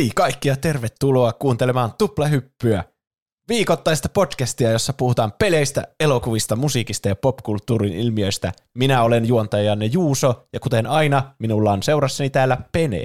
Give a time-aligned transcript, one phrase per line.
[0.00, 2.84] Hei kaikki ja tervetuloa kuuntelemaan Tuplahyppyä,
[3.48, 8.52] viikoittaista podcastia, jossa puhutaan peleistä, elokuvista, musiikista ja popkulttuurin ilmiöistä.
[8.78, 13.04] Minä olen juontajanne Juuso ja kuten aina, minulla on seurassani täällä Pene.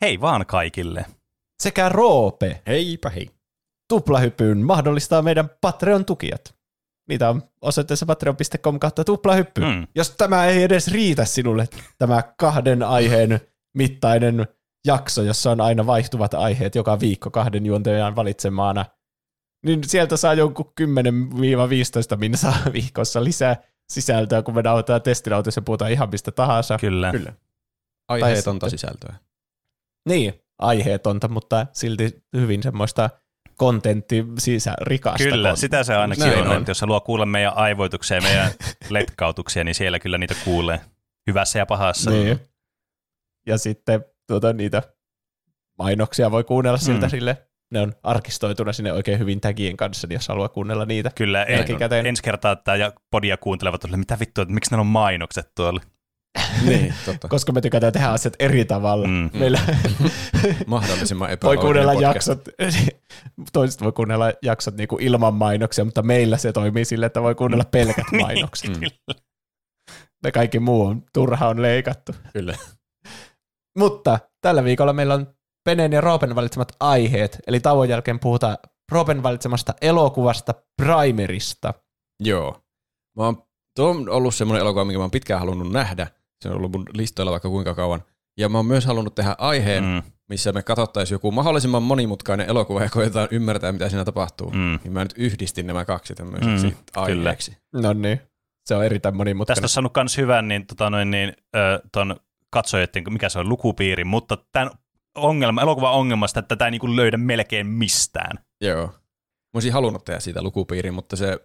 [0.00, 1.06] Hei vaan kaikille.
[1.62, 2.62] Sekä Roope.
[2.66, 3.30] Heipä hei.
[3.88, 6.54] Tuplahyppyyn mahdollistaa meidän Patreon-tukijat.
[7.08, 9.60] Niitä on osoitteessa patreon.com kautta tuplahyppy.
[9.60, 9.86] Mm.
[9.94, 13.40] Jos tämä ei edes riitä sinulle, tämä kahden aiheen
[13.74, 14.46] mittainen
[14.86, 18.84] jakso, jossa on aina vaihtuvat aiheet joka viikko kahden juontajan valitsemaana,
[19.64, 23.56] niin sieltä saa jonkun 10-15 minsaa viikossa lisää
[23.88, 26.78] sisältöä, kun me nauhoitetaan testinautossa ja puhutaan ihan mistä tahansa.
[26.80, 27.10] Kyllä.
[27.10, 27.32] Kyllä.
[28.08, 29.14] Aiheetonta sisältöä.
[30.08, 33.10] Niin, aiheetonta, mutta silti hyvin semmoista
[33.56, 35.60] kontentti sisä, rikasta Kyllä, kontentti.
[35.60, 38.50] sitä se ainakin on, on, että jos haluaa kuulla meidän aivoituksia ja meidän
[38.90, 40.80] letkautuksia, niin siellä kyllä niitä kuulee.
[41.26, 42.10] Hyvässä ja pahassa.
[42.10, 42.40] Niin.
[43.46, 44.82] Ja sitten tuota, niitä
[45.78, 47.10] mainoksia voi kuunnella siltä mm.
[47.10, 47.46] sille.
[47.70, 51.10] Ne on arkistoituna sinne oikein hyvin tagien kanssa, niin jos haluaa kuunnella niitä.
[51.14, 55.50] Kyllä, en, ensi kertaa tämä podia kuuntelevat, että mitä vittua, että miksi ne on mainokset
[55.54, 55.80] tuolla?
[56.68, 57.28] niin, totta.
[57.28, 59.08] Koska me tykätään tehdä asiat eri tavalla.
[59.08, 59.30] Mm.
[59.40, 59.60] Meillä
[60.66, 62.48] Mahdollisimman voi kuunnella jaksot,
[63.52, 67.64] toiset voi kuunnella jaksot niinku ilman mainoksia, mutta meillä se toimii sille, että voi kuunnella
[67.64, 68.80] pelkät mainokset.
[68.80, 69.14] mm.
[70.22, 72.12] Me kaikki muu on turha on leikattu.
[72.32, 72.54] Kyllä.
[73.76, 75.26] Mutta tällä viikolla meillä on
[75.64, 78.56] Penen ja Roopen valitsemat aiheet, eli tauon jälkeen puhutaan
[78.92, 81.74] Roopen valitsemasta elokuvasta Primerista.
[82.20, 82.60] Joo.
[83.16, 83.42] Mä oon,
[83.76, 86.06] tuo on ollut semmoinen elokuva, minkä mä oon pitkään halunnut nähdä.
[86.42, 88.02] Se on ollut mun listoilla vaikka kuinka kauan.
[88.38, 90.02] Ja mä oon myös halunnut tehdä aiheen, mm.
[90.28, 94.50] missä me katsottaisiin joku mahdollisimman monimutkainen elokuva ja koetaan ymmärtää, mitä siinä tapahtuu.
[94.50, 94.78] Mm.
[94.84, 97.56] Niin mä nyt yhdistin nämä kaksi tämmöiseksi mm, aiheeksi.
[97.72, 98.20] No niin,
[98.66, 99.62] se on erittäin monimutkainen.
[99.62, 102.16] Tästä on saanut myös hyvän niin, tota noin, niin, ö, ton
[102.50, 104.70] katsojien, mikä se on, lukupiiri, mutta tämän
[105.14, 108.38] ongelma, elokuvan ongelmasta, että tätä ei niin löydä melkein mistään.
[108.60, 108.86] Joo.
[108.86, 108.92] Mä
[109.54, 111.38] olisin halunnut tehdä siitä lukupiirin, mutta se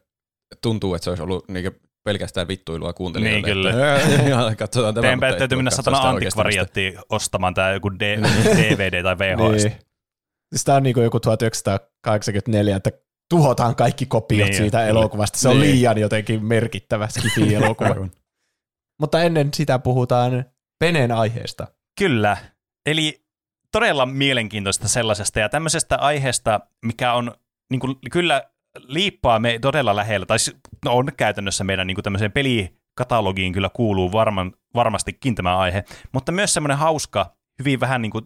[0.62, 1.72] tuntuu, että se olisi ollut niin
[2.04, 3.48] pelkästään vittuilua kuuntelijoille.
[3.48, 3.56] Niin
[4.24, 4.56] kyllä.
[4.56, 5.08] Katsotaan tämä.
[5.08, 9.64] Teidän täytyy mennä satana antikvariatti ostamaan tämä joku DVD tai VHS.
[9.64, 9.76] niin.
[10.52, 12.92] Siis tämä on niin kuin joku 1984, että
[13.30, 15.40] tuhotaan kaikki kopiot niin, siitä elokuvasta.
[15.40, 15.76] Se on niin.
[15.76, 17.96] liian jotenkin merkittävä skifi-elokuva.
[19.02, 20.46] Mutta ennen sitä puhutaan
[20.82, 21.68] Penen aiheesta.
[22.00, 22.38] Kyllä.
[22.86, 23.26] Eli
[23.72, 27.32] todella mielenkiintoista sellaisesta ja tämmöisestä aiheesta, mikä on
[27.70, 28.44] niin kuin, kyllä
[28.78, 30.38] liippaa me todella lähellä, tai
[30.86, 36.32] no on käytännössä meidän niin kuin tämmöiseen pelikatalogiin kyllä kuuluu varman, varmastikin tämä aihe, mutta
[36.32, 38.26] myös semmoinen hauska, hyvin vähän niin kuin,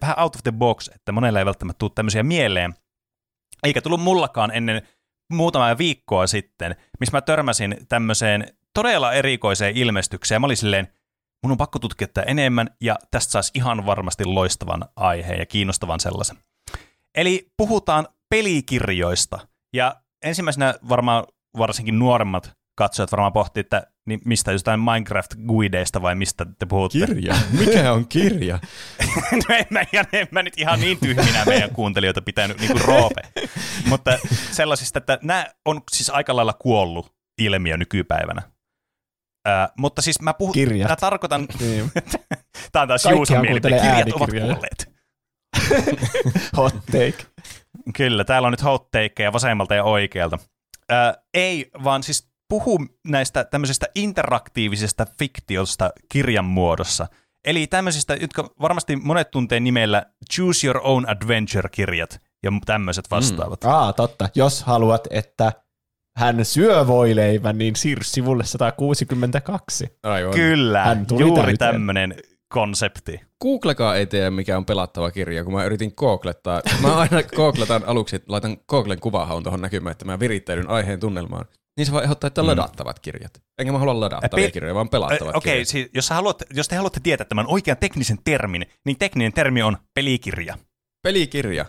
[0.00, 2.74] vähän out of the box, että monella ei välttämättä tule tämmöisiä mieleen,
[3.62, 4.88] eikä tullut mullakaan ennen
[5.32, 10.40] muutamaa viikkoa sitten, missä mä törmäsin tämmöiseen todella erikoiseen ilmestykseen.
[10.40, 10.88] Mä olin silleen,
[11.42, 16.00] mun on pakko tutkia tätä enemmän, ja tästä saisi ihan varmasti loistavan aiheen ja kiinnostavan
[16.00, 16.36] sellaisen.
[17.14, 19.38] Eli puhutaan pelikirjoista.
[19.72, 21.24] Ja ensimmäisenä varmaan
[21.58, 26.98] varsinkin nuoremmat katsojat varmaan pohtii, että niin mistä jostain Minecraft-guideista vai mistä te puhutte?
[26.98, 27.34] Kirja?
[27.58, 28.58] Mikä on kirja?
[29.48, 29.80] no en mä,
[30.12, 33.22] en mä nyt ihan niin tyhminä meidän kuuntelijoita pitänyt niin kuin roope.
[33.88, 34.18] Mutta
[34.50, 38.42] sellaisista, että nämä on siis aika lailla kuollut ilmiö nykypäivänä.
[39.46, 40.88] Äh, mutta siis mä puhun, Kirjat.
[40.88, 41.90] mä tarkoitan, niin.
[42.72, 44.96] tämä on taas Juuson mielipide, kirjat ovat kuolleet.
[46.56, 47.26] Hot take.
[47.96, 50.38] Kyllä, täällä on nyt hot takeja vasemmalta ja oikealta.
[50.92, 57.06] Äh, ei, vaan siis puhu näistä tämmöisistä interaktiivisesta fiktiosta kirjan muodossa.
[57.44, 63.64] Eli tämmöisistä, jotka varmasti monet tuntee nimellä Choose Your Own Adventure-kirjat ja tämmöiset vastaavat.
[63.64, 63.70] Mm.
[63.70, 64.28] Aa, totta.
[64.34, 65.52] Jos haluat, että
[66.16, 69.98] hän syö voileivän, niin siirry sivulle 162.
[70.02, 70.34] Aivan.
[70.34, 72.14] Kyllä, hän tuli juuri tämmöinen
[72.48, 73.20] konsepti.
[73.42, 76.62] Googlekaa ei tiedä, mikä on pelattava kirja, kun mä yritin googlettaa.
[76.82, 81.44] Mä aina googletan aluksi, laitan Googlen kuvahaun tuohon näkymään, että mä virittäydyn aiheen tunnelmaan.
[81.76, 82.48] Niin se voi ehdottaa, että mm.
[82.48, 83.42] ladattavat kirjat.
[83.58, 85.68] Enkä mä halua ladattavia Pe- kirjoja, vaan pelattavat Okei, okay, kirjat.
[85.68, 89.76] Siis, jos, haluatte, jos te haluatte tietää tämän oikean teknisen termin, niin tekninen termi on
[89.94, 90.58] pelikirja.
[91.02, 91.64] Pelikirja.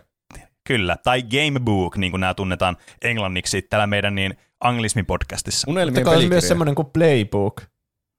[0.68, 5.68] Kyllä, tai gamebook, niin kuin nämä tunnetaan englanniksi täällä meidän niin anglismi-podcastissa.
[5.68, 7.62] Unelmien on myös semmoinen kuin playbook.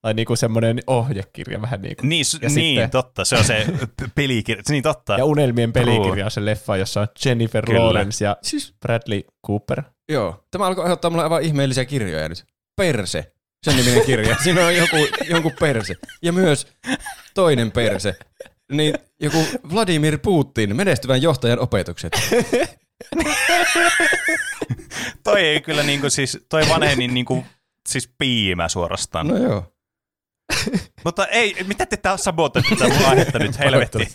[0.03, 2.09] Tai niinku semmoinen ohjekirja vähän niin kuin.
[2.09, 3.67] Niin, ja niin sitten, totta, se on se
[4.15, 5.15] pelikirja, niin totta.
[5.19, 7.85] Ja Unelmien pelikirja on se leffa, jossa on Jennifer Kyllä.
[7.85, 9.83] Lawrence ja siis, Bradley Cooper.
[10.09, 12.45] Joo, tämä alkoi aiheuttaa mulle aivan ihmeellisiä kirjoja nyt.
[12.77, 14.37] Perse, sen niminen kirja.
[14.43, 14.97] Siinä on joku,
[15.29, 15.95] jonkun perse.
[16.23, 16.67] Ja myös
[17.35, 18.17] toinen perse.
[18.73, 22.13] Niin joku Vladimir Putin, menestyvän johtajan opetukset.
[25.25, 27.45] toi ei kyllä niinku siis, toi vanhenin niinku,
[27.89, 29.29] siis piimä suorastaan.
[29.29, 29.73] No joo.
[31.05, 34.09] Mutta ei, mitä te taas sabotoitte tätä mun aihetta nyt, helvetti.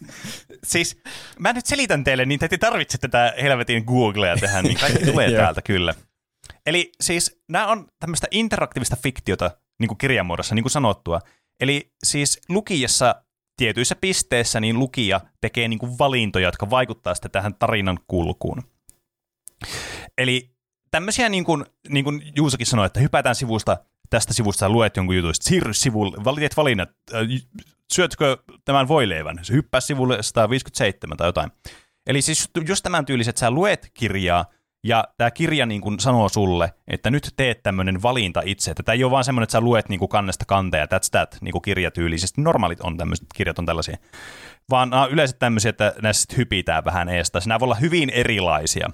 [0.64, 0.98] Siis
[1.40, 5.32] mä nyt selitän teille, niin te ette tarvitse tätä helvetin Googlea tehdä, niin kaikki tulee
[5.38, 5.94] täältä kyllä.
[6.66, 11.20] Eli siis nämä on tämmöistä interaktiivista fiktiota niin kuin kirjamuodossa, niin kuin sanottua.
[11.60, 13.23] Eli siis lukijassa
[13.58, 18.64] tietyissä pisteissä niin lukija tekee niin kuin valintoja, jotka vaikuttaa sitten tähän tarinan kulkuun.
[20.18, 20.54] Eli
[20.92, 23.78] tämmöisiä, niin kuin, niin kuin Juusakin sanoi, että hypätään sivusta,
[24.10, 27.22] tästä sivusta luet jonkun jutun, siirry sivulle, valitet valinnat, äh,
[27.94, 31.52] syötkö tämän voileivän, hyppää sivulle 157 tai jotain.
[32.08, 34.46] Eli siis just tämän tyyliset, sä luet kirjaa,
[34.84, 38.72] ja tämä kirja niin kuin sanoo sulle, että nyt teet tämmöinen valinta itse.
[38.72, 41.38] Että tämä ei ole vaan semmoinen, että sä luet niin kuin kannesta kanteja, that's that,
[41.42, 42.42] niin kuin kirjatyylisesti.
[42.42, 43.98] Normaalit on tämmöiset, kirjat on tällaisia.
[44.70, 47.40] Vaan nämä yleensä tämmöisiä, että näissä hypitään vähän eestä.
[47.46, 48.90] Nämä voi olla hyvin erilaisia.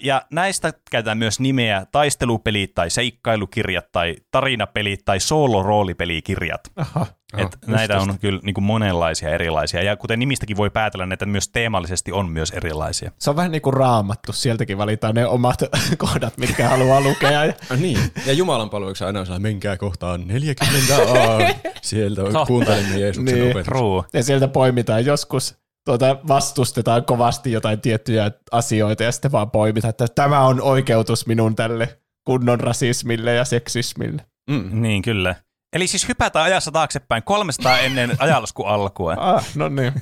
[0.00, 6.60] Ja näistä käytetään myös nimeä taistelupelit tai seikkailukirjat tai tarinapelit tai sooloroolipelikirjat.
[6.76, 7.06] Aha.
[7.36, 9.82] Et oh, näitä on kyllä niin kuin monenlaisia erilaisia.
[9.82, 13.10] Ja kuten nimistäkin voi päätellä, näitä myös teemallisesti on myös erilaisia.
[13.18, 14.32] Se on vähän niin kuin raamattu.
[14.32, 15.62] Sieltäkin valitaan ne omat
[15.98, 17.44] kohdat, mitkä haluaa lukea.
[17.44, 17.54] Ja...
[17.76, 17.98] niin.
[18.26, 21.38] Ja Jumalan palveluksi aina sellainen, menkää kohtaan 40 a.
[21.82, 23.50] Sieltä on kuuntelemme Jeesuksen niin.
[23.50, 24.12] opetus.
[24.12, 30.06] Ja sieltä poimitaan joskus tuota, vastustetaan kovasti jotain tiettyjä asioita ja sitten vaan poimitaan, että
[30.14, 34.26] tämä on oikeutus minun tälle kunnon rasismille ja seksismille.
[34.50, 34.82] Mm.
[34.82, 35.34] Niin, kyllä.
[35.72, 39.14] Eli siis hypätään ajassa taaksepäin 300 ennen ajalasku alkua.
[39.18, 39.92] Ah, no niin.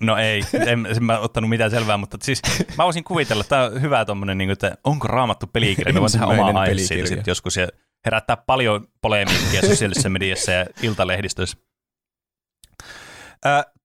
[0.00, 2.42] No ei, en, en mä ottanut mitään selvää, mutta siis
[2.78, 6.12] mä voisin kuvitella, että tämä on hyvä tommonen, niin että onko raamattu pelikirja, mä voin
[6.12, 7.68] tehdä omaa aihe siitä joskus ja
[8.04, 11.56] herättää paljon polemiikkia sosiaalisessa mediassa ja iltalehdistössä.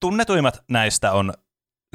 [0.01, 1.33] Tunnetuimmat näistä on,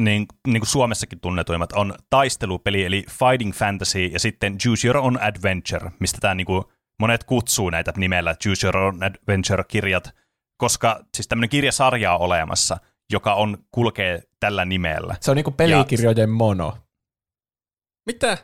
[0.00, 5.19] niin, niin kuin Suomessakin tunnetuimmat, on taistelupeli, eli Fighting Fantasy, ja sitten Choose Your Own
[5.23, 6.64] Adventure, mistä tämä niin kuin,
[7.00, 10.14] monet kutsuu näitä nimellä Choose Your Own Adventure-kirjat,
[10.56, 12.76] koska siis tämmöinen kirjasarja on olemassa,
[13.12, 15.14] joka on, kulkee tällä nimellä.
[15.20, 16.79] Se on niin kuin pelikirjojen ja, mono.
[18.06, 18.38] Mitä?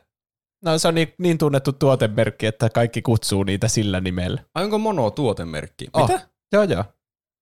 [0.64, 4.43] No se on niin, niin tunnettu tuotemerkki, että kaikki kutsuu niitä sillä nimellä.
[4.55, 5.88] Ai onko mono tuotemerkki?
[5.93, 6.09] Oh.
[6.09, 6.29] Mitä?
[6.53, 6.85] Joo, joo.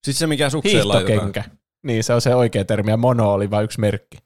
[0.04, 1.32] Siis se mikä sukseen laitetaan?
[1.82, 4.18] Niin, se on se oikea termi, ja mono oli vain yksi merkki.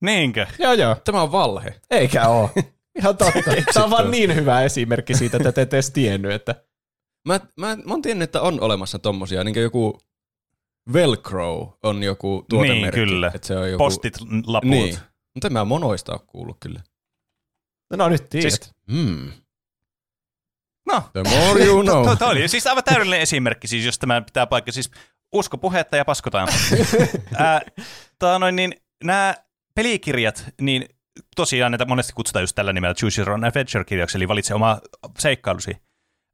[0.00, 0.46] Niinkö?
[0.58, 0.96] Joo, joo.
[1.04, 1.80] Tämä on valhe.
[1.90, 2.50] Eikä oo.
[2.98, 3.40] Ihan totta.
[3.74, 6.54] Tämä on vaan niin hyvä esimerkki siitä, että te ette edes tiennyt, että...
[7.28, 10.00] Mä, mä, mä oon tiennyt, että on olemassa tommosia, niin joku
[10.92, 13.00] Velcro on joku tuotemerkki.
[13.00, 13.32] Niin, kyllä.
[13.34, 13.84] Että se on joku...
[13.84, 14.14] Postit,
[14.46, 14.70] laput.
[14.70, 14.98] Niin.
[15.34, 16.80] Mutta mä monoista ole kuullut kyllä.
[17.90, 18.52] No, no nyt tiedät.
[18.52, 19.32] Siis, hmm.
[20.86, 21.02] No.
[21.12, 22.18] The more you know.
[22.18, 24.72] Tuo oli siis aivan täydellinen esimerkki, siis jos tämä pitää paikka.
[24.72, 24.90] Siis
[25.34, 26.48] usko puhetta ja paskotaan.
[27.38, 27.60] Ää,
[28.38, 29.34] noin, niin, nämä
[29.74, 30.88] pelikirjat, niin
[31.36, 34.80] tosiaan näitä monesti kutsutaan just tällä nimellä Choose Your Own Adventure-kirjaksi, eli valitse oma
[35.18, 35.76] seikkailusi.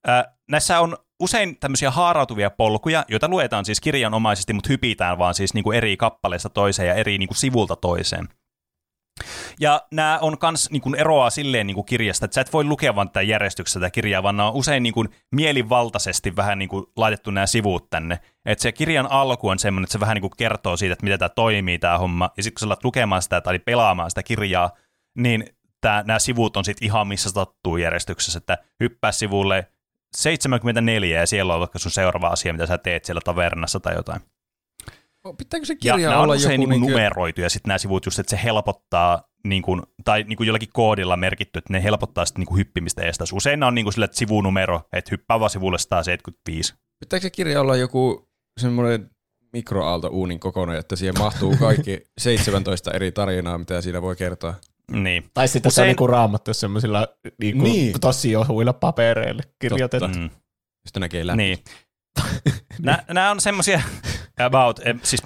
[0.07, 5.55] Ää, näissä on usein tämmöisiä haarautuvia polkuja, joita luetaan siis kirjanomaisesti, mutta hypitään vaan siis
[5.55, 8.29] niin kuin eri kappaleista toiseen ja eri niin kuin sivulta toiseen.
[9.61, 12.65] Ja nämä on kans niin kuin eroaa silleen niin kuin kirjasta, että sä et voi
[12.65, 16.69] lukea vaan tätä järjestyksessä tätä kirjaa, vaan nämä on usein niin kuin mielivaltaisesti vähän niin
[16.69, 18.19] kuin laitettu nämä sivut tänne.
[18.53, 21.19] Että se kirjan alku on semmoinen, että se vähän niin kuin kertoo siitä, että miten
[21.19, 24.71] tämä toimii tämä homma, ja sitten kun sä alat lukemaan sitä tai pelaamaan sitä kirjaa,
[25.19, 25.45] niin
[25.81, 29.67] tää, nämä sivut on sitten ihan missä sattuu järjestyksessä, että hyppää sivulle
[30.17, 34.21] 74 ja siellä on vaikka sun seuraava asia, mitä sä teet siellä tavernassa tai jotain.
[35.39, 36.91] Pitääkö se kirja ja olla on usein joku niin kuin...
[36.91, 40.69] numeroitu ja sitten nämä sivut just, että se helpottaa niin kuin, tai niin kuin jollakin
[40.73, 43.35] koodilla merkitty, että ne helpottaa sitten niin kuin hyppimistä estäisi.
[43.35, 46.75] Usein on niin kuin sille, että sivunumero, että hyppää vaan sivulle 175.
[47.01, 48.30] Pitääkö se kirja olla joku
[48.61, 49.11] semmoinen
[50.11, 54.55] uunin kokoinen, että siihen mahtuu kaikki 17 eri tarinaa, mitä siinä voi kertoa?
[54.91, 55.31] Niin.
[55.35, 55.75] Tai sitten Usein...
[55.75, 57.09] se on niinku raamattu semmoisilla
[57.41, 58.01] niinku niin.
[58.01, 60.09] tosi ohuilla papereilla kirjoitettu.
[60.09, 60.31] Mm.
[60.87, 61.37] Sitten näkee läpi.
[61.37, 61.59] Niin.
[63.09, 63.83] Nämä on semmoisia
[64.41, 65.23] about, siis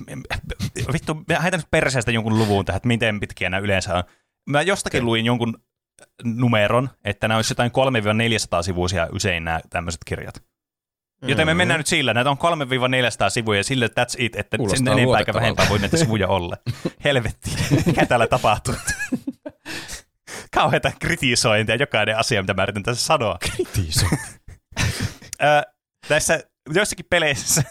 [0.92, 4.04] vittu, heitän nyt perseestä jonkun luvun tähän, että miten pitkiä nämä yleensä on.
[4.50, 5.58] Mä jostakin luin jonkun
[6.24, 7.70] numeron, että nämä olisi jotain
[8.60, 10.42] 300-400 sivuisia usein nämä tämmöiset kirjat.
[11.26, 11.58] Joten me mm.
[11.58, 12.40] mennään nyt sillä, näitä on 3-400
[13.28, 16.56] sivuja ja sille that's it, että sen enempää eikä vähempää voi näitä sivuja olla.
[17.04, 17.50] Helvetti,
[17.86, 18.74] mikä täällä tapahtuu?
[20.54, 23.38] Kauheita kritisointia jokainen asia, mitä mä yritän tässä sanoa.
[23.40, 24.16] Kritisointi.
[26.08, 26.40] tässä
[26.74, 27.62] joissakin peleissä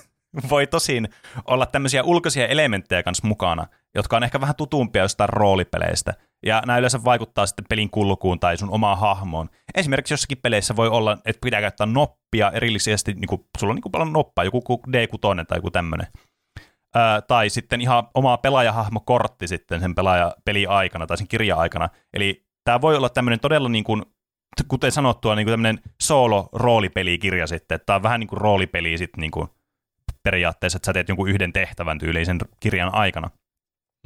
[0.49, 1.09] voi tosin
[1.45, 6.13] olla tämmöisiä ulkoisia elementtejä kanssa mukana, jotka on ehkä vähän tutumpia jostain roolipeleistä.
[6.43, 9.49] Ja nämä yleensä vaikuttaa sitten pelin kulkuun tai sun omaan hahmoon.
[9.75, 13.81] Esimerkiksi jossakin peleissä voi olla, että pitää käyttää noppia erillisesti, niin kuin, sulla on niin
[13.81, 16.07] kuin paljon noppaa, joku D6 tai joku tämmöinen.
[16.95, 21.89] Ää, tai sitten ihan oma pelaajahahmokortti sitten sen pelaaja peli aikana tai sen kirja aikana.
[22.13, 24.03] Eli tämä voi olla tämmöinen todella niin kuin
[24.67, 27.79] kuten sanottua, niin kuin tämmöinen solo-roolipelikirja sitten.
[27.85, 29.47] Tämä on vähän niin kuin roolipeli sitten niin kuin
[30.23, 33.29] periaatteessa, että sä teet jonkun yhden tehtävän tyylisen kirjan aikana.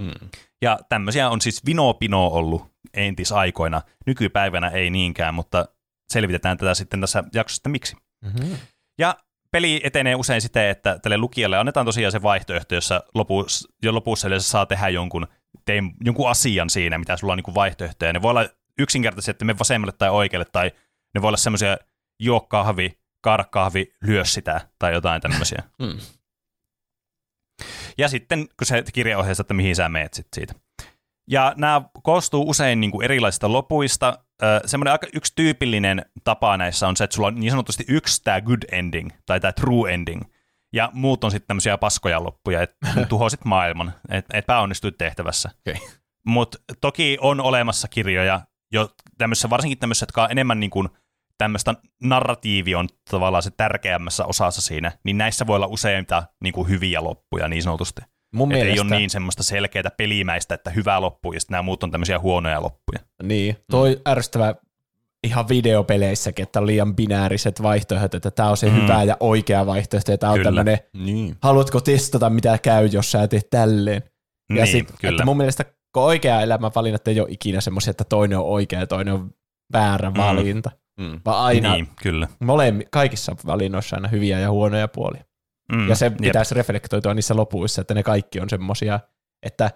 [0.02, 0.30] Mm.
[0.62, 3.82] Ja tämmöisiä on siis vinopino ollut entisaikoina.
[4.06, 5.66] Nykypäivänä ei niinkään, mutta
[6.10, 7.96] selvitetään tätä sitten tässä jaksossa, että miksi.
[8.26, 8.58] Mm-hmm.
[9.00, 9.16] Ja
[9.52, 14.28] peli etenee usein siten, että tälle lukijalle annetaan tosiaan se vaihtoehto, jossa lopussa, jo lopussa
[14.28, 15.28] yleensä saa tehdä jonkun,
[15.66, 18.14] tein, jonkun asian siinä, mitä sulla on niin vaihtoehtoja.
[18.14, 18.46] Ne voi olla
[18.80, 20.72] yksinkertaisesti, että me vasemmalle tai oikealle, tai
[21.16, 21.78] ne voi olla semmoisia
[22.20, 25.64] juo kahvi, kaada kahvi, lyö sitä, tai jotain tämmöisiä.
[25.80, 26.00] mm.
[27.98, 30.54] Ja sitten, kun se kirjaohjeessa, että mihin sä meet sit siitä.
[31.30, 34.20] Ja nämä koostuu usein niin kuin erilaisista lopuista.
[34.66, 38.42] semmoinen aika yksi tyypillinen tapa näissä on se, että sulla on niin sanotusti yksi tämä
[38.42, 40.22] good ending, tai tämä true ending,
[40.74, 42.78] ja muut on sitten tämmöisiä paskoja loppuja, että
[43.10, 45.50] tuhosit maailman, että et pääonnistuit tehtävässä.
[45.68, 45.88] Okay.
[46.26, 50.90] Mutta toki on olemassa kirjoja, jo tämmössä, varsinkin tämmöisessä, jotka on enemmän niin kuin
[51.38, 56.70] tämmöistä narratiivi on tavallaan se tärkeämmässä osassa siinä, niin näissä voi olla useita niin kuin
[56.70, 58.02] hyviä loppuja niin sanotusti.
[58.34, 58.74] Mun mielestä...
[58.74, 62.20] ei ole niin semmoista selkeää pelimäistä, että hyvä loppu ja sitten nämä muut on tämmöisiä
[62.20, 63.00] huonoja loppuja.
[63.24, 64.02] Niin, toi mm.
[64.12, 64.56] ärsyttävä
[65.24, 68.76] ihan videopeleissäkin, että on liian binääriset vaihtoehdot, että tämä on se mm.
[68.76, 71.38] hyvä ja oikea vaihtoehto, ja tämä on tämmöinen, niin.
[71.42, 74.04] haluatko testata mitä käy, jos sä teet tälleen.
[74.50, 75.14] Ja niin, sit, kyllä.
[75.16, 75.66] Että mun mielestä
[75.96, 79.32] oikea elämän valinnat ei ole ikinä semmoisia, että toinen on oikea ja toinen on
[79.74, 80.18] väärä mm.
[80.18, 80.72] valinta.
[80.98, 81.22] Mm.
[81.26, 82.28] Vaan aina, niin, kyllä.
[82.40, 85.24] Molemmi, kaikissa valinnoissa aina hyviä ja huonoja puolia.
[85.72, 86.58] Mm, ja se pitäisi jep.
[86.58, 89.00] reflektoitua niissä lopuissa, että ne kaikki on semmoisia,
[89.44, 89.72] että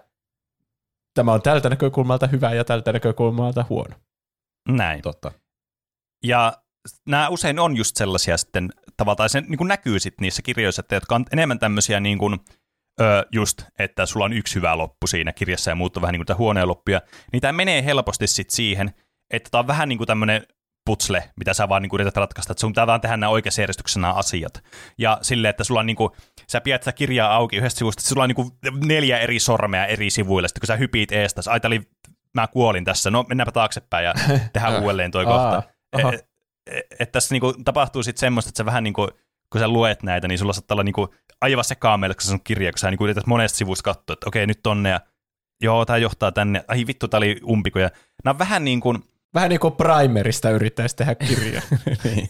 [1.14, 3.94] tämä on tältä näkökulmalta hyvä ja tältä näkökulmalta huono.
[4.68, 5.02] Näin.
[5.02, 5.32] Totta.
[6.24, 6.52] Ja
[7.06, 10.94] nämä usein on just sellaisia sitten, tavallaan se niin kuin näkyy sitten niissä kirjoissa, että
[10.94, 12.40] jotka on enemmän tämmöisiä niin kuin,
[13.00, 16.26] ö, just, että sulla on yksi hyvä loppu siinä kirjassa ja muut on vähän niin
[16.26, 17.00] kuin huoneen loppuja,
[17.32, 18.94] niin tämä menee helposti sitten siihen,
[19.30, 20.46] että tämä on vähän niin kuin tämmöinen
[20.84, 23.62] putsle, mitä sä vaan niin kuin yrität ratkaista, että sun pitää vaan tehdä nämä oikeassa
[23.62, 24.64] järjestyksessä nämä asiat.
[24.98, 26.10] Ja silleen, että sulla on niin kuin,
[26.48, 28.50] sä pidät sitä kirjaa auki yhdestä sivusta, että sulla on niin kuin
[28.86, 31.82] neljä eri sormea eri sivuilla, sitten kun sä hypit eestä, ai oli,
[32.34, 34.14] mä kuolin tässä, no mennäänpä taaksepäin ja
[34.52, 35.62] tehdään uudelleen toi kohta.
[35.92, 36.12] Että
[36.66, 39.08] et, et tässä niin kuin, tapahtuu sitten semmoista, että sä vähän niin kuin,
[39.52, 41.08] kun sä luet näitä, niin sulla saattaa olla niin kuin,
[41.40, 44.12] aivan se kaameille, kun se on kirja, kun sä niin kuin yrität monesta sivusta katsoa,
[44.12, 45.00] että okei, nyt tonne ja
[45.62, 47.78] joo, tämä johtaa tänne, ai vittu, tämä oli umpiko.
[47.78, 47.90] Ja
[48.24, 51.62] nämä on vähän niin kuin, Vähän niin kuin primerista yrittäisi tehdä kirja.
[52.04, 52.28] niin.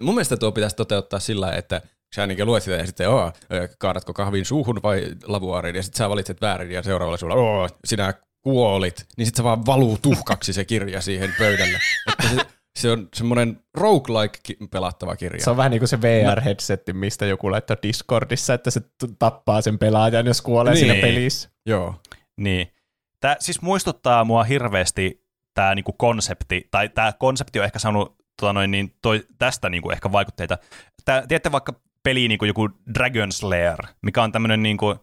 [0.00, 1.82] Mun mielestä tuo pitäisi toteuttaa sillä, että
[2.14, 3.32] sä niin luet sitä ja sitten, oo,
[3.78, 8.14] kaadatko kahvin suuhun vai lavuaariin, ja sitten sä valitset väärin ja seuraavalla sulla, oo, sinä
[8.42, 11.78] kuolit, niin sitten se vaan valuu tuhkaksi se kirja siihen pöydälle.
[12.12, 12.36] Että se,
[12.78, 15.44] se on semmoinen roguelike pelattava kirja.
[15.44, 18.80] Se on vähän niin kuin se VR-headsetti, mistä joku laittaa Discordissa, että se
[19.18, 20.86] tappaa sen pelaajan, jos kuolee niin.
[20.86, 21.50] siinä pelissä.
[21.66, 21.94] Joo.
[22.36, 22.72] Niin.
[23.20, 25.21] Tämä siis muistuttaa mua hirveästi
[25.54, 29.90] tämä niinku konsepti, tai tämä konsepti on ehkä saanut tota noin, niin toi, tästä niinku
[29.90, 30.58] ehkä vaikutteita.
[31.04, 34.94] Tää, tiedätte vaikka peli niinku joku Dragon Slayer, mikä on tämmöinen niinku,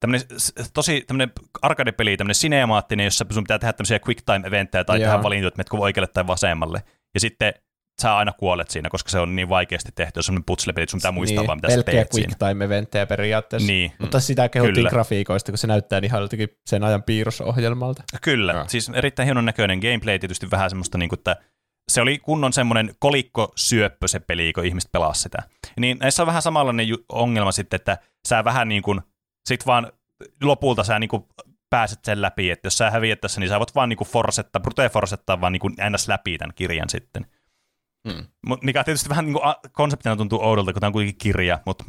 [0.00, 0.26] tämmönen,
[0.74, 5.10] tosi tämmöinen arcade-peli, tämmöinen sinemaattinen, jossa sun pitää tehdä tämmöisiä quick time eventtejä tai Jaa.
[5.10, 6.82] tehdä valintoja, että metkö oikealle tai vasemmalle.
[7.14, 7.54] Ja sitten
[8.02, 11.12] sä aina kuolet siinä, koska se on niin vaikeasti tehty, jos on putslepeli, sun pitää
[11.12, 13.66] muistaa niin, vaan, mitä sä teet quick time eventtejä periaatteessa.
[13.66, 13.92] Niin.
[13.98, 14.90] Mutta sitä kehuttiin Kyllä.
[14.90, 18.02] grafiikoista, kun se näyttää ihan jotenkin sen ajan piirrosohjelmalta.
[18.22, 18.64] Kyllä, ja.
[18.68, 21.36] siis erittäin hienon näköinen gameplay, tietysti vähän semmoista, niin kuin, että
[21.88, 25.38] se oli kunnon semmoinen kolikko-syöppö se peli, kun ihmiset pelaa sitä.
[25.80, 29.00] Niin näissä on vähän samanlainen ongelma sitten, että sä vähän niin kuin,
[29.48, 29.92] sit vaan
[30.42, 31.24] lopulta sä niin kuin
[31.70, 34.60] pääset sen läpi, että jos sä häviät tässä, niin sä voit vaan niin kuin forsettaa,
[34.60, 36.08] brute forsettaa vaan niin kuin ns.
[36.08, 37.26] läpi tämän kirjan sitten.
[38.12, 38.58] Hmm.
[38.62, 41.84] Mikä tietysti vähän niin kuin konseptina tuntuu oudolta, kun tämä on kuitenkin kirja, mutta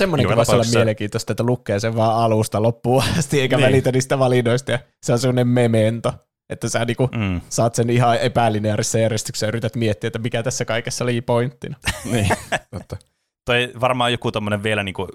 [0.00, 3.66] Semmoinenkin voisi olla mielenkiintoista, että lukee sen vaan alusta loppuun asti, eikä niin.
[3.66, 6.12] välitä niistä valinnoista, ja se on semmoinen memento,
[6.50, 7.40] että sä niinku mm.
[7.48, 11.76] saat sen ihan epälineaarisessa järjestyksessä ja yrität miettiä, että mikä tässä kaikessa oli pointtina.
[12.12, 12.28] niin,
[12.70, 12.96] totta.
[13.44, 15.08] Toi varmaan joku tommonen vielä niinku,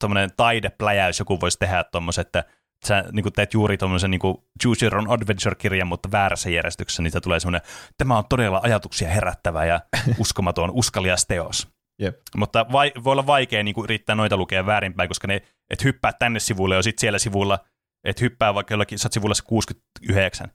[0.00, 2.44] tommonen taidepläjäys joku voisi tehdä tommosen, että
[2.86, 4.20] sä niin teet juuri tuommoisen niin
[4.62, 7.60] Choose Your Own Adventure-kirjan, mutta väärässä järjestyksessä, niin tulee semmoinen,
[7.98, 9.80] tämä on todella ajatuksia herättävä ja
[10.18, 11.68] uskomaton, uskalias teos.
[12.02, 12.20] Yep.
[12.36, 16.12] Mutta vai, voi olla vaikea niin kuin, yrittää noita lukea väärinpäin, koska ne, et hyppää
[16.12, 17.58] tänne sivulle ja sitten siellä sivulla,
[18.04, 20.48] et hyppää vaikka jollakin, sä oot sivulla 69,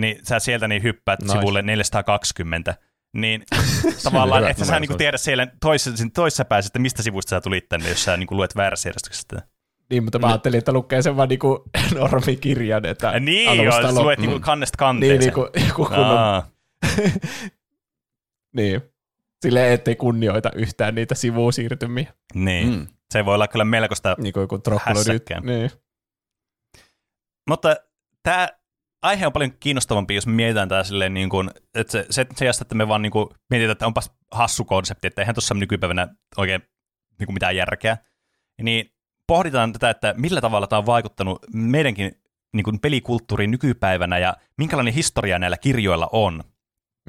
[0.00, 1.32] niin sä sieltä niin hyppäät nice.
[1.32, 2.74] sivulle 420,
[3.16, 3.44] niin
[4.04, 7.88] tavallaan, että sä niin tiedä siellä toisessa, toisessa päässä, että mistä sivusta sä tulit tänne,
[7.88, 9.42] jos sä niin kuin, luet väärässä järjestyksessä.
[9.92, 11.64] Niin, mutta mä ajattelin, että lukee sen vaan niinku
[12.00, 12.86] normikirjan.
[12.86, 15.20] Että niin, joo, sä luet niinku kannesta kanteeseen.
[15.20, 16.42] Niin, niinku, joku kunnon...
[18.56, 18.82] niin.
[19.42, 22.14] Silleen, ettei kunnioita yhtään niitä sivusiirtymiä.
[22.34, 22.68] Niin.
[22.68, 22.86] Mm.
[23.10, 24.48] Se voi olla kyllä melkoista niin kuin
[24.80, 25.40] hässäkkää.
[25.40, 25.70] Niin.
[27.48, 27.76] Mutta
[28.22, 28.48] tämä
[29.02, 32.48] aihe on paljon kiinnostavampi, jos me mietitään tämä silleen, niin kuin, että se, se, se
[32.62, 36.62] että me vaan niin kuin, mietitään, että onpas hassu konsepti, että eihän tuossa nykypäivänä oikein
[37.18, 37.96] niin kuin mitään järkeä,
[38.62, 38.92] niin
[39.32, 42.12] pohditaan tätä, että millä tavalla tämä on vaikuttanut meidänkin
[42.54, 46.44] niin kuin pelikulttuuriin nykypäivänä ja minkälainen historia näillä kirjoilla on.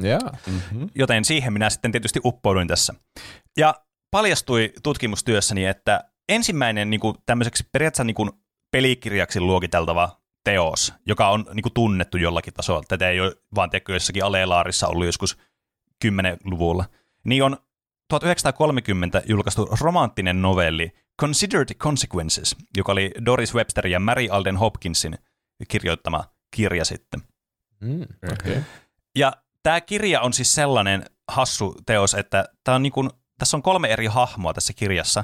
[0.03, 0.21] Yeah.
[0.47, 0.89] Mm-hmm.
[0.95, 2.93] Joten siihen minä sitten tietysti uppouduin tässä.
[3.57, 3.75] Ja
[4.11, 8.31] paljastui tutkimustyössäni, että ensimmäinen niin kuin, tämmöiseksi periaatteessa niin kuin,
[8.71, 13.93] pelikirjaksi luokiteltava teos, joka on niin kuin, tunnettu jollakin tasolla, tätä ei ole vaan teko
[13.93, 15.37] jossakin Alelaarissa ollut joskus
[16.05, 16.85] 10-luvulla,
[17.23, 17.57] niin on
[18.09, 25.17] 1930 julkaistu romanttinen novelli Considered Consequences, joka oli Doris Webster ja Mary Alden Hopkinsin
[25.67, 26.23] kirjoittama
[26.55, 27.21] kirja sitten.
[27.81, 28.63] Mm, okay.
[29.17, 33.63] Ja tämä kirja on siis sellainen hassu teos, että tää on niin kuin, tässä on
[33.63, 35.23] kolme eri hahmoa tässä kirjassa,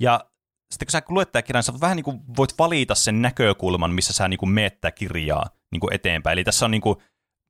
[0.00, 0.30] ja
[0.70, 4.12] sitten kun sä luet tämä kirjan, sä vähän niin kuin voit valita sen näkökulman, missä
[4.12, 6.32] sä niin kuin meet kirjaa niin kuin eteenpäin.
[6.32, 6.96] Eli tässä on niin kuin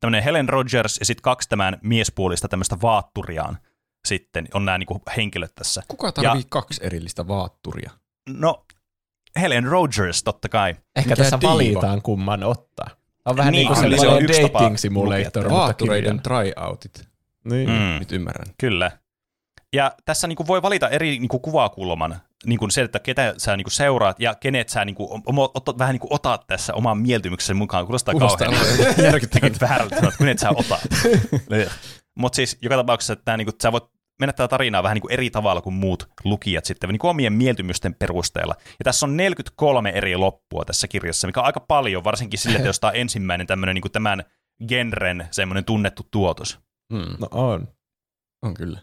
[0.01, 3.59] tämmöinen Helen Rogers ja sitten kaksi tämän miespuolista tämmöistä vaatturiaan
[4.05, 5.83] sitten on nämä niin kuin henkilöt tässä.
[5.89, 7.91] Kuka tarvii ja, kaksi erillistä vaatturia?
[8.29, 8.65] No,
[9.41, 10.71] Helen Rogers totta kai.
[10.71, 11.55] Ehkä Mikä tässä diiva?
[11.55, 12.91] valitaan kumman ottaa.
[13.25, 15.51] On vähän niin, niin kuin se on dating simulator.
[15.51, 17.09] Vaattureiden tryoutit.
[17.45, 17.71] Niin.
[17.71, 17.99] Mm.
[17.99, 18.47] Nyt ymmärrän.
[18.59, 18.91] Kyllä.
[19.73, 23.35] Ja tässä niin kuin voi valita eri niin kuin kuvakulman, niin kuin se, että ketä
[23.39, 25.23] sä niin kuin seuraat ja kenet sä niin kuin,
[25.55, 27.87] ot, vähän niin kuin otat tässä oman mieltymyksen mukaan.
[27.87, 28.55] Kuulostaa kauhean
[29.05, 30.81] järkyttävältä että kenet sä otat.
[32.21, 33.85] Mutta siis joka tapauksessa, että niin kuin, sä voit
[34.21, 37.33] mennä tätä tarinaa vähän niin kuin eri tavalla kuin muut lukijat sitten, niin kuin omien
[37.33, 38.55] mieltymysten perusteella.
[38.67, 42.69] Ja tässä on 43 eri loppua tässä kirjassa, mikä on aika paljon, varsinkin sille, että
[42.69, 44.25] jos tämä on ensimmäinen tämmöinen niin kuin tämän
[44.69, 46.59] genren semmoinen tunnettu tuotos.
[46.95, 47.17] Hmm.
[47.21, 47.69] No on.
[48.43, 48.81] On kyllä.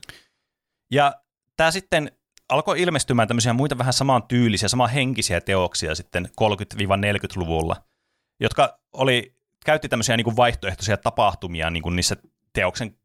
[0.92, 1.14] Ja
[1.58, 2.12] tämä sitten
[2.50, 7.76] alkoi ilmestymään tämmöisiä muita vähän samaan tyylisiä, samaan henkisiä teoksia sitten 30-40-luvulla,
[8.40, 12.16] jotka oli, käytti tämmöisiä niin kuin vaihtoehtoisia tapahtumia niin kuin niissä
[12.54, 12.98] teoksen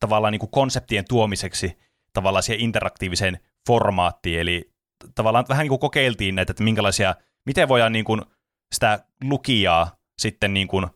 [0.00, 1.78] tavallaan niin kuin konseptien tuomiseksi
[2.12, 4.72] tavallaan siihen interaktiiviseen formaattiin, eli
[5.14, 7.14] tavallaan vähän niin kuin kokeiltiin näitä, että minkälaisia,
[7.46, 8.22] miten voidaan niin kuin
[8.74, 10.86] sitä lukijaa sitten niin kuin,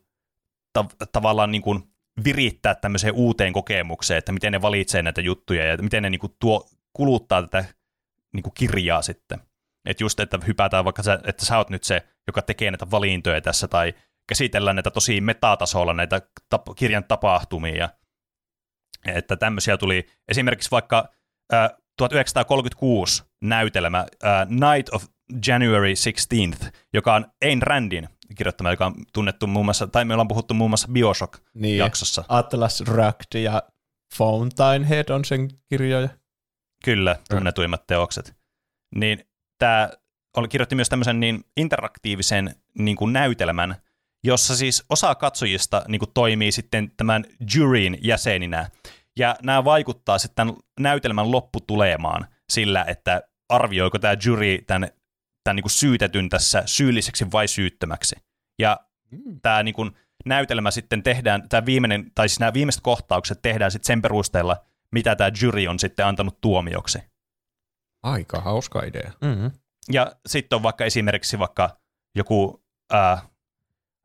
[0.72, 1.82] ta- tavallaan niin kuin
[2.24, 6.36] virittää tämmöiseen uuteen kokemukseen, että miten ne valitsee näitä juttuja ja miten ne niin kuin
[6.40, 7.64] tuo, kuluttaa tätä
[8.32, 9.40] niin kuin kirjaa sitten.
[9.84, 13.40] Että just, että hypätään vaikka, sä, että sä oot nyt se, joka tekee näitä valintoja
[13.40, 13.94] tässä, tai
[14.28, 16.20] käsitellään näitä tosi metatasolla näitä
[16.54, 17.88] tap- kirjan tapahtumia.
[19.06, 21.08] Että tämmöisiä tuli esimerkiksi vaikka
[21.52, 25.04] äh, 1936 näytelmä äh, Night of
[25.46, 30.28] January 16th, joka on Ayn Randin kirjoittama, joka on tunnettu muun muassa, tai me ollaan
[30.28, 32.20] puhuttu muun muassa Bioshock-jaksossa.
[32.22, 33.62] Niin, Atlas Shrugged ja
[34.14, 36.08] Fountainhead on sen kirjoja.
[36.84, 38.36] Kyllä, tunnetuimmat teokset.
[38.94, 39.24] Niin
[39.58, 39.90] tämä
[40.36, 43.76] oli, kirjoitti myös tämmöisen niin interaktiivisen niin kuin näytelmän,
[44.24, 48.70] jossa siis osa katsojista niin kuin toimii sitten tämän juryin jäseninä.
[49.18, 54.88] Ja nämä vaikuttaa sitten näytelmän lopputulemaan sillä, että arvioiko tämä jury tämän,
[55.44, 58.16] tämän niin kuin syytetyn tässä syylliseksi vai syyttömäksi.
[58.58, 59.40] Ja mm.
[59.42, 59.90] tämä niin kuin
[60.24, 64.56] näytelmä sitten tehdään, tämä viimeinen, tai siis nämä viimeiset kohtaukset tehdään sitten sen perusteella,
[64.92, 66.98] mitä tämä jury on sitten antanut tuomioksi.
[68.02, 69.12] Aika hauska idea.
[69.20, 69.50] Mm-hmm.
[69.92, 71.76] Ja sitten on vaikka esimerkiksi vaikka
[72.14, 73.22] joku äh,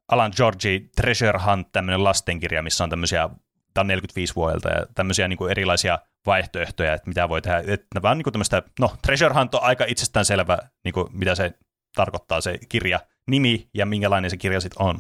[0.10, 3.30] Alan Georgi Treasure Hunt, tämmöinen lastenkirja, missä on tämmöisiä,
[3.74, 7.63] tämä on 45 vuodelta, ja tämmöisiä niin kuin erilaisia vaihtoehtoja, että mitä voi tehdä.
[7.67, 11.54] Että vaan niin kuin tämmöistä, no Treasure Hunt on aika itsestäänselvä, niin kuin mitä se
[11.95, 15.00] tarkoittaa se kirja nimi ja minkälainen se kirja sitten on.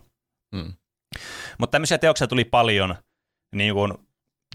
[0.55, 0.73] Hmm.
[1.57, 2.95] Mutta tämmöisiä teoksia tuli paljon,
[3.55, 3.93] niin kuin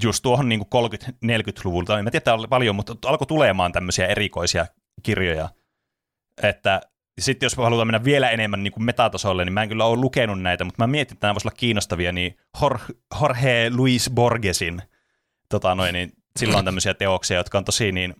[0.03, 4.67] just tuohon niin 30-40-luvulta, en mä tiedä, oli paljon, mutta alkoi tulemaan tämmöisiä erikoisia
[5.03, 5.49] kirjoja,
[6.43, 6.81] että
[7.21, 10.43] sitten jos halutaan mennä vielä enemmän niin kuin metatasolle, niin mä en kyllä ole lukenut
[10.43, 12.37] näitä, mutta mä mietin, että nämä voisivat olla kiinnostavia, niin
[13.21, 14.83] Jorge Luis Borgesin,
[15.49, 18.15] tota noin, niin silloin on tämmöisiä teoksia, jotka on tosi niin,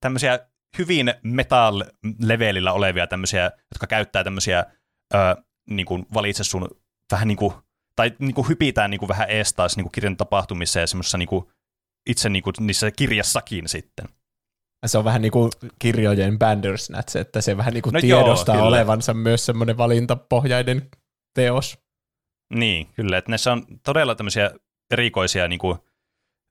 [0.00, 0.38] tämmöisiä
[0.78, 4.64] hyvin metal-levelillä olevia tämmöisiä, jotka käyttää tämmöisiä,
[5.14, 5.18] ö,
[5.70, 6.68] niin kuin valitse sun
[7.12, 7.54] vähän niin kuin
[7.96, 11.28] tai niin kuin hypitään niin kuin vähän ees taas niin kirjan tapahtumissa ja semmoisessa niin
[11.28, 11.44] kuin,
[12.06, 14.08] itse niin kuin niissä kirjassakin sitten.
[14.86, 18.66] Se on vähän niin kuin kirjojen Bandersnatch, että se vähän niin kuin no tiedostaa joo,
[18.66, 20.88] olevansa myös semmoinen valintapohjainen
[21.34, 21.78] teos.
[22.54, 23.18] Niin, kyllä.
[23.18, 24.50] Että näissä on todella tämmöisiä
[24.90, 25.78] erikoisia niin kuin,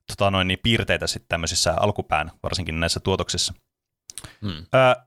[0.06, 3.54] tota noin, niin piirteitä sitten tämmöisissä alkupään, varsinkin näissä tuotoksissa.
[4.42, 4.66] Hmm.
[4.74, 5.04] Öö,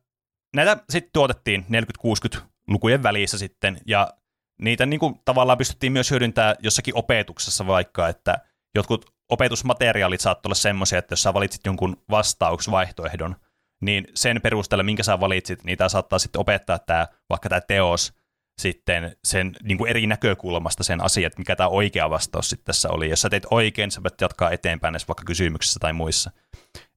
[0.56, 4.14] näitä sitten tuotettiin 40-60-lukujen välissä sitten, ja
[4.62, 8.38] niitä niin kuin, tavallaan pystyttiin myös hyödyntämään jossakin opetuksessa vaikka, että
[8.76, 13.36] jotkut opetusmateriaalit saattoi olla semmoisia, että jos sä valitsit jonkun vastauksvaihtoehdon,
[13.82, 18.14] niin sen perusteella, minkä sä valitsit, niitä saattaa sitten opettaa tämä, vaikka tämä teos
[18.62, 22.90] sitten sen niin kuin eri näkökulmasta sen asian, että mikä tämä oikea vastaus sitten tässä
[22.90, 23.10] oli.
[23.10, 26.32] Jos sä teet oikein, sä voit jatkaa eteenpäin näissä vaikka kysymyksissä tai muissa.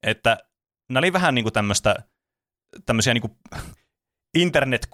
[0.02, 0.38] Että
[0.88, 1.96] nämä oli vähän niin kuin tämmöistä,
[2.87, 3.33] tämmöisiä niin kuin
[4.35, 4.88] internet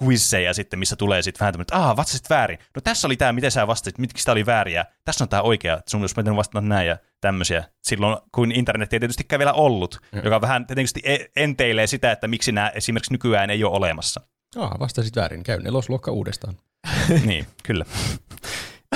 [0.52, 2.58] sitten, missä tulee sitten vähän tämmöinen, että aah, vastasit väärin.
[2.74, 5.42] No tässä oli tämä, miten sä vastasit, miksi tämä oli väärin, ja tässä on tämä
[5.42, 7.64] oikea, sun olisi pitänyt vastata näin ja tämmöisiä.
[7.82, 10.20] Silloin, kun internet ei tietystikään vielä ollut, mm.
[10.24, 14.20] joka vähän tietysti e- enteilee sitä, että miksi nämä esimerkiksi nykyään ei ole olemassa.
[14.56, 16.58] Ah, vastasit väärin, käy nelosluokka uudestaan.
[17.26, 17.84] niin, kyllä.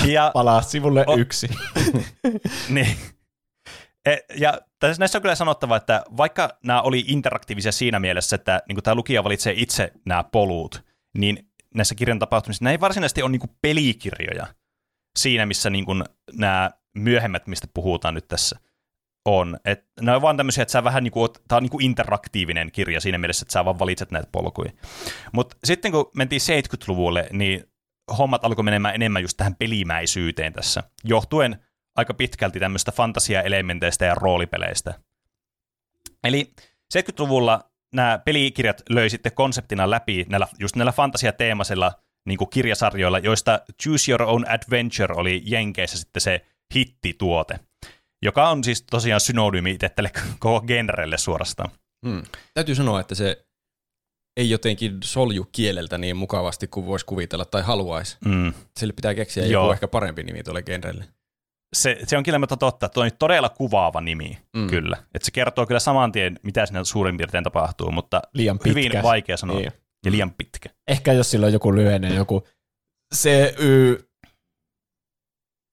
[0.04, 1.48] Ja, Palaa sivulle o- yksi.
[2.68, 2.96] niin.
[4.36, 8.82] Ja tässä näissä on kyllä sanottava, että vaikka nämä oli interaktiivisia siinä mielessä, että niin
[8.82, 10.84] tämä lukija valitsee itse nämä polut,
[11.18, 14.46] niin näissä kirjan tapahtumissa nämä ei varsinaisesti ole niin pelikirjoja
[15.18, 18.58] siinä, missä niin kuin nämä myöhemmät, mistä puhutaan nyt tässä,
[19.24, 19.58] on.
[19.64, 22.72] Et nämä on vaan tämmöisiä, että sä vähän niin kuin, tämä on niin kuin interaktiivinen
[22.72, 24.72] kirja siinä mielessä, että sä vaan valitset näitä polkuja.
[25.32, 27.64] Mutta sitten kun mentiin 70-luvulle, niin
[28.18, 31.64] hommat alkoi menemään enemmän just tähän pelimäisyyteen tässä, johtuen
[32.00, 34.94] aika pitkälti tämmöistä fantasiaelementeistä ja roolipeleistä.
[36.24, 36.52] Eli
[36.94, 41.92] 70-luvulla nämä pelikirjat löi sitten konseptina läpi näillä, just näillä fantasiateemaisilla
[42.26, 47.60] niin kuin kirjasarjoilla, joista Choose Your Own Adventure oli Jenkeissä sitten se hittituote,
[48.22, 51.70] joka on siis tosiaan synonyymi itse tälle koko genrelle suorastaan.
[52.06, 52.22] Hmm.
[52.54, 53.46] Täytyy sanoa, että se
[54.36, 58.16] ei jotenkin solju kieleltä niin mukavasti kuin voisi kuvitella tai haluaisi.
[58.24, 58.52] Mm.
[58.76, 59.62] Sille pitää keksiä Joo.
[59.62, 61.04] joku ehkä parempi nimi tuolle genrelle
[61.76, 64.66] se, se on kyllä totta, että on todella kuvaava nimi, mm.
[64.66, 64.96] kyllä.
[65.14, 68.80] Että se kertoo kyllä saman tien, mitä siinä suurin piirtein tapahtuu, mutta liian pitkä.
[68.80, 69.56] hyvin vaikea sanoa.
[69.56, 69.72] Niin.
[70.04, 70.68] Ja liian pitkä.
[70.88, 72.46] Ehkä jos sillä on joku lyhenne, joku
[73.14, 73.96] C, Y,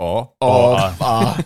[0.04, 1.34] O, O, A.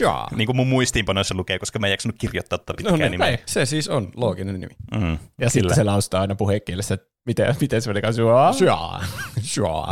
[0.00, 0.28] Jaa.
[0.36, 3.38] Niin kuin mun muistiinpanoissa lukee, koska mä en jaksanut kirjoittaa tätä pitkää no, niin, nimeä.
[3.46, 4.74] Se siis on looginen nimi.
[4.94, 5.50] Mm, ja kyllä.
[5.50, 8.52] sitten se laustaa aina puhekielessä, että miten, miten se menikaan syöa.
[9.40, 9.88] Syöa.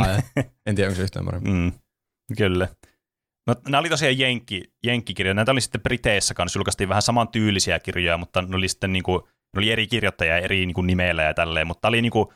[0.65, 1.49] En tiedä, onko se yhtään parempi.
[1.49, 1.71] Mm,
[2.37, 2.67] kyllä.
[3.47, 5.33] No, nämä oli tosiaan jenkki, jenkkikirjoja.
[5.33, 9.21] Näitä oli sitten Briteissä kanssa, julkaistiin vähän samantyylisiä kirjoja, mutta ne oli sitten niin kuin,
[9.23, 12.27] ne oli eri kirjoittajia eri niin kuin nimeillä ja tälleen, mutta oli niin kuin,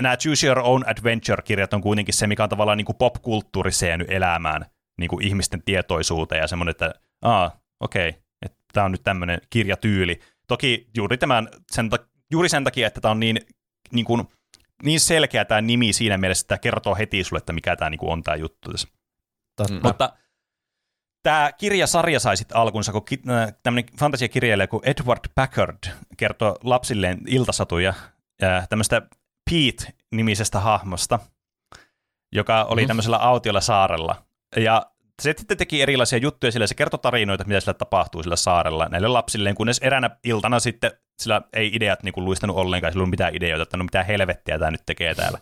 [0.00, 2.86] nämä Choose Your Own Adventure-kirjat on kuitenkin se, mikä on tavallaan niin
[3.88, 4.66] jäänyt elämään
[5.00, 8.08] niin kuin ihmisten tietoisuuteen ja semmoinen, että aa, okei,
[8.42, 10.20] että tämä on nyt tämmöinen kirjatyyli.
[10.48, 11.90] Toki juuri, tämän, sen,
[12.30, 13.40] juuri sen takia, että tämä on niin,
[13.92, 14.24] niin, kuin,
[14.82, 17.98] niin selkeä tämä nimi siinä mielessä, että tämä kertoo heti sulle, että mikä tämä niin
[17.98, 18.88] kuin on tämä juttu tässä.
[19.56, 19.80] Totta.
[19.82, 20.12] Mutta
[21.22, 25.78] tämä kirjasarja sai sitten alkunsa, kun äh, tämmöinen fantasiakirjailija kuin Edward Packard
[26.16, 27.94] kertoo lapsilleen iltasatuja
[28.68, 29.02] tämmöistä
[29.50, 31.18] Pete-nimisestä hahmosta,
[32.32, 32.86] joka oli mm.
[32.86, 34.26] tämmöisellä autiolla saarella.
[34.56, 34.86] Ja
[35.22, 39.08] se sitten teki erilaisia juttuja sillä, se kertoi tarinoita, mitä sillä tapahtuu sillä saarella näille
[39.08, 43.34] lapsilleen, kunnes eräänä iltana sitten sillä ei ideat niin kuin luistanut ollenkaan, sillä ei mitään
[43.34, 45.38] ideoita, että no mitä helvettiä tämä nyt tekee täällä.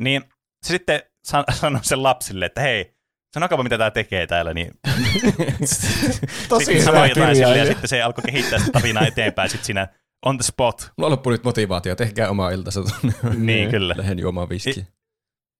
[0.00, 0.24] Niin
[0.62, 1.02] se sitten
[1.60, 2.93] sanoi sen lapsille, että hei,
[3.34, 4.70] sanokaapa mitä tämä tekee täällä, niin
[6.48, 9.88] Tosi sitten sanoi jotain sille, ja sitten se alkoi kehittää sitä tarinaa eteenpäin sitten siinä
[10.24, 10.92] on the spot.
[10.96, 12.80] Mulla loppu nyt motivaatio, tehkää omaa iltansa
[13.36, 13.94] niin, kyllä.
[13.96, 14.84] Lähden juomaan viskiä.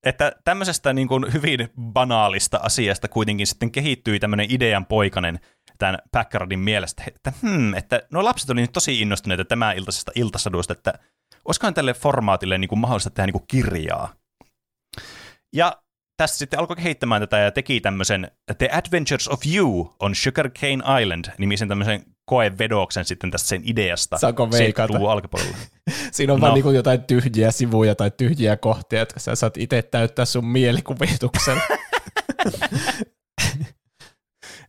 [0.07, 5.41] Että tämmöisestä niin kuin hyvin banaalista asiasta kuitenkin sitten kehittyi tämmöinen idean poikanen
[5.79, 10.73] tämän Packardin mielestä, että, hmm, että nuo lapset oli nyt tosi innostuneita tämän iltaisesta iltasaduista,
[10.73, 10.93] että
[11.45, 14.15] olisikohan tälle formaatille niin kuin mahdollista tehdä niin kuin kirjaa.
[15.55, 15.84] Ja
[16.17, 21.03] tässä sitten alkoi kehittämään tätä ja teki tämmöisen The Adventures of You on Sugar Cane
[21.03, 24.19] Island nimisen tämmöisen koevedoksen sitten tästä sen ideasta.
[24.19, 24.99] Saanko veikata?
[25.11, 25.57] alkupuolella.
[26.13, 26.47] Siinä on no.
[26.47, 31.63] vaan niin jotain tyhjiä sivuja tai tyhjiä kohtia, että sä saat itse täyttää sun mielikuvituksen.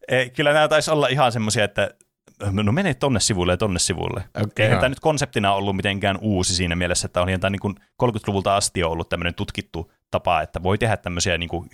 [0.35, 1.91] Kyllä nämä taisi olla ihan semmoisia, että
[2.51, 4.23] no mene tonne sivulle ja tonne sivulle.
[4.35, 4.49] Okay.
[4.59, 8.83] Eihän tämä nyt konseptina ollut mitenkään uusi siinä mielessä, että oli tämä niin 30-luvulta asti
[8.83, 11.69] ollut tämmöinen tutkittu tapa, että voi tehdä tämmöisiä niin kuin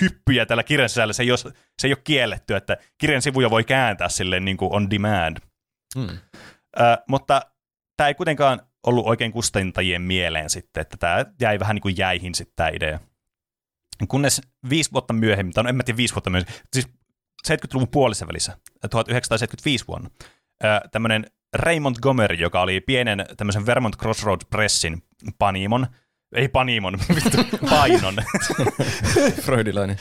[0.00, 1.12] hyppyjä tällä kirjan sisällä.
[1.12, 1.38] Se ei, ole,
[1.78, 5.36] se ei ole kielletty, että kirjan sivuja voi kääntää silleen niin kuin on demand.
[5.98, 6.18] Hmm.
[6.80, 7.42] Ö, mutta
[7.96, 12.34] tämä ei kuitenkaan ollut oikein kustantajien mieleen sitten, että tämä jäi vähän niin kuin jäihin
[12.34, 13.00] sitten tämä idea.
[14.08, 16.88] Kunnes viisi vuotta myöhemmin, tai no en mä tiedä viisi vuotta myöhemmin, siis
[17.48, 18.58] 70-luvun puolissa välissä,
[18.90, 20.10] 1975 vuonna,
[20.92, 25.02] tämmöinen Ray Montgomery, joka oli pienen tämmöisen Vermont Crossroads Pressin
[25.38, 25.86] panimon,
[26.34, 26.98] ei panimon,
[27.70, 28.16] painon.
[29.44, 29.96] Freudilainen.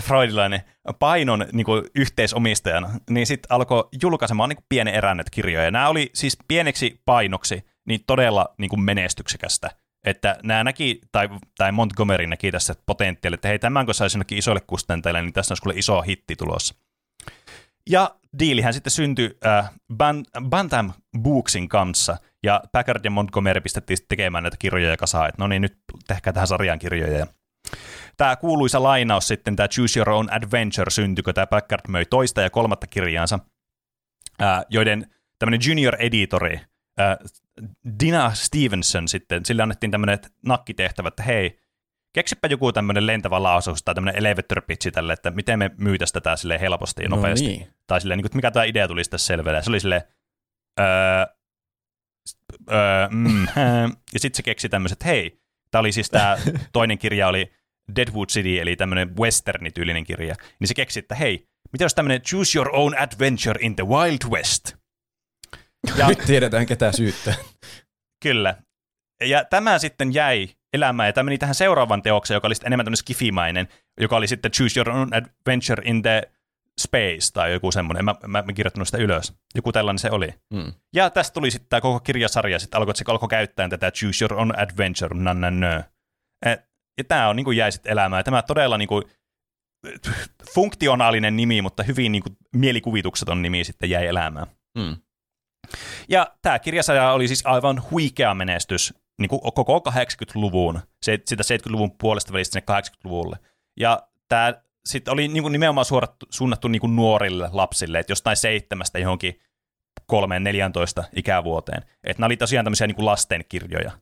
[0.00, 0.60] Freudilainen
[0.98, 5.70] painon niin kuin, yhteisomistajana, niin sitten alkoi julkaisemaan niin kuin, pienen erännet kirjoja.
[5.70, 9.70] Nämä oli siis pieneksi painoksi niin todella niin kuin, menestyksekästä.
[10.04, 14.38] Että nämä näki, tai, tai Montgomery näki tässä potentiaalia, että hei, tämän kun saisi jonnekin
[14.38, 16.74] isoille kustantajille, niin tässä olisi iso hitti tulossa.
[17.90, 19.70] Ja diilihän sitten syntyi äh,
[20.48, 25.62] Bantam Booksin kanssa, ja Packard ja Montgomery pistettiin tekemään näitä kirjoja kasaan, että no niin,
[25.62, 27.26] nyt tehkää tähän sarjan kirjoja.
[28.16, 32.42] Tämä kuuluisa lainaus sitten, tämä Choose Your Own Adventure syntyi, kun tämä Packard möi toista
[32.42, 33.38] ja kolmatta kirjaansa,
[34.68, 35.06] joiden
[35.38, 36.60] tämmöinen junior editori,
[38.00, 41.58] Dina Stevenson sitten, sille annettiin tämmöinen nakkitehtävä, että hei,
[42.12, 46.36] keksipä joku tämmöinen lentävä lausaus tai tämmöinen elevator pitchi tälle, että miten me myytäisiin tätä
[46.36, 47.46] sille helposti ja no nopeasti.
[47.46, 47.68] Niin.
[47.86, 49.62] Tai silleen, niin kuin, mikä tämä idea tulisi tässä selville.
[49.62, 50.02] Se oli silleen,
[50.80, 50.86] öö,
[52.70, 53.42] öö, mm,
[54.14, 56.36] ja sitten se keksi tämmöiset, hei, tämä oli siis tämä
[56.72, 57.52] toinen kirja oli
[57.96, 62.58] Deadwood City, eli tämmöinen westernityylinen kirja, niin se keksi, että hei, mitä jos tämmöinen Choose
[62.58, 64.72] Your Own Adventure in the Wild West?
[65.96, 67.34] Ja, Nyt tiedetään, ketä syyttää.
[68.22, 68.54] Kyllä.
[69.20, 72.96] Ja tämä sitten jäi elämään, ja tämä meni tähän seuraavan teokseen, joka oli enemmän tämmöinen
[72.96, 73.68] skifimainen,
[74.00, 76.22] joka oli sitten Choose Your Own Adventure in the
[76.78, 79.34] Space tai joku semmoinen, mä, mä, mä kirjoittanut sitä ylös.
[79.54, 80.34] Joku tällainen se oli.
[80.54, 80.72] Mm.
[80.94, 84.24] Ja tästä tuli sitten tämä koko kirjasarja, sitten alkoi, että se alkoi käyttää tätä Choose
[84.24, 85.14] Your Own Adventure,
[85.50, 85.82] nö.
[86.98, 88.24] Ja tämä on niin kuin jäi sitten elämään.
[88.24, 89.04] Tämä todella niin kuin,
[90.54, 94.46] funktionaalinen nimi, mutta hyvin niin kuin, mielikuvitukseton nimi sitten jäi elämään.
[94.78, 94.96] Mm.
[96.08, 101.98] Ja tämä kirjasarja oli siis aivan huikea menestys niin kuin koko 80-luvun, se, sitä 70-luvun
[101.98, 103.36] puolesta välistä sinne 80-luvulle.
[103.80, 104.54] Ja tämä
[104.88, 109.40] sitten oli niin kuin nimenomaan suorattu, suunnattu niin kuin nuorille lapsille, että jostain seitsemästä johonkin
[110.06, 111.82] kolmeen 14 ikävuoteen.
[111.82, 113.92] Että nämä oli tosiaan tämmöisiä niin kuin lastenkirjoja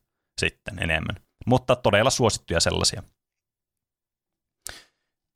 [0.40, 3.02] sitten enemmän, mutta todella suosittuja sellaisia.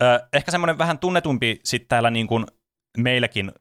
[0.03, 2.47] Ö, ehkä semmoinen vähän tunnetumpi sitten täällä niin kuin
[2.99, 3.53] meilläkin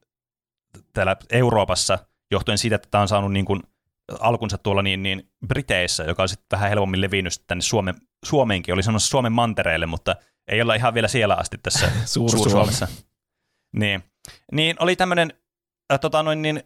[0.92, 1.98] täällä Euroopassa,
[2.30, 3.62] johtuen siitä, että tämä on saanut niin kuin
[4.20, 8.82] alkunsa tuolla niin, niin Briteissä, joka on sitten vähän helpommin levinnyt tänne Suomen, Suomeenkin, oli
[8.82, 10.16] sanonut Suomen mantereelle, mutta
[10.48, 12.88] ei olla ihan vielä siellä asti tässä Suur-Suomessa.
[13.76, 14.02] niin.
[14.52, 15.32] niin oli tämmöinen
[15.92, 16.62] äh, tota noin, niin,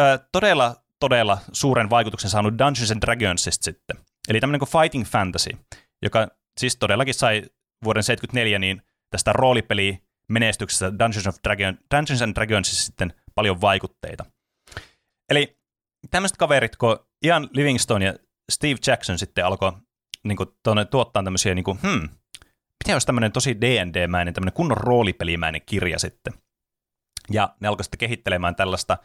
[0.00, 3.96] äh, todella, todella suuren vaikutuksen saanut Dungeons and Dragonsista sitten.
[4.28, 5.50] Eli tämmöinen kuin Fighting Fantasy,
[6.02, 6.28] joka
[6.60, 7.42] siis todellakin sai
[7.84, 14.24] vuoden 74 niin tästä roolipeli menestyksestä Dungeons, of Dragon, Dungeons and Dragonsissa sitten paljon vaikutteita.
[15.30, 15.58] Eli
[16.10, 18.14] tämmöiset kaverit kuin Ian Livingstone ja
[18.52, 19.72] Steve Jackson sitten alkoi
[20.24, 20.48] niin kuin,
[20.90, 22.08] tuottaa tämmöisiä, niin kuin, hmm,
[22.84, 26.32] mitä olisi tämmöinen tosi D&D-mäinen, tämmöinen kunnon roolipelimäinen kirja sitten.
[27.30, 28.98] Ja ne alkoi sitten kehittelemään tällaista.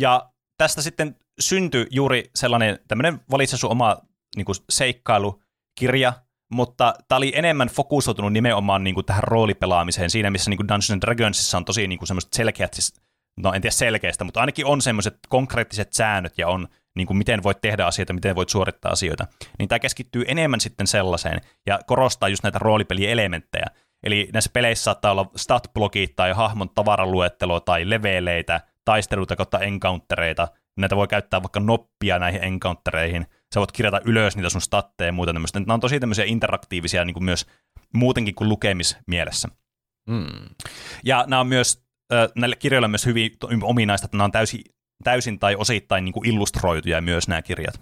[0.00, 3.96] Ja tästä sitten syntyi juuri sellainen tämmöinen valitse sun oma
[4.36, 6.12] niin kuin seikkailukirja,
[6.52, 10.90] mutta tämä oli enemmän fokusoitunut nimenomaan niin kuin tähän roolipelaamiseen siinä, missä niin kuin Dungeons
[10.90, 13.00] and Dragonsissa on tosi niin kuin semmoiset selkeät, siis,
[13.36, 17.42] no en tiedä selkeästä, mutta ainakin on semmoiset konkreettiset säännöt ja on niin kuin miten
[17.42, 19.26] voit tehdä asioita, miten voit suorittaa asioita,
[19.58, 23.66] niin tämä keskittyy enemmän sitten sellaiseen ja korostaa just näitä roolipelielementtejä.
[24.02, 30.48] Eli näissä peleissä saattaa olla stat-blogit tai hahmon tavaraluettelo tai leveleitä, taisteluita kautta encountereita.
[30.76, 33.26] Näitä voi käyttää vaikka noppia näihin encountereihin.
[33.54, 35.60] Sä voit kirjata ylös niitä sun statteja ja muuta tämmöistä.
[35.60, 37.46] Nämä on tosi tämmöisiä interaktiivisia niin kuin myös
[37.94, 39.48] muutenkin kuin lukemismielessä.
[40.08, 40.26] Mm.
[41.04, 41.84] Ja nämä on myös,
[42.36, 43.30] näille kirjoille on myös hyvin
[43.62, 44.60] ominaista, että nämä on täysin
[45.02, 47.80] täysin tai osittain niin kuin illustroituja myös nämä kirjat.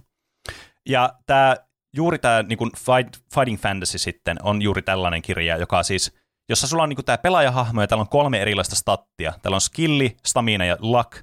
[0.88, 1.56] Ja tämä,
[1.96, 6.16] juuri tämä niin kuin Fight, Fighting Fantasy sitten on juuri tällainen kirja, joka siis,
[6.48, 9.32] jossa sulla on niin kuin tämä pelaajahahmo ja täällä on kolme erilaista stattia.
[9.42, 11.22] Täällä on skilli, stamina ja luck,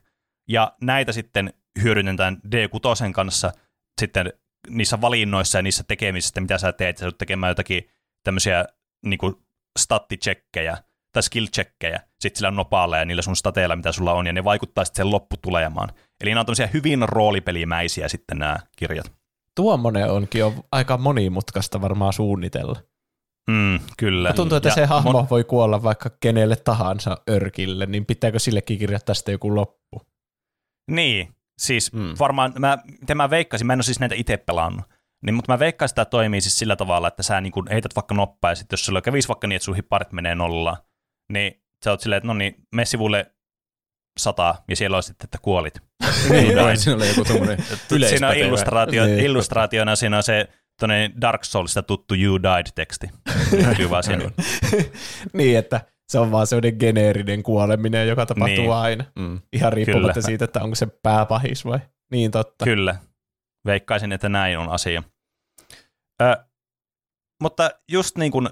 [0.50, 3.52] ja näitä sitten hyödynnetään D6 kanssa
[4.02, 4.34] sitten
[4.70, 7.90] niissä valinnoissa ja niissä tekemisissä, mitä sä teet, sä tekemään jotakin
[8.24, 8.66] tämmöisiä
[9.06, 9.36] niin kuin
[9.80, 10.78] statticheckejä,
[11.14, 14.86] tai skill-checkejä sitten sillä nopaalla ja niillä sun stateilla, mitä sulla on, ja ne vaikuttaa
[14.86, 15.90] sitten sen lopputulemaan.
[16.22, 19.12] Eli nämä on tämmöisiä hyvin roolipelimäisiä sitten nämä kirjat.
[19.56, 22.80] Tuommoinen onkin on aika monimutkaista varmaan suunnitella.
[23.50, 24.30] Mm, kyllä.
[24.30, 25.28] Ja tuntuu, että ja se hahmo mon...
[25.30, 30.02] voi kuolla vaikka kenelle tahansa örkille, niin pitääkö sillekin kirjoittaa sitten joku loppu?
[30.92, 32.14] Niin, siis mm.
[32.20, 34.86] varmaan, mä, mitä mä veikkasin, mä en ole siis näitä itse pelannut,
[35.26, 37.96] niin, mutta mä veikkaisin, että tämä toimii siis sillä tavalla, että sä niin kun heität
[37.96, 40.78] vaikka noppaa, ja sitten jos sulla kävisi vaikka niin, että sun hipparit menee nollaan,
[41.32, 43.32] niin sä oot silleen, että no niin, mene sivulle
[44.20, 45.80] sata, ja siellä on sitten, että kuolit.
[46.30, 46.78] niin, noin.
[46.78, 47.58] Siinä oli joku tommoinen
[48.10, 49.20] Siinä on illustraatio, niin.
[49.20, 50.50] illustraationa, siinä on se
[51.22, 53.08] Dark Soulsista tuttu You Died-teksti.
[53.78, 54.32] Hyvä siinä.
[55.34, 58.72] niin, että se on vaan sellainen geneerinen kuoleminen, joka tapahtuu niin.
[58.72, 59.06] aina.
[59.20, 59.42] Mm.
[59.54, 60.26] Ihan riippumatta Kyllä.
[60.26, 61.80] siitä, että onko se pääpahis vai.
[62.12, 62.66] Niin totta.
[62.66, 62.96] Kyllä.
[63.66, 65.04] Veikkaisin, että näin on asia.
[66.22, 66.38] Ö,
[67.42, 68.50] mutta just niin kuin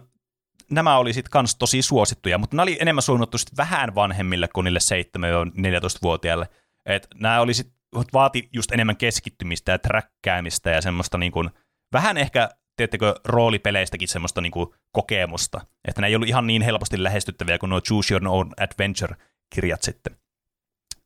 [0.72, 4.64] nämä oli sitten kans tosi suosittuja, mutta nämä oli enemmän suunnattu sit vähän vanhemmille kuin
[4.64, 4.80] niille
[5.18, 6.50] 7-14-vuotiaille.
[6.86, 7.74] Et nämä oli sit,
[8.14, 11.50] vaati just enemmän keskittymistä ja träkkäämistä ja semmoista niin kuin,
[11.94, 15.62] vähän ehkä, teettekö, roolipeleistäkin semmoista niin kuin kokemusta.
[15.88, 20.18] Että ne ei ollut ihan niin helposti lähestyttäviä kuin nuo Choose Your Own Adventure-kirjat sitten.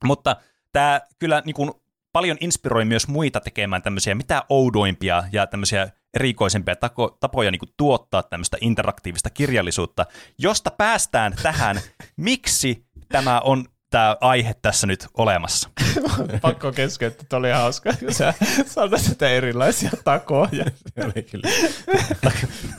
[0.03, 0.35] Mutta
[0.71, 1.71] tämä kyllä niin kuin,
[2.11, 8.23] paljon inspiroi myös muita tekemään tämmöisiä mitä oudoimpia ja tämmöisiä erikoisempia tako, tapoja niin tuottaa
[8.23, 10.05] tämmöistä interaktiivista kirjallisuutta,
[10.37, 11.81] josta päästään tähän,
[12.17, 15.69] miksi tämä on tämä aihe tässä nyt olemassa.
[16.41, 18.33] Pakko keskeyttää, että oli hauska, kun sä
[18.65, 20.65] sanoit sitä erilaisia takoja.
[20.95, 21.49] Se oli kyllä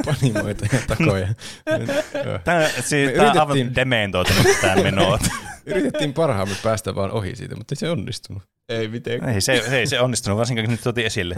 [0.06, 1.28] panimoita ja takoja.
[2.44, 5.18] Tämä, siis, tämä on aivan dementoitunut tämä meno.
[5.66, 8.42] Yritettiin parhaamme päästä vaan ohi siitä, mutta ei se onnistunut.
[8.68, 9.34] Ei mitenkään.
[9.34, 11.34] Ei se, ei se onnistunut, varsinkin kun nyt tuotiin esille.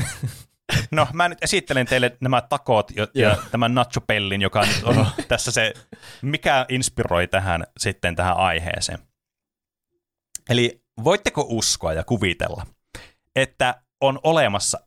[0.91, 5.51] No, mä nyt esittelen teille nämä takot ja, ja tämän nachopellin, joka nyt on tässä
[5.51, 5.73] se,
[6.23, 8.99] mikä inspiroi tähän sitten tähän aiheeseen.
[10.51, 12.67] Eli voitteko uskoa ja kuvitella,
[13.37, 14.79] että on olemassa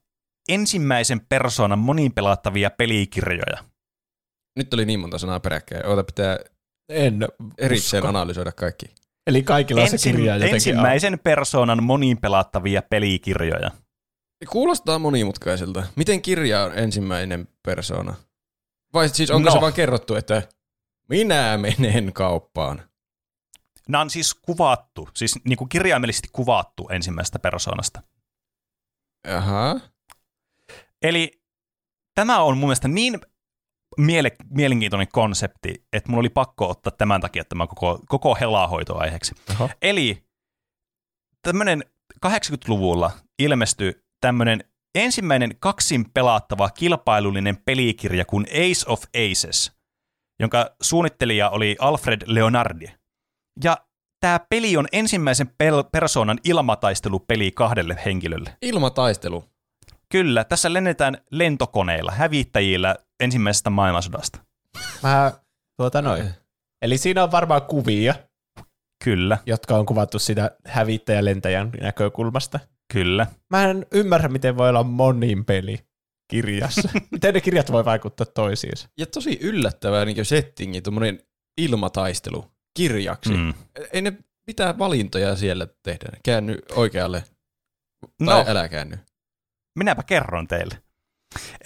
[0.50, 3.64] ensimmäisen persoonan monipelattavia pelikirjoja?
[4.56, 5.86] Nyt oli niin monta sanaa peräkkäin.
[5.86, 6.40] Oota, pitää
[6.90, 8.10] en erikseen usko.
[8.10, 8.86] analysoida kaikki.
[9.28, 10.56] Eli kaikilla on se kirja jotenkin.
[10.56, 11.20] Ensimmäisen on.
[11.20, 13.72] persoonan monipelattavia pelikirjoja.
[14.50, 15.84] Kuulostaa monimutkaiselta.
[15.96, 18.16] Miten kirja on ensimmäinen persoona?
[18.94, 19.56] Vai siis onko no.
[19.56, 20.42] se vaan kerrottu, että
[21.10, 22.82] minä menen kauppaan?
[23.90, 28.02] Nämä on siis kuvattu, siis niin kuin kirjaimellisesti kuvattu ensimmäisestä persoonasta.
[29.38, 29.80] Aha.
[31.02, 31.42] Eli
[32.16, 33.20] tämä on mun mielestä niin
[34.02, 39.36] miele- mielenkiintoinen konsepti, että mulla oli pakko ottaa tämän takia tämä koko, koko helahoito aiheeksi.
[39.50, 39.70] Aha.
[39.82, 40.24] Eli
[41.42, 41.84] tämmöinen
[42.26, 44.64] 80-luvulla ilmestyi tämmöinen
[44.96, 49.72] ensimmäinen kaksin pelattava kilpailullinen pelikirja kuin Ace of Aces,
[50.40, 52.86] jonka suunnittelija oli Alfred Leonardi.
[53.64, 53.78] Ja
[54.20, 58.58] tämä peli on ensimmäisen pel- persoonan ilmataistelupeli kahdelle henkilölle.
[58.62, 59.44] Ilmataistelu?
[60.10, 64.40] Kyllä, tässä lennetään lentokoneilla, hävittäjillä ensimmäisestä maailmansodasta.
[65.04, 65.32] Mä,
[65.78, 66.30] tuota noin.
[66.82, 68.16] Eli siinä on varmaan kuvia.
[69.04, 69.38] Kyllä.
[69.46, 72.60] Jotka on kuvattu sitä hävittäjälentäjän näkökulmasta.
[72.94, 73.28] Kyllä.
[73.50, 75.80] Mä en ymmärrä, miten voi olla monin peli
[76.28, 76.90] kirjassa.
[77.12, 78.90] miten ne kirjat voi vaikuttaa toisiinsa.
[78.98, 81.20] Ja tosi yllättävää niin settingi, tuommoinen
[81.58, 83.34] ilmataistelu kirjaksi.
[83.34, 83.54] Mm.
[83.94, 84.14] Ei ne
[84.48, 86.18] mitään valintoja siellä tehdä.
[86.24, 87.24] Käänny oikealle
[88.26, 88.98] tai no, älä käänny.
[89.76, 90.82] Minäpä kerron teille.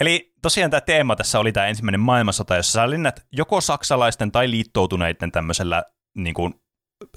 [0.00, 4.50] Eli tosiaan tämä teema tässä oli tämä ensimmäinen maailmansota, jossa sä lennät joko saksalaisten tai
[4.50, 6.54] liittoutuneiden tämmöisellä niin kuin,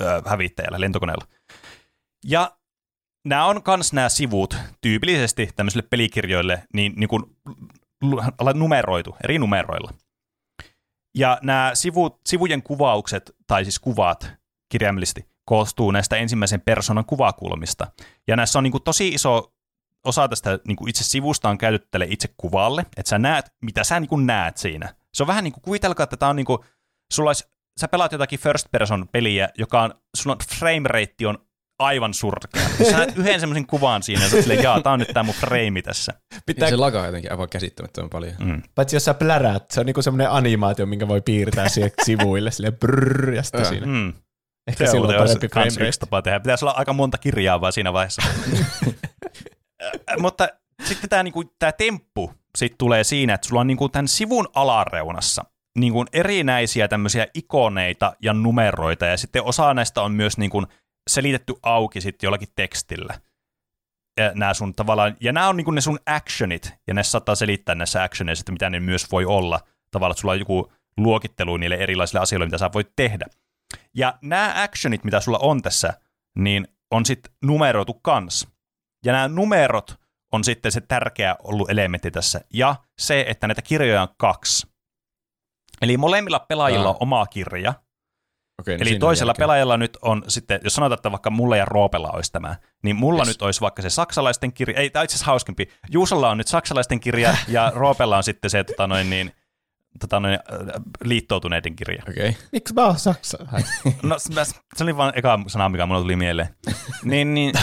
[0.02, 1.26] äh, hävittäjällä, lentokoneella.
[2.26, 2.58] Ja
[3.26, 7.24] nämä on kans nämä sivut tyypillisesti tämmöisille pelikirjoille niin, niin kuin
[8.54, 9.94] numeroitu, eri numeroilla.
[11.16, 14.32] Ja nämä sivu, sivujen kuvaukset, tai siis kuvat
[14.70, 17.88] kirjaimellisesti, koostuu näistä ensimmäisen persoonan kuvakulmista.
[18.28, 19.54] Ja näissä on niin kuin tosi iso
[20.04, 24.00] osa tästä niin kuin itse sivusta on käytettele itse kuvalle, että sä näet, mitä sä
[24.00, 24.96] niin kuin näet siinä.
[25.14, 26.60] Se on vähän niin kuin, kuvitelkaa, että tämä on niin kuin,
[27.14, 27.48] sulla olisi,
[27.80, 31.38] sä pelaat jotakin first person peliä, joka on, sulla on frame rate on
[31.84, 32.62] aivan surkea.
[32.90, 35.36] Sä näet yhden semmoisen kuvan siinä, ja sä silleen, jaa, tää on nyt tää mun
[35.36, 36.14] frame tässä.
[36.46, 36.68] Pitää...
[36.68, 38.34] Ja se lagaa jotenkin aivan käsittämättömän paljon.
[38.40, 38.62] Mm.
[38.76, 42.78] Paitsi jos sä pläräät, se on niinku semmoinen animaatio, minkä voi piirtää siihen sivuille, silleen
[42.78, 43.86] brrrr, ja sitten siinä.
[43.86, 44.14] Mm.
[44.68, 46.40] Ehkä se silloin on parempi frame yksi tapa tehdä.
[46.40, 48.22] Pitäisi olla aika monta kirjaa vaan siinä vaiheessa.
[50.20, 50.48] Mutta
[50.84, 55.46] sitten tämä niinku, tää temppu sit tulee siinä, että sulla on niinku tämän sivun alareunassa
[55.78, 60.64] niinku erinäisiä tämmöisiä ikoneita ja numeroita, ja sitten osa näistä on myös niinku
[61.10, 63.20] selitetty auki sitten jollakin tekstillä.
[64.18, 67.76] Ja nämä sun tavallaan, ja nämä on niin ne sun actionit, ja ne saattaa selittää
[67.76, 69.60] näissä actioneissa, että mitä ne myös voi olla.
[69.92, 73.26] Tavallaan, että sulla on joku luokittelu niille erilaisille asioille, mitä sä voit tehdä.
[73.94, 75.94] Ja nämä actionit, mitä sulla on tässä,
[76.38, 78.48] niin on sitten numeroitu kans.
[79.06, 80.00] Ja nämä numerot
[80.32, 82.42] on sitten se tärkeä ollut elementti tässä.
[82.54, 84.68] Ja se, että näitä kirjoja on kaksi.
[85.82, 87.74] Eli molemmilla pelaajilla on oma kirja,
[88.64, 89.44] Okei, no Eli toisella jälkeen.
[89.44, 93.22] pelaajalla nyt on sitten, jos sanotaan, että vaikka mulla ja Roopella olisi tämä, niin mulla
[93.22, 93.28] yes.
[93.28, 97.00] nyt olisi vaikka se saksalaisten kirja, ei, tämä itse asiassa hauskempi, Juusolla on nyt saksalaisten
[97.00, 99.32] kirja ja Roopella on sitten se tota noin, niin,
[100.00, 102.04] tota noin, äh, liittoutuneiden kirja.
[102.10, 102.30] Okei.
[102.30, 102.42] Okay.
[102.52, 103.38] Miksi mä oon saksa?
[104.04, 104.20] no
[104.76, 106.48] se oli vaan eka sana, mikä mulle tuli mieleen.
[107.04, 107.54] niin, niin,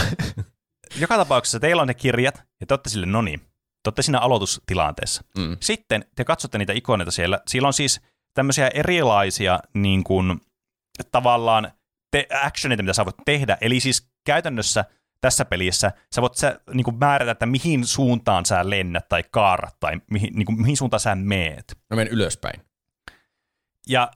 [1.01, 3.39] joka tapauksessa teillä on ne kirjat ja te olette sille, no niin,
[3.83, 5.23] te olette siinä aloitustilanteessa.
[5.37, 5.57] Mm.
[5.59, 7.39] Sitten te katsotte niitä ikoneita siellä.
[7.47, 8.01] Siellä on siis
[8.33, 10.41] tämmöisiä erilaisia niin kuin,
[11.11, 11.71] tavallaan
[12.11, 13.57] te- actioneita, mitä sä voit tehdä.
[13.61, 14.85] Eli siis käytännössä
[15.21, 19.79] tässä pelissä sä voit sä, niin kuin määrätä, että mihin suuntaan sä lennät tai kaarat
[19.79, 21.77] tai mihin, niin kuin, mihin suuntaan sä meet.
[21.89, 22.61] No menen ylöspäin.
[23.87, 24.11] Ja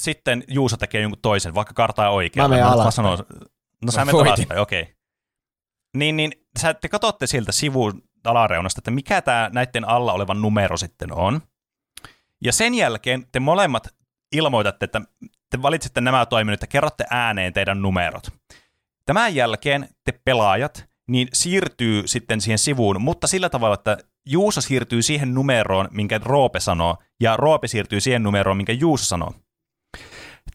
[0.00, 2.44] sitten Juuso tekee jonkun toisen, vaikka kartaa oikein.
[2.44, 3.18] Mä menen alaspäin.
[3.84, 4.82] no sä menet alaspäin, okei.
[4.82, 4.94] Okay.
[5.96, 10.76] Niin, niin sä, te katsotte siltä sivun alareunasta, että mikä tämä näiden alla oleva numero
[10.76, 11.40] sitten on.
[12.44, 13.88] Ja sen jälkeen te molemmat
[14.32, 15.00] ilmoitatte, että
[15.50, 18.28] te valitsette nämä toiminnot ja kerrotte ääneen teidän numerot.
[19.06, 25.02] Tämän jälkeen te pelaajat, niin siirtyy sitten siihen sivuun, mutta sillä tavalla, että Juuso siirtyy
[25.02, 29.34] siihen numeroon, minkä Roope sanoo, ja Roope siirtyy siihen numeroon, minkä Juuso sanoo.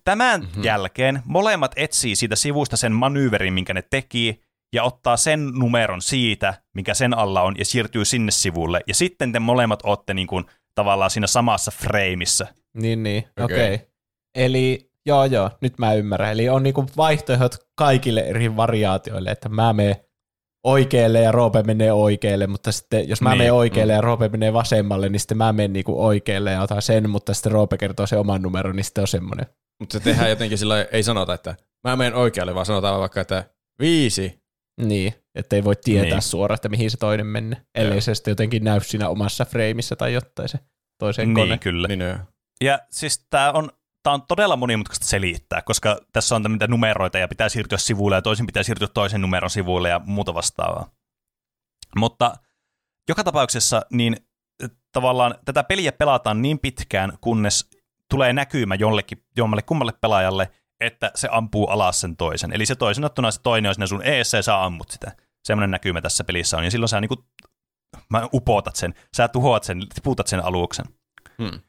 [0.04, 0.64] Tämän mm-hmm.
[0.64, 4.42] jälkeen molemmat etsii siitä sivusta sen manyyverin, minkä ne teki,
[4.74, 8.82] ja ottaa sen numeron siitä, mikä sen alla on, ja siirtyy sinne sivulle.
[8.88, 12.48] Ja sitten te molemmat olette niin kuin, tavallaan siinä samassa freimissä.
[12.74, 13.56] Niin, niin, okei.
[13.56, 13.74] Okay.
[13.76, 13.88] Okay.
[14.36, 16.32] Eli joo, joo, nyt mä ymmärrän.
[16.32, 19.96] Eli on niinku vaihtoehdot kaikille eri variaatioille, että mä menen
[20.64, 23.38] oikealle ja Roope menee oikealle, mutta sitten jos mä niin.
[23.38, 23.98] menen oikealle mm.
[23.98, 27.52] ja Roope menee vasemmalle, niin sitten mä menen niinku oikealle ja otan sen, mutta sitten
[27.52, 29.46] Roope kertoo sen oman numeron, niin sitten on semmoinen.
[29.80, 31.56] Mutta se tehdään jotenkin sillä ei sanota, että
[31.88, 33.44] mä menen oikealle, vaan sanotaan vaikka, että
[33.80, 34.46] viisi.
[34.82, 36.22] Niin, ettei voi tietää niin.
[36.22, 40.14] suoraan, että mihin se toinen menee, ellei se sitten jotenkin näy siinä omassa freimissä tai
[40.14, 40.60] jotain se
[41.00, 41.58] toiseen niin, kone.
[41.58, 41.88] kyllä.
[41.88, 42.18] Niin, joo.
[42.64, 43.70] Ja siis tämä on,
[44.06, 48.22] tää on todella monimutkaista selittää, koska tässä on tämmöitä numeroita ja pitää siirtyä sivuille ja
[48.22, 50.90] toisin pitää siirtyä toisen numeron sivuille ja muuta vastaavaa.
[51.96, 52.36] Mutta
[53.10, 54.18] joka tapauksessa niin
[54.92, 57.70] tavallaan tätä peliä pelataan niin pitkään, kunnes
[58.10, 62.54] tulee näkymä jollekin, jommalle kummalle pelaajalle, että se ampuu alas sen toisen.
[62.54, 65.12] Eli se toisen ottuna se toinen on siinä sun eessä ja sä ammut sitä.
[65.44, 66.64] Semmoinen näkymä tässä pelissä on.
[66.64, 67.26] Ja silloin sä niinku,
[68.10, 70.86] mä upotat sen, sä tuhoat sen, tiputat sen aluksen.
[71.38, 71.60] Hmm.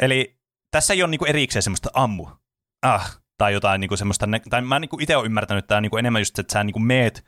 [0.00, 0.41] Eli
[0.72, 2.26] tässä ei ole niinku erikseen semmoista ammu,
[2.82, 6.20] ah, tai jotain niinku semmoista, tai mä niinku itse olen ymmärtänyt, että tämä niinku enemmän
[6.20, 7.24] just, että sä niinku meet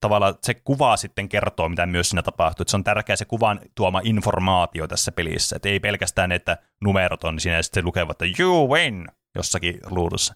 [0.00, 2.62] tavallaan se kuva sitten kertoo, mitä myös siinä tapahtuu.
[2.62, 5.56] Että se on tärkeää se kuvan tuoma informaatio tässä pelissä.
[5.56, 10.34] Että ei pelkästään, että numerot on siinä ja sitten lukevat, että you win jossakin luudussa.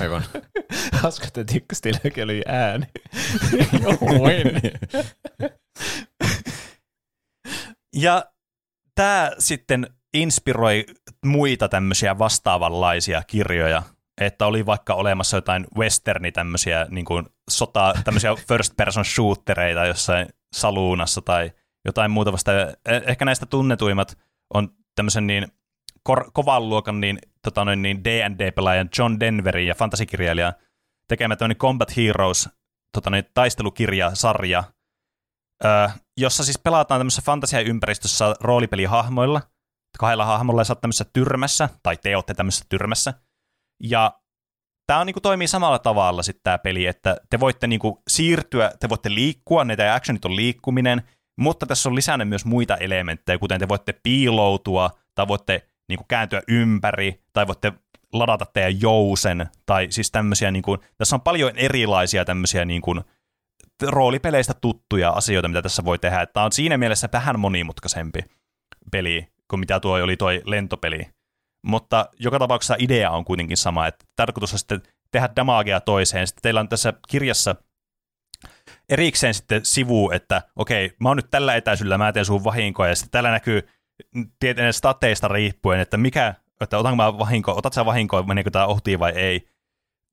[0.00, 0.24] Aivan.
[1.02, 2.86] Hauska, että tikkastilläkin oli ääni.
[3.82, 4.60] you win.
[8.04, 8.24] ja
[8.94, 10.84] tämä sitten inspiroi
[11.24, 13.82] muita tämmöisiä vastaavanlaisia kirjoja,
[14.20, 20.28] että oli vaikka olemassa jotain westerni tämmöisiä niin kuin sota, tämmöisiä first person shootereita jossain
[20.52, 21.52] saluunassa tai
[21.84, 22.52] jotain muuta vasta.
[22.62, 24.18] E- ehkä näistä tunnetuimmat
[24.54, 25.46] on tämmöisen niin
[26.02, 30.52] kor- kovan luokan niin, tota noin, niin D&D-pelaajan John Denverin ja fantasikirjailijan
[31.08, 32.48] tekemä tämmöinen Combat Heroes
[32.92, 34.64] tota noin, taistelukirjasarja,
[35.64, 39.40] öö, jossa siis pelataan tämmöisessä fantasiaympäristössä roolipelihahmoilla,
[39.98, 43.14] kahdella hahmolla sä tämmöisessä tyrmässä, tai te olette tämmöisessä tyrmässä,
[43.82, 44.20] ja
[44.86, 48.88] tämä on, niinku, toimii samalla tavalla sitten tämä peli, että te voitte niinku, siirtyä, te
[48.88, 51.02] voitte liikkua, ne actionit on liikkuminen,
[51.40, 56.42] mutta tässä on lisännyt myös muita elementtejä, kuten te voitte piiloutua, tai voitte niinku, kääntyä
[56.48, 57.72] ympäri, tai voitte
[58.12, 62.94] ladata teidän jousen, tai siis tämmöisiä, niinku, tässä on paljon erilaisia tämmöisiä niinku,
[63.82, 66.26] roolipeleistä tuttuja asioita, mitä tässä voi tehdä.
[66.26, 68.20] Tämä on siinä mielessä vähän monimutkaisempi
[68.92, 71.06] peli kuin mitä tuo oli tuo lentopeli
[71.66, 76.26] mutta joka tapauksessa idea on kuitenkin sama, että tarkoitus on sitten tehdä damagea toiseen.
[76.26, 77.54] Sitten teillä on tässä kirjassa
[78.88, 82.96] erikseen sitten sivu, että okei, mä oon nyt tällä etäisyydellä, mä teen sun vahinkoa, ja
[82.96, 83.68] sitten täällä näkyy
[84.40, 88.98] tietenkin stateista riippuen, että mikä, että otanko mä vahinko, otat sä vahinkoa, meneekö tämä ohtiin
[88.98, 89.48] vai ei.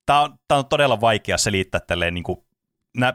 [0.05, 2.39] Tämä on, tämä on todella vaikea selittää tälleen niin kuin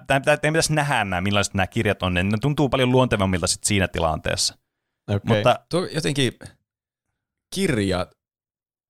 [0.07, 4.59] Tämä pitäisi nähdä nämä, millaiset nämä kirjat on, ne tuntuu paljon luontevammilta sit siinä tilanteessa.
[5.09, 5.37] Okay.
[5.37, 6.33] Mutta Tuo jotenkin
[7.55, 8.07] kirja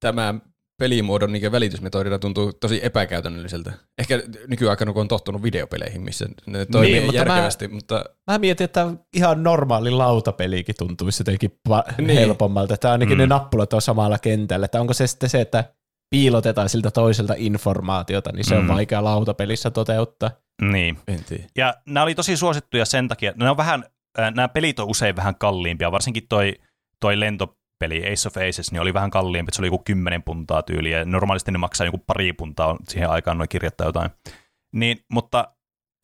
[0.00, 0.34] tämä
[0.78, 3.72] pelimuodon niin välitysmetodina tuntuu tosi epäkäytännölliseltä.
[3.98, 7.68] Ehkä nykyaikana, kun on tottunut videopeleihin, missä ne toimii niin, mutta järkevästi.
[7.68, 8.04] Mä, mutta...
[8.30, 8.86] mä mietin, että
[9.16, 12.18] ihan normaali lautapelikin tuntuisi jotenkin pa- niin.
[12.18, 12.74] helpommalta.
[12.74, 13.20] Että ainakin mm.
[13.20, 14.64] ne nappulat on samalla kentällä.
[14.64, 15.64] Että onko se sitten se, että
[16.10, 18.60] piilotetaan siltä toiselta informaatiota, niin se mm.
[18.60, 20.30] on vaikea lautapelissä toteuttaa.
[20.62, 20.98] Niin.
[21.56, 23.84] Ja nämä oli tosi suosittuja sen takia, nämä, on vähän,
[24.18, 26.54] nämä pelit on usein vähän kalliimpia, varsinkin toi,
[27.00, 30.62] toi lento peli Ace of Aces, niin oli vähän kalliimpi, se oli joku 10 puntaa
[30.62, 34.10] tyyliä, ja normaalisti ne maksaa joku pari puntaa siihen aikaan noin kirjattaa jotain.
[34.74, 35.48] Niin, mutta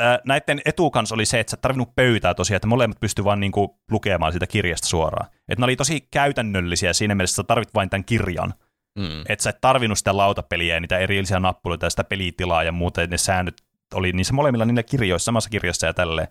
[0.02, 3.40] äh, näiden etukans oli se, että sä et tarvinnut pöytää tosiaan, että molemmat pysty vaan
[3.40, 5.30] niinku lukemaan sitä kirjasta suoraan.
[5.48, 8.54] Että ne oli tosi käytännöllisiä siinä mielessä, että sä tarvit vain tämän kirjan.
[8.98, 9.20] Mm.
[9.28, 13.06] Että sä et tarvinnut sitä lautapeliä ja niitä erillisiä nappuloita ja sitä pelitilaa ja muuta,
[13.06, 13.54] ne säännöt
[13.94, 16.28] oli niissä molemmilla niillä kirjoissa, samassa kirjassa ja tälleen.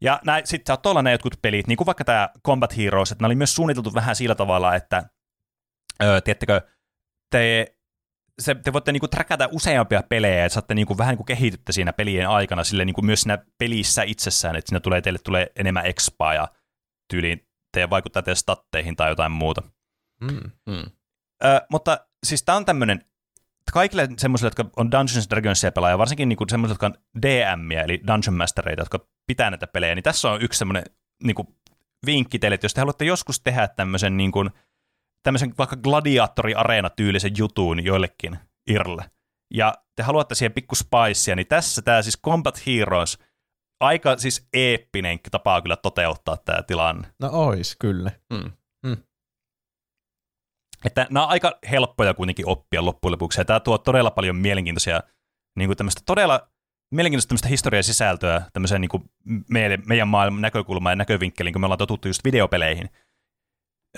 [0.00, 3.28] Ja sitten saattoi olla nämä jotkut pelit, niin kuin vaikka tämä Combat Heroes, että nämä
[3.28, 5.02] oli myös suunniteltu vähän sillä tavalla, että
[6.02, 6.60] öö, tiedättekö,
[7.30, 7.66] te,
[8.38, 12.28] se, te voitte niinku träkätä useampia pelejä, että saatte niinku vähän niinku kehitytte siinä pelien
[12.28, 16.48] aikana sille niinku myös siinä pelissä itsessään, että siinä tulee, teille tulee enemmän expaa ja
[17.10, 19.62] tyyliin te vaikuttaa teidän statteihin tai jotain muuta.
[20.20, 20.90] Mm, mm.
[21.44, 23.04] Ö, mutta siis tämä on tämmöinen
[23.72, 28.34] kaikille semmoisille, jotka on Dungeons Dragonsia pelaaja, varsinkin niinku semmoisille, jotka on DM, eli Dungeon
[28.34, 30.84] Mastereita, jotka pitää näitä pelejä, niin tässä on yksi semmoinen
[31.24, 31.56] niinku,
[32.06, 34.44] vinkki teille, että jos te haluatte joskus tehdä tämmöisen, niinku,
[35.22, 38.38] tämmöisen vaikka gladiaattori-areena-tyylisen jutun joillekin
[38.70, 39.10] irle,
[39.54, 43.18] ja te haluatte siihen pikku spicea, niin tässä tämä siis Combat Heroes
[43.80, 47.08] aika siis eeppinen tapa kyllä toteuttaa tämä tilanne.
[47.20, 48.10] No ois, kyllä.
[48.32, 48.52] Mm.
[50.84, 55.02] Että nämä on aika helppoja kuitenkin oppia loppujen lopuksi, ja tämä tuo todella paljon mielenkiintoisia,
[55.58, 56.48] niin kuin tämmöistä todella
[56.90, 59.02] mielenkiintoista tämmöistä historiaa sisältöä tämmöiseen niin kuin
[59.48, 62.90] meidän, meidän maailman näkökulmaan ja näkövinkkeliin, kun me ollaan totuttu just videopeleihin,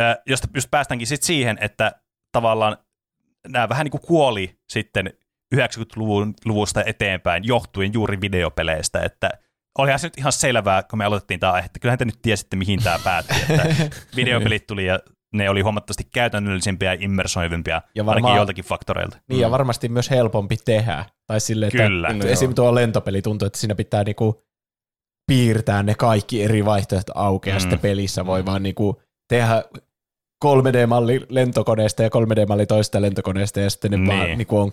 [0.00, 1.92] Ö, josta just päästäänkin sitten siihen, että
[2.32, 2.76] tavallaan
[3.48, 5.12] nämä vähän niin kuin kuoli sitten
[5.54, 9.30] 90-luvun luvusta eteenpäin johtuen juuri videopeleistä, että
[9.78, 12.56] olihan se nyt ihan selvää, kun me aloitettiin tämä aihe, että kyllähän te nyt tiesitte,
[12.56, 13.66] mihin tämä päättyi, että
[14.16, 14.98] videopelit tuli ja
[15.34, 19.18] ne oli huomattavasti käytännöllisempiä ja immersoivimpia, Ja ainakin varmaan- joiltakin faktoreilta.
[19.28, 21.04] Niin ja varmasti myös helpompi tehdä.
[21.26, 22.08] Tai sille, että Kyllä.
[22.08, 22.54] että No esim.
[22.54, 24.42] tuo lentopeli tuntuu, että siinä pitää niinku
[25.26, 27.60] piirtää ne kaikki eri vaihtoehdot auki, ja Mm.
[27.60, 29.64] sitten pelissä voi vaan niinku tehdä
[30.44, 34.08] 3D-malli lentokoneesta ja 3D-malli toista lentokoneesta, ja sitten ne, Niin.
[34.08, 34.72] vaan, niinku on,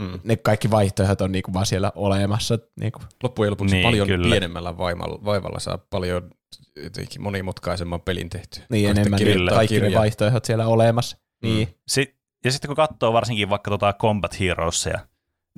[0.00, 0.20] Mm.
[0.24, 2.58] ne kaikki vaihtoehdot on niinku vaan siellä olemassa.
[2.80, 3.00] Niinku.
[3.22, 4.30] Loppujen lopuksi Niin, paljon kyllä.
[4.30, 6.30] pienemmällä vaivalla, vaivalla saa paljon
[6.76, 8.64] jotenkin monimutkaisemman pelin tehtyä.
[8.70, 10.00] Niin enemmän sitten niin kirjoittaa kaikki ne kirjaa.
[10.00, 11.16] vaihtoehdot siellä olemassa.
[11.42, 11.68] Niin.
[11.88, 14.98] Si- ja sitten kun katsoo varsinkin vaikka tota Combat Heroesia,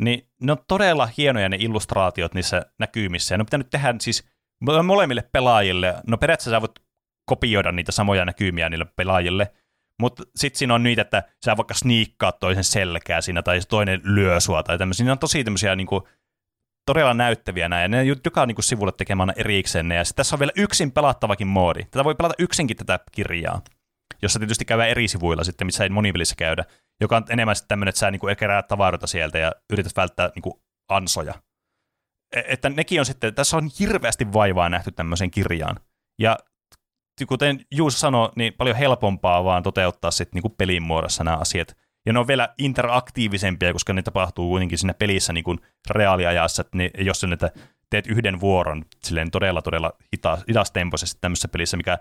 [0.01, 3.34] niin ne on todella hienoja ne illustraatiot niissä näkymissä.
[3.34, 4.24] Ja ne on pitänyt tehdä siis
[4.70, 5.94] mo- molemmille pelaajille.
[6.07, 6.80] No periaatteessa sä voit
[7.26, 9.53] kopioida niitä samoja näkymiä niille pelaajille,
[10.01, 14.01] mutta sitten siinä on niitä, että sä vaikka sniikkaa toisen selkää siinä, tai se toinen
[14.05, 15.07] lyö sua, tai tämmöisiä.
[15.07, 16.03] Ne on tosi tämmöisiä niin kuin,
[16.87, 19.91] todella näyttäviä näin, ne joka niin kuin sivulle tekemään erikseen.
[19.91, 21.84] Ja tässä on vielä yksin pelattavakin moodi.
[21.84, 23.62] Tätä voi pelata yksinkin tätä kirjaa
[24.22, 26.64] jossa tietysti käydään eri sivuilla sitten, missä ei monipelissä käydä,
[27.01, 30.62] joka on enemmän sitten tämmöinen, että sä niinku keräät tavaroita sieltä ja yrität välttää niinku
[30.89, 31.34] ansoja.
[32.37, 35.76] E- Että nekin on sitten, tässä on hirveästi vaivaa nähty tämmöiseen kirjaan.
[36.20, 36.39] Ja
[37.28, 41.76] kuten Juuso sanoi, niin paljon helpompaa vaan toteuttaa sitten niinku pelin muodossa nämä asiat.
[42.07, 45.57] Ja ne on vielä interaktiivisempia, koska ne tapahtuu kuitenkin siinä pelissä niinku
[45.90, 47.40] reaaliajassa, että ne, jos sä nyt
[47.90, 51.98] teet yhden vuoron silleen todella, todella hita, hidastempoisesti tämmöisessä pelissä, mikä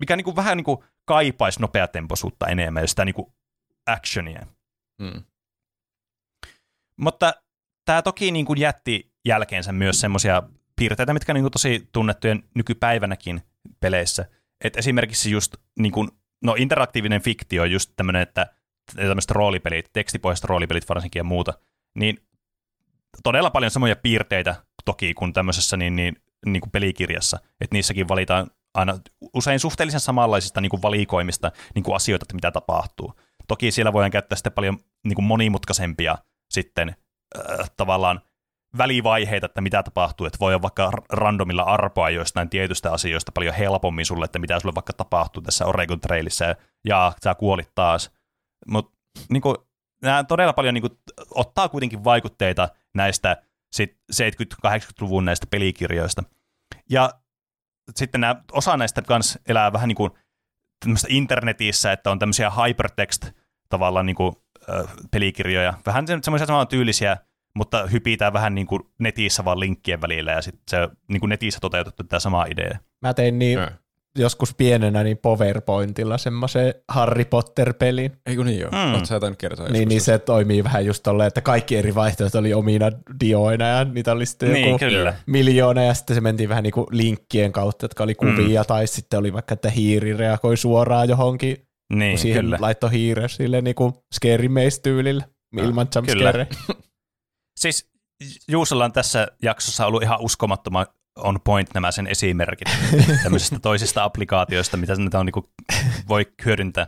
[0.00, 3.34] mikä niinku vähän niinku kaipaisi nopeatempoisuutta enemmän ja sitä niinku
[3.86, 4.46] actionia.
[5.02, 5.22] Mm.
[7.00, 7.34] Mutta
[7.84, 10.42] tämä toki niinku jätti jälkeensä myös semmoisia
[10.76, 13.42] piirteitä, mitkä on niinku tosi tunnettuja nykypäivänäkin
[13.80, 14.24] peleissä.
[14.64, 16.08] Et esimerkiksi just niinku,
[16.44, 18.46] no interaktiivinen fiktio on just tämmöinen, että
[18.96, 21.52] tämmöiset roolipelit, tekstipohjaiset roolipelit varsinkin ja muuta,
[21.94, 22.18] niin
[23.22, 24.54] todella paljon samoja piirteitä
[24.84, 26.16] toki kuin tämmöisessä niin, niin,
[26.46, 28.98] niin kuin pelikirjassa, että niissäkin valitaan aina
[29.34, 33.14] usein suhteellisen samanlaisista niin kuin valikoimista niin kuin asioita, että mitä tapahtuu.
[33.48, 36.18] Toki siellä voidaan käyttää sitten paljon niin kuin monimutkaisempia
[36.50, 36.96] sitten
[37.38, 38.20] äh, tavallaan
[38.78, 44.06] välivaiheita, että mitä tapahtuu, että voi olla vaikka randomilla arpoa jostain tietystä asioista paljon helpommin
[44.06, 46.54] sulle, että mitä sulle vaikka tapahtuu tässä Oregon Trailissa,
[46.84, 48.10] ja sä kuolit taas.
[48.68, 48.92] Mutta
[49.28, 49.42] niin
[50.02, 50.98] nämä todella paljon niin kuin,
[51.30, 53.42] ottaa kuitenkin vaikutteita näistä
[53.72, 56.22] sit 70-80-luvun näistä pelikirjoista.
[56.90, 57.10] Ja
[57.96, 60.10] sitten nämä, osa näistä kans elää vähän niin kuin
[61.08, 63.30] internetissä, että on tämmöisiä hypertext
[63.68, 64.32] tavallaan niin kuin,
[64.70, 65.74] äh, pelikirjoja.
[65.86, 67.16] Vähän se- semmoisia saman tyylisiä,
[67.54, 71.60] mutta hypitään vähän niin kuin netissä vaan linkkien välillä ja sitten se niin kuin netissä
[71.60, 72.78] toteutettu tämä sama idea.
[73.02, 73.58] Mä tein niin.
[74.18, 78.12] Joskus pienenä niin PowerPointilla semmoisen Harry Potter-pelin.
[78.26, 78.70] Eikö niin joo?
[78.70, 78.78] Mm.
[78.78, 78.90] Mm.
[78.90, 81.94] Oletko sä tainnut kertoa Niin, joskus niin se toimii vähän just tolleen, että kaikki eri
[81.94, 82.90] vaihtoehdot oli omina
[83.20, 85.14] dioina ja niitä oli sitten Niin, joku kyllä.
[85.26, 88.66] miljoona ja sitten se mentiin vähän niin kuin linkkien kautta, jotka oli kuvia mm.
[88.66, 91.56] tai sitten oli vaikka, että hiiri reagoi suoraan johonkin,
[91.92, 92.56] Niin, kun siihen kyllä.
[92.60, 95.24] laittoi hiire sille niin kuin scary maze-tyylillä
[95.62, 96.46] ilman jumpscare.
[97.60, 97.90] Siis
[98.48, 100.86] Juusolla on tässä jaksossa ollut ihan uskomattoman
[101.16, 102.68] on point nämä sen esimerkit
[103.22, 105.50] tämmöisistä toisista applikaatioista, mitä niitä on, niinku,
[106.08, 106.86] voi hyödyntää.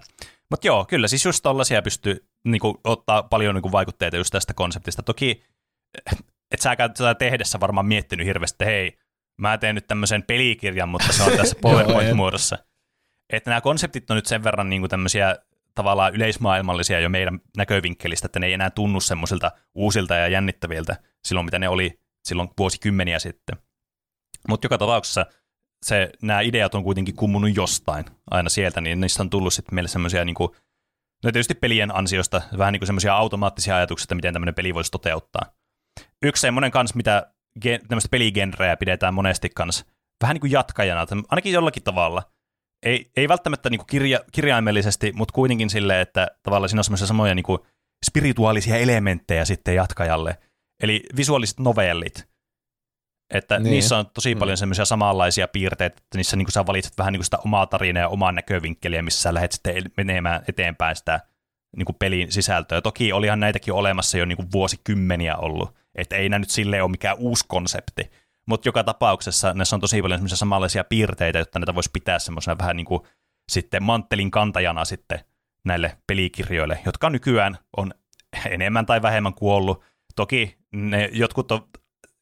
[0.50, 5.02] Mutta joo, kyllä siis just tollaisia pystyy niinku, ottaa paljon niinku, vaikutteita just tästä konseptista.
[5.02, 5.44] Toki
[6.52, 8.98] et säkään tätä tehdessä varmaan miettinyt hirveästi, että hei,
[9.40, 12.58] mä teen nyt tämmöisen pelikirjan, mutta se on tässä PowerPoint-muodossa.
[13.32, 15.36] Että nämä konseptit on nyt sen verran niinku, tämmöisiä
[15.74, 21.44] tavallaan yleismaailmallisia jo meidän näkövinkkelistä, että ne ei enää tunnu semmoisilta uusilta ja jännittäviltä silloin,
[21.44, 23.58] mitä ne oli silloin vuosikymmeniä sitten.
[24.48, 25.26] Mutta joka tapauksessa
[25.86, 29.88] se, nämä ideat on kuitenkin kummunut jostain aina sieltä, niin niistä on tullut sitten meille
[29.88, 30.50] semmoisia, niin kuin,
[31.24, 35.52] no tietysti pelien ansiosta, vähän niin semmoisia automaattisia ajatuksia, että miten tämmöinen peli voisi toteuttaa.
[36.22, 37.32] Yksi semmoinen kanssa, mitä
[37.88, 39.84] tämmöistä peligenreä pidetään monesti kanssa
[40.22, 42.22] vähän niin kuin jatkajana, ainakin jollakin tavalla.
[42.86, 47.06] Ei, ei välttämättä niin kuin kirja, kirjaimellisesti, mutta kuitenkin silleen, että tavallaan siinä on semmoisia
[47.06, 47.58] samoja niin kuin
[48.06, 50.38] spirituaalisia elementtejä sitten jatkajalle.
[50.82, 52.28] Eli visuaaliset novellit.
[53.30, 53.70] Että Niin.
[53.70, 54.38] niissä on tosi Mm.
[54.38, 58.08] paljon semmoisia samanlaisia piirteitä, että niissä niin sä valitset vähän niin sitä omaa tarinaa ja
[58.08, 61.20] omaa näkövinkkeliä, missä sä lähdet sitten menemään eteenpäin sitä
[61.76, 62.80] niin kuin pelin sisältöä.
[62.80, 66.90] Toki olihan näitäkin olemassa jo niin kuin vuosikymmeniä ollut, että ei nämä nyt silleen ole
[66.90, 68.10] mikään uusi konsepti,
[68.46, 72.58] mutta joka tapauksessa näissä on tosi paljon semmoisia samanlaisia piirteitä, jotta näitä voisi pitää semmoisena
[72.58, 73.00] vähän niin kuin
[73.52, 75.20] sitten manttelin kantajana sitten
[75.64, 77.92] näille pelikirjoille, jotka nykyään on
[78.50, 79.82] enemmän tai vähemmän kuollut.
[80.16, 81.68] Toki ne jotkut on,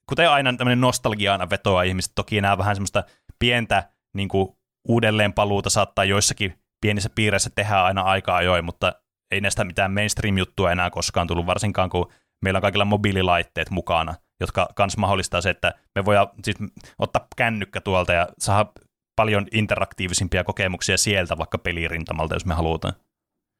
[0.08, 3.04] kuten aina tämmöinen nostalgia aina vetoa ihmiset, toki nämä vähän semmoista
[3.38, 4.48] pientä niin kuin
[4.88, 8.92] uudelleen paluuta saattaa joissakin pienissä piireissä tehdä aina aika ajoin, mutta
[9.30, 12.12] ei näistä mitään mainstream-juttua enää koskaan tullut, varsinkaan kun
[12.44, 16.56] meillä on kaikilla mobiililaitteet mukana, jotka kans mahdollistaa se, että me voidaan siis
[16.98, 18.72] ottaa kännykkä tuolta ja saada
[19.16, 22.94] paljon interaktiivisimpia kokemuksia sieltä vaikka pelirintamalta, jos me halutaan.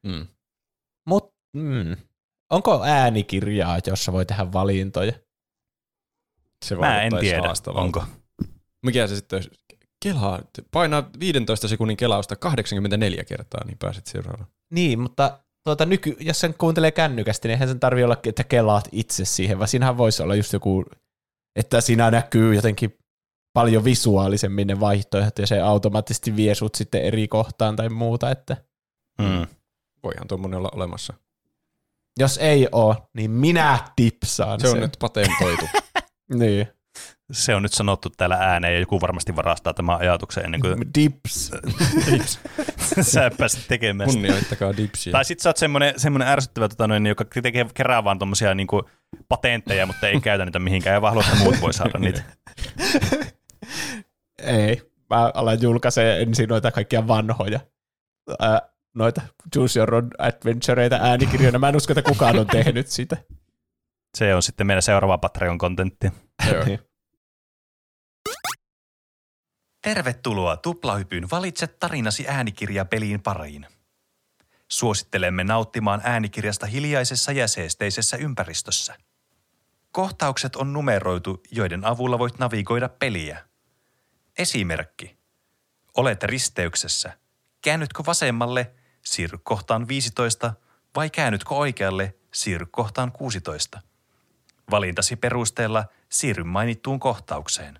[0.07, 0.27] Mm.
[1.07, 1.97] Mut, mm.
[2.51, 5.13] Onko äänikirjaa, jossa voi tehdä valintoja?
[6.65, 8.03] Se Mä en tiedä, onko.
[8.85, 9.43] Mikä se sitten
[10.03, 10.41] kelaa,
[10.71, 14.47] painaa 15 sekunnin kelausta 84 kertaa, niin pääset seuraavaan.
[14.71, 18.89] Niin, mutta tuota, nyky, jos sen kuuntelee kännykästi, niin eihän sen tarvitse olla, että kelaat
[18.91, 20.85] itse siihen, vaan siinähän voisi olla just joku,
[21.55, 22.97] että siinä näkyy jotenkin
[23.53, 28.57] paljon visuaalisemmin ne vaihtoehdot, ja se automaattisesti vie sut sitten eri kohtaan tai muuta, että...
[29.21, 29.47] Mm.
[30.03, 31.13] Voihan tuommoinen olla olemassa.
[32.19, 34.81] Jos ei ole, niin minä tipsaan Se on sen.
[34.81, 35.65] nyt patentoitu.
[36.33, 36.67] niin.
[37.31, 40.77] Se on nyt sanottu täällä ääneen ja joku varmasti varastaa tämän ajatuksen ennen kuin...
[40.99, 41.51] Dips.
[42.11, 42.39] Dips.
[43.11, 45.11] Sä pääsit tekemään Kunnioittakaa dipsiä.
[45.11, 48.89] Tai sit sä oot semmonen, semmonen ärsyttävä, tota noin, joka tekee, kerää vaan tommosia niinku
[49.29, 52.23] patentteja, mutta ei käytä niitä mihinkään ja vaan haluaa, että muut voi saada niitä.
[54.39, 54.81] ei.
[55.09, 57.59] Mä alan julkaisee ensin noita kaikkia vanhoja.
[58.39, 58.61] Ää,
[58.93, 59.21] noita
[59.55, 61.59] Choose Your Own Adventureita äänikirjoina.
[61.59, 63.17] Mä en usko, että kukaan on tehnyt sitä.
[64.15, 66.11] Se on sitten meidän seuraava Patreon-kontentti.
[66.65, 66.79] Niin.
[69.81, 73.67] Tervetuloa Tuplahypyn Valitse tarinasi äänikirja peliin pariin.
[74.67, 78.95] Suosittelemme nauttimaan äänikirjasta hiljaisessa ja seesteisessä ympäristössä.
[79.91, 83.47] Kohtaukset on numeroitu, joiden avulla voit navigoida peliä.
[84.37, 85.17] Esimerkki.
[85.97, 87.17] Olet risteyksessä.
[87.61, 88.71] Käännytkö vasemmalle,
[89.05, 90.53] siirry kohtaan 15
[90.95, 93.81] vai käännytkö oikealle, siirry kohtaan 16.
[94.71, 97.79] Valintasi perusteella siirry mainittuun kohtaukseen.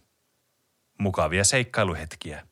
[1.00, 2.48] Mukavia seikkailuhetkiä.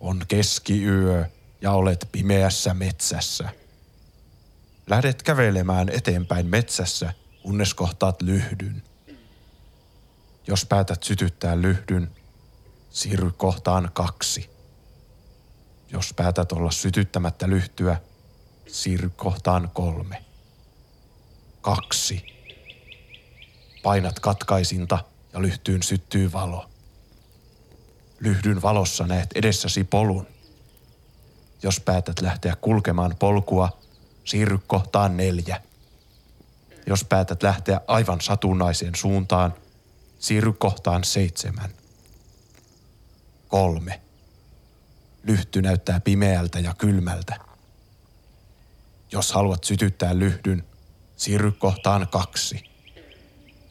[0.00, 1.30] On keskiyö
[1.60, 3.48] ja olet pimeässä metsässä.
[4.86, 8.82] Lähdet kävelemään eteenpäin metsässä, kunnes kohtaat lyhdyn.
[10.46, 12.10] Jos päätät sytyttää lyhdyn,
[12.90, 14.50] siirry kohtaan kaksi.
[15.88, 18.00] Jos päätät olla sytyttämättä lyhtyä,
[18.66, 20.24] siirry kohtaan kolme.
[21.60, 22.35] Kaksi.
[23.86, 24.98] Painat katkaisinta–
[25.32, 26.70] ja lyhtyyn syttyy valo.
[28.20, 30.26] Lyhdyn valossa näet edessäsi polun.
[31.62, 33.78] Jos päätät lähteä kulkemaan polkua,
[34.24, 35.62] siirry kohtaan neljä.
[36.86, 39.54] Jos päätät lähteä aivan satunnaiseen suuntaan,
[40.18, 41.70] siirry kohtaan seitsemän.
[43.48, 44.00] Kolme.
[45.22, 47.36] Lyhty näyttää pimeältä ja kylmältä.
[49.12, 50.64] Jos haluat sytyttää lyhdyn,
[51.16, 52.75] siirry kohtaan kaksi.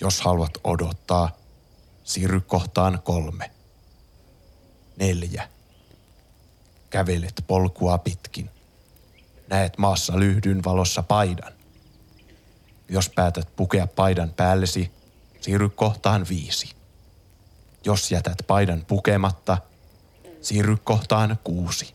[0.02, 1.30] Jos haluat odottaa,
[2.06, 3.52] Siirry kohtaan kolme.
[4.98, 5.50] Neljä.
[6.90, 8.50] Kävelet polkua pitkin.
[9.48, 11.54] Näet maassa lyhdyn valossa paidan.
[12.90, 14.92] Jos päätät pukea paidan päällesi,
[15.42, 16.76] siirry kohtaan viisi.
[17.86, 19.58] Jos jätät paidan pukematta,
[20.42, 21.94] siirry kohtaan kuusi.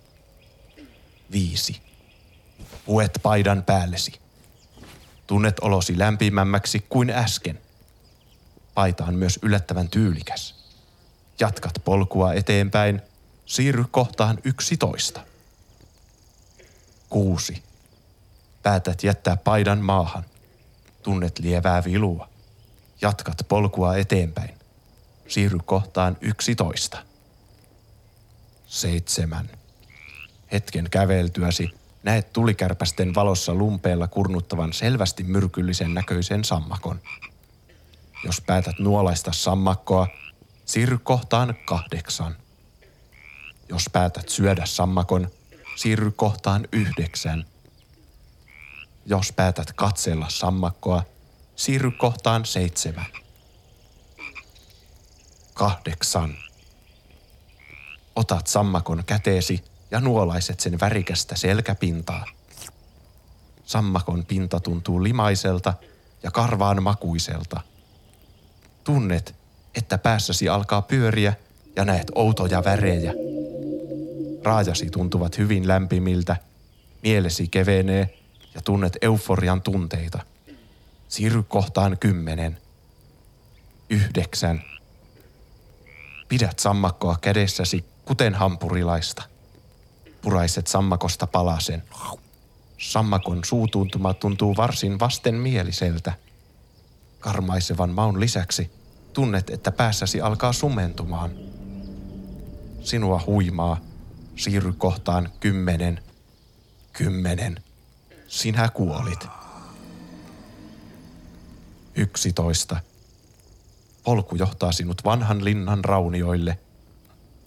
[1.32, 1.80] Viisi.
[2.84, 4.12] Puet paidan päällesi.
[5.26, 7.60] Tunnet olosi lämpimämmäksi kuin äsken–
[8.74, 10.54] paita on myös yllättävän tyylikäs.
[11.40, 13.02] Jatkat polkua eteenpäin,
[13.46, 15.20] siirry kohtaan yksitoista.
[17.08, 17.62] Kuusi.
[18.62, 20.24] Päätät jättää paidan maahan.
[21.02, 22.28] Tunnet lievää vilua.
[23.02, 24.54] Jatkat polkua eteenpäin.
[25.28, 26.98] Siirry kohtaan yksitoista.
[28.66, 29.50] Seitsemän.
[30.52, 31.70] Hetken käveltyäsi
[32.02, 37.00] näet tulikärpästen valossa lumpeella kurnuttavan selvästi myrkyllisen näköisen sammakon–
[38.24, 40.06] jos päätät nuolaista sammakkoa,
[40.64, 42.36] siirry kohtaan kahdeksan.
[43.68, 45.30] Jos päätät syödä sammakon,
[45.76, 47.46] siirry kohtaan yhdeksän.
[49.06, 51.02] Jos päätät katsella sammakkoa,
[51.56, 53.06] siirry kohtaan seitsemän.
[55.54, 56.34] Kahdeksan.
[58.16, 62.24] Otat sammakon käteesi ja nuolaiset sen värikästä selkäpintaa.
[63.64, 65.74] Sammakon pinta tuntuu limaiselta
[66.22, 67.60] ja karvaan makuiselta–
[68.84, 69.34] Tunnet,
[69.74, 71.34] että päässäsi alkaa pyöriä
[71.76, 73.12] ja näet outoja värejä.
[74.42, 76.36] Raajasi tuntuvat hyvin lämpimiltä,
[77.02, 78.18] mielesi kevenee
[78.54, 80.18] ja tunnet euforian tunteita.
[81.08, 82.58] Siirry kohtaan kymmenen.
[83.90, 84.62] Yhdeksän.
[86.28, 89.22] Pidät sammakkoa kädessäsi, kuten hampurilaista.
[90.22, 91.82] Puraiset sammakosta palasen.
[92.78, 96.12] Sammakon suutuntuma tuntuu varsin vastenmieliseltä.
[97.20, 98.70] Karmaisevan maun lisäksi
[99.12, 101.30] tunnet, että päässäsi alkaa sumentumaan.
[102.80, 103.80] Sinua huimaa.
[104.36, 106.02] Siirry kohtaan kymmenen.
[106.92, 107.56] Kymmenen.
[108.28, 109.26] Sinä kuolit.
[111.94, 112.76] Yksitoista.
[114.04, 116.58] Polku johtaa sinut vanhan linnan raunioille.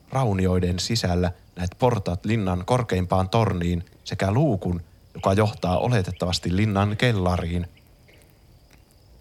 [0.10, 4.82] Raunioiden sisällä näet portaat linnan korkeimpaan torniin sekä luukun,
[5.14, 7.68] joka johtaa oletettavasti linnan kellariin.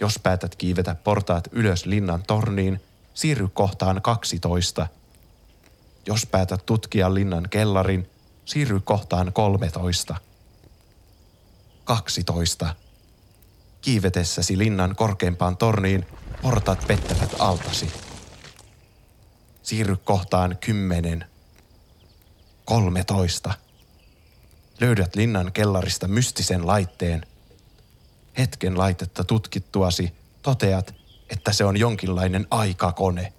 [0.02, 2.80] Jos päätät kiivetä portaat ylös linnan torniin,
[3.14, 4.86] siirry kohtaan 12.
[6.06, 8.10] Jos päätät tutkia linnan kellarin,
[8.44, 10.16] siirry kohtaan 13.
[11.84, 12.74] 12.
[13.80, 16.06] Kiivetessäsi linnan korkeimpaan torniin
[16.42, 17.92] portaat pettävät altasi.
[19.62, 21.24] Siirry kohtaan 10.
[22.64, 23.54] 13.
[24.80, 27.26] Löydät linnan kellarista mystisen laitteen.
[28.38, 30.12] Hetken laitetta tutkittuasi
[30.42, 30.94] toteat,
[31.30, 33.32] että se on jonkinlainen aikakone.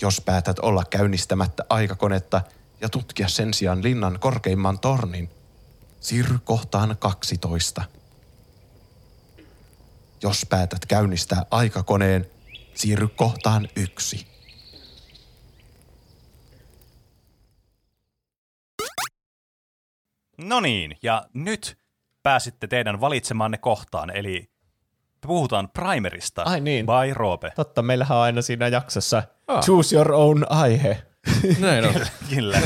[0.00, 2.40] Jos päätät olla käynnistämättä aikakonetta
[2.80, 5.30] ja tutkia sen sijaan linnan korkeimman tornin,
[6.00, 7.84] siirry kohtaan 12.
[10.22, 12.30] Jos päätät käynnistää aikakoneen,
[12.74, 14.26] siirry kohtaan yksi.
[20.38, 21.78] No niin, ja nyt
[22.24, 24.50] pääsitte teidän valitsemanne kohtaan, eli
[25.26, 26.86] puhutaan Primerista Ai niin.
[26.86, 27.52] by Roope.
[27.56, 29.64] Totta, meillähän on aina siinä jaksossa ah.
[29.64, 31.02] choose your own aihe.
[31.58, 31.94] Näin on.
[32.34, 32.60] Kyllä,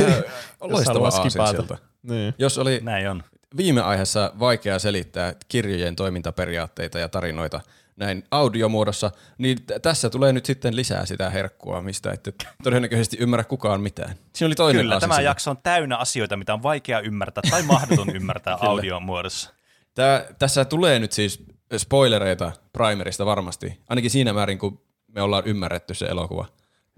[0.61, 1.79] Loistava aasinsilta.
[2.03, 2.35] Niin.
[2.39, 3.23] Jos oli näin on.
[3.57, 7.61] viime aiheessa vaikea selittää kirjojen toimintaperiaatteita ja tarinoita
[7.99, 12.33] näin audiomuodossa, niin t- tässä tulee nyt sitten lisää sitä herkkua, mistä ette
[12.63, 14.15] todennäköisesti ymmärrä kukaan mitään.
[14.33, 15.31] Siinä oli toinen Kyllä, tämä aasinsilta.
[15.31, 19.55] jakso on täynnä asioita, mitä on vaikea ymmärtää tai mahdoton ymmärtää audion muodossa.
[19.95, 21.45] Tää, tässä tulee nyt siis
[21.77, 26.47] spoilereita Primerista varmasti, ainakin siinä määrin, kun me ollaan ymmärretty se elokuva.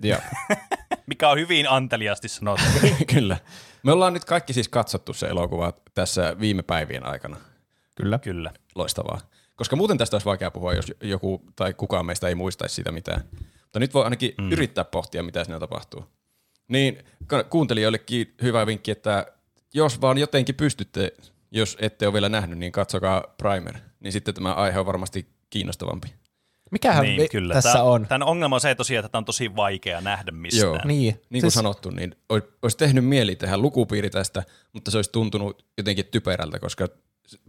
[0.02, 0.18] Ja
[1.06, 2.64] Mikä on hyvin anteliasti sanottu.
[3.14, 3.36] kyllä.
[3.82, 7.36] Me ollaan nyt kaikki siis katsottu se elokuva tässä viime päivien aikana.
[7.94, 8.18] Kyllä.
[8.18, 8.52] Kyllä.
[8.74, 9.20] Loistavaa.
[9.60, 13.20] Koska muuten tästä olisi vaikea puhua, jos joku tai kukaan meistä ei muistaisi siitä mitään.
[13.62, 14.52] Mutta nyt voi ainakin mm.
[14.52, 16.04] yrittää pohtia, mitä siinä tapahtuu.
[16.68, 17.04] Niin
[17.50, 19.26] kuuntelijoillekin hyvä vinkki, että
[19.74, 21.12] jos vaan jotenkin pystytte,
[21.50, 23.74] jos ette ole vielä nähnyt, niin katsokaa Primer.
[24.00, 26.08] Niin sitten tämä aihe on varmasti kiinnostavampi.
[26.70, 27.54] Mikähän Niin, vi- kyllä.
[27.54, 28.06] tässä Tää, on?
[28.06, 30.62] Tämän ongelma on se tosiaan, että tämä on tosi vaikea nähdä mistään.
[30.62, 30.78] Joo.
[30.84, 31.20] Niin.
[31.30, 34.42] Niin kuin sanottu, niin oi- olisi tehnyt mieli tehdä lukupiiri tästä,
[34.72, 36.88] mutta se olisi tuntunut jotenkin typerältä, koska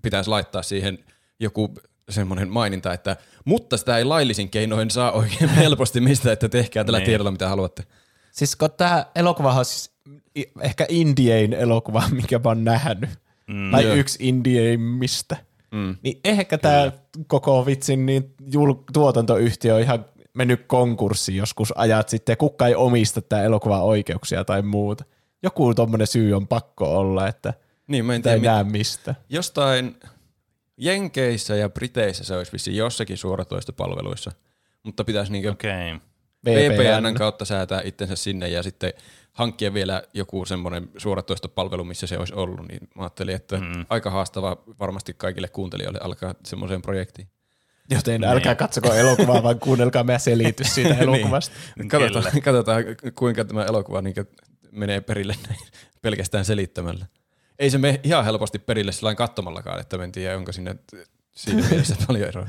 [0.01, 1.05] pitäisi laittaa siihen
[1.39, 1.74] joku
[2.14, 6.99] semmoinen maininta, että mutta sitä ei laillisin keinoin saa oikein helposti mistä, että tehkää tällä
[6.99, 7.05] Niin.
[7.05, 7.84] tiedolla mitä haluatte.
[8.32, 9.91] Siis kun tämä elokuva on siis
[10.62, 13.09] ehkä indiein elokuva, mikä mä oon nähnyt.
[13.47, 13.95] Mm, tai joo.
[13.95, 15.38] yksi indieimmistä.
[15.72, 15.95] Mm.
[16.03, 16.91] Niin ehkä tämä
[17.28, 22.76] koko vitsin niin jul- tuotantoyhtiö on ihan mennyt konkurssiin joskus ajat sitten ja kukaan ei
[22.76, 25.03] omista tämä elokuvan oikeuksia tai muuta.
[25.43, 27.53] Joku tommonen syy on pakko olla, että
[27.88, 29.16] Niin, mä en ei tiedä, näe mit- mistä.
[29.30, 29.95] jostain
[30.82, 34.32] Jenkeissä ja Briteissä se olisi vissiin jossakin suoratoistopalveluissa,
[34.84, 35.93] mutta pitäisi niinku Okei.
[35.93, 36.07] Okay.
[36.45, 38.93] VPN kautta säätää itsensä sinne ja sitten
[39.34, 43.86] hankkia vielä joku semmoinen suoratoistopalvelu, missä se olisi ollut, niin mä ajattelin, että mm.
[43.89, 47.27] aika haastava varmasti kaikille kuuntelijoille alkaa semmoiseen projektiin.
[47.89, 51.55] Joten älkää katsoko elokuvaa, vaan kuunnelkaa meidän selitys siitä elokuvasta.
[51.75, 51.89] Niin.
[51.89, 52.84] Katsotaan, katsotaan,
[53.15, 54.15] kuinka tämä elokuva niin
[54.71, 55.59] menee perille näin,
[56.01, 57.05] pelkästään selittämällä.
[57.60, 60.76] Ei se mene ihan helposti perille sillä katsomallakaan, että en tiedä, onko sinne
[61.36, 62.47] siinä mielessä paljon eroa.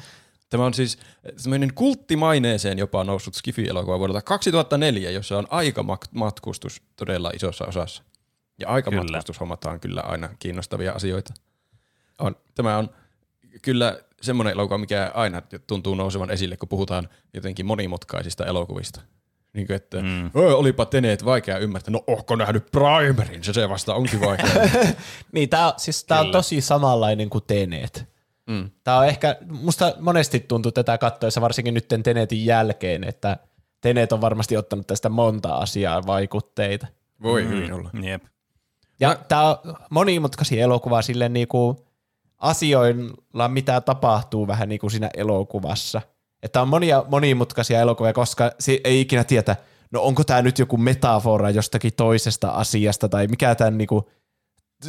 [0.50, 0.98] Tämä on siis
[1.36, 8.02] semmoinen kulttimaineeseen jopa noussut Skifi-elokuva vuodelta 2004, jossa on aikamatkustus todella isossa osassa.
[8.58, 11.34] Ja aikamatkustus hommataan kyllä aina kiinnostavia asioita.
[12.18, 12.36] On.
[12.54, 12.90] Tämä on
[13.62, 19.00] kyllä semmoinen elokuva, mikä aina tuntuu nousevan esille, kun puhutaan jotenkin monimutkaisista elokuvista.
[19.54, 20.30] Niin kuin, että mm.
[20.34, 21.92] olipa teneet vaikea ymmärtää.
[21.92, 23.44] No, ohko nähnyt Primerin?
[23.44, 24.68] Se se vasta onkin vaikea.
[25.32, 28.06] Niin, tää, on- siis tää on tosi samanlainen kuin Tenet.
[28.46, 28.70] Mm.
[28.84, 33.36] Tää on ehkä, musta monesti tuntuu tätä kattoessa, varsinkin nyt Tenetin jälkeen, että
[33.80, 36.86] Tenet on varmasti ottanut tästä monta asiaa vaikutteita.
[37.22, 37.48] Voi mm.
[37.48, 37.90] hyvin olla.
[38.02, 38.22] Jep.
[39.00, 39.14] Ja Mä...
[39.28, 39.56] tää on
[39.90, 41.86] monimutkaisia elokuva sille niinku
[42.38, 46.02] asioilla, mitä tapahtuu vähän niinku siinä elokuvassa.
[46.42, 48.52] Että on monia monimutkaisia elokuvia, koska
[48.84, 49.56] ei ikinä tietä,
[49.90, 54.10] no onko tämä nyt joku metafora jostakin toisesta asiasta, tai mikä tämän niinku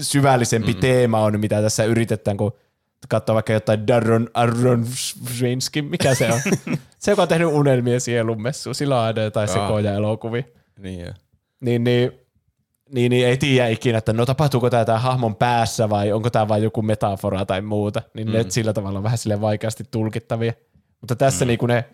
[0.01, 0.79] syvällisempi mm.
[0.79, 2.51] teema on, mitä tässä yritetään, kun
[3.09, 6.39] katsoa vaikka jotain Darren Aronofsky, mikä se on?
[6.99, 10.43] se, joka on tehnyt unelmien sielunmessu, sillä on aina jotain sekoja elokuvia.
[10.79, 11.13] Niin.
[11.61, 12.11] Niin, niin,
[12.91, 16.47] niin, niin ei tiedä ikinä, että no tapahtuuko tämä tämän hahmon päässä vai onko tämä
[16.47, 18.01] vain joku metafora tai muuta.
[18.13, 18.33] Niin mm.
[18.33, 20.53] ne sillä tavalla on vähän sille vaikeasti tulkittavia.
[21.03, 21.47] Mutta tässä mm.
[21.47, 21.85] niin ne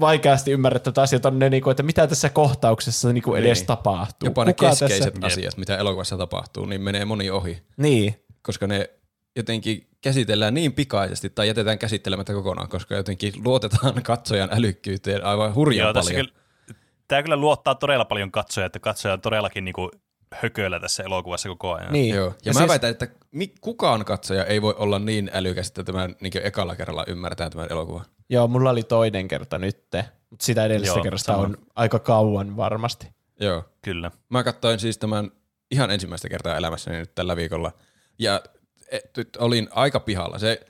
[0.00, 3.66] vaikeasti ymmärrettävät asiat on ne, niin kuin, että mitä tässä kohtauksessa niin kuin edes Niin.
[3.66, 4.26] tapahtuu.
[4.26, 5.26] Jopa ne Kuka keskeiset Tässä...
[5.26, 8.90] asiat, mitä elokuvassa tapahtuu, niin menee moni ohi, Niin, koska ne
[9.36, 15.52] jotenkin käsitellään niin pikaisesti tai jätetään käsittelemättä kokonaan, koska jotenkin luotetaan katsojan älykkyyteen aivan
[15.92, 16.26] tässä paljon.
[16.26, 16.40] kyllä,
[17.08, 19.90] tämä kyllä luottaa todella paljon katsoja, että katsoja on todellakin niinku
[20.34, 21.92] hököillä tässä elokuvassa koko ajan.
[21.92, 22.14] niin.
[22.14, 22.26] Joo.
[22.26, 22.68] Ja, ja mä siis...
[22.68, 23.08] väitän, että
[23.60, 28.04] kukaan katsoja ei voi olla niin älykäs, että tämän niin ekalla kerralla ymmärtää tämän elokuvan.
[28.30, 31.44] Joo, mulla oli toinen kerta nytte, mutta sitä edellisestä Joo, kerrasta sama.
[31.44, 33.08] on aika kauan varmasti.
[33.40, 33.64] Joo.
[33.82, 34.10] Kyllä.
[34.28, 35.30] Mä katsoin siis tämän
[35.70, 37.72] ihan ensimmäistä kertaa elämässäni nyt tällä viikolla.
[38.18, 38.42] Ja
[38.90, 40.38] et, nyt olin aika pihalla.
[40.38, 40.60] Se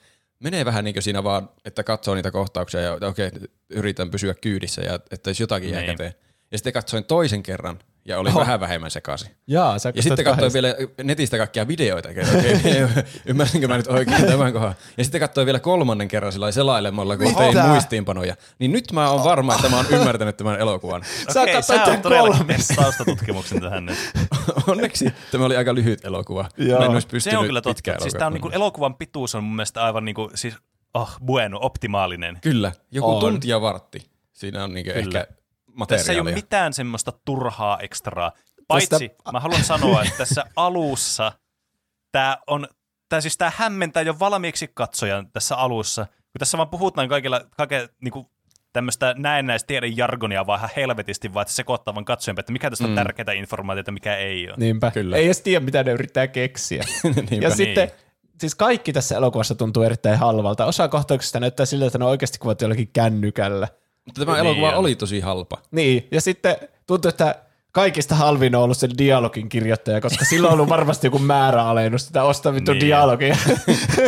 [0.40, 3.30] menee vähän niin kuin siinä vaan, että katsoo niitä kohtauksia ja okei,
[3.70, 5.90] yritän pysyä kyydissä ja että jos jotakin jää Niin.
[5.90, 6.14] käteen.
[6.52, 7.78] Ja sitten katsoin toisen kerran
[8.09, 8.40] ja olin Oho.
[8.40, 9.30] vähän vähemmän sekaisin.
[9.46, 12.09] Jaa, sä Ja sitten katsoin vielä netistä kaikkia videoita.
[12.09, 12.86] Okei,
[13.26, 14.74] ymmärsinkö mä nyt oikein tämän kohan.
[14.96, 17.38] Ja sitten katsoin vielä kolmannen kerran sillä selailemalla, kun Mitä?
[17.38, 18.36] tein muistiinpanoja.
[18.59, 21.02] Niin nyt mä oon varma, että mä oon ymmärtänyt tämän elokuvan.
[21.32, 23.98] Sä Okei, katsoit sä oot todellakin taustatutkimuksen tähän nyt.
[24.66, 26.48] Onneksi tämä oli aika lyhyt elokuva.
[26.56, 26.78] Joo.
[26.78, 27.92] Mä en olisi pystynyt Se on kyllä totta.
[27.98, 30.54] Siis tää on niinku, elokuvan pituus on mun mielestä aivan niinku, siis,
[30.94, 32.38] oh, bueno, optimaalinen.
[32.42, 33.20] Kyllä, joku On.
[33.20, 34.02] tunti ja vartti.
[34.32, 35.20] Siinä on niinku Kyllä.
[35.20, 35.38] ehkä
[35.87, 36.22] Tässä ei materiaalia.
[36.22, 38.33] ole mitään semmoista turhaa ekstraa.
[38.68, 41.33] Paitsi, mä haluan sanoa, että tässä alussa
[42.12, 42.68] tämä on,
[43.09, 47.89] tää siis tää hämmentää jo valmiiksi katsojan tässä alussa, kun tässä vaan puhutaan kaikilla, kaiken
[48.03, 48.31] niinku
[48.72, 52.70] tämmöistä näennäistä tiedon jargonia vaan ihan helvetisti, vaan että se sekoittaa vaan katsojan, että mikä
[52.70, 54.55] tästä on tärkeää informaatiota, mikä ei ole.
[54.59, 54.91] Niinpä.
[54.91, 55.16] Kyllä.
[55.16, 56.85] Ei edes tiedä, mitä ne yrittää keksiä.
[57.41, 57.99] Ja sitten, Niin.
[58.41, 60.66] siis kaikki tässä elokuvassa tuntuu erittäin halvalta.
[60.66, 63.68] Osa kohtauksista näyttää siltä, että ne on oikeasti kuvat jollakin kännykällä.
[64.09, 64.74] Mutta tämä Niin elokuva on.
[64.74, 65.56] oli tosi halpa.
[65.70, 66.56] Niin, ja sitten
[66.86, 67.34] tuntuu, että
[67.72, 72.22] kaikista halvin on ollut se dialogin kirjoittaja, koska sillä on ollut varmasti joku määräalennus, sitä
[72.24, 72.80] ostaa vittu Niin.
[72.80, 73.36] dialogia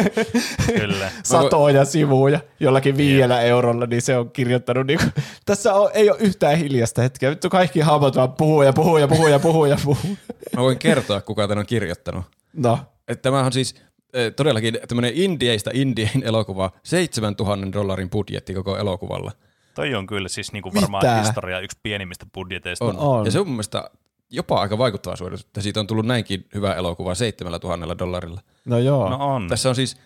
[0.79, 1.11] Kyllä.
[1.25, 4.87] satoja sivuja jollakin viidellä eurolla, niin se on kirjoittanut.
[4.87, 4.99] Niin
[5.47, 7.31] tässä on, ei ole yhtään hiljasta hetkeä.
[7.31, 10.17] Vittu kaikki hahmot vaan puhuu ja puhuu ja puhuu ja puhuu ja puhuu.
[10.57, 12.25] Mä voin kertoa, kuka tämän on kirjoittanut.
[12.53, 12.79] No,
[13.09, 13.75] Että tämä on siis
[14.15, 19.33] eh, todellakin tämmöinen indieistä indien elokuva, 7000 dollarin budjetti koko elokuvalla.
[19.75, 21.21] Toi on kyllä siis niinku varmaan Mitä?
[21.21, 22.85] historia yksi pienimmistä budjeteista.
[22.85, 22.99] On.
[22.99, 23.25] On.
[23.25, 23.91] Ja se on mun mielestä
[24.31, 28.41] jopa aika vaikuttava suoritus, että siitä on tullut näinkin hyvä elokuva 7000 dollarilla.
[28.65, 29.09] no joo.
[29.09, 29.49] No on.
[29.49, 29.97] Tässä on siis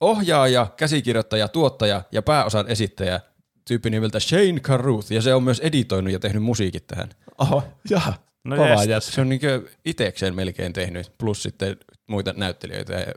[0.00, 3.20] ohjaaja, käsikirjoittaja, tuottaja ja pääosan esittäjä
[3.68, 7.10] tyyppi nimeltä Shane Carruth, ja se on myös editoinut ja tehnyt musiikit tähän.
[7.38, 8.14] Oho, jaha.
[8.44, 8.56] No.
[9.00, 9.40] Se on niin
[9.84, 12.92] itekseen melkein tehnyt, plus sitten muita näyttelijöitä.
[12.92, 13.14] Ja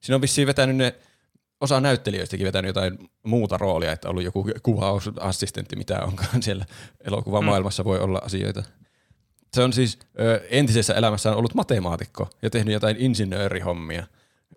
[0.00, 0.94] siinä on vissiin vetänyt ne,
[1.60, 6.64] osa näyttelijöistäkin vetänyt jotain muuta roolia, että ollut joku kuvausassistentti, mitä onkaan siellä
[7.00, 8.62] elokuvamaailmassa voi olla asioita.
[9.52, 14.06] Se on siis ö, entisessä elämässään ollut matemaatikko ja tehnyt jotain insinöörihommia.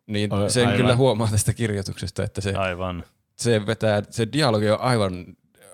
[0.08, 0.78] Niin Ai- sen aivan.
[0.82, 3.04] kyllä huomaa tästä kirjoituksesta, että se, Aivan.
[3.36, 5.26] se vetää, se dialogi on aivan,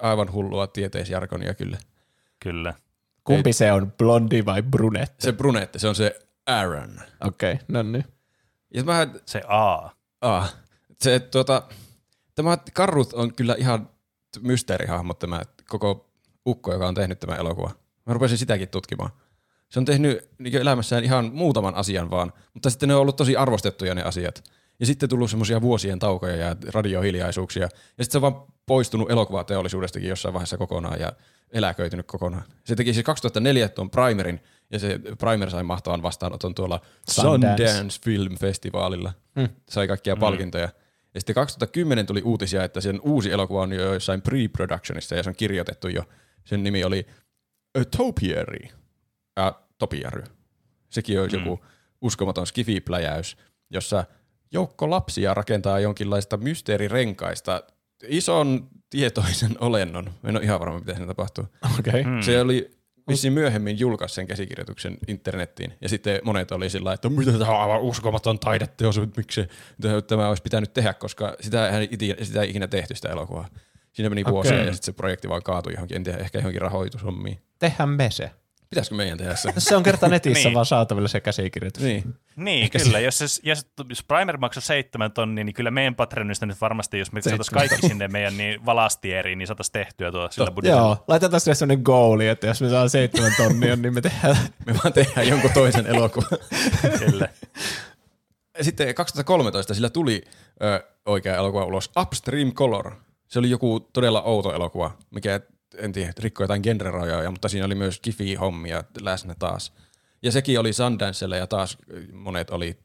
[0.02, 1.78] aivan hullua tieteisjargonia kyllä.
[2.40, 2.74] Kyllä.
[3.24, 5.16] Kumpi se on, blondi vai brunetti?
[5.20, 7.02] Se brunette, se on se Aaron.
[7.26, 8.06] Okei, okay, no niin.
[8.74, 9.90] Ja mä Se A.
[10.22, 10.56] Ah,
[11.02, 11.64] se, tuota,
[12.36, 13.90] tämä Karrut on kyllä ihan
[14.42, 16.10] mysteerihahmo tämä koko
[16.48, 17.76] ukko, joka on tehnyt tämän elokuvan.
[18.06, 19.12] Mä rupesin sitäkin tutkimaan.
[19.70, 23.36] Se on tehnyt niin elämässään ihan muutaman asian vaan, mutta sitten ne on ollut tosi
[23.36, 24.44] arvostettuja ne asiat.
[24.80, 27.64] Ja sitten tullut semmoisia vuosien taukoja ja radiohiljaisuuksia.
[27.64, 27.70] Ja
[28.04, 31.14] sitten se on vaan poistunut elokuvateollisuudestakin jossain vaiheessa kokonaan ja
[31.52, 32.44] eläköitynyt kokonaan.
[32.64, 34.40] Se teki siis 2004 tuon Primerin,
[34.72, 36.80] ja se Primer sai mahtavan vastaanoton tuolla
[37.10, 37.68] Sundance.
[37.68, 39.14] Sundance Film Festivalilla.
[39.40, 39.50] Hmm.
[39.70, 40.70] Sai kaikkia palkintoja.
[41.18, 45.30] Ja sitten 2010 tuli uutisia, että sen uusi elokuva on jo jossain pre-productionissa ja se
[45.30, 46.04] on kirjoitettu jo.
[46.46, 47.08] Sen nimi oli
[47.80, 48.68] A Topiary.
[49.36, 50.24] Ja Topiary.
[50.90, 51.66] Sekin on joku
[52.02, 53.38] uskomaton skifipläjäys,
[53.70, 54.06] jossa
[54.52, 57.64] joukko lapsia rakentaa jonkinlaista mysteerirenkaista
[58.08, 60.10] ison tietoisen olennon.
[60.24, 61.46] En ole ihan varma, miten se tapahtuu.
[61.80, 62.02] Okei.
[62.02, 62.14] Okay.
[62.14, 62.22] Mm.
[62.22, 62.77] Se oli
[63.08, 65.74] vissiin myöhemmin julkaisi sen käsikirjoituksen internettiin.
[65.82, 69.48] Ja sitten monet oli sillä että mitä tämä on aivan uskomaton taideteos, miksi
[70.08, 73.48] tämä olisi pitänyt tehdä, koska sitä, ei iti- sitä ei ikinä tehty sitä elokuvaa.
[73.94, 74.68] Siinä meni vuosia Okei.
[74.68, 77.40] ja sitten se projekti vaan kaatui johonkin, en tiedä, ehkä johonkin rahoitushommiin.
[77.60, 78.32] Tehän me se.
[78.70, 79.54] Pitäisikö meidän tehdä se?
[79.58, 80.54] Se on kerta netissä Niin.
[80.54, 81.84] vaan saatavilla se käsikirjoitus.
[81.84, 82.16] niin.
[82.36, 83.00] Niin, Ehkä kyllä.
[83.00, 87.12] Jos, se, jos, jos Primer maksoi seitsemän tonnia, niin kyllä meidän Patreonista nyt varmasti, jos
[87.12, 90.82] me saataisiin kaikki sinne meidän niin valastieriin, niin saataisiin tehtyä tuo sillä budjetilla.
[90.82, 94.38] Joo, laitetaan sille sellainen goali, että jos me saadaan seitsemän tonnia, niin me tehdään.
[94.66, 96.30] Me vaan tehdään jonkun toisen elokuvan.
[97.00, 97.30] Kyllä.
[98.62, 100.24] sitten 2013 sillä tuli
[100.64, 102.92] ö, oikea elokuva ulos, Upstream Color.
[103.28, 105.40] Se oli joku todella outo elokuva, mikä
[105.78, 109.74] en tiedä, rikkoi jotain genrerajoja, mutta siinä oli myös kifi-hommia läsnä taas.
[110.24, 111.78] Ja sekin oli Sundancella ja taas
[112.14, 112.78] monet oli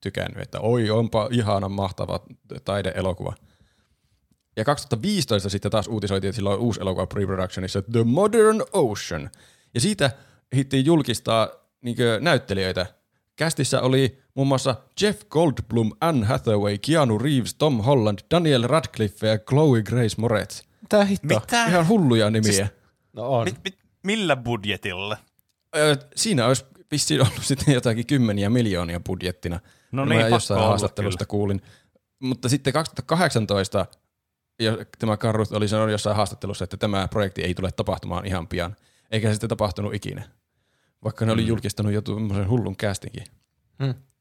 [0.00, 2.20] tykännyt, että oi onpa ihana mahtava
[2.64, 3.34] taideelokuva.
[4.56, 9.30] Ja 2015 sitten taas uutisoitiin, että sillä on uusi elokuva pre-productionissa, The Modern Ocean.
[9.74, 10.10] Ja siitä
[10.56, 11.48] hittiin julkistaa
[11.80, 12.86] niin näyttelijöitä.
[13.36, 19.38] Kästissä oli muun muassa Jeff Goldblum, Anne Hathaway, Keanu Reeves, Tom Holland, Daniel Radcliffe ja
[19.38, 20.62] Chloe Grace Moretz.
[20.92, 21.26] Mitä hitto?
[21.40, 21.66] Mitä?
[21.66, 22.52] Ihan hulluja nimiä.
[22.52, 22.68] Siis,
[23.12, 23.44] No on.
[23.44, 25.16] Mit, mit, millä budjetilla?
[25.76, 29.60] Ö, siinä olisi vissiin ollut sitten jotakin kymmeniä miljoonia budjettina.
[29.92, 31.30] No Mä niin, pakko jossain haastattelusta kyllä.
[31.30, 31.62] kuulin.
[32.18, 33.86] Mutta sitten 2018
[34.60, 38.76] ja tämä Karrut oli sanonut jossain haastattelussa, että tämä projekti ei tule tapahtumaan ihan pian.
[39.10, 40.22] Eikä se sitten tapahtunut ikinä.
[41.04, 41.48] Vaikka ne oli Mm.
[41.48, 43.24] julkistanut jo tuommoisen hullun castingin.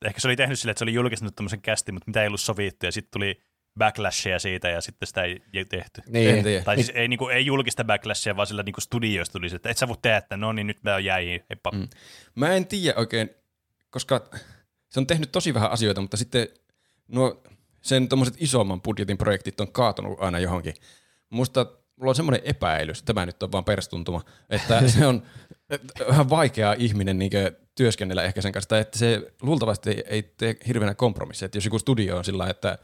[0.05, 2.41] Ehkä se oli tehnyt silleen, että se oli julkistanut tämmöisen kästin, mutta mitä ei ollut
[2.41, 3.41] sovittu, ja sitten tuli
[3.77, 6.01] backlashia siitä, ja sitten sitä ei, ei tehty.
[6.07, 6.29] Niin.
[6.29, 6.63] En tiedä.
[6.63, 9.77] Tai siis ei, niinku, ei julkista backlashia, vaan sillä niinku studioista tuli se, että et
[9.77, 11.71] sä voi tehdä, että no niin, nyt mä jäihin, heippa.
[11.71, 11.87] Mm.
[12.35, 13.29] Mä en tiedä oikein,
[13.89, 14.29] koska
[14.89, 16.47] se on tehnyt tosi vähän asioita, mutta sitten
[17.07, 17.43] nuo
[17.81, 20.73] sen tommoset isomman budjetin projektit on kaatunut aina johonkin.
[21.29, 21.65] Musta
[21.95, 25.23] mulla on semmoinen epäilys, tämä nyt on vaan perstuntuma, että se on
[26.09, 27.31] vähän vaikea ihminen niin
[27.75, 31.45] työskennellä ehkä sen kanssa, tai että se luultavasti ei, ei tee hirveänä kompromisseja.
[31.45, 32.77] Että jos joku studio on sillä että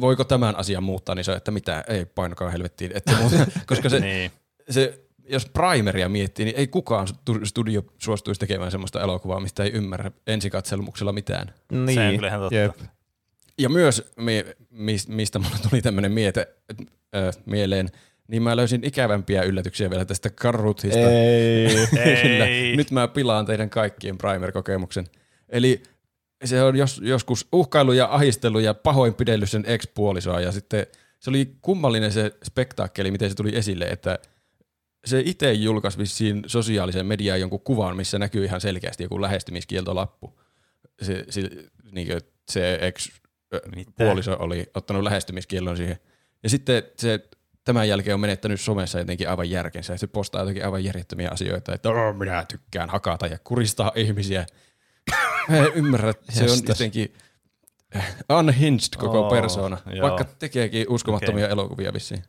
[0.00, 3.36] voiko tämän asian muuttaa, niin se on, että mitä, ei painokaa helvettiin, että muuta,
[3.66, 4.30] koska se, Niin.
[4.70, 9.70] se, jos primeria miettii, niin ei kukaan stu- studio suostuisi tekemään semmoista elokuvaa, mistä ei
[9.70, 11.54] ymmärrä ensikatselmuksella mitään.
[11.72, 11.94] Niin.
[11.94, 12.54] Se on kyllä ihan totta.
[12.54, 12.72] Jep.
[13.58, 16.48] Ja myös, mi- mis- mistä mulla tuli tämmöinen miete
[17.16, 17.88] äh, mieleen,
[18.28, 20.98] niin mä löysin ikävämpiä yllätyksiä vielä tästä Karruthista.
[20.98, 21.68] Ei.
[22.04, 22.76] Ei.
[22.76, 25.06] Nyt mä pilaan teidän kaikkien primer-kokemuksen.
[25.48, 25.82] Eli
[26.44, 30.86] se on jos, joskus uhkailu ja ahistelu ja pahoinpidellyt sen ex-puolisoa ja sitten
[31.18, 34.18] se oli kummallinen se spektaakkeli, miten se tuli esille, että
[35.04, 40.40] se itse julkaisi vissiin sosiaalisen mediaan jonkun kuvan, missä näkyy ihan selkeästi joku lähestymiskieltolappu.
[41.02, 41.50] Se, se,
[41.92, 45.98] niin kuin, se ex-puoliso oli ottanut lähestymiskiellon siihen.
[46.42, 47.28] Ja sitten se
[47.64, 49.96] tämän jälkeen on menettänyt somessa jotenkin aivan järkensä.
[49.96, 54.46] Se postaa jotenkin aivan järjettömiä asioita, että minä tykkään hakata ja kuristaa ihmisiä.
[55.48, 57.14] Mä en ymmärrä, että se on jotenkin
[58.38, 60.08] unhinged koko Oo, persona, joo.
[60.08, 62.24] vaikka tekeekin uskomattomia elokuvia vissiin.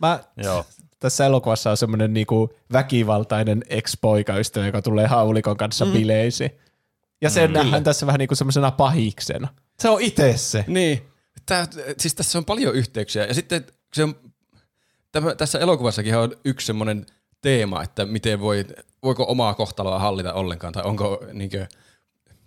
[0.00, 0.64] Mä, Joo.
[1.00, 5.92] tässä elokuvassa on semmoinen niinku väkivaltainen ex-poikaystävä, joka tulee haulikon kanssa mm.
[5.92, 6.50] bileisiin.
[7.20, 9.48] Ja se mm, nähdään tässä vähän niinku semmoisena pahiksena.
[9.80, 10.64] Se on itse se.
[10.66, 11.08] Niin,
[11.48, 11.66] Tää,
[11.98, 13.26] siis tässä on paljon yhteyksiä.
[13.26, 14.14] Ja sitten se on,
[15.12, 17.06] tämä, tässä elokuvassakin on yksi semmoinen
[17.40, 18.64] teema, että miten voi,
[19.02, 21.66] voiko omaa kohtaloa hallita ollenkaan, tai onko, niinkö,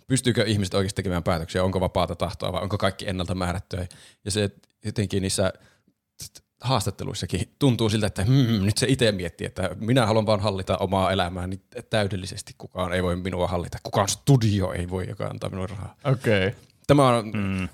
[0.06, 3.86] pystyykö ihmiset oikeasti tekemään päätöksiä, onko vapaata tahtoa vai onko kaikki ennalta määrättyä.
[4.24, 4.50] Ja se
[4.84, 5.52] jotenkin niissä
[6.60, 11.12] haastatteluissakin tuntuu siltä, että hmm, nyt se itse miettii, että minä haluan vaan hallita omaa
[11.12, 12.54] elämääni täydellisesti.
[12.58, 13.78] Kukaan ei voi minua hallita.
[13.82, 15.96] Kukaan studio ei voi, joka antaa minulle rahaa.
[16.04, 16.46] Okei.
[16.46, 16.60] Okay.
[16.86, 17.68] Tämä on Mm.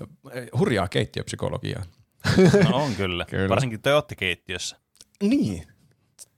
[0.58, 1.82] hurjaa keittiöpsykologiaa.
[2.70, 3.24] No on kyllä.
[3.30, 3.48] Kyllä.
[3.48, 4.76] Varsinkin Toyota-keittiössä.
[5.22, 5.66] Niin.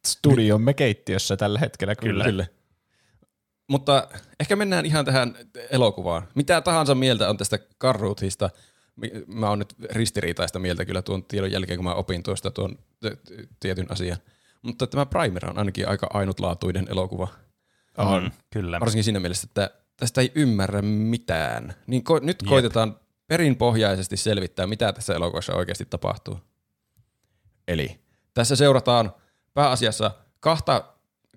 [0.06, 2.24] Studiomme keittiössä tällä hetkellä kyllä.
[2.24, 2.46] Kyllä.
[3.70, 4.08] Mutta
[4.40, 5.34] ehkä mennään ihan tähän
[5.70, 6.28] elokuvaan.
[6.34, 8.50] Mitä tahansa mieltä on tästä Karruthista.
[9.26, 12.78] Mä oon nyt ristiriitaista mieltä kyllä tuon tiedon jälkeen, kun mä opin tuosta tuon
[13.60, 14.18] tietyn asian.
[14.62, 17.28] Mutta tämä Primer on ainakin aika ainutlaatuinen elokuva.
[17.98, 18.22] On.
[18.22, 18.80] Mm, kyllä.
[18.80, 21.74] Varsinkin siinä mielessä, että tästä ei ymmärrä mitään.
[21.86, 22.48] Niin ko- nyt Jep.
[22.48, 22.96] koitetaan
[23.26, 26.40] perinpohjaisesti selvittää, mitä tässä elokuvassa oikeasti tapahtuu.
[27.68, 28.00] Eli
[28.34, 29.14] tässä seurataan
[29.54, 30.10] pääasiassa
[30.40, 30.84] kahta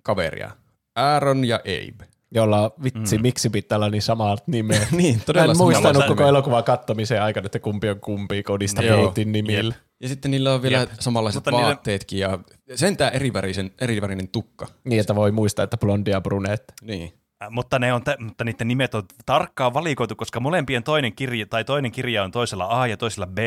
[0.04, 0.52] kaveria,
[0.96, 2.13] Aaron ja Abe.
[2.36, 3.22] Jolla vitsi, mm.
[3.22, 4.88] miksi pitää olla niin samat nimeä.
[4.92, 9.32] niin, Mä todella en muistanut koko elokuvan kattomisen aikana, että kumpi on kumpi kodista puhuttiin
[9.32, 9.76] nimillä.
[10.02, 10.90] Ja sitten niillä on vielä Jep.
[11.00, 12.40] samanlaiset Mutta niillä- vaatteetkin ja
[12.76, 14.68] sentään erivärisen, erivärinen tukka.
[14.84, 16.74] Niin, että voi muistaa, että blondi ja brunette.
[16.82, 17.14] Niin.
[17.44, 21.64] Äh, Mutta, ne on, mutta niiden nimet on tarkkaan valikoitu, koska molempien toinen kirja, tai
[21.64, 23.38] toinen kirja on toisella A ja toisella B.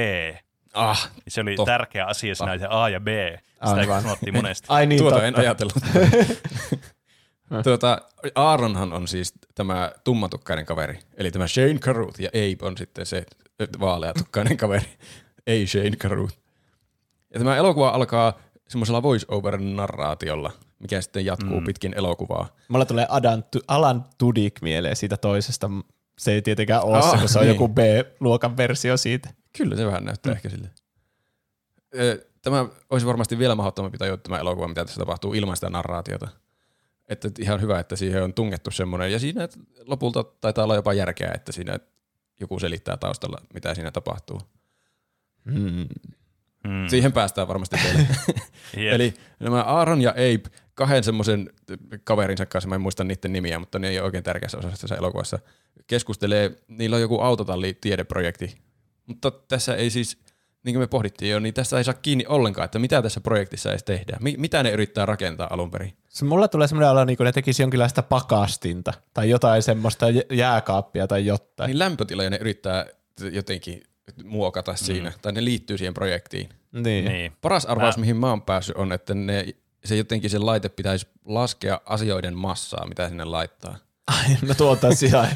[0.75, 1.73] Ah, Se oli Totta.
[1.73, 3.07] tärkeä asia se A ja B.
[3.65, 4.03] Sitä Aivan.
[4.03, 4.67] sanottiin monesti.
[4.71, 5.27] Ai niin, tuota totta.
[5.27, 5.75] en ajatellut.
[7.65, 7.99] tuota,
[8.35, 13.27] Aaronhan on siis tämä tummatukkainen kaveri, eli tämä Shane Carruth, ja Abe on sitten se
[13.81, 14.87] vaaleatukkainen kaveri,
[15.47, 16.39] ei Shane Carruth.
[17.35, 18.39] Ja tämä elokuva alkaa
[18.69, 21.67] semmoisella voice-over-narraatiolla, mikä sitten jatkuu mm.
[21.67, 22.49] pitkin elokuvaa.
[22.69, 25.71] Mulla tulee Adan, Alan Tudyk mieleen siitä toisesta.
[26.19, 27.55] Se ei tietenkään ole Ah, se, kun se on niin.
[27.55, 29.31] joku B-luokan versio siitä.
[29.59, 30.37] Kyllä se vähän näyttää mm.
[30.37, 30.71] ehkä sille.
[32.43, 36.29] Tämä olisi varmasti vielä mahdottomampi tajua tämä elokuva, mitä tässä tapahtuu ilman sitä narraatiota.
[37.09, 39.13] Että ihan hyvä, että siihen on tungettu semmoinen.
[39.13, 39.49] Ja siinä
[39.87, 41.79] lopulta taitaa olla jopa järkeä, että siinä
[42.41, 44.41] joku selittää taustalla, mitä siinä tapahtuu.
[45.53, 45.87] Hmm.
[46.67, 46.89] Mm.
[46.89, 48.07] Siihen päästään varmasti teille.
[48.85, 48.95] Jep.
[48.95, 51.51] Eli nämä Aaron ja Abe, kahden semmoisen
[52.05, 54.95] kaverinsa kanssa, mä en muista niiden nimiä, mutta ne ei ole oikein tärkeässä osassa tässä
[54.95, 55.39] elokuvassa,
[55.87, 58.55] keskustelee, niillä on joku autotalli-tiedeprojekti,
[59.07, 60.19] mutta tässä ei siis,
[60.67, 63.71] niin kuin me pohdittiin jo, niin tässä ei saa kiinni ollenkaan, että mitä tässä projektissa
[63.71, 64.23] edes tehdään.
[64.23, 65.93] Mi- mitä ne yrittää rakentaa alun perin?
[66.09, 70.23] Se mulla tulee semmoinen olo, niin kuin ne tekisi jonkinlaista pakastinta tai jotain semmoista jä-
[70.33, 71.69] jääkaappia tai jotain.
[71.69, 72.87] Niin lämpötiloja ne yrittää
[73.33, 73.83] jotenkin
[74.25, 76.49] muokata siinä, tai ne liittyy siihen projektiin.
[76.73, 77.05] Niin.
[77.05, 77.33] Niin.
[77.41, 79.47] Paras arvaus, Mä- mihin mä oon päässyt, on, että ne,
[79.85, 83.77] se jotenkin se laite pitäisi laskea asioiden massaa, mitä sinne laittaa.
[84.07, 85.29] Ai, no tuo on taas ihan,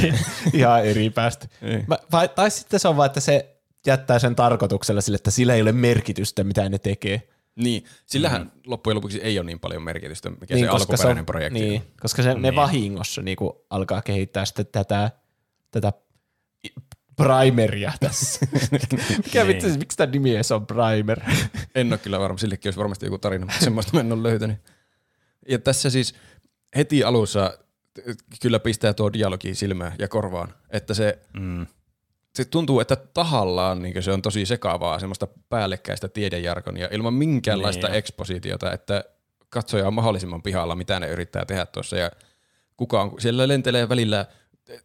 [0.52, 1.48] ihan eri päästä.
[1.60, 1.84] Niin.
[1.86, 3.51] Mä, vai, tai sitten se on vaan, että se
[3.86, 7.28] jättää sen tarkoituksella sille, että sillä ei ole merkitystä, mitä ne tekee.
[7.56, 8.50] Niin, sillähän mm.
[8.66, 11.86] loppujen lopuksi ei ole niin paljon merkitystä, mikä niin, se alkuperäinen projekti niin, on.
[12.00, 12.56] koska se, ne Niin.
[12.56, 15.10] vahingossa niin kuin, alkaa kehittää sitten tätä,
[15.70, 15.92] tätä
[17.16, 18.46] primeria tässä.
[19.24, 19.46] Mikä Niin.
[19.46, 21.20] vitsi, miksi tämä nimi edes on primer?
[21.74, 24.56] En ole kyllä varma, sillekin olisi varmasti joku tarina, mutta semmoista mä en ole löytänyt.
[25.48, 26.14] Ja tässä siis
[26.76, 27.58] heti alussa
[28.42, 31.66] kyllä pistää tuo dialogi silmään ja korvaan, että se, Mm.
[32.34, 37.96] Se tuntuu, että tahallaan niin se on tosi sekavaa, semmoista päällekkäistä tiedejargonia ilman minkäänlaista Niin.
[37.96, 39.04] ekspositiota, että
[39.48, 42.10] katsoja on mahdollisimman pihalla, mitä ne yrittää tehdä tuossa ja
[42.76, 44.26] kuka on, siellä lentelee välillä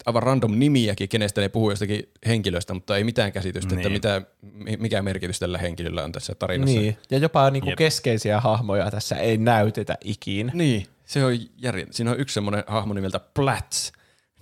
[0.06, 3.80] aivan random nimiäkin, kenestä ne puhuu jostakin henkilöstä, mutta ei mitään käsitystä, niin.
[3.80, 6.80] että mitä, mi- mikä merkitys tällä henkilöllä on tässä tarinassa.
[6.80, 7.78] Niin, ja jopa niin kuin Jep.
[7.78, 10.52] keskeisiä hahmoja tässä ei näytetä ikinä.
[10.56, 11.88] Niin, se on järjen.
[11.92, 13.92] Siinä on yksi semmoinen hahmo nimeltä Plats.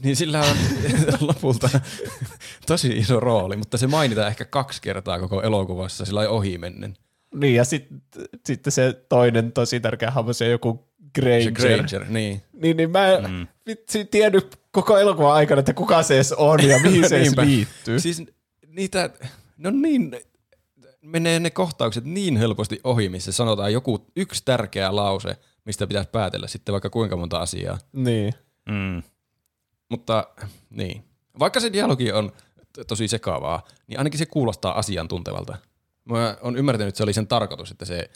[0.04, 0.58] Niin sillä on
[1.28, 1.70] lopulta
[2.68, 6.98] tosi iso rooli, mutta se mainitaan ehkä kaksi kertaa koko elokuvassa, sillä ei ohimennen.
[7.36, 8.02] Niin, ja sitten
[8.46, 11.44] sit se toinen tosi tärkeä hahmo, se joku Granger.
[11.44, 12.42] Se Granger, niin.
[12.54, 13.48] Niin, niin mä en mm.
[13.68, 18.00] vitsi tiennyt koko elokuvan aikana, että kuka se edes on ja mihin se edes liittyy.
[18.00, 18.24] Siis
[18.68, 19.10] niitä,
[19.58, 20.16] no niin,
[21.02, 26.48] menee ne kohtaukset niin helposti ohi, missä sanotaan joku yksi tärkeä lause, mistä pitäisi päätellä
[26.48, 27.78] sitten vaikka kuinka monta asiaa.
[27.94, 28.34] Niin.
[28.70, 29.04] Mm.
[29.90, 30.28] Mutta
[30.70, 31.04] niin,
[31.40, 32.32] vaikka se dialogi on
[32.88, 35.58] tosi sekavaa, niin ainakin se kuulostaa asiantuntevalta.
[36.06, 38.10] Mä oon ymmärtänyt, että se oli sen tarkoitus, että se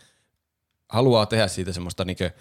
[0.90, 2.32] haluaa tehdä siitä semmoista niinkö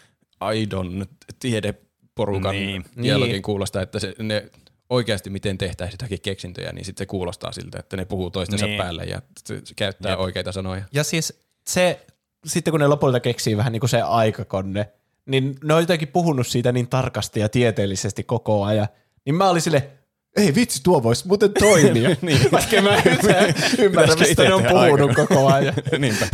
[0.41, 1.07] aidon
[1.41, 2.85] tiedeporukan Niin.
[2.97, 3.03] niin.
[3.05, 3.43] dialogin Niin.
[3.43, 4.51] kuulostaa, että se, ne
[4.91, 8.79] oikeasti miten tehtäisiin jotakin keksintöjä, niin sitten se kuulostaa siltä, että ne puhuu toistensa Niin.
[8.79, 10.19] päälle ja se käyttää Jep.
[10.19, 10.25] Jep.
[10.25, 10.83] oikeita sanoja.
[10.93, 12.07] Ja siis se,
[12.47, 14.89] sitten kun ne lopulta keksii vähän niin kuin se aikakonne,
[15.27, 18.89] niin ne on jotenkin puhunut siitä niin tarkasti ja tieteellisesti koko ajan.
[19.29, 19.91] Niin mä olin sille,
[20.37, 22.17] ei vitsi, tuo voisi muuten toimia.
[22.23, 22.53] niin.
[22.53, 25.15] Vaikka mä en ymmärrä, ymmärrä Pitäisikö mistä ne on puhunut aikakone?
[25.15, 25.75] koko ajan.
[25.99, 26.27] Niinpä.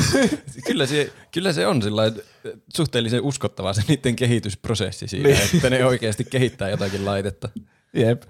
[0.67, 2.15] kyllä, se, kyllä se on sillain
[2.75, 5.39] suhteellisen uskottavaa se niiden kehitysprosessi siinä, Niin.
[5.55, 7.49] että ne oikeasti kehittää jotakin laitetta.
[7.95, 8.23] Jep.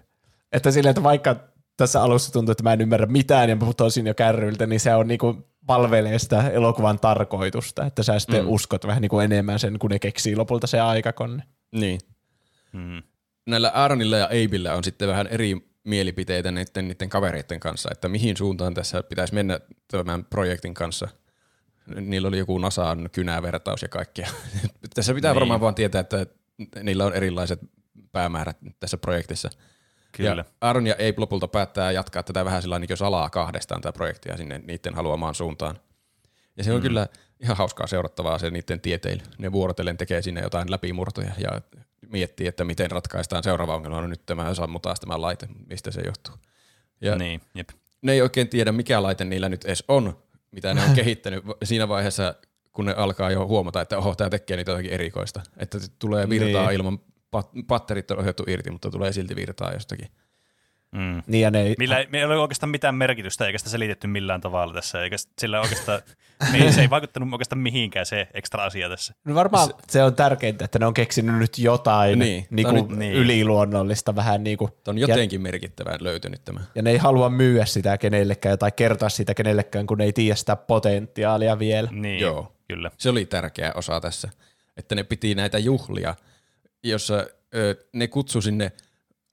[0.52, 1.36] Että silleen, että vaikka
[1.76, 4.94] tässä alussa tuntuu, että mä en ymmärrä mitään ja mä putosin jo kärryiltä, niin se
[4.94, 8.50] on niinku palvelee sitä elokuvan tarkoitusta, että sä sitten mm.
[8.50, 11.42] uskot vähän niinku enemmän sen, kun ne keksii lopulta se aikakonne.
[11.72, 12.00] Niin.
[12.72, 13.02] Mm.
[13.46, 18.36] Näillä Aaronilla ja Abella on sitten vähän eri mielipiteitä niiden, niiden kavereiden kanssa, että mihin
[18.36, 21.08] suuntaan tässä pitäisi mennä tämän projektin kanssa.
[22.00, 24.28] Niillä oli joku NASAn kynävertaus ja kaikkea.
[24.94, 25.40] tässä pitää Niin.
[25.40, 26.26] varmaan vaan tietää, että
[26.82, 27.60] niillä on erilaiset
[28.12, 29.50] päämäärät tässä projektissa.
[30.12, 30.30] Kyllä.
[30.30, 34.36] Ja Aaron ja Abe lopulta päättää jatkaa tätä vähän sillä niin salaa kahdestaan tätä projektia
[34.36, 35.78] sinne niiden haluamaan suuntaan.
[36.56, 36.82] Ja se on mm.
[36.82, 37.08] kyllä
[37.40, 39.20] ihan hauskaa seurattavaa se niiden tieteily.
[39.38, 41.60] Ne vuorotellen tekee sinne jotain läpimurtoja ja
[42.08, 44.00] miettii, että miten ratkaistaan seuraava ongelma.
[44.00, 46.34] No nyt tämä sammu taas tämä laite, mistä se johtuu.
[47.00, 47.68] Ja Niin, jep.
[48.02, 50.18] ne ei oikein tiedä, mikä laite niillä nyt edes on,
[50.50, 52.34] mitä ne on kehittänyt siinä vaiheessa,
[52.72, 55.40] kun ne alkaa jo huomata, että oho, tämä tekee niitä jotakin erikoista.
[55.56, 56.74] Että tulee virtaa Niin.
[56.76, 56.98] ilman,
[57.30, 60.08] pat- patterit on ohjattu irti, mutta tulee silti virtaa jostakin.
[60.94, 61.22] Mm.
[61.26, 64.40] Niin ja ne ei, Millä ei, ei ole oikeastaan mitään merkitystä, eikä sitä selitetty millään
[64.40, 66.00] tavalla tässä, eikä sillä oikeastaan,
[66.52, 69.14] niin, se ei vaikuttanut oikeastaan mihinkään se ekstra asia tässä.
[69.24, 72.98] No varmaan se, se on tärkeintä, että ne on keksinyt nyt jotain Niin, niin, kuin
[72.98, 73.12] niin.
[73.12, 76.60] yliluonnollista vähän niin kuin, Tämä on jotenkin merkittävää löytynyt tämä.
[76.74, 80.34] ja ne ei halua myyä sitä kenellekään tai kertoa sitä kenellekään, kun ne ei tiedä
[80.34, 81.88] sitä potentiaalia vielä.
[81.92, 82.52] Niin, Joo.
[82.68, 82.90] kyllä.
[82.98, 84.28] Se oli tärkeä osa tässä,
[84.76, 86.14] että ne piti näitä juhlia,
[86.82, 88.72] jossa ö, ne kutsu sinne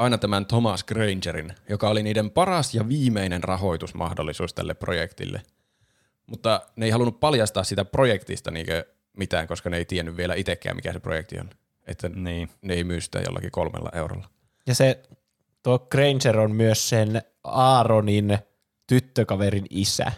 [0.02, 5.41] aina tämän Thomas Grangerin, joka oli niiden paras ja viimeinen rahoitusmahdollisuus tälle projektille.
[6.28, 8.86] Mutta ne ei halunnut paljastaa sitä projektista niinkö
[9.18, 11.49] mitään, koska ne ei tiennyt vielä itsekään, mikä se projekti on.
[11.88, 12.49] Että Niin.
[12.61, 14.30] ne ei myy sitä jollakin kolmella eurolla.
[14.68, 15.02] Ja se,
[15.64, 18.38] tuo Granger on myös sen Aaronin
[18.88, 20.11] tyttökaverin isä.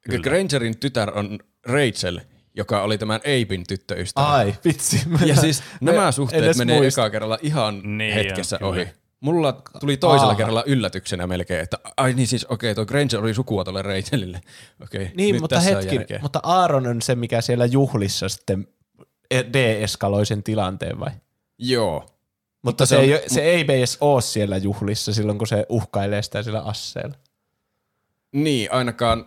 [0.00, 0.22] Kyllä.
[0.22, 2.20] Grangerin tytär on Rachel,
[2.54, 4.26] joka oli tämän Abein tyttöystävä.
[4.26, 5.02] Ai, vitsi.
[5.26, 7.00] Ja siis Me nämä suhteet menee muista.
[7.02, 8.68] eka kerralla ihan Niin, hetkessä kyllä.
[8.70, 8.88] ohi.
[9.22, 10.36] Mulla tuli toisella Aha.
[10.38, 14.40] kerralla yllätyksenä melkein, että ai niin siis okei, tuo Granger oli sukua tuolle Rachelille.
[14.82, 18.68] Okei, Niin, mutta hetki, mutta Aaron on se, mikä siellä juhlissa sitten
[19.30, 21.10] e- de-eskaloi sen tilanteen vai?
[21.58, 22.06] Joo.
[22.62, 26.22] Mutta se, se on- ei, se ei edes ole siellä juhlissa silloin, kun se uhkailee
[26.22, 27.14] sitä sillä asseella.
[28.32, 29.26] Niin, ainakaan.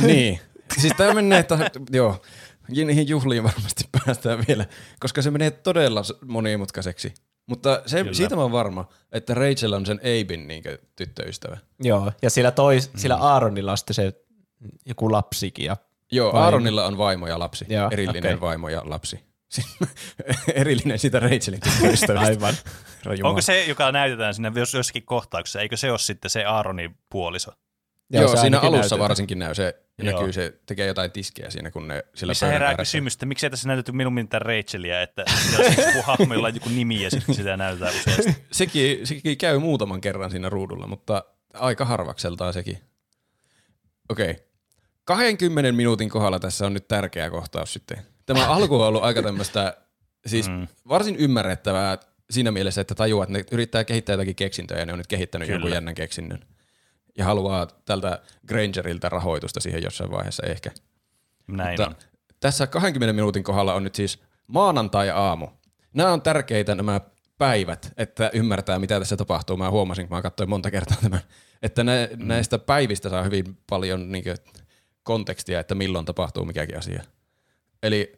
[0.00, 0.40] niin.
[0.78, 1.58] Siis tämä menee, että
[1.90, 2.22] joo,
[2.68, 4.66] niihin juhliin varmasti päästään vielä,
[5.00, 7.14] koska se menee todella monimutkaiseksi.
[7.50, 8.14] Mutta se, Kyllä.
[8.14, 10.62] siitä mä oon varma, että Rachel on sen Abin niin
[10.96, 11.58] tyttöystävä.
[11.80, 12.98] Joo, ja sillä, tois, mm.
[12.98, 14.12] sillä Aaronilla on sitten se
[14.86, 15.64] joku lapsikin.
[15.64, 15.76] Ja,
[16.12, 16.44] Joo, Vaimo.
[16.44, 17.64] Aaronilla on vaimo ja lapsi.
[17.68, 18.40] Joo, Erillinen okei.
[18.40, 19.24] vaimo ja lapsi.
[20.54, 22.26] Erillinen siitä Rachelin tyttöystävästä.
[22.26, 22.54] aivan.
[22.96, 23.28] Herra Jumala.
[23.28, 27.50] Onko se, joka näytetään siinä jos, jossakin kohtauksessa, eikö se ole sitten se Aaronin puoliso?
[28.10, 29.00] Joo, se siinä alussa näytetään.
[29.00, 30.12] varsinkin näy se, Joo.
[30.18, 33.26] näkyy se, tekee jotain tiskejä siinä, kun ne sillä Missä pöydän herää ääressä- kysymys, että
[33.26, 35.24] miksei tässä näytetty minun mitään Rachelia, että
[35.58, 38.36] jos joku hahmo, jolla on joku nimi ja sitten sitä näytetään useasti.
[38.52, 41.24] sekin, sekin käy muutaman kerran siinä ruudulla, mutta
[41.54, 42.78] aika harvakseltaan sekin.
[44.08, 44.36] Okei.
[45.04, 47.98] 20 minuutin kohdalla tässä on nyt tärkeä kohtaus sitten.
[48.26, 49.76] Tämä alku on ollut aika tämmöistä,
[50.26, 50.66] siis Mm.
[50.88, 51.98] varsin ymmärrettävää
[52.30, 55.46] siinä mielessä, että tajuaa, että ne yrittää kehittää jotakin keksintöä ja ne on nyt kehittänyt
[55.46, 55.54] Kyllä.
[55.56, 56.38] jonkun jännän keksinnön.
[57.20, 58.18] Ja haluaa tältä
[58.48, 60.70] Grangerilta rahoitusta siihen jossain vaiheessa ehkä.
[61.46, 61.94] Näin Mutta on.
[62.40, 65.48] tässä 20 minuutin kohdalla on nyt siis maanantai-aamu.
[65.94, 67.00] Nämä on tärkeitä nämä
[67.38, 69.56] päivät, että ymmärtää, mitä tässä tapahtuu.
[69.56, 71.20] Mä huomasin, kun mä katsoin monta kertaa tämän,
[71.62, 72.26] että nä- mm.
[72.26, 74.24] näistä päivistä saa hyvin paljon niin
[75.02, 77.02] kontekstia, että milloin tapahtuu mikäkin asia.
[77.82, 78.16] Eli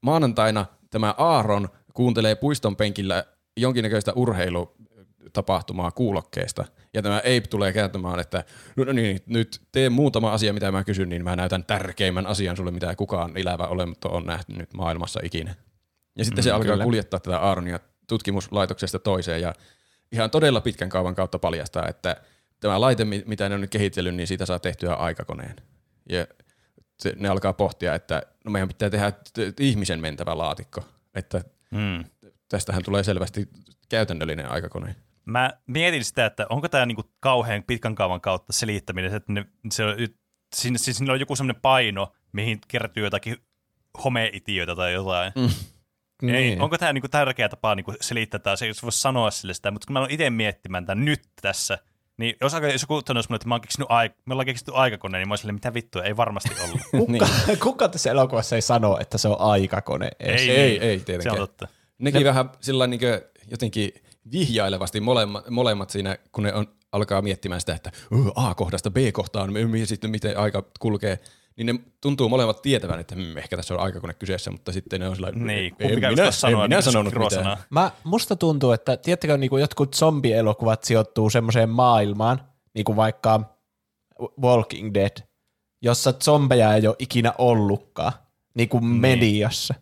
[0.00, 3.24] maanantaina tämä Aaron kuuntelee puiston penkillä
[3.56, 6.64] jonkinnäköistä urheilutapahtumaa kuulokkeesta.
[6.94, 8.44] Ja tämä Abe tulee kertomaan, että
[8.76, 12.70] no niin, nyt tee muutama asia, mitä mä kysyn, niin mä näytän tärkeimmän asian sulle,
[12.70, 15.54] mitä kukaan elävä olemto on nähty nyt maailmassa ikinä.
[16.18, 16.84] Ja sitten se Mm, alkaa kyllä.
[16.84, 19.54] kuljettaa tätä Aaronia tutkimuslaitoksesta toiseen ja
[20.12, 22.16] ihan todella pitkän kaavan kautta paljastaa, että
[22.60, 25.56] tämä laite, mi- mitä ne on nyt kehitellyt, niin siitä saa tehtyä aikakoneen.
[26.08, 26.26] Ja
[26.98, 29.12] se, ne alkaa pohtia, että no meidän pitää tehdä
[29.60, 30.84] ihmisen mentävä laatikko,
[31.14, 32.04] että Mm.
[32.48, 33.48] tästähän tulee selvästi
[33.88, 34.96] käytännöllinen aikakone.
[35.24, 39.84] Mä mietin sitä, että onko tämä niinku kauhean pitkän kaavan kautta selittäminen, että ne, se
[39.84, 39.96] on,
[40.54, 43.36] siinä, siis siinä on joku semmoinen paino, mihin kertyy jotakin
[44.04, 45.32] homeitiöitä tai jotain.
[45.36, 45.48] Mm.
[46.28, 46.60] Ei, Niin.
[46.60, 49.86] onko tämä niinku tärkeä tapa niinku selittää, tai se jos voisi sanoa sille sitä, mutta
[49.86, 51.78] kun mä aloin itse miettimään tämän nyt tässä,
[52.16, 54.72] niin jos, aika- jos joku sanoisi mulle, että mä oon keksinyt aik- me ollaan keksitty
[54.74, 56.80] aikakone, niin mä olisin mitä vittua, ei varmasti ollut.
[57.06, 57.26] Kuka,
[57.62, 60.10] kuka tässä elokuvassa ei sano, että se on aikakone?
[60.20, 60.82] Ei, ei, niin.
[60.82, 61.32] ei se tietenkään.
[61.34, 61.68] on totta.
[61.98, 62.24] Nekin ne...
[62.24, 63.00] vähän sillä niin
[63.50, 63.92] jotenkin
[64.32, 69.52] vihjailevasti molemmat, molemmat siinä, kun ne on, alkaa miettimään sitä, että "Ö, A-kohdasta B-kohtaan,
[69.86, 71.18] sitten miten aika kulkee,
[71.56, 75.08] niin ne tuntuu molemmat tietävän, että hmm, ehkä tässä on aikakone kyseessä, mutta sitten ne
[75.08, 77.52] on sillä Niin, en minä, ei sanoa en minä sanonut kirosanaa.
[77.54, 77.66] mitään.
[77.70, 82.40] Mä, musta tuntuu, että tiedättekö niin jotkut zombielokuvat sijoittuu semmoiseen maailmaan,
[82.74, 83.40] niin kuin vaikka
[84.42, 85.16] Walking Dead,
[85.82, 88.12] jossa zombeja ei ole ikinä ollutkaan,
[88.54, 89.00] niin kuin Niin.
[89.00, 89.74] mediassa.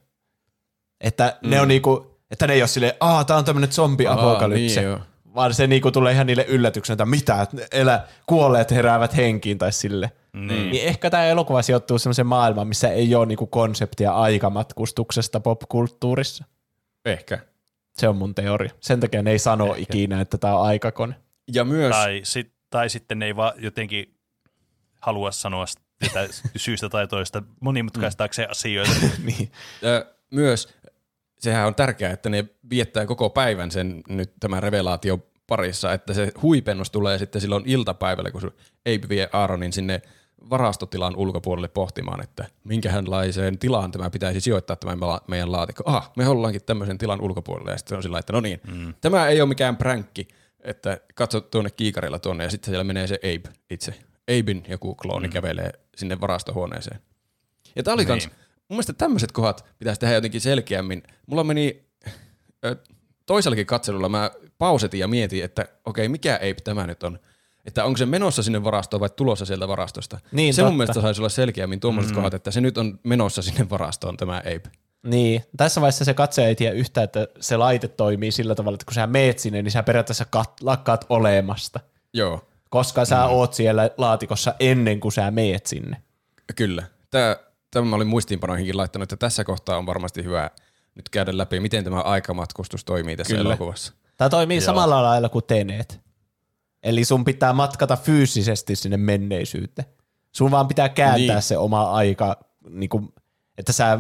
[1.01, 4.81] Että ne on niinku, että ne ei ole silleen, aah, tää on tämmönen zombi-apokalypse.
[4.81, 5.01] niin joo.
[5.35, 9.73] vaan se niinku tulee ihan niille yllätyksenä, että mitä, että elä, kuolleet heräävät henkiin tai
[9.73, 10.13] sille.
[10.33, 10.71] Niin.
[10.71, 16.45] Niin ehkä tämä elokuva sijoittuu semmoiseen maailmaan, missä ei ole niinku konseptia aikamatkustuksesta popkulttuurissa.
[17.05, 17.39] Ehkä.
[17.95, 18.71] Se on mun teoria.
[18.81, 19.79] Sen takia ne ei sano Ehkä.
[19.79, 21.15] ikinä, että tämä on aikakone.
[21.53, 24.15] Ja myös, Tai, sit, tai sitten ne ei vaan jotenkin
[25.01, 28.93] halua sanoa sitä syystä tai toista monimutkaistaakseen asioita.
[29.25, 29.53] niin.
[29.83, 30.75] ja myös
[31.43, 36.33] sehän on tärkeää, että ne viettää koko päivän sen nyt tämän revelaatio parissa, että se
[36.43, 40.03] huipennus tulee sitten silloin iltapäivällä, kun Abe vie Aaronin sinne
[40.51, 44.97] varastotilan ulkopuolelle pohtimaan, että minkähänlaiseen tilaan tämä pitäisi sijoittaa tämä
[45.29, 45.83] meidän laatikko.
[45.87, 47.71] Ah, me ollaankin tämmöisen tilan ulkopuolelle.
[47.71, 48.95] Ja sitten on sillä että no niin, mm.
[49.01, 50.29] tämä ei ole mikään pränkki,
[50.61, 53.95] että katso tuonne kiikarilla tuonne ja sitten siellä menee se Abe itse.
[54.41, 55.33] Abein joku klooni mm.
[55.33, 57.01] kävelee sinne varastohuoneeseen.
[57.77, 58.37] Ja tämä oli kans, Niin.
[58.73, 61.03] Mun mielestä tämmöiset kohdat pitäisi tehdä jotenkin selkeämmin.
[61.27, 61.83] Mulla meni
[62.65, 62.77] ö,
[63.27, 67.19] toisellakin katselulla, mä pausetin ja mietin, että okei, mikä Abe tämä nyt on.
[67.65, 70.21] Että onko se menossa sinne varastoon vai tulossa sieltä varastosta.
[70.33, 70.77] Niin, se mun totta.
[70.77, 72.15] mielestä saisi olla selkeämmin tuommoiset mm.
[72.15, 74.71] kohdat, että se nyt on menossa sinne varastoon tämä Abe.
[75.03, 78.85] Niin, tässä vaiheessa se katsoja ei tiedä yhtään, että se laite toimii sillä tavalla, että
[78.85, 81.81] kun sä meet sinne, niin sä periaatteessa kat- lakkaat olemasta,
[82.15, 83.31] Joo, koska sä mm.
[83.33, 86.03] oot siellä laatikossa ennen kuin sä meet sinne.
[86.57, 86.83] kyllä.
[87.11, 87.37] Tämä,
[87.73, 90.51] tämä mä olin muistiinpanoihinkin laittanut, että tässä kohtaa on varmasti hyvä
[90.95, 93.49] nyt käydä läpi, miten tämä aikamatkustus toimii tässä Kyllä.
[93.49, 93.93] elokuvassa.
[94.17, 94.65] Tämä toimii Joo.
[94.65, 96.01] samalla lailla kuin teneet.
[96.83, 99.89] Eli sun pitää matkata fyysisesti sinne menneisyyteen.
[100.33, 101.43] Sun vaan pitää kääntää Niin.
[101.43, 102.37] se oma aika,
[102.69, 103.09] niin kuin,
[103.59, 103.99] että sä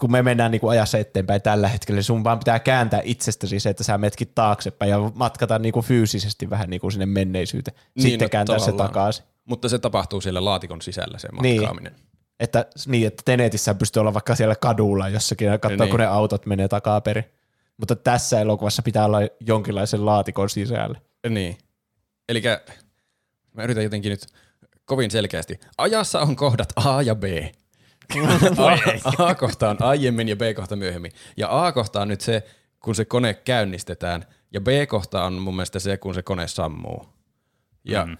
[0.00, 3.60] kun me mennään niin kuin ajassa eteenpäin tällä hetkellä, niin sun vaan pitää kääntää itsestäsi
[3.60, 7.76] se, että sä metkin taaksepäin ja matkata niin kuin fyysisesti vähän niin kuin sinne menneisyyteen.
[7.94, 8.88] Niin, Sitten no, kääntää se tavallaan.
[8.88, 9.24] takaisin.
[9.44, 11.90] Mutta se tapahtuu siellä laatikon sisällä se Niin.
[12.40, 15.90] Että, niin, että Tenetissä pystyy olla vaikka siellä kadulla jossakin ja katsoa, Niin.
[15.90, 17.24] kun ne autot menee takaperin.
[17.76, 21.00] Mutta tässä elokuvassa pitää olla jonkinlaisen laatikon sisällä.
[21.28, 21.58] Niin.
[22.28, 22.42] Eli
[23.54, 24.26] mä yritän jotenkin nyt
[24.84, 25.60] kovin selkeästi.
[25.78, 27.24] Ajassa on kohdat A ja B.
[28.58, 31.12] A, A-kohta on aiemmin ja B-kohta myöhemmin.
[31.36, 32.42] Ja A-kohta on nyt se,
[32.80, 37.06] kun se kone käynnistetään, ja B-kohta on mun mielestä se, kun se kone sammuu.
[37.84, 38.16] Ja, Mm.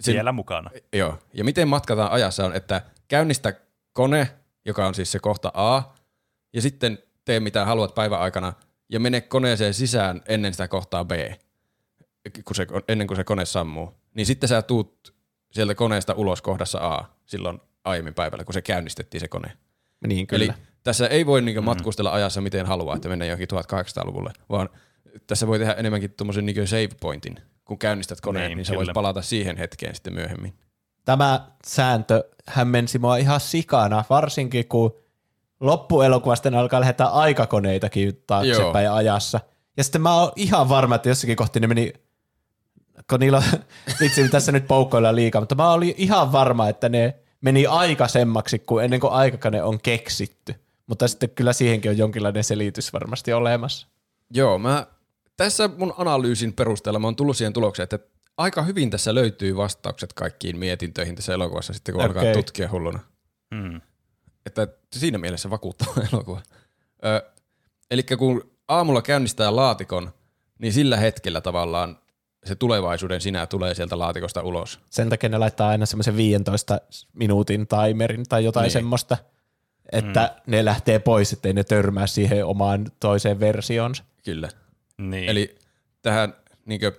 [0.00, 0.70] sen- Siellä mukana.
[0.92, 1.18] Joo.
[1.34, 3.54] Ja miten matkataan ajassa on, että käynnistä
[3.92, 4.28] kone,
[4.64, 5.82] joka on siis se kohta A,
[6.52, 8.52] ja sitten tee mitä haluat päivän aikana,
[8.88, 11.10] ja mene koneeseen sisään ennen sitä kohtaa B,
[12.44, 13.94] kun se, ennen kuin se kone sammuu.
[14.14, 15.14] Niin sitten sä tuut
[15.52, 19.52] sieltä koneesta ulos kohdassa A silloin aiemmin päivällä, kun se käynnistettiin se kone.
[20.06, 20.44] Niin kyllä.
[20.44, 20.52] Eli
[20.82, 24.68] tässä ei voi niinku matkustella ajassa miten haluaa, että mennään johonkin 1800-luvulle, vaan
[25.26, 27.40] tässä voi tehdä enemmänkin tuommoisen niinku save pointin.
[27.64, 30.54] Kun käynnistät koneen, niin, Niin, sä voit palata siihen hetkeen sitten myöhemmin.
[31.04, 34.96] Tämä sääntö hämmensi mua ihan sikana, varsinkin kun
[35.60, 39.40] loppuelokuvasta alkaa lähettää aikakoneitakin taaksepäin ajassa.
[39.76, 41.92] Ja sitten mä oon ihan varma, että jossakin kohti ne meni,
[43.10, 43.44] kun niillä on,
[44.00, 48.84] vitsi tässä nyt poukkoillaan liikaa, mutta mä olin ihan varma, että ne meni aikaisemmaksi kuin
[48.84, 50.54] ennen kuin aikakone on keksitty.
[50.86, 53.86] Mutta sitten kyllä siihenkin on jonkinlainen selitys varmasti olemassa.
[54.30, 54.86] Joo, mä
[55.36, 57.98] tässä mun analyysin perusteella mä oon tullut siihen tulokseen, että
[58.36, 62.16] aika hyvin tässä löytyy vastaukset kaikkiin mietintöihin tässä elokuvassa sitten, kun okay.
[62.16, 62.98] alkaa tutkia hulluna.
[63.50, 63.80] Mm.
[64.46, 66.42] Että siinä mielessä vakuuttava elokuva.
[67.04, 67.32] Ö,
[67.90, 70.12] eli kun aamulla käynnistää laatikon,
[70.58, 71.98] niin sillä hetkellä tavallaan
[72.44, 74.80] se tulevaisuuden sinä tulee sieltä laatikosta ulos.
[74.90, 76.80] Sen takia ne laittaa aina semmoisen 15
[77.12, 78.66] minuutin timerin tai jotain Niin.
[78.66, 78.72] niin.
[78.72, 79.16] semmoista,
[79.92, 80.50] että mm.
[80.50, 84.04] ne lähtee pois, ettei ne törmää siihen omaan toiseen versioonsa.
[84.24, 84.48] Kyllä.
[84.98, 85.28] Niin.
[85.28, 85.58] Eli
[86.02, 86.34] tähän
[86.66, 86.92] niinkö,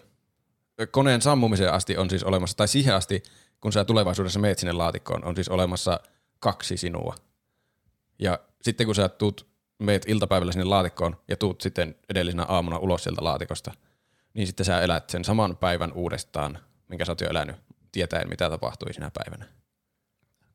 [0.92, 3.24] koneen sammumiseen asti on siis olemassa, tai siihen asti,
[3.62, 6.00] kun sä tulevaisuudessa meet sinne laatikkoon, on siis olemassa
[6.40, 7.16] kaksi sinua.
[8.20, 9.48] Ja sitten kun sä tuut,
[9.80, 13.72] meet iltapäivällä sinne laatikkoon ja tuut sitten edellisenä aamuna ulos sieltä laatikosta,
[14.34, 17.56] niin sitten sä elät sen saman päivän uudestaan, minkä sä oot jo elänyt,
[17.92, 19.46] tietäen mitä tapahtui sinä päivänä.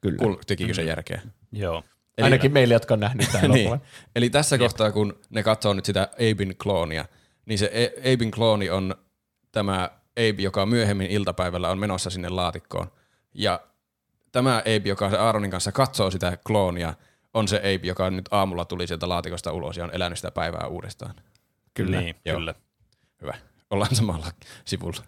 [0.01, 0.19] Kyllä.
[0.19, 1.21] Kul, tekikö se järkeä?
[1.53, 1.83] Joo.
[2.19, 3.81] Eli- Ainakin meille, jotka on nähnyt tämän niin.
[4.17, 4.61] Eli tässä Jep.
[4.61, 7.05] kohtaa, kun ne katsoo nyt sitä Abin kloonia,
[7.47, 8.95] niin se A- Abin klooni on
[9.53, 9.91] tämä
[10.29, 12.93] Abe, joka myöhemmin iltapäivällä on menossa sinne laatikkoon.
[13.35, 13.61] Ja
[14.33, 16.95] tämä Abe, joka se Aaronin kanssa katsoo sitä kloonia,
[17.35, 20.67] on se Abe, joka nyt aamulla tuli sieltä laatikosta ulos ja on elänyt sitä päivää
[20.67, 21.15] uudestaan.
[21.75, 22.01] Kyllä.
[22.01, 22.39] Niin, Joo.
[22.39, 22.55] kyllä.
[23.23, 23.35] Hyvä.
[23.71, 24.27] Ollaan samalla
[24.65, 25.03] sivulla.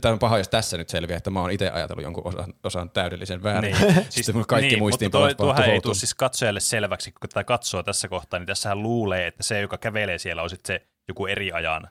[0.00, 2.90] Tämä on paha, jos tässä nyt selviää, että mä oon itse ajatellut jonkun osan, osan
[2.90, 3.76] täydellisen väärin.
[3.80, 4.06] Niin.
[4.10, 7.44] Sitten mun kaikki niin, muistiinpanot mutta vaan tuohan ei tule siis katsojalle selväksi, kun tätä
[7.44, 11.26] katsoo tässä kohtaa, niin tässähän luulee, että se, joka kävelee siellä, on sitten se joku
[11.26, 11.88] eri ajan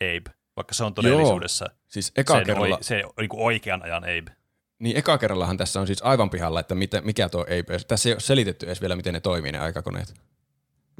[0.00, 4.04] Abe, vaikka se on todellisuudessa Siis eka sen kerralla, oi, se niin kuin oikean ajan
[4.04, 4.32] Abe.
[4.78, 8.12] Niin eka kerrallahan tässä on siis aivan pihalla, että mitä, mikä tuo ei, tässä ei
[8.12, 10.14] ole selitetty edes vielä, miten ne toimii ne aikakoneet.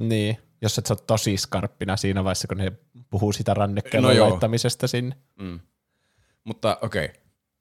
[0.01, 2.73] Niin, jos et sä ole tosi skarppina siinä vaiheessa, kun ne
[3.11, 4.29] puhuu sitä rannekellon No no joo.
[4.29, 5.17] laittamisesta sinne.
[5.39, 5.61] Mm.
[6.45, 7.05] Mutta okei.
[7.05, 7.17] Okay.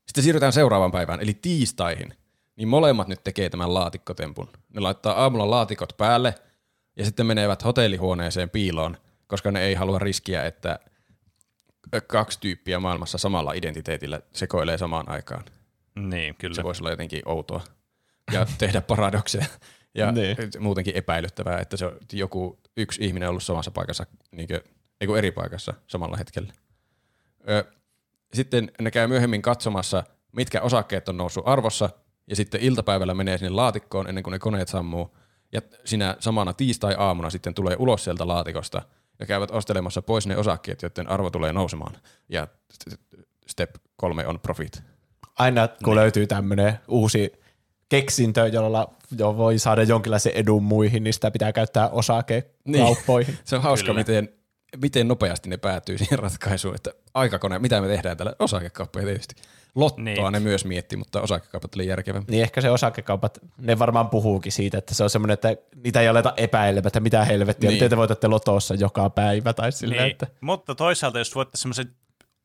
[0.05, 2.13] Sitten siirrytään seuraavaan päivään, eli tiistaihin.
[2.55, 4.49] Niin molemmat nyt tekee tämän laatikkotempun.
[4.73, 6.35] Ne laittaa aamulla laatikot päälle
[6.97, 8.97] ja sitten menevät hotellihuoneeseen piiloon,
[9.27, 10.79] koska ne ei halua riskiä, että
[12.07, 15.45] kaksi tyyppiä maailmassa samalla identiteetillä sekoilee samaan aikaan.
[15.95, 16.55] Niin, kyllä.
[16.55, 17.61] Se voisi olla jotenkin outoa
[18.31, 19.45] ja tehdä paradokseja.
[19.95, 20.37] Ja Niin.
[20.59, 24.59] muutenkin epäilyttävää, että se on joku yksi ihminen ollut samassa paikassa, niin kuin,
[25.01, 26.53] ei kun eri paikassa samalla hetkellä.
[27.49, 27.65] Ö,
[28.33, 31.89] sitten ne käy myöhemmin katsomassa, mitkä osakkeet on noussut arvossa,
[32.27, 35.17] ja sitten iltapäivällä menee sinne laatikkoon ennen kuin ne koneet sammuu.
[35.51, 38.81] Ja sinä samana tiistai-aamuna sitten tulee ulos sieltä laatikosta
[39.19, 41.97] ja käyvät ostelemassa pois ne osakkeet, joiden arvo tulee nousemaan.
[42.29, 42.47] Ja
[43.47, 44.83] step kolme on profit.
[45.39, 45.95] Aina kun niin.
[45.95, 47.31] löytyy tämmöinen uusi
[47.89, 53.37] keksintö, jolla jo voi saada jonkinlaisen edun muihin, niin sitä pitää käyttää osakekauppoihin.
[53.43, 53.99] Se on hauska, Kyllä.
[53.99, 54.29] miten,
[54.81, 59.35] miten nopeasti ne päätyy siihen ratkaisuun, että aikakone, mitä me tehdään tällä osakekauppoja tietysti.
[59.75, 60.31] Lottoa Niin.
[60.31, 62.31] ne myös mietti, mutta osakekaupat oli järkevämpi.
[62.31, 66.07] Niin ehkä se osakekaupat, ne varmaan puhuukin siitä, että se on semmoinen, että niitä ei
[66.07, 67.75] aleta epäilemään, että mitä helvettiä, Niin.
[67.75, 70.11] miten te voitatte lotossa joka päivä tai silleen, Niin.
[70.11, 71.95] että Mutta toisaalta, jos voitte semmoisen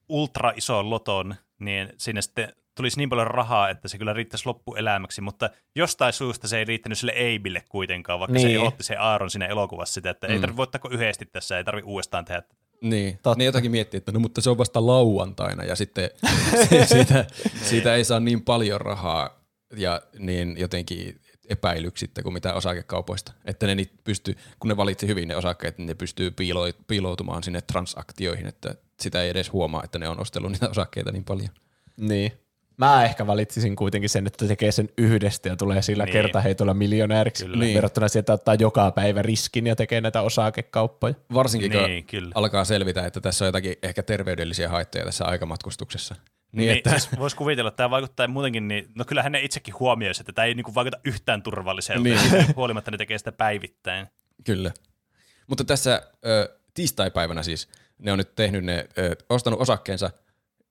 [0.08, 5.20] ultra ison loton, niin sinne sitten tulisi niin paljon rahaa, että se kyllä riittäisi loppuelämäksi,
[5.20, 8.42] mutta jostain syystä se ei riittänyt sille Eibille kuitenkaan, vaikka niin.
[8.42, 8.60] se Niin.
[8.66, 10.32] otti se Aaron siinä elokuvassa sitä, että mm.
[10.34, 12.65] ei tarvitse voittako yhdesti tässä, ei tarvitse uudestaan tehdä tätä.
[12.80, 13.38] Niin, Totta.
[13.38, 16.10] ne jotakin miettii, että no mutta se on vasta lauantaina ja sitten
[16.92, 17.26] siitä,
[17.62, 19.40] siitä ei saa niin paljon rahaa
[19.76, 23.32] ja niin jotenkin epäilyksi sitten kuin mitä osakekaupoista.
[23.44, 27.42] Että ne niitä pystyy, kun ne valitsi hyvin ne osakkeet, niin ne pystyy piilo, piiloutumaan
[27.42, 31.48] sinne transaktioihin, että sitä ei edes huomaa, että ne on ostellut niitä osakkeita niin paljon.
[31.96, 32.32] Niin.
[32.76, 36.12] Mä ehkä valitsisin kuitenkin sen, että tekee sen yhdestä ja tulee sillä Niin.
[36.14, 36.22] niin.
[36.22, 37.44] kertaheitolla miljonääriksi.
[37.44, 37.56] Kyllä.
[37.64, 37.74] Niin.
[37.74, 41.14] Verrattuna siihen, että ottaa joka päivä riskin ja tekee näitä osakekauppoja.
[41.34, 42.30] Varsinkin kun Niin, kyllä.
[42.34, 46.14] alkaa selvitä, että tässä on jotakin ehkä terveydellisiä haittoja tässä aikamatkustuksessa.
[46.52, 49.74] Niin, Niin, että, siis voisi kuvitella, että tämä vaikuttaa muutenkin, niin, no kyllähän ne itsekin
[49.80, 52.18] huomioisi, että tämä ei niinku vaikuta yhtään turvalliselta, Niin.
[52.32, 52.46] niin.
[52.56, 54.06] huolimatta ne tekee sitä päivittäin.
[54.44, 54.70] Kyllä.
[55.46, 60.10] Mutta tässä ö, tiistaipäivänä siis ne on nyt tehnyt ne, ö, ostanut osakkeensa,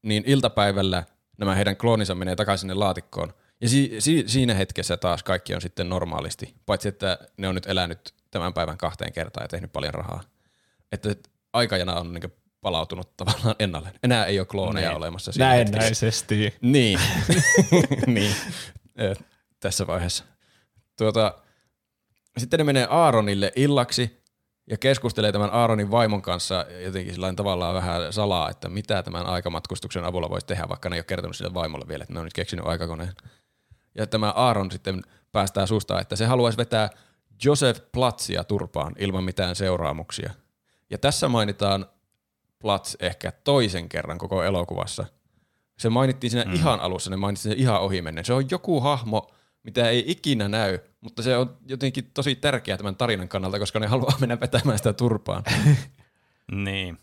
[0.02, 1.04] niin iltapäivällä
[1.38, 3.34] nämä heidän klooninsa menee takaisin sinne laatikkoon.
[3.62, 7.66] Ja si- si- siinä hetkessä taas kaikki on sitten normaalisti, paitsi että ne on nyt
[7.66, 10.24] elänyt tämän päivän kahteen kertaan ja tehnyt paljon rahaa.
[10.92, 11.16] Että
[11.54, 13.96] aikajana on niin palautunut tavallaan ennalleen.
[14.04, 14.98] Enää ei ole klooneja Niin.
[14.98, 15.78] olemassa siinä hetkessä.
[15.78, 16.54] Näennäisesti.
[16.62, 17.00] Niin,
[18.08, 18.36] niin.
[19.02, 19.16] Ö,
[19.60, 20.24] tässä vaiheessa.
[20.98, 21.34] Tuota,
[22.38, 24.24] sitten ne menee Aaronille illaksi
[24.68, 30.06] ja keskustelee tämän Aaronin vaimon kanssa jotenkin sillä tavallaan vähän salaa, että mitä tämän aikamatkustuksen
[30.06, 32.34] avulla voisi tehdä, vaikka ne ei ole kertonut sille vaimolle vielä, että ne on nyt
[32.34, 33.14] keksinyt aikakoneen.
[33.96, 35.02] Ja tämä Aaron sitten
[35.32, 36.90] päästää susta, että se haluaisi vetää
[37.44, 40.34] Joseph Platzia turpaan ilman mitään seuraamuksia.
[40.90, 41.86] Ja tässä mainitaan
[42.60, 45.06] Platz ehkä toisen kerran koko elokuvassa.
[45.80, 46.54] Se mainittiin siinä mm.
[46.54, 48.26] ihan alussa, ne mainittiin sen ihan ohimennen.
[48.26, 49.32] Se on joku hahmo,
[49.64, 53.88] mitä ei ikinä näy, mutta se on jotenkin tosi tärkeä tämän tarinan kannalta, koska ne
[53.88, 55.44] haluaa mennä vetämään sitä turpaan.
[56.52, 56.98] Niin.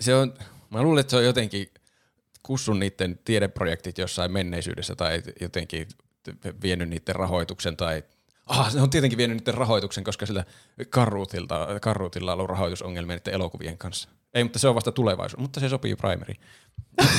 [0.00, 0.34] Se on,
[0.70, 1.68] mä luulen, että se on jotenkin
[2.42, 5.88] kussun niiden tiedeprojektit jossain menneisyydessä tai jotenkin
[6.62, 8.02] vienyt niiden rahoituksen tai
[8.46, 10.44] Ah, se on tietenkin vienyt niiden rahoituksen, koska sillä
[10.90, 14.08] Karruutilta, Karruutilla on ollut rahoitusongelmia niiden elokuvien kanssa.
[14.34, 16.34] Ei, mutta se on vasta tulevaisuus, mutta se sopii primary.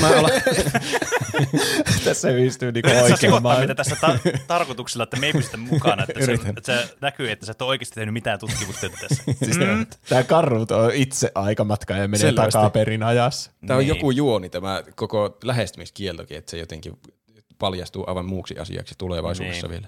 [0.01, 0.29] Mä ala,
[2.03, 3.61] Tässä yhdistyy niinku sä oikein maailma.
[3.61, 7.45] mitä tässä ta- tarkoituksella, että me ei pystytä mukana, että se, että se näkyy, että
[7.45, 9.23] sä et ole oikeasti tehnyt mitään tutkimustyötä tässä.
[9.45, 9.85] Siis mm.
[10.09, 12.51] Tämä karruut on itse aikamatka ja menee Selvästi.
[12.51, 13.51] takaperin ajassa.
[13.67, 13.89] Tämä on Niin.
[13.95, 16.93] joku juoni, tämä koko lähestymiskieltokin, että se jotenkin
[17.59, 19.71] paljastuu aivan muuksi asiaksi tulevaisuudessa Niin.
[19.81, 19.87] vielä.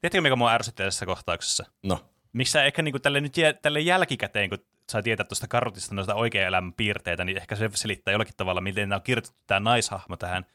[0.00, 1.64] Tiedätkö, mikä mua ärsyttää tässä kohtauksessa?
[1.82, 4.58] No, Missä ehkä niin tälle, nyt jä, tälle jälkikäteen, kun
[4.90, 8.88] sai tietää tuosta karutista noista oikean elämän piirteitä, niin ehkä se selittää jollakin tavalla, miten
[8.88, 10.46] nämä on kirjoitettu tämä naishahmo tähän.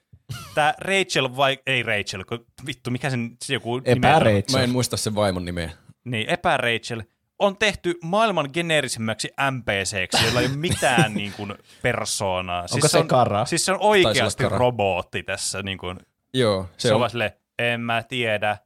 [0.56, 4.00] Tämä Rachel vai, ei Rachel, kun vittu, mikä sen se joku nimi on?
[4.00, 4.64] mä Epä-Rachel.
[4.64, 5.72] en muista sen vaimon nimeä.
[6.04, 7.02] Niin, epä-Rachel
[7.40, 12.66] on tehty maailman geneerisimmäksi NPCksi, jolla ei ole mitään niin kuin, persoonaa.
[12.74, 13.46] Onko se on, Kara?
[13.46, 15.64] Siis se on oikeasti robotti tässä.
[15.64, 16.00] Niin kuin,
[16.34, 18.58] Joo, se, se, on on, silleen, en mä tiedä,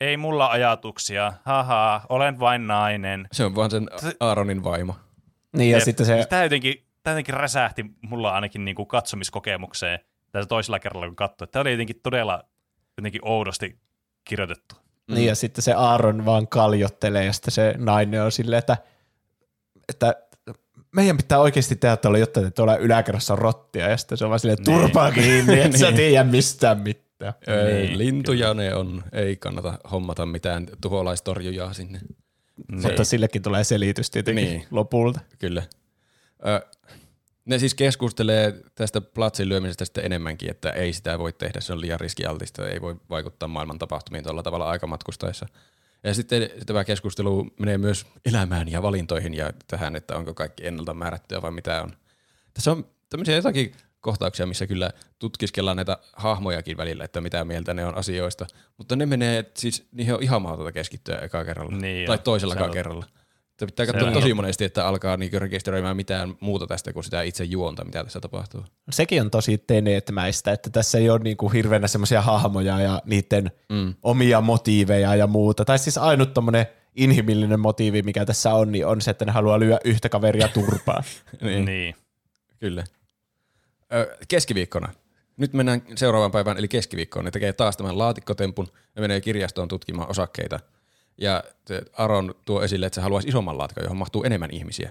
[0.00, 3.28] ei mulla ajatuksia, haha, olen vain nainen.
[3.32, 3.88] se on vaan sen
[4.20, 4.96] Aaronin vaimo.
[5.56, 5.84] Niin ja Jep.
[5.84, 9.98] sitten se, Tämä jotenkin, tämä jotenkin räsähti mulla ainakin niin kuin katsomiskokemukseen
[10.32, 11.50] tässä toisella kerralla, kun katsoin.
[11.50, 12.44] Tämä oli jotenkin todella
[12.96, 13.78] jotenkin oudosti
[14.24, 14.74] kirjoitettu.
[15.10, 18.76] niin ja sitten se Aaron vaan kaljottelee ja sitten se nainen on silleen, että,
[19.88, 20.14] että
[20.96, 24.30] meidän pitää oikeasti tehdä tuolla, jotta te tuolla yläkerrassa on rottia ja sitten se on
[24.30, 24.80] vaan silleen, Niin.
[24.80, 27.34] turpaa kiinni, et sä tiedä mistään mitään.
[27.46, 31.98] Ei, Niin, lintuja ne on, ei kannata hommata mitään tuholaistorjujaa sinne.
[32.72, 34.58] Mutta sillekin tulee selitys tietenkin Niin.
[34.58, 34.68] niin.
[34.70, 35.20] lopulta.
[35.38, 35.62] Kyllä.
[36.46, 36.66] Ö,
[37.44, 41.80] ne siis keskustelee tästä platsin lyömisestä sitten enemmänkin, että ei sitä voi tehdä, se on
[41.80, 45.46] liian riskialtista, ei voi vaikuttaa maailman tapahtumiin tuolla tavalla aikamatkustaessa.
[46.04, 50.94] Ja sitten tämä keskustelu menee myös elämään ja valintoihin ja tähän, että onko kaikki ennalta
[50.94, 51.90] määrättyä vai mitä on.
[52.54, 53.72] Tässä on tämmöisiä jotakin
[54.06, 58.46] kohtauksia, missä kyllä tutkiskellaan näitä hahmojakin välillä, että mitä mieltä ne on asioista.
[58.78, 61.76] Mutta ne menee, siis niihin on ihan mahdotonta keskittyä eka kerralla.
[61.76, 63.06] Niin tai toisellakaan on- kerralla.
[63.50, 67.44] Että pitää katsoa tosi monesti, että alkaa niinku rekisteröimään mitään muuta tästä kuin sitä itse
[67.44, 68.64] juonta, mitä tässä tapahtuu.
[68.90, 73.94] Sekin on tosi teneetmäistä, että tässä ei ole niinku hirveänä semmoisia hahmoja ja niiden mm.
[74.02, 75.64] omia motiiveja ja muuta.
[75.64, 76.66] Tai siis ainut tommonen
[76.96, 81.04] inhimillinen motiivi, mikä tässä on, niin on se, että ne haluaa lyödä yhtä kaveria turpaan.
[81.42, 81.64] Niin.
[81.64, 81.94] niin.
[82.60, 82.84] Kyllä.
[83.94, 84.92] Ö, keskiviikkona.
[85.36, 87.24] Nyt mennään seuraavaan päivään, eli keskiviikkoon.
[87.24, 90.60] Ne tekee taas tämän laatikkotempun ja menee kirjastoon tutkimaan osakkeita.
[91.18, 91.44] Ja
[91.92, 94.90] Aron tuo esille, että se haluaisi isomman laatikon, johon mahtuu enemmän ihmisiä.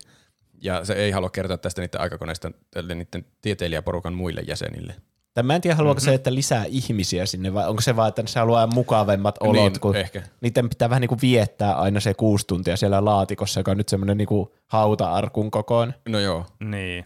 [0.62, 2.52] Ja se ei halua kertoa tästä niiden aikakoneista
[2.96, 4.96] niiden tieteilijäporukan muille jäsenille.
[5.34, 6.06] Tai mä en tiedä, haluaako mm-hmm.
[6.12, 9.80] se, että lisää ihmisiä sinne, vai onko se vaan, että se haluaa mukavemmat olot, Niin,
[9.80, 10.22] kun ehkä.
[10.42, 13.90] niiden pitää vähän niin kuin viettää aina se kuusi tuntia siellä laatikossa, joka on nyt
[13.90, 17.06] semmoinen niin kuin hauta-arkun kokoinen, No joo, niin.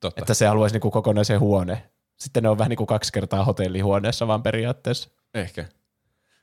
[0.00, 0.22] Totta.
[0.22, 1.90] että se haluaisi niin kuin kokonaisen huone.
[2.16, 5.10] Sitten ne on vähän niin kuin kaksi kertaa hotellihuoneessa vaan periaatteessa.
[5.34, 5.64] Ehkä.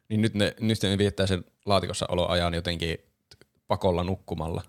[0.10, 2.98] Niin nyt ne, nyt ne viettää sen laatikossa oloajan jotenkin
[3.68, 4.62] pakolla nukkumalla.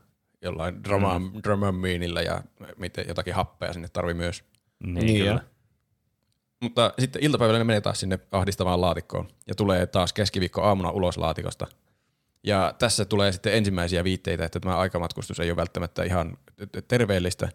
[0.43, 1.33] Jollain drama, mm.
[1.45, 2.43] dramamiinilla ja
[2.77, 4.45] miten, jotakin happea sinne tarvii myös.
[4.87, 5.33] Niin, Niin kyllä.
[5.33, 5.41] jo.
[6.61, 11.19] Mutta sitten iltapäivällä ne menee taas sinne ahdistavaan laatikkoon ja tulee taas keskiviikko aamuna ulos
[11.19, 11.67] laatikosta.
[12.45, 16.39] Ja tässä tulee sitten ensimmäisiä viitteitä, että tämä aikamatkustus ei ole välttämättä ihan
[16.89, 17.49] terveellistä.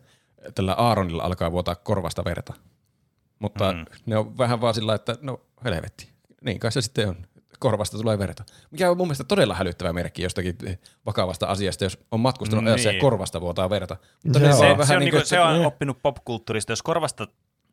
[0.56, 2.54] Tällä Aaronilla alkaa vuotaa korvasta verta.
[3.40, 3.86] Mutta mm.
[4.06, 6.10] ne on vähän vaan sillä, että no helvetti.
[6.42, 7.16] Niin kai se sitten on.
[7.60, 8.44] Korvasta tulee verta.
[8.72, 10.58] Mikä on mun mielestä todella hälyttävä merkki jostakin
[11.06, 12.96] vakavasta asiasta, jos on matkustanut mm, niin.
[12.96, 13.98] ja korvasta vuotaa verta.
[14.24, 16.72] Mutta se, se, on, se, on, niin kuin, se on oppinut popkulttuurista.
[16.72, 17.28] Jos korvasta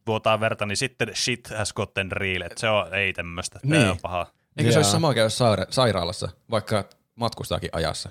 [0.07, 2.43] vuotaa verta, niin sitten shit has gotten real.
[2.43, 3.61] Et se on, ei tämmöistä.
[3.63, 3.81] Niin.
[3.81, 4.27] Tämä on paha.
[4.57, 6.85] Eikö se olisi sama käy saira- sairaalassa, vaikka
[7.15, 8.11] matkustaakin ajassa?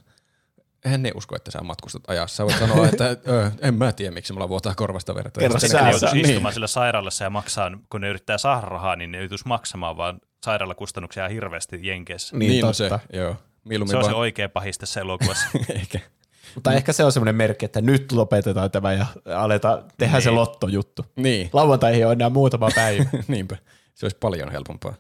[0.86, 2.36] Eihän ne usko, että sä matkustat ajassa.
[2.36, 5.40] Sä voit sanoa, että ö, en mä tiedä, miksi mulla vuotaa korvasta verta.
[5.40, 6.30] Kerro sä, sä joutuisi niin.
[6.30, 10.20] istumaan sillä sairaalassa ja maksaa, kun ne yrittää saada rahaa, niin ne joutuisi maksamaan vaan
[10.46, 12.38] sairaalakustannuksia hirveästi Jenkeissä.
[12.38, 13.36] Niin, niin on se, joo.
[13.64, 14.14] Mieluummin se on vaan...
[14.14, 15.48] se oikea pahis tässä elokuvassa.
[15.76, 16.00] Ehkä.
[16.56, 19.06] Mutta ehkä se on semmoinen merkki, että nyt lopetetaan tämä ja
[19.36, 20.24] aletaan tehdä niin.
[20.24, 21.06] se lottojuttu.
[21.16, 21.50] Niin.
[21.54, 23.06] Lauantaihin on enää muutama päivä.
[23.28, 23.58] Niinpä.
[23.94, 24.94] Se olisi paljon helpompaa.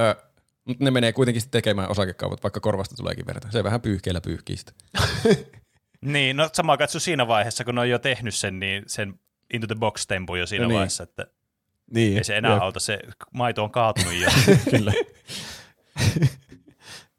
[0.00, 0.16] Ö,
[0.64, 3.48] mutta ne menee kuitenkin tekemään osakekaupat, vaikka korvasta tuleekin verta.
[3.50, 4.72] Se vähän pyyhkeellä pyyhkii sitä.
[6.00, 9.14] niin, no sama katso siinä vaiheessa, kun ne on jo tehnyt sen, niin sen
[9.54, 10.74] into the box tempo jo siinä no niin.
[10.74, 11.26] vaiheessa, että
[11.94, 12.98] niin, ei se enää auta, se
[13.32, 14.28] maito on kaatunut jo.
[14.70, 14.92] Kyllä.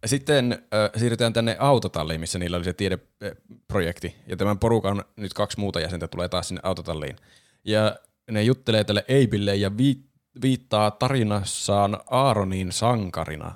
[0.06, 4.16] Sitten äh, siirrytään tänne autotalliin, missä niillä oli se tiedeprojekti.
[4.28, 7.16] Ja tämän porukan nyt kaksi muuta jäsentä tulee taas sinne autotalliin.
[7.64, 7.96] Ja
[8.32, 10.04] ne juttelee tälle Eibille ja vi-
[10.42, 13.56] viittaa tarinassaan Aaronin sankarina.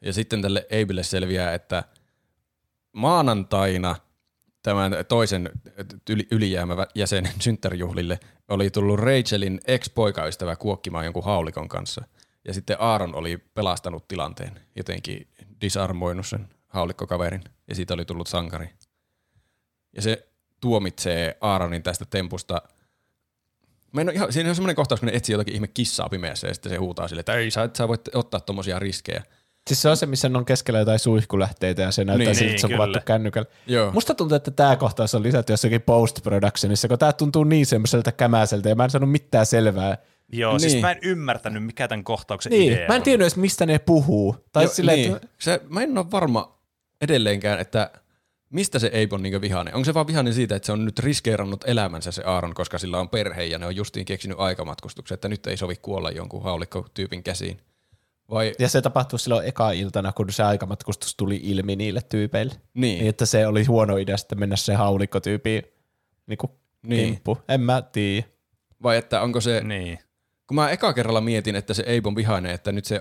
[0.00, 1.84] Ja sitten tälle Eibille selviää, että
[2.92, 3.96] maanantaina
[4.62, 5.50] tämän toisen
[6.30, 12.04] ylijäämä jäsenen synttärijuhlille oli tullut Rachelin ex-poikaystävä kuokkimaan jonkun haulikon kanssa.
[12.44, 15.28] Ja sitten Aaron oli pelastanut tilanteen jotenkin
[15.60, 18.70] disarmoinut sen haulikkokaverin ja siitä oli tullut sankari.
[19.96, 20.28] Ja se
[20.60, 22.62] tuomitsee Aaronin tästä tempusta.
[23.92, 26.54] Mä en ihan, siinä on semmoinen kohtaus, kun ne etsii jotakin ihme kissaa pimeässä ja
[26.54, 29.22] sitten se huutaa sille, että ei, sä, sä voit ottaa tommosia riskejä.
[29.68, 32.60] Siis se on se, missä on keskellä jotain suihkulähteitä ja se näyttää niin, siltä, että
[32.60, 33.48] se on kuvattu kännykällä.
[33.66, 33.92] Joo.
[33.92, 38.68] Musta tuntuu, että tämä kohtaus on lisätty jossakin post-productionissa, kun tämä tuntuu niin semmoiselta kämäseltä
[38.68, 39.96] ja mä en saanut mitään selvää
[40.32, 40.70] Joo, siis niin.
[40.70, 42.72] siis mä en ymmärtänyt, mikä tämän kohtauksen niin.
[42.72, 44.36] idea Mä en tiedä edes, mistä ne puhuu.
[44.52, 45.16] Tai jo, silleen, niin.
[45.16, 45.28] että...
[45.38, 46.58] se, mä en ole varma
[47.00, 47.90] edelleenkään, että
[48.50, 49.74] mistä se Abe on niin vihainen.
[49.74, 53.00] Onko se vaan vihainen siitä, että se on nyt riskeerannut elämänsä se Aaron, koska sillä
[53.00, 57.22] on perhe ja ne on justiin keksinyt aikamatkustuksen, että nyt ei sovi kuolla jonkun haulikko-tyypin
[57.22, 57.60] käsiin.
[58.30, 58.52] Vai...
[58.58, 62.54] Ja se tapahtui silloin eka iltana, kun se aikamatkustus tuli ilmi niille tyypeille.
[62.74, 62.98] Niin.
[62.98, 65.62] niin että se oli huono idea sitten mennä se haulikkotyypiin
[66.26, 66.38] niin
[66.82, 67.06] niin.
[67.06, 67.38] kimppu.
[67.48, 68.26] En mä tiedä.
[68.82, 69.98] Vai että onko se, niin
[70.46, 73.00] kun mä eka kerralla mietin, että se Abe on vihainen, että nyt se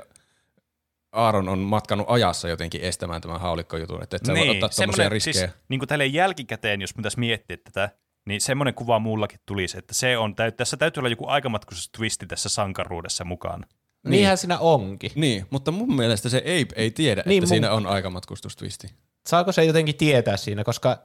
[1.11, 5.09] Aaron on matkanut ajassa jotenkin estämään tämän haulikkojutun, että et sä niin, voi ottaa tommosia
[5.09, 5.33] riskejä.
[5.33, 7.89] Siis, niin kuin tälleen jälkikäteen, jos pitäisi miettiä tätä,
[8.25, 12.49] niin semmoinen kuva mullakin tulisi, että se on, tässä täytyy olla joku aikamatkuisessa twisti tässä
[12.49, 13.59] sankaruudessa mukaan.
[13.59, 14.11] Niin.
[14.11, 15.11] Niinhän siinä onkin.
[15.15, 17.47] Niin, mutta mun mielestä se Abe ei tiedä, niin, että mun...
[17.47, 18.87] siinä on aikamatkustus-twisti.
[19.27, 20.97] Saako se jotenkin tietää siinä, koska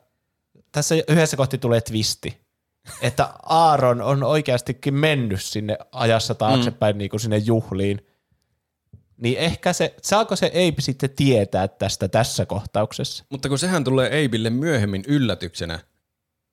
[0.72, 2.42] tässä yhdessä kohti tulee twisti
[3.00, 6.98] että Aaron on oikeastikin mennyt sinne ajassa taaksepäin mm.
[6.98, 8.06] niin kuin sinne juhliin,
[9.22, 13.24] niin ehkä se, saako se Abe sitten tietää tästä tässä kohtauksessa?
[13.30, 15.78] Mutta kun sehän tulee Abelle myöhemmin yllätyksenä,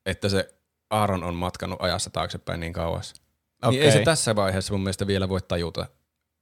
[0.06, 0.54] että se
[0.90, 3.14] Aaron on matkanut ajassa taaksepäin niin kauas.
[3.62, 3.70] Okay.
[3.70, 5.86] Niin ei se tässä vaiheessa mun mielestä vielä voi tajuta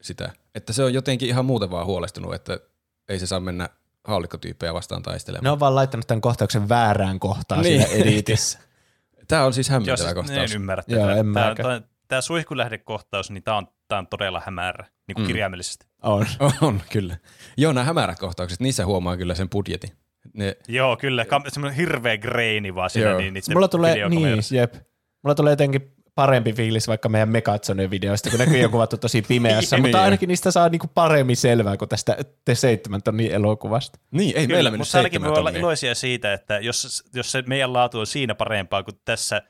[0.01, 0.33] sitä.
[0.55, 2.61] Että se on jotenkin ihan muuten vaan huolestunut, että
[3.09, 3.69] ei se saa mennä
[4.05, 5.45] haulikkotyyppejä vastaan taistelemaan.
[5.45, 7.83] Ne on vaan laittanut tämän kohtauksen väärään kohtaan niin.
[7.83, 8.59] siinä editissä.
[9.29, 10.51] Tämä on siis hämmentävä kohtaus.
[10.51, 11.21] En ymmärrä Joo, tätä.
[11.21, 15.27] En tämä, tämä, tämä suihkulähdekohtaus, niin tämä on, tämä on todella hämärä, niin kuin mm.
[15.27, 15.87] kirjaimellisesti.
[16.03, 16.27] On.
[16.61, 17.17] on, kyllä.
[17.57, 19.91] Joo, nämä hämärät kohtaukset, niissä huomaa kyllä sen budjetin.
[20.35, 20.57] Ne...
[20.69, 21.27] Joo, kyllä.
[21.49, 23.17] Semmoinen hirveä greini vaan siinä.
[23.17, 24.75] Niin, Mulla tulee, niin, jep.
[25.23, 29.77] Mulla tulee jotenkin parempi fiilis vaikka meidän Megatsonen videoista, kun näkyy on kuvattu tosi pimeässä,
[29.77, 33.99] niin, mutta ainakin niistä saa niinku paremmin selvää kuin tästä te seitsemän tonnin elokuvasta.
[34.11, 37.43] Niin, ei Kyllä, meillä mennyt Mutta ainakin voi olla iloisia siitä, että jos, jos se
[37.47, 39.43] meidän laatu on siinä parempaa kuin tässä,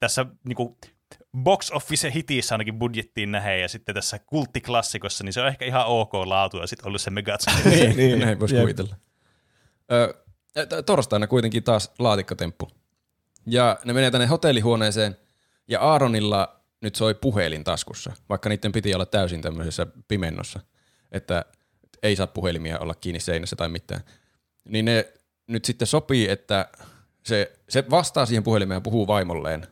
[0.00, 0.78] tässä niinku
[1.36, 5.86] box office hitissä ainakin budjettiin nähden ja sitten tässä kulttiklassikossa, niin se on ehkä ihan
[5.86, 7.54] ok laatu ja sitten ollut se Megatson.
[7.64, 8.96] niin, niin, näin voisi kuvitella.
[9.92, 10.14] Ö,
[10.86, 12.70] torstaina kuitenkin taas laatikkotemppu.
[13.46, 15.16] Ja ne menee tänne hotellihuoneeseen
[15.68, 20.60] ja Aaronilla nyt soi puhelin taskussa, vaikka niiden piti olla täysin tämmöisessä pimennossa,
[21.12, 21.44] että
[22.02, 24.00] ei saa puhelimia olla kiinni seinässä tai mitään.
[24.64, 25.12] Niin ne
[25.46, 26.68] nyt sitten sopii, että
[27.22, 29.66] se, se vastaa siihen puhelimeen ja puhuu vaimolleen.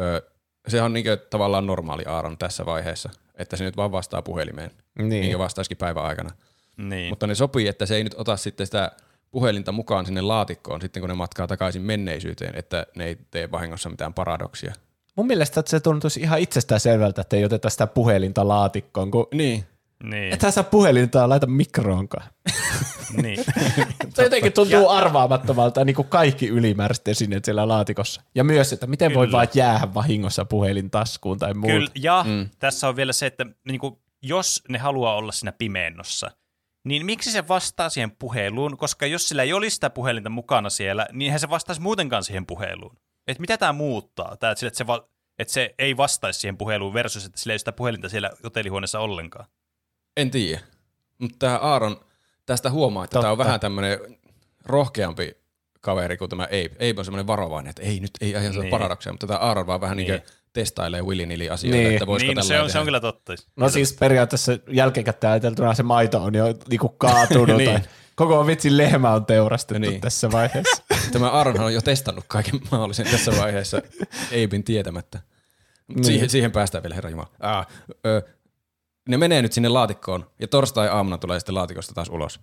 [0.00, 0.31] Öö,
[0.68, 5.08] se on niin tavallaan normaali Aaron tässä vaiheessa, että se nyt vaan vastaa puhelimeen, niin,
[5.08, 6.30] niin vastaisikin päivän aikana.
[6.76, 7.08] Niin.
[7.08, 8.90] Mutta ne sopii, että se ei nyt ota sitten sitä
[9.30, 13.90] puhelinta mukaan sinne laatikkoon sitten, kun ne matkaa takaisin menneisyyteen, että ne ei tee vahingossa
[13.90, 14.72] mitään paradoksia.
[15.16, 19.26] Mun mielestä että se tuntuisi ihan itsestään selvältä, että ei oteta sitä puhelinta laatikkoon, kun
[19.34, 19.64] Niin.
[20.02, 20.34] Niin.
[20.34, 22.26] ethän sä puhelinta laita mikroonkaan.
[23.22, 23.44] niin.
[24.14, 28.22] Se jotenkin tuntuu arvaamattomalta niin kuin kaikki ylimääräiset esineet siellä laatikossa.
[28.34, 29.36] Ja myös, että miten voi Kyllä.
[29.36, 31.74] vaan jäädä vahingossa puhelin taskuun tai muuta.
[31.74, 32.48] Kyllä, ja mm.
[32.58, 36.30] tässä on vielä se, että niin kuin, jos ne haluaa olla siinä pimennossa,
[36.84, 38.76] niin miksi se vastaa siihen puheluun?
[38.76, 42.46] Koska jos sillä ei olisi sitä puhelinta mukana siellä, niin eihän se vastaisi muutenkaan siihen
[42.46, 42.96] puheluun.
[43.26, 44.36] Et mitä tämä muuttaa?
[44.36, 45.08] Tää, että, sille, että, se va-
[45.38, 49.00] että se ei vastaisi siihen puheluun versus, että sillä ei ole sitä puhelinta siellä hotellihuoneessa
[49.00, 49.46] ollenkaan.
[50.16, 50.60] En tiedä.
[51.18, 52.00] Mutta tämä Aaron,
[52.46, 53.22] tästä huomaa, että Totta.
[53.22, 53.98] tämä on vähän tämmöinen
[54.66, 55.36] rohkeampi
[55.80, 56.90] kaveri kuin tämä Abe.
[56.90, 58.70] Abe on semmoinen varovainen, että ei nyt, ei ajan Niin.
[58.70, 60.10] paradoksia, mutta tämä Aaron vaan vähän niin.
[60.10, 60.22] Niin.
[60.52, 61.92] testailee Willy Nilly asioita, Niin.
[61.92, 63.32] että voisiko niin, no tällä se, on, se on kyllä totta.
[63.56, 67.70] No siis periaatteessa jälkikäteen ajateltuna se maito on jo niinku kaatunut Niin.
[67.70, 67.80] tai
[68.14, 70.00] koko vitsin lehmä on teurastettu Niin.
[70.00, 70.82] tässä vaiheessa.
[71.12, 73.82] Tämä Aaronhan on jo testannut kaiken mahdollisen tässä vaiheessa
[74.44, 75.20] Abein tietämättä.
[75.86, 76.04] Mut Niin.
[76.04, 77.28] Siihen, siihen päästään vielä, herra Jumala.
[77.40, 77.66] Ah,
[78.06, 78.22] ö,
[79.08, 82.40] ne menee nyt sinne laatikkoon ja torstai aamuna tulee sitten laatikosta taas ulos.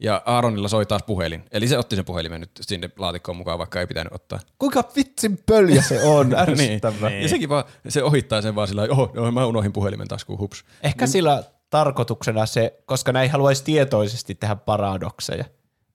[0.00, 1.44] Ja Aaronilla soi taas puhelin.
[1.52, 4.38] Eli se otti sen puhelimen nyt sinne laatikkoon mukaan, vaikka ei pitänyt ottaa.
[4.58, 7.10] Kuinka vitsin pöljä se on, ärsyttävää.
[7.10, 7.22] Niin.
[7.22, 10.64] Ja sekin vaan, se ohittaa sen vaan sillä oho, no, mä unohdin puhelimen taskuun, hups.
[10.82, 15.44] Ehkä sillä tarkoituksena se, koska ei haluaisi tietoisesti tehdä paradokseja,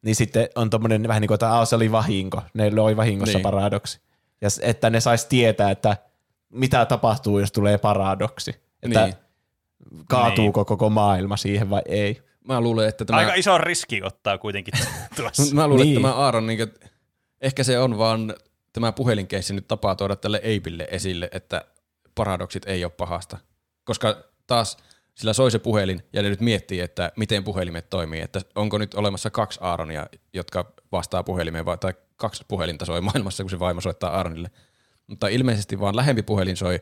[0.01, 3.37] niin sitten on tommonen vähän niin kuin, että "Aa, se oli vahinko, ne loi vahingossa
[3.37, 3.43] niin.
[3.45, 3.51] Niin.
[3.53, 3.99] paradoksi.
[4.41, 5.97] Ja että ne sais tietää, että
[6.49, 8.51] mitä tapahtuu, jos tulee paradoksi.
[8.83, 9.15] Että Niin.
[10.07, 10.65] Kaatuuko Niin.
[10.65, 12.21] koko maailma siihen vai ei.
[12.47, 13.19] Mä luulen, että tämä...
[13.19, 14.73] Aika iso riski ottaa kuitenkin
[15.15, 15.55] tuossa.
[15.55, 15.97] Mä luulen, Niin.
[15.97, 16.73] että tämä Aaron, niin kuin,
[17.41, 18.33] ehkä se on vaan
[18.73, 21.65] tämä puhelinkeissi nyt tapaa tuoda tälle Eipille esille, että
[22.15, 23.37] paradoksit ei ole pahasta.
[23.83, 24.17] Koska
[24.47, 24.77] taas
[25.15, 28.93] sillä soi se puhelin ja ne nyt miettii, että miten puhelimet toimii, että onko nyt
[28.93, 33.81] olemassa kaksi Aaronia, jotka vastaa puhelimeen vai, tai kaksi puhelinta soi maailmassa, kun se vaimo
[33.81, 34.51] soittaa Aaronille.
[35.07, 36.79] Mutta ilmeisesti vaan lähempi puhelin soi,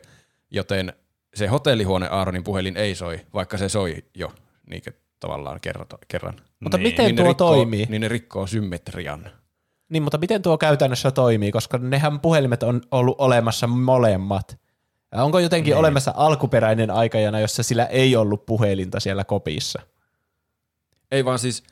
[0.50, 0.92] joten
[1.34, 4.32] se hotellihuone Aaronin puhelin ei soi, vaikka se soi jo
[4.70, 4.82] niin
[5.20, 5.86] tavallaan kerran.
[6.08, 6.34] kerran.
[6.60, 6.88] Mutta Niin.
[6.88, 7.86] miten Niin tuo rikkoo, toimii?
[7.88, 9.30] Niin ne rikkoo symmetrian.
[9.88, 14.58] Niin, mutta miten tuo käytännössä toimii, koska nehän puhelimet on ollut olemassa molemmat.
[15.12, 15.78] Ja onko jotenkin Niin.
[15.78, 19.82] olemassa alkuperäinen aikajana, jossa sillä ei ollut puhelinta siellä kopissa?
[21.10, 21.62] Ei vaan siis,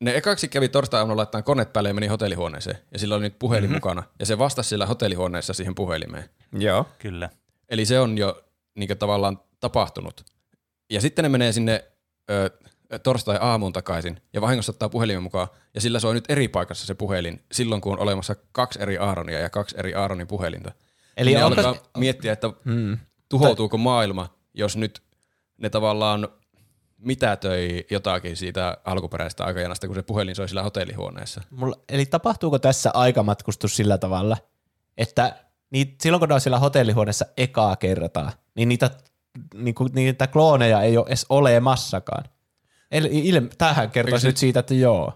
[0.00, 2.78] ne ekaksi kävi torstai-aamuna laittaa koneet päälle ja meni hotellihuoneeseen.
[2.92, 3.76] Ja sillä oli nyt puhelin mm-hmm.
[3.76, 4.02] mukana.
[4.18, 6.24] Ja se vastasi siellä hotellihuoneessa siihen puhelimeen.
[6.52, 6.86] Joo.
[6.98, 7.30] Kyllä.
[7.68, 8.43] Eli se on jo
[8.74, 10.24] niin tavallaan tapahtunut.
[10.90, 11.84] Ja sitten ne menee sinne
[12.30, 12.50] ö,
[13.02, 15.48] torstai-aamuun takaisin ja vahingossa ottaa puhelimen mukaan.
[15.74, 19.38] Ja sillä soi nyt eri paikassa se puhelin silloin, kun on olemassa kaksi eri Aaronia
[19.38, 20.72] ja kaksi eri Aaronin puhelinta.
[21.16, 22.98] Eli onko- alkaa miettiä, että Hmm.
[23.28, 25.02] tuhoutuuko maailma, jos nyt
[25.58, 26.28] ne tavallaan
[26.98, 31.40] mitätöi jotakin siitä alkuperäisestä aikajanasta, kun se puhelin soi sillä hotellihuoneessa.
[31.50, 34.36] Mulla, eli tapahtuuko tässä aikamatkustus sillä tavalla,
[34.96, 38.90] että niit, silloin kun ne on siellä hotellihuoneessa ekaa kertaa, niin niitä,
[39.54, 42.24] niinku, niitä klooneja ei ole edes olemassakaan.
[42.90, 45.12] Eli ilme, tähän kertoisi nyt siitä, että joo.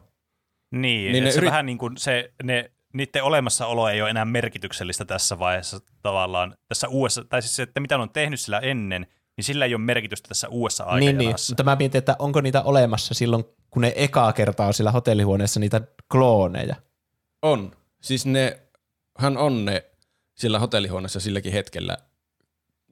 [0.70, 4.10] Niin, Niin niin ne se yrit- vähän niin kuin se, ne, niiden olemassaolo ei ole
[4.10, 6.54] enää merkityksellistä tässä vaiheessa tavallaan.
[6.68, 9.06] Tässä uudessa, tai siis se, että mitä ne on tehnyt sillä ennen,
[9.36, 11.52] niin sillä ei ole merkitystä tässä uudessa Niin, niin, aikajanassa.
[11.52, 15.60] mutta mä mietin, että onko niitä olemassa silloin, kun ne ekaa kertaa on siellä hotellihuoneessa
[15.60, 15.80] niitä
[16.12, 16.76] klooneja.
[17.42, 17.70] On.
[18.00, 18.60] Siis ne,
[19.18, 19.84] hän on ne
[20.38, 21.96] sillä hotellihuoneessa silläkin hetkellä,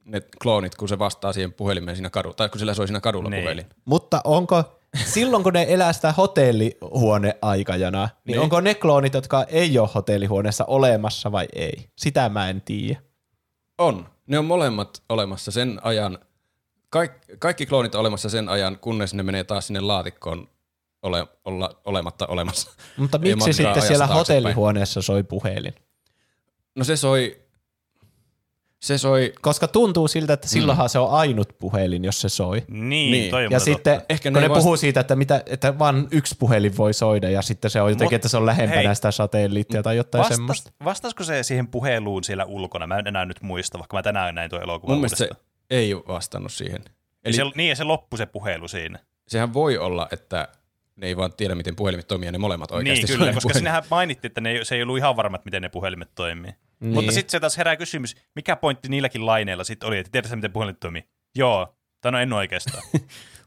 [0.05, 3.29] ne kloonit, kun se vastaa siihen puhelimeen siinä kadulla, tai kun sillä soi siinä kadulla
[3.29, 3.43] Niin.
[3.43, 3.65] puhelin.
[3.85, 4.63] Mutta onko
[5.05, 8.39] silloin, kun ne elää sitä hotellihuoneaikajana, niin, Niin.
[8.39, 11.89] onko ne kloonit, jotka ei ole hotellihuoneessa olemassa vai ei?
[11.95, 12.99] Sitä mä en tiedä.
[13.77, 14.07] On.
[14.27, 16.19] Ne on molemmat olemassa sen ajan,
[16.89, 20.49] kaik, kaikki kloonit on olemassa sen ajan, kunnes ne menee taas sinne laatikkoon
[21.03, 22.69] ole, olla, olematta olemassa.
[22.97, 24.17] Mutta miksi sitten siellä taaksepäin.
[24.17, 25.73] hotellihuoneessa soi puhelin?
[26.77, 27.37] No se soi,
[28.81, 32.63] se soi, Koska tuntuu siltä, että silloinhan se on ainut puhelin, jos se soi.
[32.67, 33.31] Niin, Niin.
[33.31, 34.05] toi on Ja sitten, totta.
[34.13, 37.41] Ehkä kun ne vasta- puhuu siitä, että, mitä, että vain yksi puhelin voi soida ja
[37.41, 38.95] sitten se on jotenkin, Mut- että se on lähempänä hei.
[38.95, 40.71] sitä satelliittia tai jotain Vastas, semmoista.
[40.83, 42.87] vastasko se siihen puheluun siellä ulkona?
[42.87, 45.47] Mä en enää nyt muista, vaikka mä tänään näin tuo elokuva mun mielestä se uudestaan.
[45.69, 46.81] ei vastannut siihen.
[46.81, 46.91] Eli
[47.25, 48.99] Eli se, niin, ja se loppui se puhelu siinä.
[49.27, 50.47] sehän voi olla, että
[50.95, 53.59] ne ei vaan tiedä, miten puhelimet toimii ja ne molemmat oikeasti Niin, kyllä, koska puhelimet.
[53.59, 56.51] sinähän mainittiin, että ne, ei- se ei ollut ihan varma, että miten ne puhelimet toimii.
[56.79, 56.93] Niin.
[56.93, 60.51] Mutta sitten se taas herää kysymys, mikä pointti niilläkin laineilla sitten oli, että tiedätkö miten
[60.51, 61.03] puhelimet toimii?
[61.35, 62.83] Joo, tai no en oikeastaan.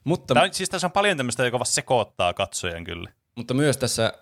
[0.04, 3.10] Mutta, Tämä on, siis tässä on paljon tämmöistä, joka vasta sekoittaa katsojan kyllä.
[3.36, 4.12] mutta myös tässä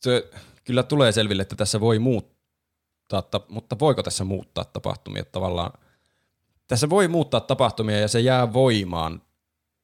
[0.00, 0.30] se
[0.64, 5.72] kyllä tulee selville, että tässä voi muuttaa, ta- mutta voiko tässä muuttaa tapahtumia tavallaan?
[6.68, 9.22] Tässä voi muuttaa tapahtumia ja se jää voimaan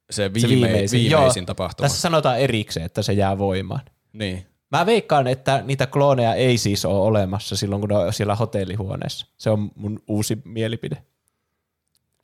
[0.09, 0.99] se, viime, viimeisin.
[0.99, 1.85] viimeisin, Joo, tapahtuma.
[1.85, 3.81] Tässä sanotaan erikseen, että se jää voimaan.
[4.13, 4.45] Niin.
[4.71, 9.27] Mä veikkaan, että niitä klooneja ei siis ole olemassa silloin, kun ne on siellä hotellihuoneessa.
[9.37, 11.03] Se on mun uusi mielipide.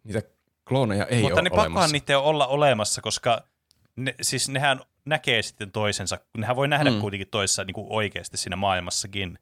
[0.03, 0.21] Niitä
[0.67, 1.69] klooneja ei Mutta ole ne olemassa.
[1.69, 3.43] pakkohan niiden olla olemassa, koska
[3.95, 6.17] ne, siis nehän näkee sitten toisensa.
[6.37, 6.99] Nehän voi nähdä mm.
[6.99, 9.39] kuitenkin toisessa niin kuin oikeasti siinä maailmassakin.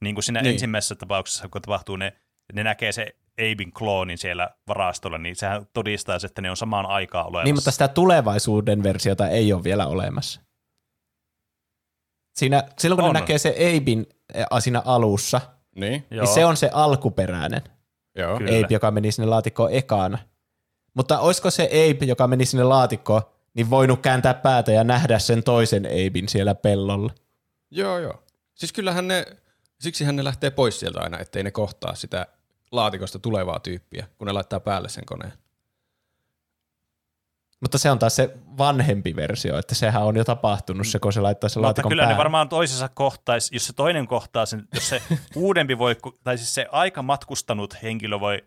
[0.00, 0.44] Niin kuin siinä Niin.
[0.44, 0.52] niin.
[0.52, 2.12] ensimmäisessä tapauksessa, kun tapahtuu ne,
[2.52, 7.26] ne näkee se Abin kloonin siellä varastolla, niin sehän todistaa, että ne on samaan aikaan
[7.26, 7.44] olemassa.
[7.44, 10.40] Niin, mutta sitä tulevaisuuden versiota ei ole vielä olemassa.
[12.36, 13.14] Siinä, silloin kun On.
[13.14, 15.40] ne näkee se Abin eh, siinä alussa,
[15.76, 17.62] Niin, niin se on se alkuperäinen
[18.18, 18.38] joo.
[18.38, 18.58] Kyllä.
[18.64, 20.18] Ape, joka meni sinne laatikkoon ekana.
[20.94, 23.22] Mutta olisiko se Ape, joka meni sinne laatikkoon,
[23.54, 27.12] niin voinut kääntää päätä ja nähdä sen toisen Apein siellä pellolla?
[27.70, 28.22] Joo, joo.
[28.54, 29.26] Siis kyllähän ne,
[29.80, 32.26] siksihän ne lähtee pois sieltä aina, ettei ne kohtaa sitä
[32.72, 35.32] laatikosta tulevaa tyyppiä, kun ne laittaa päälle sen koneen.
[37.62, 41.20] Mutta se on taas se vanhempi versio, että sehän on jo tapahtunut se, kun se
[41.20, 42.14] laittaa sen Mutta laatikon kyllä päälle.
[42.14, 45.02] ne varmaan toisessa kohtaisi, jos se toinen kohtaa sen, jos se
[45.36, 48.44] uudempi voi, tai siis se aika matkustanut henkilö voi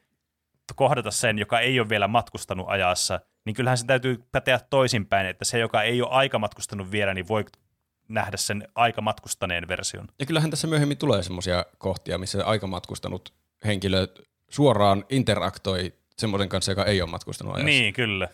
[0.76, 5.46] kohdata sen, joka ei ole vielä matkustanut ajassa, niin kyllähän se täytyy päteä toisinpäin, että
[5.46, 7.46] se, joka ei ole aika matkustanut vielä, niin voi
[8.08, 10.08] nähdä sen aika matkustaneen version.
[10.20, 13.34] Ja kyllähän tässä myöhemmin tulee semmoisia kohtia, missä aikamatkustanut
[13.66, 14.08] henkilö
[14.50, 17.66] suoraan interaktoi semmoisen kanssa, joka ei ole matkustanut ajassa.
[17.66, 18.30] Niin, kyllä.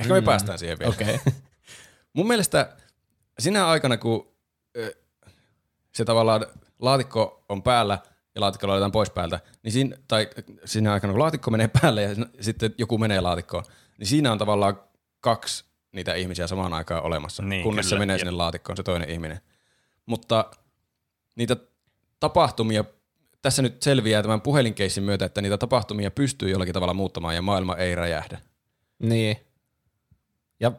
[0.00, 0.92] Ehkä me päästään siihen vielä.
[0.92, 1.18] Okay.
[2.16, 2.76] Mun mielestä
[3.38, 4.32] sinä aikana, kun
[5.94, 6.46] se tavallaan
[6.78, 7.98] laatikko on päällä
[8.34, 10.28] ja laatikko laitetaan pois päältä, niin siinä, tai
[10.64, 12.10] siinä aikana, kun laatikko menee päälle ja
[12.40, 13.64] sitten joku menee laatikkoon,
[13.98, 14.80] niin siinä on tavallaan
[15.20, 18.20] kaksi niitä ihmisiä samaan aikaan olemassa, Niin, kunnes se kyllä, menee jep.
[18.20, 19.40] sinne laatikkoon, se toinen ihminen.
[20.06, 20.50] Mutta
[21.36, 21.56] niitä
[22.20, 22.84] tapahtumia,
[23.42, 27.76] tässä nyt selviää tämän puhelinkeissin myötä, että niitä tapahtumia pystyy jollakin tavalla muuttamaan ja maailma
[27.76, 28.38] ei räjähdä.
[28.98, 29.36] Niin.
[30.60, 30.72] Ja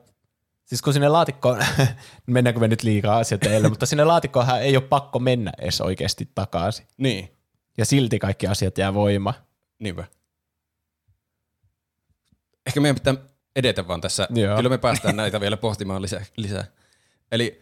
[0.66, 1.60] siis kun sinne laatikkoon,
[2.28, 6.30] mennäänkö me nyt liikaa asiat edelle, mutta sinne laatikkoonhan ei ole pakko mennä edes oikeasti
[6.36, 6.88] takaisin.
[6.98, 7.30] Niin,
[7.78, 9.34] Ja silti kaikki asiat jää voima.
[9.80, 10.08] Niinpä.
[12.68, 13.16] Ehkä meidän pitää
[13.56, 14.28] edetä vaan tässä.
[14.36, 14.56] Joo.
[14.56, 16.26] Kyllä me päästään näitä vielä pohtimaan lisää.
[16.38, 16.66] lisää.
[17.32, 17.62] Eli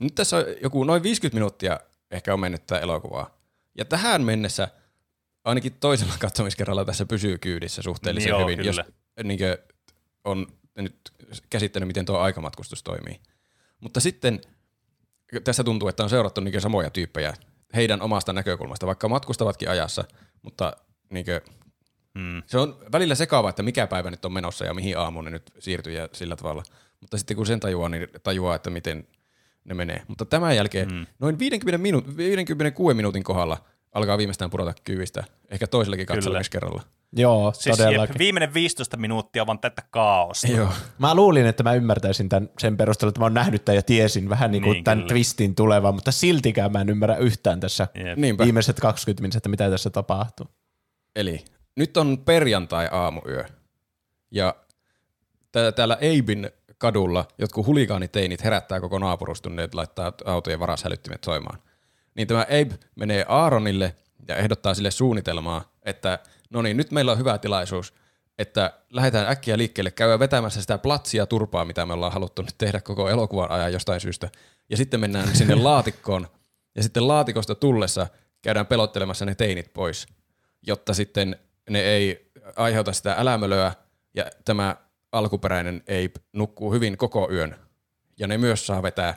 [0.00, 1.80] nyt tässä on joku noin 50 minuuttia
[2.10, 3.30] ehkä on mennyt tätä elokuvaa.
[3.78, 4.68] Ja tähän mennessä
[5.44, 8.68] ainakin toisella katsomiskerralla tässä pysyy kyydissä suhteellisen Joo, hyvin, kyllä.
[8.68, 8.80] jos
[9.24, 9.38] niin
[10.24, 10.46] on
[10.76, 10.96] nyt
[11.50, 13.20] käsittänyt, miten tuo aikamatkustus toimii.
[13.80, 14.40] Mutta sitten
[15.44, 17.34] tässä tuntuu, että on seurattu niin samoja tyyppejä
[17.74, 20.04] heidän omasta näkökulmasta, vaikka matkustavatkin ajassa,
[20.42, 20.76] mutta
[21.10, 21.26] niin
[22.14, 22.42] Mm.
[22.46, 25.52] se on välillä sekaava, että mikä päivä nyt on menossa ja mihin aamuun ne nyt
[25.58, 26.62] siirtyy ja sillä tavalla.
[27.00, 29.08] Mutta sitten kun sen tajuaa, niin tajuaa, että miten
[29.64, 30.02] ne menee.
[30.08, 31.06] Mutta tämän jälkeen mm.
[31.18, 35.24] noin 50 minu- 56 minuutin kohdalla alkaa viimeistään pudota kyvistä.
[35.48, 36.20] Ehkä toisellekin Kyllä.
[37.12, 38.12] Joo, Siis todellakin.
[38.14, 40.46] jep, viimeinen 15 minuuttia on vaan tätä kaaosta.
[40.46, 40.68] Joo.
[40.98, 44.28] Mä luulin, että mä ymmärtäisin tämän sen perusteella, että mä oon nähnyt tämän ja tiesin
[44.28, 45.08] vähän niin kuin Niin, tämän kyllä.
[45.08, 48.18] twistin tulevan, mutta siltikään mä en ymmärrä yhtään tässä Jep.
[48.18, 48.44] Niinpä.
[48.44, 50.46] viimeiset 20 minuuttia, että mitä tässä tapahtuu.
[51.16, 51.44] Eli
[51.76, 53.44] nyt on perjantai-aamuyö.
[54.30, 54.54] Ja
[55.52, 61.58] tää- täällä Eibin kadulla jotkut huligaaniteinit herättää koko naapurustun, ne laittaa autojen varashälyttimet soimaan.
[62.14, 63.94] Niin tämä Abe menee Aaronille
[64.28, 66.18] ja ehdottaa sille suunnitelmaa, että
[66.50, 67.94] no niin, nyt meillä on hyvä tilaisuus,
[68.38, 72.80] että lähdetään äkkiä liikkeelle, käydään vetämässä sitä platsia turpaa, mitä me ollaan haluttu nyt tehdä
[72.80, 74.30] koko elokuvan ajan jostain syystä.
[74.68, 76.28] Ja sitten mennään sinne laatikkoon,
[76.74, 78.06] ja sitten laatikosta tullessa
[78.42, 80.06] käydään pelottelemassa ne teinit pois,
[80.66, 81.36] jotta sitten
[81.70, 83.72] ne ei aiheuta sitä älämölöä,
[84.14, 84.76] ja tämä
[85.12, 87.56] alkuperäinen Abe nukkuu hyvin koko yön.
[88.18, 89.14] Ja ne myös saa vetää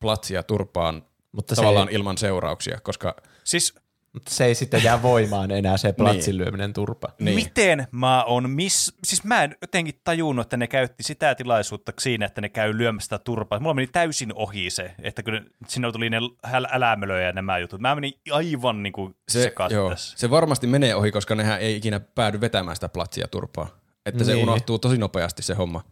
[0.00, 3.74] platsia turpaan Mutta se, tavallaan ei, ilman seurauksia, koska Siis
[4.14, 7.08] mutta se ei sitten jää voimaan enää se platsin lyöminen turpa.
[7.20, 11.92] niin, Miten mä on, miss, siis mä en jotenkin tajunnut, että ne käytti sitä tilaisuutta
[12.00, 13.60] siinä, että ne käy lyömässä sitä turpaa.
[13.60, 17.58] Mulla meni täysin ohi se, että kun ne- sinne tuli ne häl- älämölöjä ja nämä
[17.58, 17.80] jutut.
[17.80, 20.18] Mä menin aivan niin kuin se, sekaisin joo, tässä.
[20.18, 23.68] se varmasti menee ohi, koska nehän ei ikinä päädy vetämään sitä platsia turpaa.
[24.06, 24.42] Että se Niin.
[24.42, 25.84] unohtuu tosi nopeasti se homma.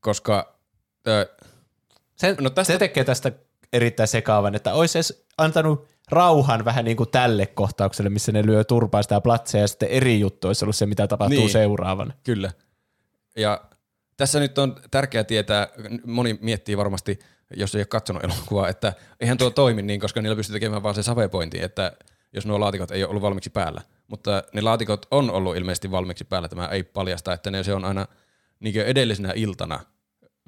[0.00, 0.58] Koska
[1.08, 1.26] ö,
[2.16, 2.72] Se, No tästä- tästä...
[2.72, 3.32] se tekee tästä
[3.72, 8.64] erittäin sekaavan, että olisi edes antanut rauhan vähän niin kuin tälle kohtaukselle, missä ne lyö
[8.64, 11.50] turpaa sitä platseja ja sitten eri juttu olisi ollut se, mitä tapahtuu Niin.
[11.50, 12.12] seuraavana.
[12.24, 12.50] Kyllä.
[13.36, 13.60] Ja
[14.16, 15.68] tässä nyt on tärkeää tietää,
[16.06, 17.18] moni miettii varmasti,
[17.56, 20.94] jos ei ole katsonut elokuvaa, että eihän tuo toimi niin, koska niillä pystyy tekemään vaan
[20.94, 21.92] se savepointi, että
[22.32, 23.82] jos nuo laatikot ei ole ollut valmiiksi päällä.
[24.08, 27.84] Mutta ne laatikot on ollut ilmeisesti valmiiksi päällä, tämä ei paljasta, että ne se on
[27.84, 28.06] aina
[28.60, 29.80] niin edellisenä iltana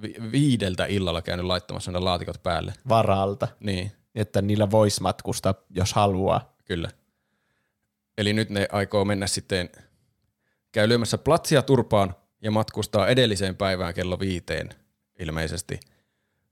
[0.03, 2.73] vi- viideltä illalla käynyt laittamassa ne laatikot päälle.
[2.89, 6.57] Varalta, Niin, että niillä voisi matkustaa, jos haluaa.
[6.65, 6.89] kyllä.
[8.19, 9.71] Eli nyt ne aikoo mennä sitten,
[10.73, 14.69] käy lyömässä platsia turpaan ja matkustaa edelliseen päivään kello viiteen
[15.19, 15.81] ilmeisesti.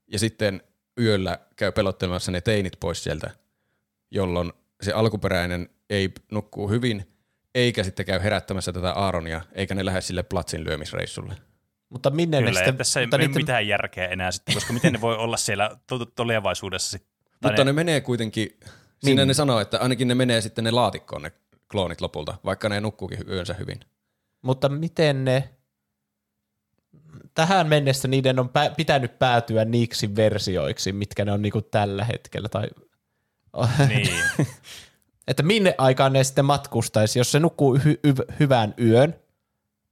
[0.07, 0.63] ja sitten
[0.99, 3.31] yöllä käy pelottelemassa ne teinit pois sieltä,
[4.11, 7.13] jolloin se alkuperäinen ei nukkuu hyvin,
[7.55, 11.35] eikä sitten käy herättämässä tätä Aaronia, eikä ne lähde sille platsin lyömisreissulle.
[11.89, 12.77] Mutta minne Kyllä, ne sitten...
[12.77, 16.89] tässä ei mutta mitään järkeä enää sitten, koska miten ne voi olla siellä to- tulevaisuudessa
[16.89, 17.18] sitten.
[17.41, 19.25] Tai Mutta ne menee kuitenkin, siinä Minne?
[19.25, 21.31] ne sanoo, että ainakin ne menee sitten ne laatikkoon ne
[21.71, 23.79] kloonit lopulta, vaikka ne nukkuukin yönsä hyvin.
[24.41, 25.49] Mutta miten ne...
[27.33, 32.49] Tähän mennessä niiden on pä- pitänyt päätyä niiksi versioiksi, mitkä ne on niinku tällä hetkellä.
[32.49, 32.67] Tai...
[33.87, 34.23] Niin.
[35.27, 39.15] että minne aikaan ne sitten matkustaisi, jos se nukkuu hy- hy- hyvän yön,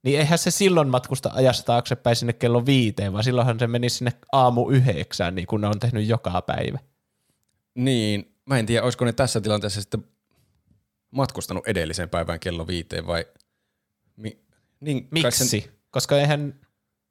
[0.02, 4.12] niin eihän se silloin matkusta ajassa taaksepäin sinne kello viiteen, vaan silloinhan se meni sinne
[4.32, 6.78] aamu yhdeksään, niin kuin ne on tehnyt joka päivä.
[7.78, 10.04] Niin, mä en tiedä, olisiko ne tässä tilanteessa sitten
[11.10, 13.26] matkustanut edelliseen päivään kello viiteen vai...
[14.16, 14.38] Mi-
[14.80, 15.48] niin, Miksi?
[15.48, 16.60] Sen, Koska eihän,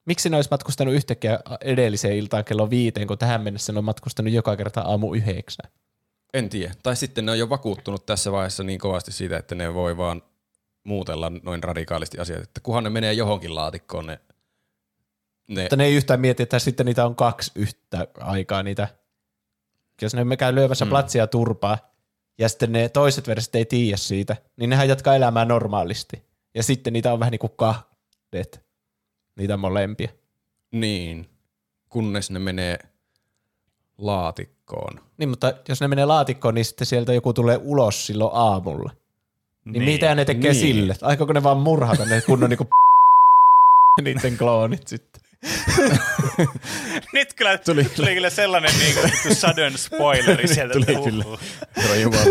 [0.05, 4.33] miksi ne olisi matkustanut yhtäkkiä edelliseen iltaan kello viiteen, kun tähän mennessä ne on matkustanut
[4.33, 5.71] joka kerta aamu yhdeksään?
[6.33, 6.73] en tiedä.
[6.83, 10.21] Tai sitten ne on jo vakuuttunut tässä vaiheessa niin kovasti siitä, että ne voi vaan
[10.83, 14.19] muutella noin radikaalisti asiat, että kunhan ne menee johonkin laatikkoon ne,
[15.47, 18.87] ne Mutta ne ei yhtään mieti, että sitten niitä on kaksi yhtä aikaa niitä.
[20.01, 20.89] Jos ne me käy lyömässä mm.
[20.89, 21.77] platsia turpaa,
[22.39, 26.23] ja sitten ne toiset versiot ei tiedä siitä, niin nehän jatkaa elämää normaalisti.
[26.55, 28.61] Ja sitten niitä on vähän niin kuin kahdet,
[29.35, 30.09] niitä molempia.
[30.71, 31.29] niin,
[31.89, 32.77] kunnes ne menee
[33.97, 34.99] laatikkoon.
[35.17, 38.91] Niin, mutta jos ne menee laatikkoon, niin sitten sieltä joku tulee ulos silloin aamulla.
[39.65, 39.83] Niin, niin.
[39.83, 40.61] mitä ne tekee Niin.
[40.63, 40.75] niin.
[40.75, 40.95] sille?
[41.01, 42.67] Aikooko ne vaan murhata ne kunnon niinku
[44.03, 45.21] niiden kloonit sitten?
[47.13, 50.73] Nyt kyllä tuli, tuli kyllä sellainen niin kuin sudden spoileri sieltä.
[50.73, 51.23] Tuli että kyllä.
[51.77, 52.25] Herra Jumala.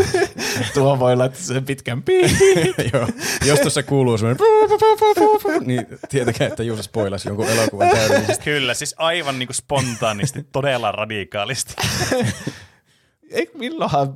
[0.75, 2.31] Tuo voi laittaa sen pitkän piin.
[2.93, 3.09] Joo.
[3.45, 4.47] Jos tuossa kuuluu semmoinen
[5.67, 8.45] niin tietäkää, että Juusa spoilasi jonkun elokuvan täydellisesti.
[8.45, 11.75] Kyllä, siis aivan niin kuin spontaanisti, todella radikaalisti.
[13.31, 14.15] Ei, milloinhan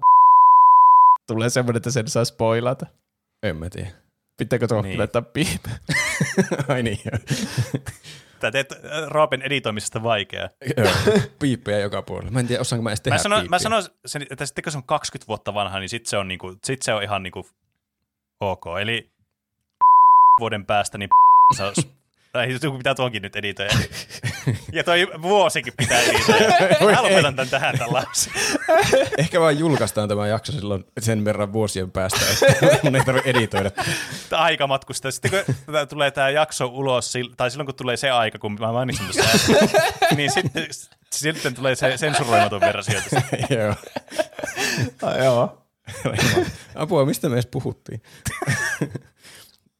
[1.26, 2.86] tulee semmoinen, että sen saa spoilata?
[3.42, 3.90] En mä tiedä.
[4.36, 4.98] Pitääkö tuo Niin.
[4.98, 5.64] laittaa piip?
[6.68, 6.98] Ai niin.
[8.40, 10.48] Tämä teet äh, Roopen editoimisesta vaikeaa.
[11.38, 12.30] Piippejä joka puolella.
[12.30, 13.50] Mä en tiedä, osaanko mä edes tehdä Mä sanon, piippiä.
[13.50, 16.28] mä sanon sen, että sitten kun se on 20 vuotta vanha, niin sitten se on,
[16.28, 17.46] niinku, sit se on ihan niinku
[18.40, 18.64] ok.
[18.80, 19.10] Eli
[20.40, 21.08] vuoden päästä niin
[21.56, 21.64] se
[22.32, 23.74] tai joku pitää tuonkin nyt editoida.
[24.72, 26.48] Ja toi vuosikin pitää editoida.
[26.92, 28.32] Mä lopetan tämän tähän tällaisen.
[29.18, 33.70] Ehkä vaan julkaistaan tämä jakso silloin sen verran vuosien päästä, että mun ei tarvitse editoida.
[34.30, 35.10] Aika matkustaa.
[35.10, 38.72] Sitten kun tää tulee tämä jakso ulos, tai silloin kun tulee se aika, kun mä
[38.72, 39.52] mainitsin tuossa
[40.16, 40.66] niin sitten,
[41.12, 43.00] sitten tulee se sensuroimaton versio.
[43.50, 43.74] Joo.
[45.02, 45.62] Ah, joo.
[46.74, 48.02] Apua, mistä me edes puhuttiin?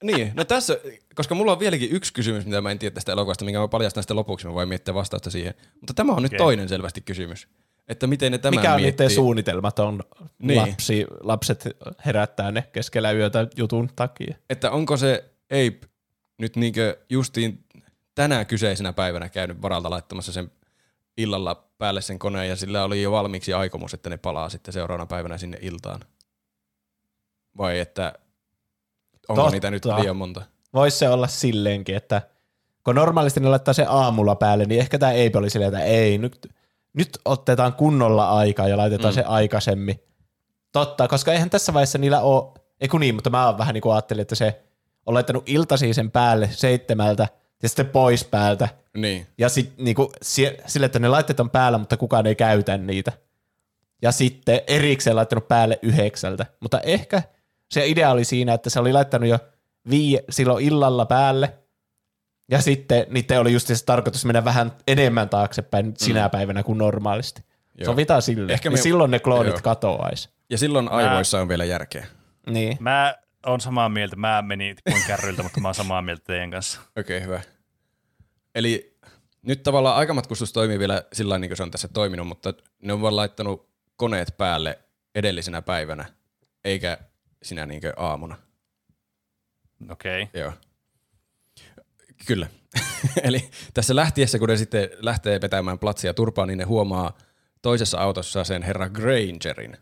[0.03, 0.79] Niin, no tässä,
[1.15, 4.03] koska mulla on vieläkin yksi kysymys, mitä mä en tiedä tästä elokuvasta, minkä mä paljastan
[4.03, 5.55] sitten lopuksi, mä voin miettiä vastausta siihen.
[5.81, 6.39] Mutta tämä on nyt Okei.
[6.39, 7.49] toinen selvästi kysymys.
[7.89, 9.05] Että miten ne tämän Mikä on miettii.
[9.05, 9.79] niiden suunnitelmat?
[9.79, 10.03] On
[10.39, 10.61] Niin.
[10.61, 11.65] lapsi, lapset
[12.07, 14.35] herättää ne keskellä yötä jutun takia.
[14.51, 15.89] Että onko se Ape
[16.39, 17.65] nyt niinkö justiin
[18.15, 20.51] tänä kyseisenä päivänä käynyt varalta laittamassa sen
[21.17, 25.07] illalla päälle sen koneen ja sillä oli jo valmiiksi aikomus, että ne palaa sitten seuraavana
[25.07, 26.01] päivänä sinne iltaan?
[27.59, 28.13] Vai että
[29.29, 29.51] onko Totta.
[29.55, 30.43] niitä nyt liian monta?
[30.75, 32.23] Voisi se olla silleenkin, että
[32.85, 36.19] kun normaalisti ne laittaa se aamulla päälle, niin ehkä tämä ei oli silleen, että ei,
[36.19, 36.49] nyt,
[36.93, 39.15] nyt otetaan kunnolla aikaa ja laitetaan Mm.
[39.15, 40.01] se aikaisemmin.
[40.73, 43.83] Totta, koska eihän tässä vaiheessa niillä ole, ei kun niin, mutta mä oon vähän niin
[43.83, 44.61] kuin ajattelin, että se
[45.07, 47.29] on laittanut iltasi sen päälle seitsemältä
[47.63, 48.69] ja sitten pois päältä.
[48.97, 49.27] Niin.
[49.39, 53.13] Ja sitten niinku, sie- sille, että ne laitteet on päällä, mutta kukaan ei käytä niitä.
[54.03, 56.47] Ja sitten erikseen laittanut päälle yhdeksältä.
[56.61, 57.23] Mutta ehkä
[57.71, 59.39] se idea oli siinä, että se oli laittanut jo
[59.91, 61.55] vii silloin illalla päälle.
[62.51, 67.43] Ja sitten niiden oli just se tarkoitus mennä vähän enemmän taaksepäin sinä päivänä kuin normaalisti.
[67.47, 67.55] Joo.
[67.79, 67.85] Joo.
[67.93, 68.43] Sovitaan sille.
[68.43, 69.61] Ehkä Ehkä me- niin silloin ne kloonit Joo.
[69.63, 70.29] katoaisi.
[70.51, 72.07] Ja silloin aivoissa on vielä järkeä.
[72.47, 72.77] Niin.
[72.81, 73.15] Mä
[73.47, 74.17] oon samaa mieltä.
[74.17, 76.81] Mä menin kuin kärryiltä, mutta mä oon samaa mieltä teidän kanssa.
[76.99, 77.41] Okei, okay, hyvä.
[78.55, 78.97] Eli
[79.43, 82.93] nyt tavallaan aikamatkustus toimii vielä sillä tavalla, niin kuin se on tässä toiminut, mutta ne
[82.93, 84.79] on vaan laittanut koneet päälle
[85.15, 86.05] edellisenä päivänä,
[86.65, 86.99] eikä
[87.43, 88.37] sinä niin aamuna.
[89.91, 90.23] Okei.
[90.23, 90.41] Okay.
[90.41, 90.53] Joo.
[92.27, 92.47] Kyllä.
[93.23, 97.19] Eli tässä lähtiessä, kun ne sitten lähtee vetämään platsia turpaan, niin ne huomaa
[97.63, 99.77] toisessa autossa sen herra Grangerin.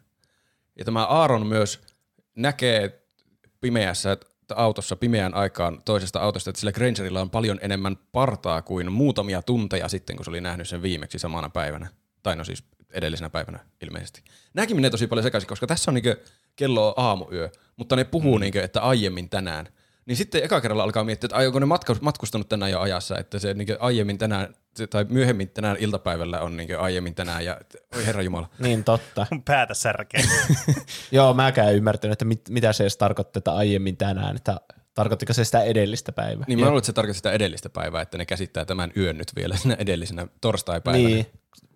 [0.77, 1.81] Ja tämä Aaron myös
[2.35, 3.03] näkee
[3.61, 4.17] pimeässä
[4.55, 9.89] autossa pimeän aikaan toisesta autosta, että sillä Grangerilla on paljon enemmän partaa kuin muutamia tunteja
[9.89, 11.89] sitten, kun se oli nähnyt sen viimeksi samana päivänä.
[12.23, 14.23] Tai no siis edellisenä päivänä ilmeisesti.
[14.55, 16.17] Nämäkin menee tosi paljon sekaisin, koska tässä on niinkö
[16.59, 18.41] kello on aamuyö, mutta ne puhuu mm.
[18.41, 19.69] niinkö, että aiemmin tänään.
[20.07, 23.39] Niin sitten eka kerralla alkaa miettiä, että onko ne matkus- matkustanut tänään jo ajassa, että
[23.39, 24.55] se niin aiemmin tänään,
[24.91, 27.61] tai myöhemmin tänään iltapäivällä on niin aiemmin tänään, ja
[27.97, 28.49] oi herra jumala.
[28.59, 29.27] Niin totta.
[29.45, 30.23] Päätä särkee.
[31.13, 34.61] Joo, mäkään ymmärtänyt, että mit, mitä se edes tarkoittaa, että aiemmin tänään, että
[34.95, 36.45] tarkoittiko se sitä edellistä päivää.
[36.49, 39.33] Niin mä luulen, että se tarkoittaa sitä edellistä päivää, että ne käsittää tämän yön nyt
[39.37, 41.09] vielä sinä edellisenä torstai-päivänä.
[41.09, 41.27] Niin,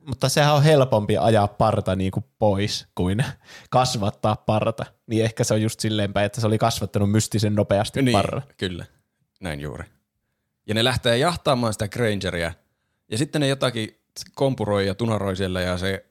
[0.06, 3.24] mutta sehän on helpompi ajaa parta niin kuin pois kuin
[3.70, 4.86] kasvattaa parta.
[5.06, 8.42] Niin ehkä se on just silleen päin, että se oli kasvattanut mystisen nopeasti niin, parra.
[8.56, 8.84] kyllä.
[9.40, 9.84] Näin juuri.
[10.66, 12.52] Ja ne lähtee jahtaamaan sitä Grangeria.
[13.10, 13.98] Ja sitten ne jotakin
[14.34, 16.06] kompuroi ja tunaroi siellä ja se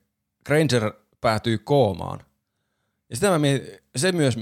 [0.45, 2.19] Granger päätyy koomaan.
[3.09, 4.39] Ja sitä mä mietin, se myös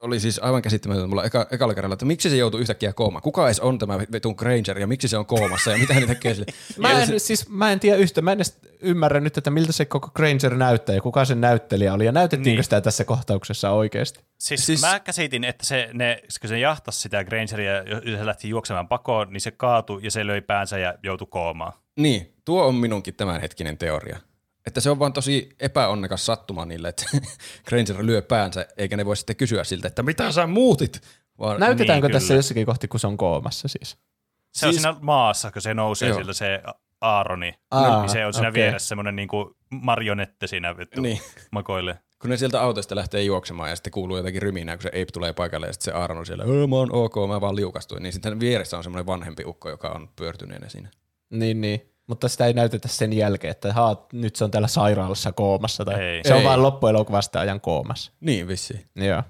[0.00, 3.22] oli siis aivan käsittämätöntä mulla eka, ekalla kerralla, että miksi se joutui yhtäkkiä koomaan.
[3.22, 6.34] Kuka edes on tämä vetun Granger ja miksi se on koomassa ja mitä ne tekee
[6.34, 6.46] sille.
[6.78, 7.18] Mä en, se...
[7.18, 10.54] siis, mä en tiedä yhtä, mä en edes ymmärrä nyt, että miltä se koko Granger
[10.54, 12.64] näyttää ja kuka sen näyttelijä oli ja näytettiinkö niin.
[12.64, 14.20] sitä tässä kohtauksessa oikeasti.
[14.38, 18.48] Siis, siis mä käsitin, että se, ne, kun se jahtasi sitä Grangeria ja se lähti
[18.48, 21.72] juoksemaan pakoon, niin se kaatui ja se löi päänsä ja joutui koomaan.
[21.96, 24.18] Niin, tuo on minunkin tämänhetkinen teoria.
[24.70, 27.02] Että se on vaan tosi epäonnekas sattuma niille, että
[27.68, 31.00] Granger lyö päänsä, eikä ne voi sitten kysyä siltä, että mitä sä muutit?
[31.38, 32.38] Vaan, Näytetäänkö niin, tässä kyllä.
[32.38, 33.90] jossakin kohti, kun se on koomassa siis?
[33.90, 33.98] Se
[34.52, 34.64] siis...
[34.64, 36.18] on siinä maassa, kun se nousee Joo.
[36.18, 36.62] siltä se
[37.00, 37.54] Aaroni.
[37.70, 38.62] Aa, niin se on siinä okay.
[38.62, 41.20] vieressä semmoinen niinku marionette siinä vittu niin.
[41.50, 41.98] makoille.
[42.20, 45.32] Kun ne sieltä autosta lähtee juoksemaan ja sitten kuuluu jotakin ryminää, kun se Ape tulee
[45.32, 48.02] paikalle ja sitten se Aaron on siellä, öö, mä oon ok, mä vaan liukastuin.
[48.02, 50.90] Niin sitten vieressä on semmoinen vanhempi ukko, joka on pyörtyneenä siinä.
[51.30, 55.32] Niin, niin mutta sitä ei näytetä sen jälkeen, että haa, nyt se on täällä sairaalassa
[55.32, 55.84] koomassa.
[55.84, 56.22] Tai ei.
[56.24, 56.38] Se ei.
[56.38, 58.12] on vain loppuelokuvasta ajan koomassa.
[58.20, 58.86] Niin vissi.
[58.96, 59.22] Joo.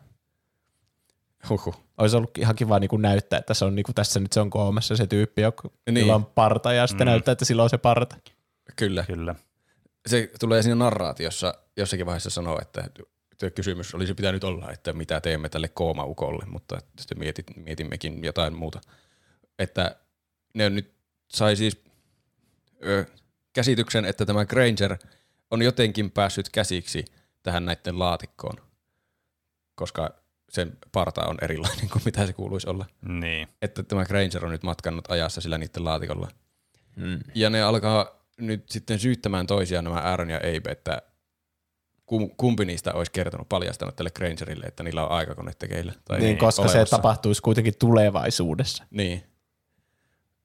[1.48, 1.76] Huhhuh.
[1.98, 4.40] Olisi ollut ihan kiva niin kuin näyttää, että se on niin kuin tässä nyt se
[4.40, 6.10] on koomassa se tyyppi, joka niin.
[6.10, 7.10] on parta ja sitten mm.
[7.10, 8.16] näyttää, että sillä on se parta.
[8.76, 9.04] Kyllä.
[9.06, 9.34] Kyllä.
[10.06, 12.88] Se tulee siinä narraatiossa jossakin vaiheessa sanoa, että
[13.54, 18.80] kysymys olisi pitänyt olla, että mitä teemme tälle koomaukolle, mutta sitten mietit, mietimmekin jotain muuta.
[19.58, 19.96] Että
[20.54, 20.94] ne nyt
[21.28, 21.89] sai siis
[22.86, 23.04] ö,
[23.52, 24.96] käsityksen, että tämä Granger
[25.50, 27.04] on jotenkin päässyt käsiksi
[27.42, 28.56] tähän näiden laatikkoon,
[29.74, 30.14] koska
[30.50, 32.86] sen parta on erilainen kuin mitä se kuuluisi olla.
[33.02, 33.48] Niin.
[33.62, 36.28] Että tämä Granger on nyt matkannut ajassa sillä niiden laatikolla.
[36.96, 37.20] Hmm.
[37.34, 41.02] Ja ne alkaa nyt sitten syyttämään toisiaan nämä Aaron ja Abe, että
[42.36, 45.92] kumpi niistä olisi kertonut, paljastanut tälle Grangerille, että niillä on aikakone tekeillä.
[46.04, 46.84] Tai niin, koska olemassa.
[46.84, 48.84] se tapahtuisi kuitenkin tulevaisuudessa.
[48.90, 49.24] Niin.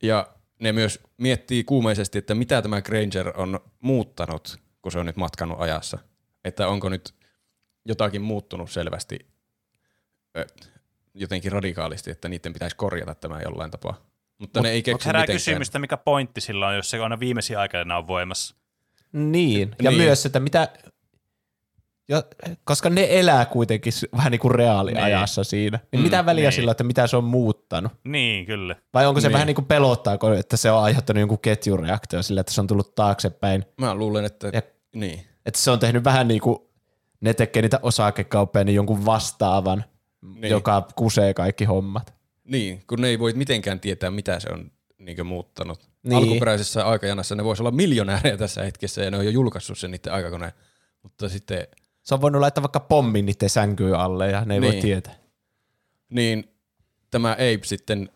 [0.04, 0.28] Ja
[0.60, 5.62] ne myös miettii kuumeisesti, että mitä tämä Granger on muuttanut, kun se on nyt matkannut
[5.62, 5.98] ajassa.
[6.46, 7.16] Että onko nyt
[7.86, 9.20] jotakin muuttunut selvästi
[11.14, 14.06] jotenkin radikaalisti, että niiden pitäisi korjata tämä jollain tapaa.
[14.38, 15.36] Mutta mut, ne ei keksi herää mitenkään.
[15.36, 18.56] kysymystä, mikä pointti sillä on, jos se aina viimeisiä aikana on voimassa.
[19.12, 20.02] Niin, ja niin.
[20.02, 20.74] myös, että mitä,
[22.08, 22.24] ja,
[22.64, 25.50] koska ne elää kuitenkin vähän niin kuin reaaliajassa niin.
[25.50, 25.80] siinä.
[25.92, 26.54] Niin mm, mitä väliä niin.
[26.54, 27.92] sillä, että mitä se on muuttanut?
[28.04, 28.76] Niin, kyllä.
[28.94, 29.34] Vai onko se niin.
[29.34, 32.96] vähän niin kuin pelottaa, että se on aiheuttanut jonkun ketjureaktio sillä, että se on tullut
[32.96, 33.66] taaksepäin?
[33.78, 34.62] Mä luulen, että ja,
[34.96, 35.22] niin.
[35.46, 36.60] Että se on tehnyt vähän niin kuin,
[37.22, 39.84] ne tekee niitä osakekauppeja, niin jonkun vastaavan,
[40.22, 40.52] niin.
[40.52, 42.14] joka kusee kaikki hommat.
[42.44, 45.90] Niin, kun ne ei voi mitenkään tietää, mitä se on niin muuttanut.
[46.04, 46.18] Niin.
[46.18, 50.14] Alkuperäisessä aikajanassa ne voisi olla miljonäärejä tässä hetkessä ja ne on jo julkaissut sen niiden
[50.14, 50.52] aikakoneen.
[51.04, 51.68] Mutta sitten
[52.06, 54.74] se on voinut laittaa vaikka pommin niiden sänkyyn alle ja ne ei niin.
[54.74, 55.16] voi tietää.
[56.10, 56.56] Niin
[57.12, 58.10] tämä Ape sitten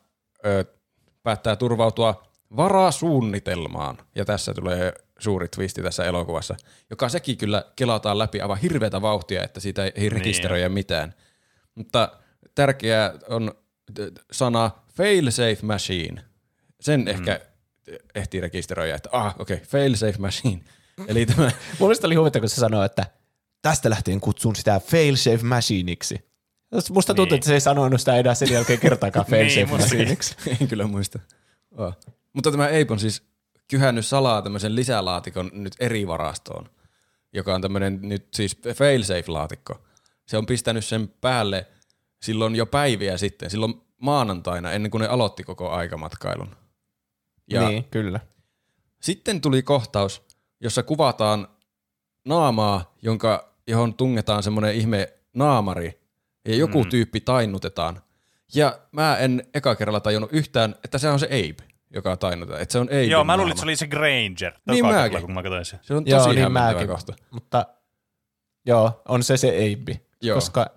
[0.45, 0.65] ö,
[1.23, 2.23] päättää turvautua
[2.57, 3.97] varasuunnitelmaan.
[4.15, 6.55] Ja tässä tulee suuri twisti tässä elokuvassa,
[6.89, 10.11] joka sekin kyllä kelataan läpi aivan hirveätä vauhtia, että siitä ei niin.
[10.11, 11.13] rekisteröidä mitään.
[11.75, 12.11] Mutta
[12.55, 13.51] tärkeää on
[14.31, 16.23] sana fail-safe machine.
[16.81, 17.07] Sen mm.
[17.07, 17.39] ehkä
[18.15, 20.61] ehtii rekisteröidä, että ah, okei, okay, fail-safe machine.
[21.07, 21.51] Eli tämä...
[21.79, 23.05] Mun oli huvittava, kun se sanoi, että
[23.61, 26.29] tästä lähtien kutsun sitä failsafe machineiksi.
[26.89, 27.35] Musta tuntuu, niin.
[27.35, 30.35] että se ei sanonut sitä enää sen jälkeen kertaakaan failsafe niin, machineiksi.
[30.61, 31.19] en kyllä muista.
[31.77, 31.97] Oh.
[32.33, 33.23] Mutta tämä Ape on siis
[33.67, 36.69] kyhännyt salaa tämmöisen lisälaatikon nyt eri varastoon,
[37.33, 39.85] joka on tämmöinen nyt siis failsafe-laatikko.
[40.27, 41.67] Se on pistänyt sen päälle
[42.21, 46.55] silloin jo päiviä sitten, silloin maanantaina, ennen kuin ne aloitti koko aikamatkailun.
[47.49, 48.19] Ja niin, kyllä.
[49.01, 50.21] Sitten tuli kohtaus,
[50.59, 51.47] jossa kuvataan
[52.25, 56.01] naamaa, jonka johon tungetaan semmoinen ihme naamari
[56.47, 56.89] ja joku mm.
[56.89, 58.01] tyyppi tainnutetaan.
[58.55, 61.63] Ja mä en eka kerralla tajunnut yhtään, että se on se Abe,
[61.93, 62.61] joka tainnutetaan.
[62.61, 64.53] Että se on Abe Joo, mä luulin, että se oli se Granger.
[64.71, 65.03] Niin mäkin.
[65.03, 65.79] Kerralla, kun mä katsoin sen.
[65.81, 66.87] Se on tosi joo, niin mäkin.
[66.87, 67.13] kohta.
[67.31, 67.65] Mutta
[68.65, 69.99] joo, on se se Abe.
[70.21, 70.35] Joo.
[70.35, 70.69] Koska,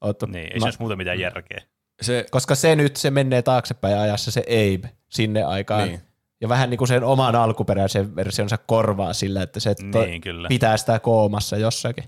[0.00, 1.62] oottu, niin, ei mä, se muuta mitään järkeä.
[2.02, 5.88] Se, koska se nyt, se menee taaksepäin ajassa se Abe sinne aikaan.
[5.88, 6.00] Niin
[6.42, 10.76] ja vähän niin kuin sen oman alkuperäisen versionsa korvaa sillä, että se niin, to- pitää
[10.76, 12.04] sitä koomassa jossakin.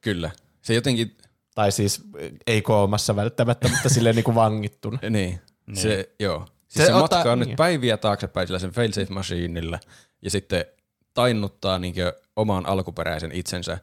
[0.00, 0.30] Kyllä.
[0.62, 1.16] Se jotenkin
[1.54, 2.02] Tai siis
[2.46, 4.98] ei koomassa välttämättä, mutta silleen niin kuin vangittuna.
[5.10, 5.40] Niin.
[5.66, 5.76] niin.
[5.76, 6.46] Se, joo.
[6.68, 7.48] Siis se, se matka on niin.
[7.48, 9.78] nyt päiviä taaksepäin sillä sen failsafe machineilla
[10.22, 10.64] ja sitten
[11.14, 11.94] tainnuttaa niin
[12.36, 13.78] oman alkuperäisen itsensä,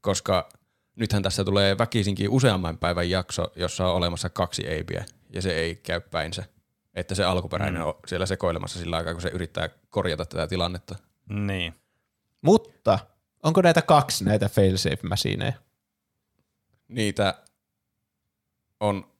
[0.00, 0.48] koska
[0.96, 5.76] nythän tässä tulee väkisinkin useamman päivän jakso, jossa on olemassa kaksi eipiä ja se ei
[5.76, 6.44] käy päinsä.
[6.98, 7.88] Että se alkuperäinen mm.
[7.88, 10.94] on siellä sekoilemassa sillä aikaa, kun se yrittää korjata tätä tilannetta.
[11.28, 11.74] Niin.
[12.42, 12.98] Mutta
[13.42, 15.52] onko näitä kaksi näitä failsafe machineja?
[16.88, 17.34] Niitä
[18.80, 19.12] on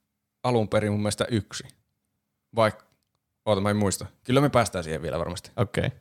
[0.43, 1.65] alun perin mun mielestä yksi.
[2.55, 2.85] Vaikka,
[3.45, 4.07] oota mä en muista.
[4.25, 5.51] Kyllä me päästään siihen vielä varmasti.
[5.57, 5.87] Okei.
[5.87, 5.99] Okay.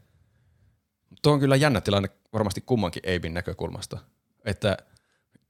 [1.22, 3.98] Tuo on kyllä jännä tilanne varmasti kummankin Eibin näkökulmasta.
[4.46, 4.78] Että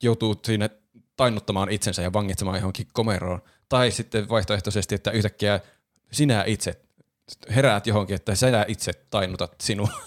[0.03, 0.69] joutuu siinä
[1.15, 3.41] tainnuttamaan itsensä ja vangitsemaan johonkin komeroon.
[3.69, 5.59] Tai sitten vaihtoehtoisesti, että yhtäkkiä
[6.11, 6.81] sinä itse
[7.55, 9.89] heräät johonkin, että sinä itse tainnutat sinua.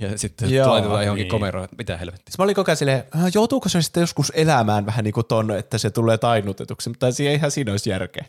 [0.00, 1.30] Ja sitten Joo, laitetaan johonkin niin.
[1.30, 2.34] komeroon, että mitä helvettiä.
[2.38, 3.04] Mä olin koko ajan silleen,
[3.34, 7.50] joutuuko se sitten joskus elämään vähän niin kuin ton, että se tulee tainnutetuksi, mutta eihän
[7.50, 8.24] siinä olisi järkeä.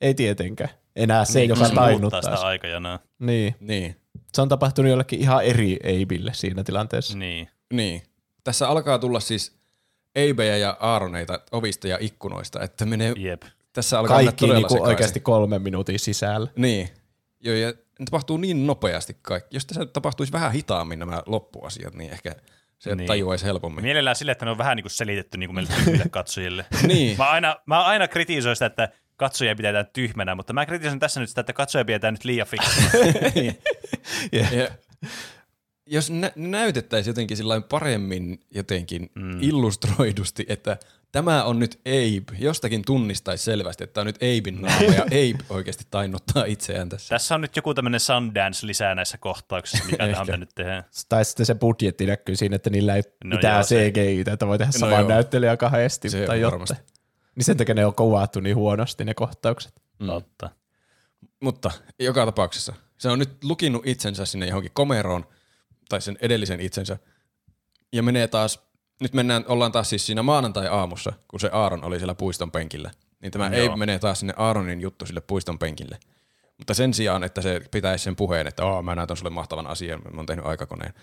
[0.00, 0.70] Ei tietenkään.
[0.96, 2.98] Enää se, niin, joka tainuttaa sitä aikajanaa.
[3.18, 3.54] Niin.
[3.60, 3.96] niin.
[4.32, 7.18] Se on tapahtunut jollekin ihan eri Eibille siinä tilanteessa.
[7.18, 7.48] Niin.
[7.72, 8.02] Niin.
[8.44, 9.56] Tässä alkaa tulla siis
[10.14, 13.42] Eibejä ja Aaroneita ovista ja ikkunoista, että menee Jep.
[13.74, 16.50] Tässä alkaa Kaikki niinku oikeasti kolmen minuutin sisällä.
[16.56, 16.88] Niin.
[17.40, 19.56] Joo, ja ne tapahtuu niin nopeasti kaikki.
[19.56, 22.34] Jos tässä tapahtuisi vähän hitaammin nämä loppuasiat, niin ehkä
[22.78, 23.06] se niin.
[23.06, 23.84] tajuaisi helpommin.
[23.84, 26.66] Mielellään sille, että ne on vähän niin kuin selitetty niin kuin meille katsojille.
[26.86, 27.18] niin.
[27.18, 31.28] Mä aina, mä aina kritisoin sitä, että katsoja pidetään tyhmänä, mutta mä kritisoin tässä nyt
[31.28, 32.88] sitä, että katsoja pidetään nyt liian fiksuna.
[33.34, 33.58] niin.
[34.34, 34.52] yeah.
[34.52, 34.68] ja,
[35.86, 37.36] jos nä- näytettäisiin jotenkin
[37.68, 39.42] paremmin jotenkin mm.
[39.42, 40.76] illustroidusti, että
[41.14, 45.44] tämä on nyt Abe, jostakin tunnistaisi selvästi, että tämä on nyt Abein naama ja Abe
[45.48, 47.14] oikeasti tainuttaa itseään tässä.
[47.14, 50.84] Tässä on nyt joku tämmöinen Sundance lisää näissä kohtauksissa, mikä tähän on nyt tehdä.
[51.08, 54.72] Tai sitten se budjetti näkyy siinä, että niillä ei no mitään CGI, että voi tehdä
[54.74, 56.78] no saman näyttelijä kahdesti se tai jotain.
[57.36, 59.82] Niin sen takia ne on kuvattu niin huonosti ne kohtaukset.
[59.98, 60.06] Mm.
[60.06, 60.50] Totta.
[61.40, 65.26] Mutta joka tapauksessa se on nyt lukinut itsensä sinne johonkin komeroon,
[65.88, 66.98] tai sen edellisen itsensä,
[67.92, 68.63] ja menee taas
[69.00, 72.90] nyt mennään, ollaan taas siis siinä maanantai-aamussa, kun se Aaron oli siellä puiston penkillä.
[73.20, 73.70] Niin tämä Joo.
[73.70, 75.98] ei menee taas sinne Aaronin juttu sille puiston penkille.
[76.58, 80.02] Mutta sen sijaan, että se pitäisi sen puheen, että oh, mä näytän sulle mahtavan asian,
[80.02, 80.94] mä oon tehnyt aikakoneen,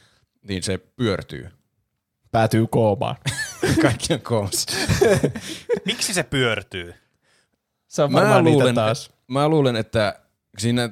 [0.48, 1.50] niin se pyörtyy.
[2.32, 3.16] Päätyy koomaan.
[3.82, 4.72] Kaikki on koomassa.
[5.86, 6.94] Miksi se pyörtyy?
[7.88, 9.12] Se on mä luulen, taas.
[9.28, 10.20] Mä luulen, että
[10.58, 10.90] siinä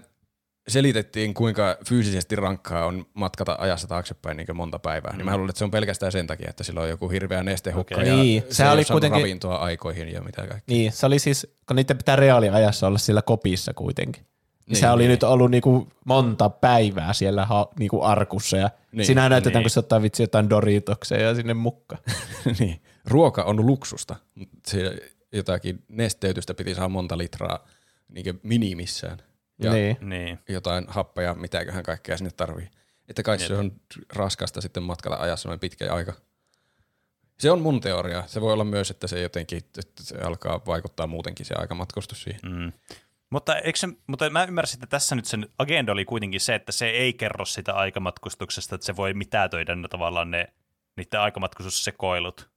[0.69, 5.11] selitettiin, kuinka fyysisesti rankkaa on matkata ajassa taaksepäin niin monta päivää.
[5.11, 5.17] Mm.
[5.17, 7.95] Niin mä luulen, että se on pelkästään sen takia, että sillä on joku hirveä nestehukka
[7.95, 8.07] okay.
[8.07, 9.21] ja niin, se, se oli kuitenkin...
[9.21, 10.61] ravintoa aikoihin ja mitä kaikkea.
[10.67, 14.25] Niin, se oli siis, kun niiden pitää reaaliajassa olla sillä kopissa kuitenkin.
[14.67, 15.09] Niin, se oli niin.
[15.11, 19.63] nyt ollut niinku monta päivää siellä ha, niinku arkussa ja niin, sinähän näytetään, niin.
[19.63, 21.97] kun se ottaa vitsi jotain Doritokseja sinne mukka.
[22.59, 22.81] niin.
[23.05, 24.15] Ruoka on luksusta.
[24.67, 27.65] Se jotakin nesteytystä piti saada monta litraa
[28.09, 29.17] niin minimissään
[29.59, 29.97] ja niin.
[30.01, 30.39] niin.
[30.49, 32.69] jotain happeja, mitäköhän kaikkea sinne tarvii.
[33.07, 33.71] Että kai se on
[34.15, 36.13] raskasta sitten matkalla ajassa noin pitkä aika.
[37.39, 38.23] Se on mun teoria.
[38.27, 42.41] Se voi olla myös, että se jotenkin että se alkaa vaikuttaa muutenkin se aikamatkustus siihen.
[42.45, 42.71] Mm.
[43.29, 46.71] Mutta, eikö se, mutta mä ymmärsin, että tässä nyt sen agenda oli kuitenkin se, että
[46.71, 50.53] se ei kerro sitä aikamatkustuksesta, että se voi mitätöidä ne tavallaan ne
[50.97, 52.49] niiden aikamatkustussekoilut.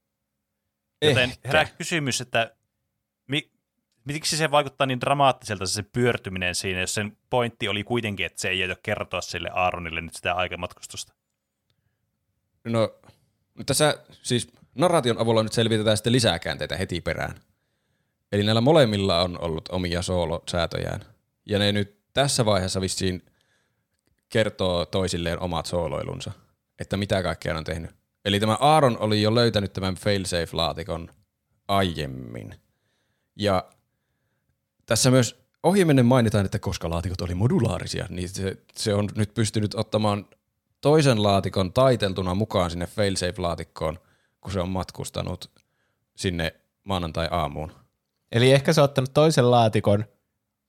[1.01, 1.47] Joten Ehkä.
[1.47, 2.55] herää kysymys, että
[4.05, 8.49] miksi se vaikuttaa niin dramaattiselta se pyörtyminen siinä, jos sen pointti oli kuitenkin, että se
[8.49, 11.13] ei aio kertoa sille Aaronille nyt sitä aikamatkustusta?
[12.63, 12.95] No,
[13.65, 17.35] tässä siis narraation avulla nyt selvitetään sitten lisää käänteitä heti perään.
[18.31, 21.01] Eli näillä molemmilla on ollut omia soolosäätöjään.
[21.45, 23.25] Ja ne nyt tässä vaiheessa vissiin
[24.29, 26.31] kertoo toisilleen omat sooloilunsa,
[26.79, 27.91] että mitä kaikkea on tehnyt.
[28.25, 31.09] Eli tämä Aaron oli jo löytänyt tämän failsafe-laatikon
[31.67, 32.55] aiemmin.
[33.35, 33.69] Ja
[34.85, 39.75] tässä myös ohimennen mainitaan, että koska laatikot oli modulaarisia, niin se, se on nyt pystynyt
[39.75, 40.25] ottamaan
[40.81, 43.99] toisen laatikon taiteltuna mukaan sinne failsafe-laatikkoon,
[44.41, 45.51] kun se on matkustanut
[46.15, 47.71] sinne maanantai-aamuun.
[48.31, 50.05] Eli ehkä se on ottanut toisen laatikon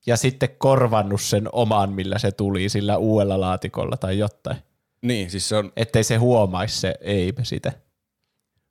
[0.06, 4.56] ja sitten korvannut sen oman, millä se tuli sillä uudella laatikolla tai jotain.
[5.02, 5.72] Niin, siis se on...
[5.76, 7.72] Ettei se huomaisi se ei sitä.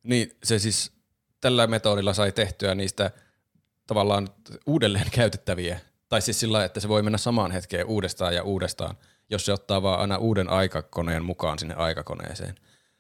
[0.04, 0.92] Niin, se siis
[1.42, 3.12] tällä metodilla sai tehtyä niistä–
[3.88, 4.28] tavallaan
[4.66, 5.80] uudelleen käytettäviä.
[6.10, 8.98] Tai siis sillä että se voi mennä samaan hetkeen uudestaan ja uudestaan,
[9.30, 12.56] jos se ottaa vaan aina uuden aikakoneen mukaan sinne aikakoneeseen.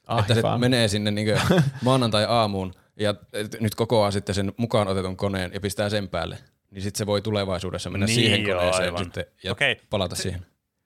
[0.07, 0.21] Aivan.
[0.21, 1.39] Että se menee sinne niin
[1.81, 3.15] maanantai-aamuun ja
[3.59, 6.37] nyt kokoaa sitten sen mukaan otetun koneen ja pistää sen päälle.
[6.71, 9.03] Niin sitten se voi tulevaisuudessa mennä niin siihen joo, koneeseen aivan.
[9.03, 9.75] sitten ja okay.
[9.89, 10.45] palata siihen.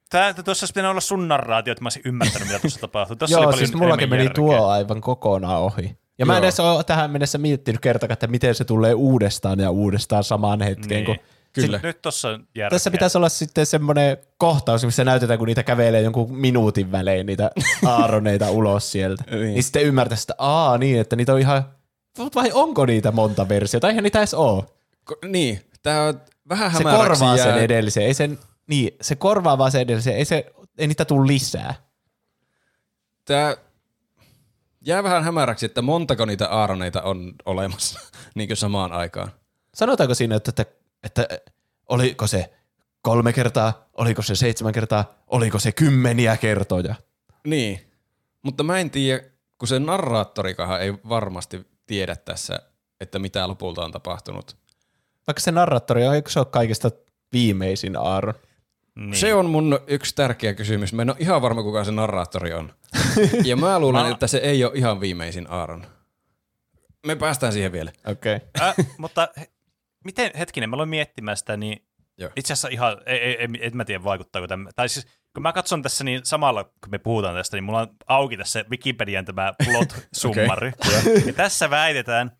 [0.10, 3.18] Tämä, tuossa olisi pitänyt olla sun narraatio, että mä olisin ymmärtänyt, mitä tuossa tapahtuu.
[3.28, 4.36] Joo, siis mullakin meni järkeä.
[4.36, 5.98] tuo aivan kokonaan ohi.
[6.20, 6.44] Ja mä en Joo.
[6.44, 11.04] edes ole tähän mennessä miettinyt kertakaan, että miten se tulee uudestaan ja uudestaan samaan hetkeen.
[11.04, 11.06] Niin.
[11.06, 11.18] Kun
[11.54, 11.80] Kyllä.
[11.84, 12.76] Nyt tossa on järkeä.
[12.76, 17.52] tässä pitäisi olla sitten semmoinen kohtaus, missä näytetään, kun niitä kävelee jonkun minuutin välein, niitä
[17.86, 19.24] aaroneita ulos sieltä.
[19.32, 19.42] Niin.
[19.42, 19.64] niin.
[19.64, 21.64] sitten ymmärtäisi, että aa niin, että niitä on ihan,
[22.36, 23.88] vai onko niitä monta versiota?
[23.90, 24.64] Eihän niitä edes ole.
[25.12, 27.46] Ko- niin, tää on vähän Se korvaa jää.
[27.46, 28.04] sen edellisen.
[28.04, 30.16] Ei sen, niin, se korvaa vaan sen edellisen.
[30.16, 30.46] Ei, se,
[30.78, 31.74] ei niitä tule lisää.
[33.26, 33.56] Tää
[34.88, 38.00] jää vähän hämäräksi, että montako niitä aaroneita on olemassa
[38.36, 39.32] niin kuin samaan aikaan.
[39.74, 40.66] Sanotaanko siinä, että, että,
[41.04, 41.28] että
[41.90, 42.54] oliko se
[43.02, 46.96] kolme kertaa, oliko se seitsemän kertaa, oliko se kymmeniä kertoja?
[47.48, 47.92] Niin,
[48.42, 49.24] mutta mä en tiedä,
[49.58, 52.60] kun se narraattorikahan ei varmasti tiedä tässä,
[53.00, 54.58] että mitä lopulta on tapahtunut.
[55.28, 56.92] Vaikka se narraattori on, eikö se ole kaikista
[57.34, 58.34] viimeisin Aaron?
[58.98, 59.16] Niin.
[59.16, 60.94] Se on mun yksi tärkeä kysymys.
[60.94, 62.74] Mä en ole ihan varma, kuka se narraattori on.
[63.44, 65.86] ja mä luulen, Mä- että se ei ole ihan viimeisin Aaron.
[67.06, 67.92] Me päästään siihen vielä.
[68.08, 68.36] Okei.
[68.36, 68.68] Okay.
[68.68, 69.52] Äh, mutta he,
[70.06, 71.86] miten, hetkinen, mä aloin miettimään sitä, niin
[72.18, 72.32] Joo.
[72.36, 75.54] itse asiassa ihan, ei, ei, ei, en mä tiedä vaikuttaako tämä, tai siis kun mä
[75.54, 79.54] katson tässä niin samalla, kun me puhutaan tästä, niin mulla on auki tässä Wikipedian tämä
[79.64, 80.72] plot-summary.
[80.88, 81.24] okay.
[81.26, 82.32] ja tässä väitetään,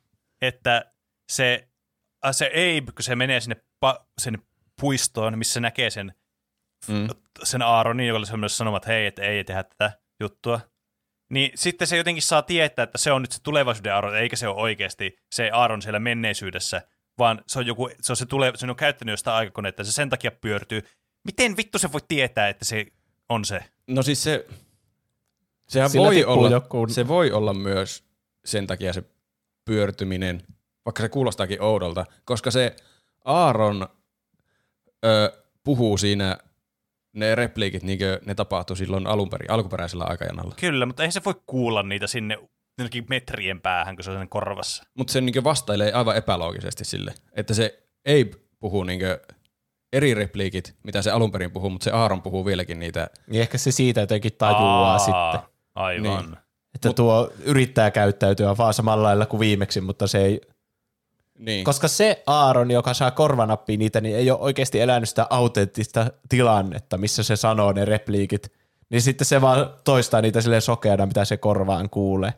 [0.42, 0.92] että
[1.32, 1.68] se,
[2.32, 4.38] se Abe, kun se menee sinne pa, sen
[4.82, 6.14] puistoon, missä näkee sen,
[6.88, 7.08] Mm.
[7.44, 10.60] sen Aaronin, jolle se myös sanoo, että hei, että ei tehdä tätä juttua,
[11.30, 14.48] niin sitten se jotenkin saa tietää, että se on nyt se tulevaisuuden Aaron, eikä se
[14.48, 16.82] ole oikeasti se Aaron siellä menneisyydessä,
[17.18, 20.10] vaan se on joku, se on se tule, se on käyttänyt jostain aikakonetta, se sen
[20.10, 20.84] takia pyörtyy.
[21.24, 22.86] Miten vittu se voi tietää, että se
[23.30, 23.64] on se?
[23.88, 24.46] No siis se,
[25.68, 28.04] sehän Sillä voi olla, joku- se voi olla myös
[28.46, 29.04] sen takia se
[29.66, 30.44] pyörtyminen,
[30.86, 32.76] vaikka se kuulostaakin oudolta, koska se
[33.26, 33.88] Aaron
[35.06, 36.38] ö, puhuu siinä
[37.20, 40.56] ne repliikit, niin kuin ne tapahtui silloin alunperin, alkuperäisellä aikajanalla.
[40.60, 42.38] Kyllä, mutta ei se voi kuulla niitä sinne
[42.78, 44.84] jonnekin metrien päähän, kun se on sen korvassa.
[44.98, 49.02] Mutta se niin vastailee aivan epäloogisesti sille, että se Abe puhuu niin
[49.94, 53.10] eri repliikit, mitä se alun perin puhuu, mutta se Aaron puhuu vieläkin niitä.
[53.28, 55.50] Niin ehkä se siitä jotenkin tajuaa Aa, sitten.
[55.76, 56.26] Aivan.
[56.26, 56.38] Niin.
[56.76, 60.42] Että tuo yrittää käyttäytyä vaan samalla lailla kuin viimeksi, mutta se ei...
[61.38, 61.64] Niin.
[61.64, 66.98] Koska se Aaron, joka saa korvanappiin niitä, niin ei ole oikeasti elänyt sitä autenttista tilannetta,
[66.98, 68.52] missä se sanoo ne repliikit.
[68.90, 72.34] Niin sitten se vaan toistaa niitä silleen sokeana, mitä se korvaan kuulee.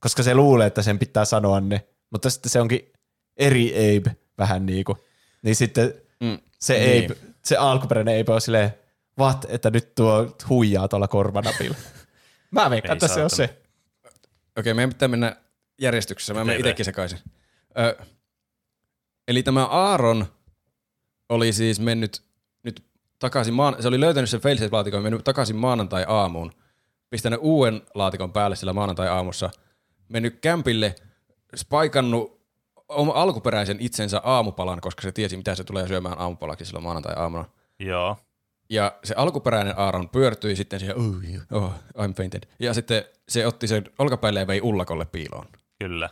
[0.00, 1.88] Koska se luulee, että sen pitää sanoa ne.
[2.10, 2.92] Mutta sitten se onkin
[3.36, 4.98] eri Abe vähän niin kuin.
[5.42, 6.38] Niin sitten Mm.
[6.58, 7.04] se Niin.
[7.04, 8.74] Abe, se alkuperäinen Abe on silleen,
[9.18, 11.76] what, että nyt tuo huijaa tuolla korvanapilla.
[12.50, 13.58] Mä veikkaan, Ei että se on se.
[14.58, 15.36] Okei, meidän pitää mennä
[15.80, 16.34] järjestyksessä.
[16.34, 17.18] Mä menen itsekin sekaisin.
[17.78, 17.96] Ö,
[19.28, 20.26] eli tämä Aaron
[21.28, 22.22] oli siis mennyt
[22.62, 22.84] nyt
[23.18, 26.52] takaisin, maan, se oli löytänyt sen failsafe-laatikon ja mennyt takaisin maanantai-aamuun,
[27.10, 29.50] pistänyt uuden laatikon päälle sillä maanantai-aamussa,
[30.08, 30.94] mennyt kämpille,
[31.56, 32.38] spaikannut
[32.88, 37.44] oma alkuperäisen itsensä aamupalan, koska se tiesi, mitä se tulee syömään aamupalaksi silloin maanantai-aamuna.
[37.78, 38.16] Joo.
[38.70, 42.42] Ja se alkuperäinen Aaron pyörtyi sitten siihen, oh, oh, I'm fainted.
[42.58, 45.46] Ja sitten se otti sen olkapäille ja vei ullakolle piiloon.
[45.78, 46.10] Kyllä,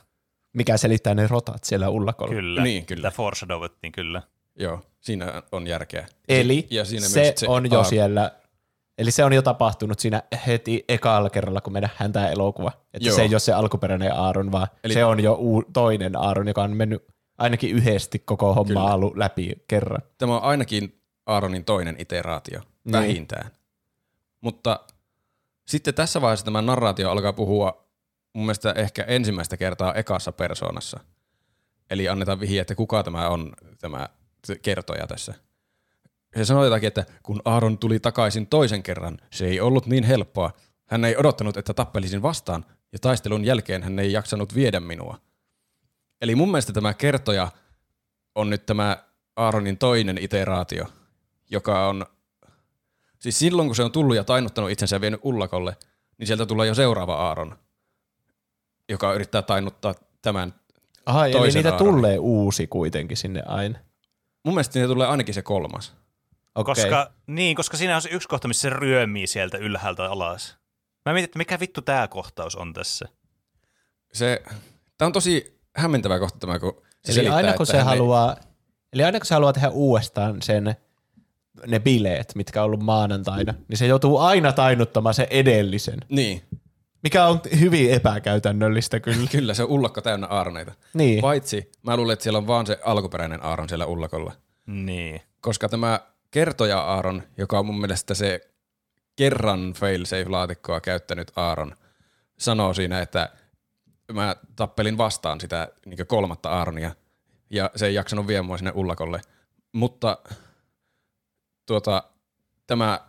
[0.57, 2.35] Mikä selittää ne rotat siellä ullakolla.
[2.35, 2.63] kyllä.
[2.63, 3.09] Niin, kyllä.
[3.11, 4.23] Sitä foreshadowettiin, kyllä.
[4.59, 6.07] Joo, siinä on järkeä.
[6.29, 8.31] Eli Ja siinä se, myös se on jo Aaron- siellä,
[8.99, 12.73] eli se on jo tapahtunut siinä heti ekalla kerralla, kun me nähdään tämä elokuva.
[12.95, 13.17] Että Joo.
[13.17, 16.63] se ei ole se alkuperäinen Aaron, vaan Eli- se on jo uu, toinen Aaron, joka
[16.63, 17.07] on mennyt
[17.39, 20.03] ainakin yhdesti koko homma ollut läpi kerran.
[20.19, 22.93] Tämä on ainakin Aaronin toinen iteraatio, Niin.
[22.93, 23.51] vähintään.
[24.41, 24.81] Mutta
[25.67, 27.86] sitten tässä vaiheessa tämä narraatio alkaa puhua
[28.37, 31.01] mun mielestä ehkä ensimmäistä kertaa ekassa persoonassa.
[31.91, 34.09] Eli annetaan vihje, että kuka tämä on tämä
[34.63, 35.35] kertoja tässä.
[36.37, 40.51] Se sanoo jotakin, että kun Aaron tuli takaisin toisen kerran, se ei ollut niin helppoa.
[40.87, 45.21] Hän ei odottanut, että tappelisin vastaan, ja taistelun jälkeen hän ei jaksanut viedä minua.
[46.21, 47.49] Eli mun mielestä tämä kertoja
[48.35, 48.97] on nyt tämä
[49.37, 50.87] Aaronin toinen iteraatio,
[51.51, 52.07] joka on,
[53.19, 55.77] siis silloin kun se on tullut ja tainnuttanut itsensä ja vienyt ullakolle,
[56.19, 57.59] niin sieltä tulee jo seuraava Aaron,
[58.89, 60.55] joka yrittää tainnuttaa tämän.
[61.07, 61.95] Aha, eli niitä Aaronin.
[61.95, 63.79] tulee uusi kuitenkin sinne aina.
[64.45, 65.93] Mun mielestä niitä tulee ainakin se kolmas.
[66.55, 66.75] Okay.
[66.75, 70.57] Koska, niin, koska siinä on se yksi kohta, missä se ryömii sieltä ylhäältä alas.
[71.07, 73.09] Mä mietin, että mikä vittu tämä kohtaus on tässä.
[74.13, 74.43] Se,
[74.99, 77.99] tämä on tosi hämmentävä kohta tämä, kun se Eli selittää, aina kun se hän ei-
[77.99, 78.37] haluaa,
[78.93, 80.77] eli aina kun se haluaa tehdä uudestaan sen,
[81.67, 86.43] ne bileet, mitkä on ollut maanantaina, niin se joutuu aina tainnuttamaan sen edellisen, Niin,
[87.07, 89.29] mikä on hyvin epäkäytännöllistä kyllä.
[89.37, 90.73] kyllä se on ullakko täynnä Aaroneita.
[90.95, 91.21] niin.
[91.21, 94.33] Paitsi mä luulen, että siellä on vaan se alkuperäinen Aaron siellä ullakolla.
[94.67, 95.21] Niin.
[95.41, 96.01] koska tämä
[96.31, 98.51] kertoja Aaron, joka on mun mielestä se
[99.17, 101.77] kerran failsafe-laatikkoa käyttänyt Aaron,
[102.39, 103.29] sanoo siinä, että
[104.13, 106.95] mä tappelin vastaan sitä niin kolmatta Aaronia,
[107.51, 109.21] ja se ei jaksanut viedä mua sinne ullakolle.
[109.73, 110.19] Mutta
[111.67, 112.03] tuota,
[112.67, 113.01] tämä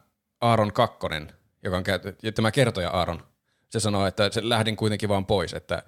[0.42, 1.34] Aaron kakkonen,
[1.64, 3.24] joka on käyty, ja tämä kertoja Aaron,
[3.70, 5.84] se sanoo, että se lähdin kuitenkin vaan pois, että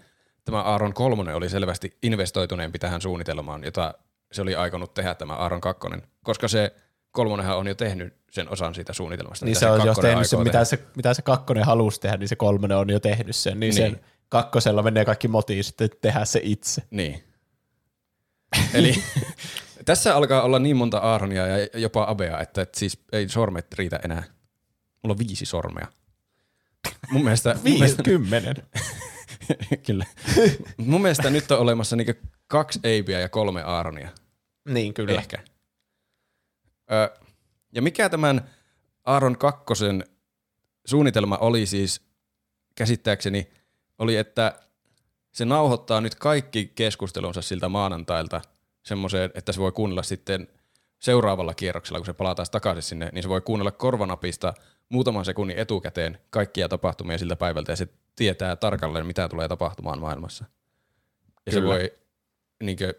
[0.46, 3.94] tämä Aaron kolmonen oli selvästi investoituneempi tähän suunnitelmaan, jota
[4.32, 6.76] se oli aikonut tehdä tämä Aaron kakkonen, koska se
[7.12, 9.46] kolmonenhan on jo tehnyt sen osan siitä suunnitelmasta.
[9.46, 12.36] Niin se on jo tehnyt sen, mitä se, mitä se kakkonen halusi tehdä, niin se
[12.36, 13.60] kolmonen on jo tehnyt sen.
[13.60, 13.92] Niin, niin.
[13.92, 14.00] sen
[14.30, 16.84] kakkosella menee kaikki motiin sitten tehdä se itse.
[16.92, 17.24] Niin.
[18.74, 19.04] Eli
[19.86, 24.00] tässä alkaa olla niin monta Aaronia ja jopa Abea, että, että siis ei sormet riitä
[24.06, 24.24] enää.
[25.04, 25.88] Mulla on viisi sormea.
[27.12, 27.56] Mun mielestä...
[27.64, 28.56] Viisi, kymmenen.
[29.86, 30.06] kyllä.
[30.78, 32.14] Mun mielestä nyt on olemassa niinku
[32.48, 34.10] kaksi Eibiä ja kolme Aaronia.
[34.70, 35.20] Niin, kyllä.
[35.20, 35.44] Ehkä.
[36.92, 37.20] Ö,
[37.72, 38.50] ja mikä tämän
[39.06, 40.04] Aaron kakkosen
[40.86, 42.02] suunnitelma oli siis
[42.76, 43.50] käsittääkseni,
[44.00, 44.60] oli, että
[45.32, 48.42] se nauhoittaa nyt kaikki keskustelunsa siltä maanantailta
[48.86, 50.48] semmoiseen, että se voi kuunnella sitten
[51.00, 54.54] seuraavalla kierroksella, kun se palaa taas takaisin sinne, niin se voi kuunnella korvanapista
[54.90, 60.46] muutaman sekunnin etukäteen kaikkia tapahtumia siltä päivältä ja se tietää tarkalleen, mitä tulee tapahtumaan maailmassa.
[61.46, 61.62] Ja Kyllä.
[61.62, 61.94] se voi,
[62.64, 62.94] niin kuin,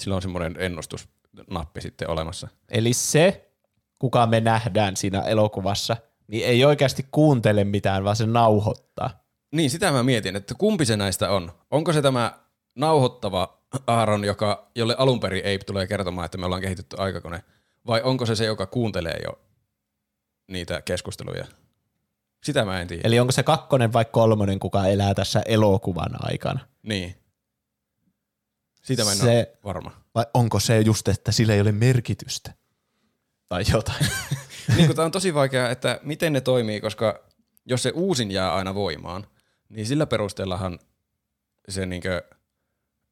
[0.00, 2.48] sillä on semmoinen ennustusnappi sitten olemassa.
[2.68, 3.50] Eli se,
[3.98, 5.96] kuka me nähdään siinä elokuvassa,
[6.28, 9.26] niin ei oikeasti kuuntele mitään, vaan se nauhoittaa.
[9.52, 11.52] Niin, sitä mä mietin, että kumpi se näistä on.
[11.70, 12.38] Onko se tämä
[12.74, 13.55] nauhoittava
[13.86, 17.42] Aaron, joka, jolle alun perin ei tulee kertomaan, että me ollaan kehitetty aikakone,
[17.86, 19.38] vai onko se se, joka kuuntelee jo
[20.48, 21.46] niitä keskusteluja?
[22.42, 23.02] Sitä mä en tiedä.
[23.04, 26.60] Eli onko se kakkonen vai kolmonen, kuka elää tässä elokuvan aikana?
[26.82, 27.14] Niin.
[28.82, 29.90] Sitä mä en se, ole varma.
[30.14, 32.52] Vai onko se just, että sillä ei ole merkitystä?
[33.48, 34.06] Tai jotain.
[34.76, 37.24] niin tämä on tosi vaikea, että miten ne toimii, koska
[37.64, 39.26] jos se uusin jää aina voimaan,
[39.68, 40.78] niin sillä perusteellahan
[41.68, 42.22] se niinkö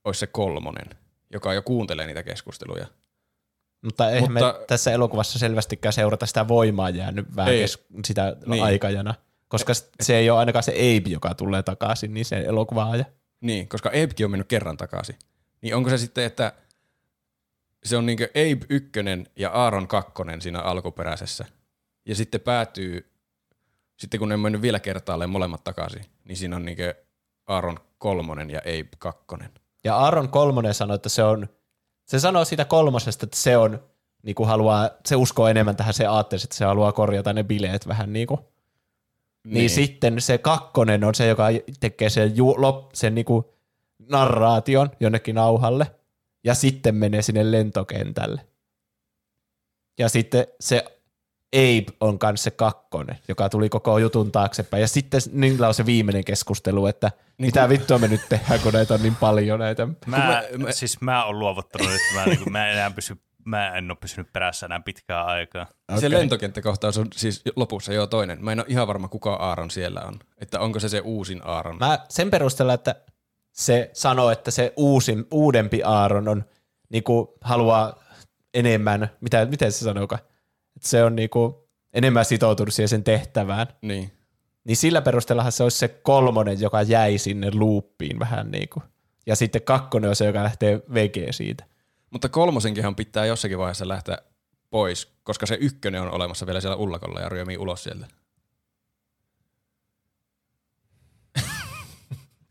[0.04, 0.90] olisi se kolmonen,
[1.32, 2.86] joka jo kuuntelee niitä keskusteluja.
[3.84, 8.64] Mutta eihän Mutta, me tässä elokuvassa selvästikään seurata sitä voimaa jäänyt vähän kes- sitä niin.
[8.64, 9.14] aikajana,
[9.48, 13.04] koska se ei ole ainakaan se Abe, joka tulee takaisin, niin se elokuvaaja.
[13.40, 15.16] Niin, koska Abekin on mennyt kerran takaisin.
[15.62, 16.52] Niin onko se sitten, että
[17.84, 21.44] se on niinkö Abe ykkönen ja Aaron kakkonen siinä alkuperäisessä,
[22.06, 23.10] ja sitten päätyy,
[23.96, 26.94] sitten kun ne on mennyt vielä kertaalleen molemmat takaisin, niin siinä on niinkö
[27.46, 29.50] Aaron kolmonen ja Abe kakkonen.
[29.84, 31.48] Ja Aaron kolmonen sanoi, että se on,
[32.06, 33.82] se sanoo siitä kolmosesta, että se on,
[34.22, 37.88] niin kuin haluaa, se uskoo enemmän tähän, se ajattelee, että se haluaa korjata ne bileet
[37.88, 38.40] vähän niin kuin.
[39.44, 39.54] Niin.
[39.54, 41.44] niin sitten se kakkonen on se, joka
[41.80, 43.44] tekee sen, ju, lop, sen niin kuin
[43.98, 45.94] narraation jonnekin nauhalle,
[46.44, 48.46] ja sitten menee sinne lentokentälle.
[49.98, 50.84] Ja sitten se
[51.54, 54.80] Abe on kanssa se kakkonen, joka tuli koko jutun taaksepäin.
[54.80, 57.68] Ja sitten niillä on se viimeinen keskustelu, että niin mitä kun...
[57.68, 59.86] vittua me nyt tehdään, kun näitä on niin paljon näitä.
[59.86, 63.74] Mä, mä, mä, siis mä oon luovuttanut nyt, mä, niin kuin, mä, enää pysy, mä
[63.74, 65.66] en ole pysynyt perässä enää pitkään aikaa.
[65.88, 66.00] Okay.
[66.00, 68.44] Se lentokenttäkohtaus on siis lopussa jo toinen.
[68.44, 70.18] Mä en ole ihan varma, kuka Aaron siellä on.
[70.38, 71.78] Että onko se se uusin Aaron.
[71.78, 72.94] Mä sen perusteella, että
[73.52, 76.44] se sanoo, että se uusin, uudempi Aaron on,
[76.88, 78.04] niin kuin, haluaa
[78.54, 80.22] enemmän, mitä, miten se sanookaan?
[80.84, 83.66] Että se on niinku enemmän sitoutunut siihen sen tehtävään.
[83.82, 84.12] Niin.
[84.64, 88.82] Niin sillä perusteellahan se olisi se kolmonen, joka jäi sinne luuppiin vähän niin kuin.
[89.26, 91.64] Ja sitten kakkonen on se, joka lähtee vegeen siitä.
[92.10, 94.18] Mutta kolmosenkinhan pitää jossakin vaiheessa lähteä
[94.70, 98.06] pois, koska se ykkönen on olemassa vielä siellä ullakolla ja ryömii ulos sieltä.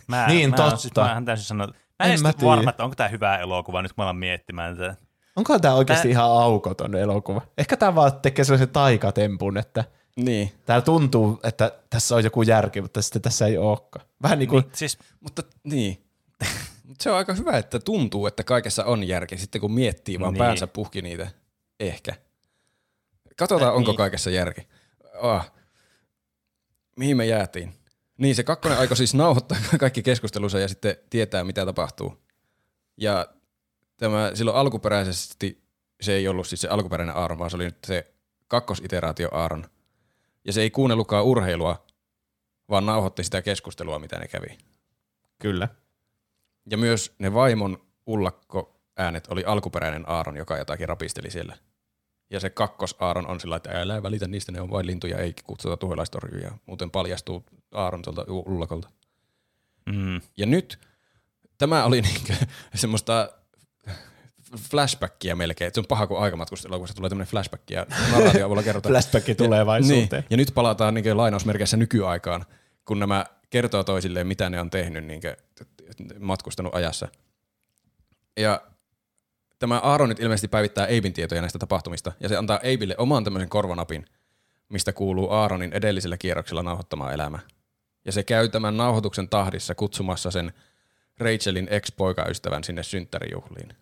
[0.07, 0.77] Mä, niin, mä, totta.
[0.77, 3.91] Siis, mä täysin sanoa, mä en, en mä varma, että onko tämä hyvä elokuva, nyt
[3.97, 4.95] mä alan miettimään tätä.
[5.35, 6.11] Onko tämä oikeasti Tää...
[6.11, 7.41] ihan aukoton elokuva?
[7.57, 9.83] Ehkä tämä vaan tekee sellaisen taikatempun, että
[10.15, 10.51] niin.
[10.65, 14.05] täällä tuntuu, että tässä on joku järki, mutta sitten tässä ei olekaan.
[14.21, 14.61] Vähän niin kuin...
[14.61, 16.03] Niin, siis, mutta niin.
[17.01, 20.39] se on aika hyvä, että tuntuu, että kaikessa on järki, sitten kun miettii vaan niin.
[20.39, 21.27] päänsä puhki niitä.
[21.79, 22.13] Ehkä.
[23.37, 23.97] Katsotaan, äh, onko niin.
[23.97, 24.67] kaikessa järki.
[25.21, 25.51] Oh.
[26.95, 27.73] Mihin me jäätiin?
[28.17, 32.23] Niin, se kakkonen aika siis nauhoittaa kaikki keskustelunsa ja sitten tietää, mitä tapahtuu.
[32.97, 33.27] Ja
[33.97, 35.63] tämä silloin alkuperäisesti
[36.01, 38.13] se ei ollut siis se alkuperäinen Aaron, vaan se oli nyt se
[38.47, 39.65] kakkositeraatio Aaron.
[40.45, 41.85] Ja se ei kuunnellutkaan urheilua,
[42.69, 44.57] vaan nauhoitti sitä keskustelua, mitä ne kävi.
[45.39, 45.67] Kyllä.
[46.69, 51.57] Ja myös ne vaimon ullakko äänet oli alkuperäinen Aaron, joka jotakin rapisteli siellä.
[52.29, 55.33] Ja se kakkos Aaron on sillä, että älä välitä niistä, ne on vain lintuja, ei
[55.43, 56.51] kutsuta tuholaistorjuja.
[56.65, 58.89] Muuten paljastuu Aaron tuolta ullakolta.
[59.85, 60.21] Mm.
[60.37, 60.79] Ja nyt
[61.57, 62.33] tämä oli niinku
[62.75, 63.29] semmoista
[64.57, 65.71] flashbackia melkein.
[65.73, 68.91] Se on paha, kun aikamatkustelua, kun se tulee tämmöinen flashback ja narraatio avulla kerrotaan.
[68.93, 70.07] Flashback tulevaisuuteen.
[70.11, 72.45] Ja, niin, ja nyt palataan niin lainausmerkeissä nykyaikaan,
[72.85, 75.21] kun nämä kertoo toisilleen, mitä ne on tehnyt niin
[76.19, 77.07] matkustanut ajassa.
[78.37, 78.61] Ja
[79.59, 83.49] tämä Aaron nyt ilmeisesti päivittää Eibin tietoja näistä tapahtumista, ja se antaa Eibille oman tämmöisen
[83.49, 84.05] korvanapin,
[84.69, 87.39] mistä kuuluu Aaronin edellisellä kierroksella nauhoittamaa elämä.
[88.05, 90.53] Ja se käy tämän nauhoituksen tahdissa kutsumassa sen
[91.19, 93.75] Rachelin ex-poikaystävän sinne synttärijuhliin.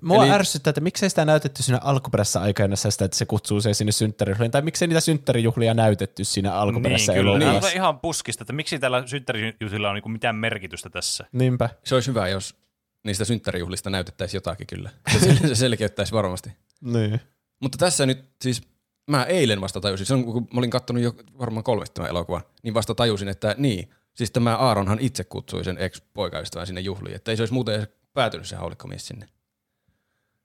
[0.00, 0.32] Mua Eli...
[0.32, 4.50] ärsyttää, että miksei sitä näytetty siinä alkuperäisessä aikana sitä, että se kutsuu sen sinne synttärijuhliin,
[4.50, 7.68] tai miksei niitä synttärijuhlia näytetty siinä alkuperäisessä niin, elokuvassa.
[7.68, 7.76] Niin.
[7.76, 11.24] ihan puskista, että miksi tällä synttärijuhlilla on niinku mitään merkitystä tässä.
[11.32, 11.68] Niinpä.
[11.84, 12.56] Se olisi hyvä, jos
[13.04, 14.90] niistä synttärijuhlista näytettäisiin jotakin kyllä.
[15.18, 16.50] Se, se selkeyttäisi varmasti.
[16.80, 17.20] niin.
[17.60, 18.62] Mutta tässä nyt siis
[19.10, 22.42] mä eilen vasta tajusin, se on, kun mä olin kattonut jo varmaan kolmesti tämän elokuvan,
[22.62, 27.30] niin vasta tajusin, että niin, siis tämä Aaronhan itse kutsui sen ex-poikaystävän sinne juhliin, että
[27.30, 29.26] ei se olisi muuten päätynyt se haulikkomies sinne.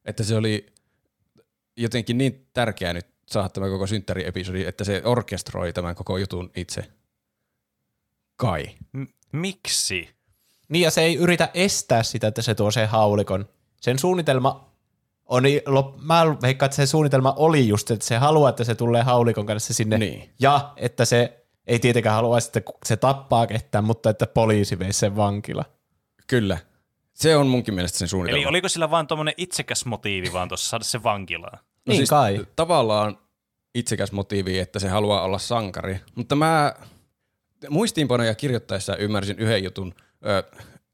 [0.05, 0.65] Että se oli
[1.77, 6.83] jotenkin niin tärkeää nyt saada tämä koko synttäri-episodi, että se orkestroi tämän koko jutun itse.
[8.35, 8.65] Kai.
[8.91, 10.09] M- miksi?
[10.69, 13.49] Niin ja se ei yritä estää sitä, että se tuo sen haulikon.
[13.81, 14.69] Sen suunnitelma
[15.25, 15.43] on,
[16.01, 19.73] mä veikkaan, että se suunnitelma oli just, että se haluaa, että se tulee haulikon kanssa
[19.73, 19.97] sinne.
[19.97, 20.29] Niin.
[20.39, 25.15] Ja että se ei tietenkään halua, että se tappaa ketään, mutta että poliisi veisi sen
[25.15, 25.65] vankila.
[26.27, 26.57] Kyllä.
[27.15, 28.41] Se on munkin mielestä sen suunnitelma.
[28.41, 31.57] Eli oliko sillä vaan tuommoinen itsekäs motiivi vaan tuossa saada se vankilaan?
[31.57, 32.45] No niin siis kai.
[32.55, 33.17] Tavallaan
[33.75, 35.99] itsekäs motiivi, että se haluaa olla sankari.
[36.15, 36.73] Mutta mä
[37.69, 39.93] muistiinpanoja kirjoittaessa ymmärsin yhden jutun,
[40.25, 40.43] ö,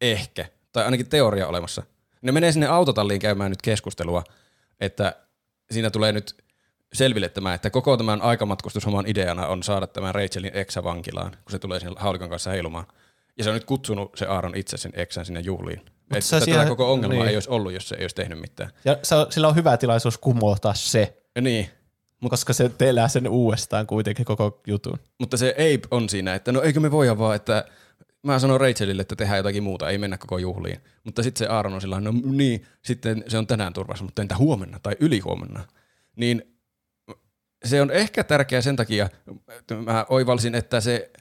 [0.01, 1.83] ehkä, tai ainakin teoria olemassa.
[2.21, 4.23] Ne menee sinne autotalliin käymään nyt keskustelua,
[4.79, 5.15] että
[5.71, 6.35] siinä tulee nyt
[6.93, 11.59] selville tämä, että koko tämän aikamatkustushomman ideana on saada tämän Rachelin eksä vankilaan, kun se
[11.59, 12.85] tulee sen haulikon kanssa heilumaan.
[13.37, 15.81] Ja se on nyt kutsunut se Aaron itse sen eksän sinne juhliin.
[16.17, 17.27] Että tätä siihen, koko ongelma niin.
[17.27, 18.69] ei olisi ollut, jos se ei olisi tehnyt mitään.
[18.85, 18.97] Ja
[19.29, 21.17] sillä on hyvä tilaisuus kumota se.
[21.35, 21.69] Ja niin.
[22.19, 24.99] Mut, koska se teelää sen uudestaan kuitenkin koko jutun.
[25.19, 27.65] Mutta se ei on siinä, että no eikö me voida vaan, että
[28.23, 30.81] mä sanon Rachelille, että tehdään jotakin muuta, ei mennä koko juhliin.
[31.03, 34.37] Mutta sitten se Aaron on sillä no niin, sitten se on tänään turvassa, mutta entä
[34.37, 35.63] huomenna tai ylihuomenna?
[36.15, 36.55] Niin
[37.65, 39.09] se on ehkä tärkeä sen takia,
[39.59, 41.11] että mä oivalsin, että se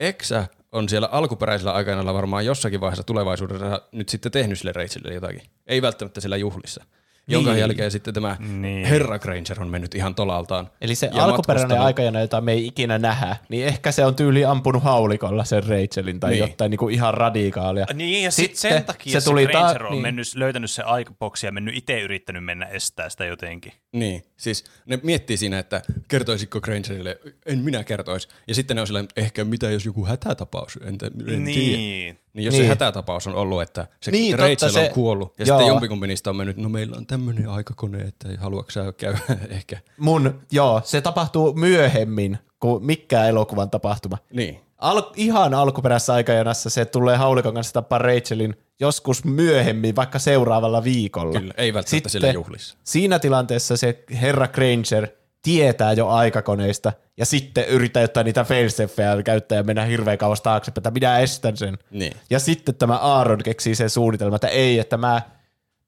[0.00, 5.42] eksä on siellä alkuperäisellä aikana varmaan jossakin vaiheessa tulevaisuudessa nyt sitten tehnyt sille Rachelille jotakin.
[5.66, 6.84] Ei välttämättä siellä juhlissa
[7.28, 7.60] jonka niin.
[7.60, 8.86] jälkeen sitten tämä niin.
[8.86, 10.70] Herra Granger on mennyt ihan tolaltaan.
[10.80, 14.82] Eli se alkuperäinen aikajana, jota me ei ikinä nähdä, niin ehkä se on tyyli ampunut
[14.82, 16.40] haulikolla sen Rachelin tai niin.
[16.40, 17.86] jotain niin kuin ihan radikaalia.
[17.94, 20.02] Niin, ja sitten sit sen takia se, tuli se Granger ta- on niin.
[20.02, 23.72] mennyt, löytänyt se aikaboksi ja mennyt itse yrittänyt mennä estää sitä jotenkin.
[23.92, 28.28] Niin, siis ne miettii siinä, että kertoisiko Grangerille, en minä kertoisi.
[28.48, 31.54] Ja sitten ne on sillä, ehkä mitä jos joku hätätapaus, entä, en niin.
[31.54, 32.18] tiedä.
[32.38, 32.64] Niin jos niin.
[32.64, 35.58] se hätätapaus on ollut, että se niin, Rachel totta, on se, kuollut ja joo.
[35.58, 39.78] sitten jompikumpi niistä on mennyt, no meillä on tämmöinen aikakone, että haluatko sä käydä ehkä.
[39.98, 44.18] Mun, joo, se tapahtuu myöhemmin kuin mikään elokuvan tapahtuma.
[44.32, 44.60] Niin.
[44.78, 51.40] Al- ihan alkuperäisessä aikajanassa se tulee haulikon kanssa tappaa Rachelin joskus myöhemmin, vaikka seuraavalla viikolla.
[51.40, 52.76] Kyllä, ei välttämättä Sitten juhlissa.
[52.84, 55.08] Siinä tilanteessa se herra Granger
[55.42, 60.80] tietää jo aikakoneista ja sitten yrittää jotain niitä failsafeja käyttää ja mennä hirveän kauas taaksepäin,
[60.80, 61.78] että minä estän sen.
[61.90, 62.12] Niin.
[62.30, 65.22] Ja sitten tämä Aaron keksii sen suunnitelman, että ei, että mä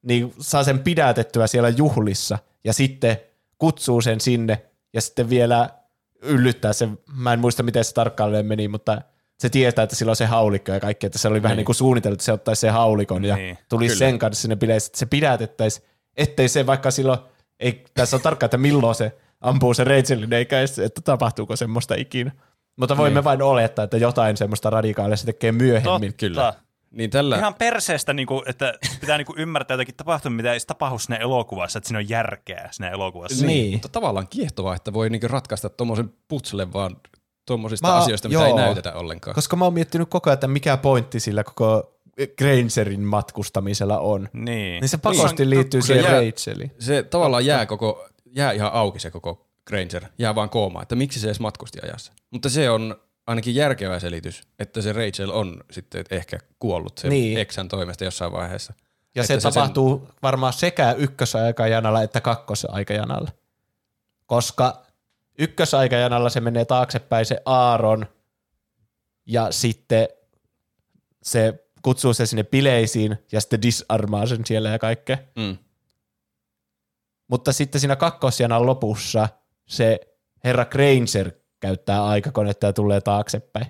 [0.02, 3.16] niin saa sen pidätettyä siellä juhlissa ja sitten
[3.58, 4.62] kutsuu sen sinne
[4.92, 5.70] ja sitten vielä
[6.22, 9.02] yllyttää sen, mä en muista miten se tarkkaan meni, mutta
[9.38, 11.42] se tietää, että sillä on se haulikko ja kaikki, että se oli niin.
[11.42, 13.58] vähän niin kuin suunniteltu, että se ottaisi sen haulikon ja niin.
[13.68, 13.98] tuli Kyllä.
[13.98, 15.86] sen kanssa sinne bileissä, että se pidätettäisiin,
[16.16, 17.18] ettei se vaikka silloin,
[17.60, 21.94] ei, tässä on tarkkaan, että milloin se ampuu se Rachelin, eikä edes, että tapahtuuko semmoista
[21.94, 22.32] ikinä.
[22.76, 23.24] Mutta voimme niin.
[23.24, 26.10] vain olettaa, että jotain semmoista radikaalia se tekee myöhemmin.
[26.10, 26.16] Totta.
[26.16, 26.54] Kyllä.
[26.90, 27.38] Niin tällä...
[27.38, 31.18] Ihan perseestä, niin kuin, että pitää niin kuin ymmärtää jotakin tapahtumia, mitä ei tapahdu sinne
[31.20, 33.46] elokuvassa, että siinä on järkeä siinä elokuvassa.
[33.46, 33.72] Niin.
[33.72, 36.96] Mutta tavallaan kiehtovaa, että voi niin ratkaista tuommoisen putsle vaan
[37.46, 39.34] tuommoisista mä, asioista, mitä joo, ei näytetä ollenkaan.
[39.34, 42.00] Koska mä oon miettinyt koko ajan, että mikä pointti sillä koko
[42.38, 44.28] Grangerin matkustamisella on.
[44.32, 44.80] Niin.
[44.80, 46.72] Niin se pakosti niin, liittyy siihen Racheliin.
[46.78, 51.20] Se tavallaan jää koko jää ihan auki se koko Granger, jää vaan koomaan, että miksi
[51.20, 52.12] se edes matkusti ajassa.
[52.30, 57.38] Mutta se on ainakin järkevä selitys, että se Rachel on sitten ehkä kuollut sen niin.
[57.38, 58.72] eksän toimesta jossain vaiheessa.
[59.14, 60.14] Ja se, se tapahtuu sen...
[60.22, 63.30] varmaan sekä ykkösaikajanalla että kakkosaikajanalla.
[64.26, 64.86] Koska
[65.38, 68.06] ykkösaikajanalla se menee taaksepäin se Aaron
[69.26, 70.08] ja sitten
[71.22, 75.18] se kutsuu se sinne bileisiin ja sitten disarmaa sen siellä ja kaikkea.
[75.36, 75.56] Mm.
[77.30, 79.28] Mutta sitten siinä kakkosjanan lopussa
[79.66, 80.00] se
[80.44, 81.30] herra Granger
[81.60, 83.66] käyttää aikakonetta ja tulee taaksepäin.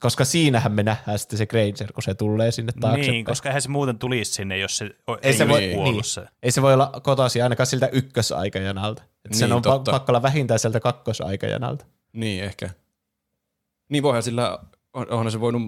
[0.00, 3.10] Koska siinähän me nähdään sitten se Granger, kun se tulee sinne taaksepäin.
[3.12, 4.92] Niin, koska eihän se muuten tulisi sinne, jos se ei,
[5.22, 6.04] ei se voi, kuollut niin.
[6.04, 6.26] se.
[6.42, 9.02] Ei se voi olla kotosi ainakaan siltä ykkösaikajanalta.
[9.02, 9.90] Että niin, sen on totta.
[9.90, 11.86] pakko olla vähintään sieltä kakkosaikajanalta.
[12.12, 12.70] Niin, ehkä.
[13.88, 14.58] Niin voihan sillä,
[14.92, 15.62] on- onhan se voinut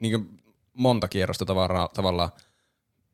[0.00, 0.42] niin
[0.72, 2.30] monta kierrosta tavaraa, tavallaan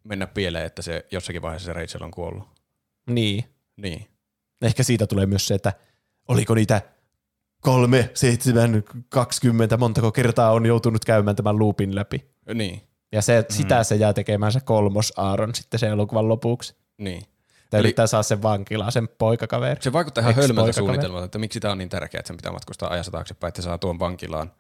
[0.07, 2.49] mennä pieleen, että se jossakin vaiheessa se Rachel on kuollut.
[3.11, 3.45] Niin.
[3.77, 4.07] Niin.
[4.62, 5.73] Ehkä siitä tulee myös se, että
[6.28, 6.83] oliko niitä
[7.61, 12.31] kolme, seitsemän, kaksikymmentä, montako kertaa on joutunut käymään tämän loopin läpi.
[12.55, 12.83] Niin.
[13.12, 13.55] Ja se, mm.
[13.55, 16.77] sitä se jää tekemään se kolmos Aaron sitten sen elokuvan lopuksi.
[16.99, 17.23] Niin.
[17.70, 19.83] Tai Eli- yrittää saa sen vankilaan, sen poikakaveri.
[19.83, 22.91] Se vaikuttaa ihan hölmöltä suunnitelmalta, että miksi tämä on niin tärkeää, että sen pitää matkustaa
[22.91, 24.53] ajassa taaksepäin, että saa tuon vankilaan.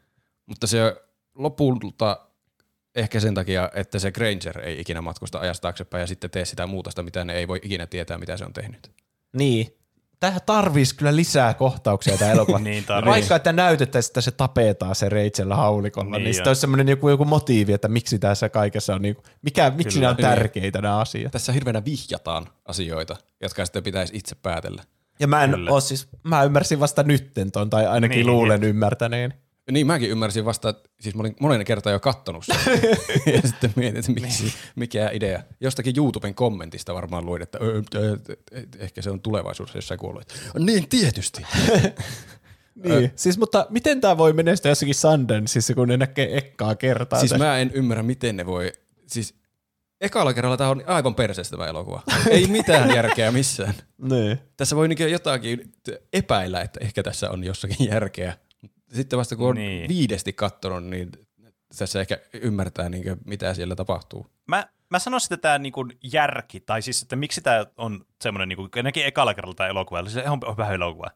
[0.46, 1.02] Mutta se
[1.34, 2.26] lopulta
[2.96, 6.66] ehkä sen takia, että se Granger ei ikinä matkusta ajassa taaksepäin ja sitten tee sitä
[6.66, 8.90] muutosta, mitä ne ei voi ikinä tietää, mitä se on tehnyt.
[9.36, 9.72] Niin.
[10.20, 12.58] Tähän tarvisi kyllä lisää kohtauksia tämä elokuva.
[12.66, 13.10] Niin tarvii.
[13.10, 16.88] Vaikka että näytettäisiin, että se tapetaan se Rachel haulikolla, niin, Niin niin sitten olisi semmoinen
[16.88, 20.00] joku, joku motiivi, että miksi tässä kaikessa on, niinku, mikä, miksi Kyllä.
[20.00, 20.38] nämä on Niin.
[20.38, 21.32] tärkeitä nämä asiat.
[21.32, 24.82] Tässä hirveänä vihjataan asioita, jotka sitten pitäisi itse päätellä.
[25.20, 25.70] Ja mä en Kyllä.
[25.70, 28.26] oo siis, mä ymmärsin vasta nytten ton, tai ainakin Niin.
[28.26, 28.32] niin.
[28.36, 29.34] luulen ymmärtäneen.
[29.70, 32.56] Niin mäkin ymmärsin vasta, että siis mä olin monen kertaa jo kattonut sen.
[33.34, 35.42] ja sitten mietin, että miksi, mikä idea.
[35.60, 38.36] Jostakin YouTuben kommentista varmaan luin, että "Ö, ö, ö,
[38.78, 40.32] ehkä se on tulevaisuudessa jossain kuollut.
[40.58, 41.42] Niin tietysti.
[42.84, 43.12] Niin.
[43.16, 47.20] Siis, mutta miten tämä voi menestyä jossakin Sundanceissa, kun ne näkee ekkaa kertaa?
[47.20, 48.72] Siis mä en ymmärrä, miten ne voi...
[49.06, 49.34] Siis
[50.00, 52.02] ekalla kerralla tämä on aivan perseestä tämä elokuva.
[52.30, 53.74] Ei mitään järkeä missään.
[54.10, 54.38] Niin.
[54.56, 55.72] Tässä voi niinku jotakin
[56.12, 58.36] epäillä, että ehkä tässä on jossakin järkeä.
[58.92, 59.68] Sitten vasta kun on Niin.
[59.78, 59.88] niin.
[59.88, 61.10] viidesti katsonut, niin
[61.78, 64.26] tässä ehkä ymmärtää, niinku, mitä siellä tapahtuu.
[64.48, 68.68] Mä, mä sanoisin, että tämä niinku järki, tai siis, että miksi tämä on semmoinen, niinku,
[68.76, 71.10] ainakin ekalla kerralla tämä elokuva, eli se on hyvä elokuva,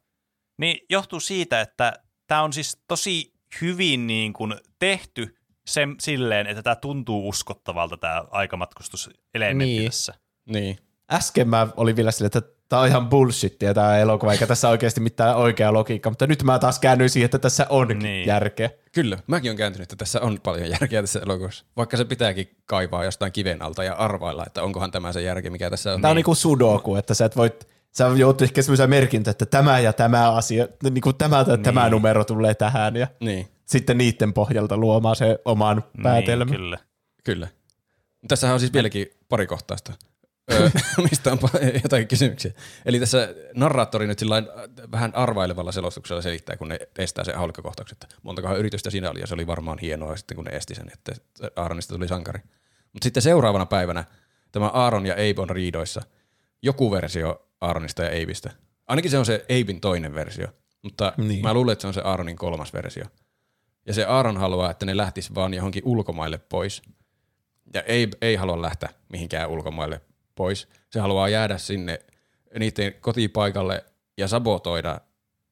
[0.59, 1.93] niin johtuu siitä, että
[2.27, 5.37] tämä on siis tosi hyvin niin kuin tehty
[5.67, 9.85] sen, silleen, että tämä tuntuu uskottavalta tämä aikamatkustuselementti Niin.
[9.91, 10.15] tässä.
[10.47, 10.79] Niin.
[11.13, 15.01] Äsken mä olin vielä silleen, että tämä on ihan bullshittia tämä elokuva, eikä tässä oikeasti
[15.01, 18.03] mitään oikeaa logiikkaa, mutta nyt mä taas käännyin siihen, että tässä onkin Niin.
[18.13, 18.27] niin.
[18.27, 18.71] järkeä.
[18.93, 21.65] Kyllä, mäkin on kääntynyt, että tässä on paljon järkeä tässä elokuvassa.
[21.77, 25.71] Vaikka se pitääkin kaivaa jostain kiven alta ja arvailla, että onkohan tämä se järki, mikä
[25.71, 26.01] tässä on.
[26.01, 29.79] Tämä on niinku sudoku, että sä et voit, sä joudut ehkä semmoisia merkintä, että tämä
[29.79, 31.91] ja tämä asia, niin kuin tämä tai tämä Niin.
[31.91, 36.49] numero tulee tähän ja Niin, sitten niiden pohjalta luomaan se oman päätelmän.
[36.49, 36.79] Niin, kyllä.
[37.25, 37.49] kyllä.
[38.29, 40.10] Tässähän on siis vieläkin pari kohtaista, Öö,
[41.11, 41.39] mistä on
[41.83, 42.53] jotakin kysymyksiä.
[42.87, 47.97] Eli tässä narraattori nyt sillain äh, vähän arvailevalla selostuksella selittää, kun ne estää sen haulikkokohtauksen,
[48.03, 50.91] että montakohan yritystä siinä oli, ja se oli varmaan hienoa sitten, kun ne esti sen,
[50.93, 51.13] että
[51.57, 52.41] Aaronista tuli sankari.
[52.93, 54.05] Mutta sitten seuraavana päivänä
[54.53, 56.03] tämä Aaron ja Abe on riidoissa.
[56.63, 58.51] Joku versio Aaronista ja Abeista.
[58.87, 60.47] Ainakin se on se Abein toinen versio,
[60.83, 61.13] mutta.
[61.17, 61.43] Niin.
[61.43, 63.05] mä luulen, että se on se Aaronin kolmas versio.
[63.87, 66.83] Ja se Aaron haluaa, että ne lähtis vaan johonkin ulkomaille pois.
[67.75, 70.01] Ja Abe ei halua lähteä mihinkään ulkomaille
[70.41, 70.69] pois.
[70.91, 71.99] Se haluaa jäädä sinne
[72.59, 73.85] niiden kotipaikalle
[74.19, 75.01] ja sabotoida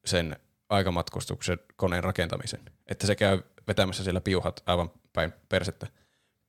[0.05, 0.35] sen
[0.69, 2.59] aikamatkustuksen koneen rakentamisen.
[2.87, 5.87] Että se käy vetämässä siellä piuhat aivan päin persettä.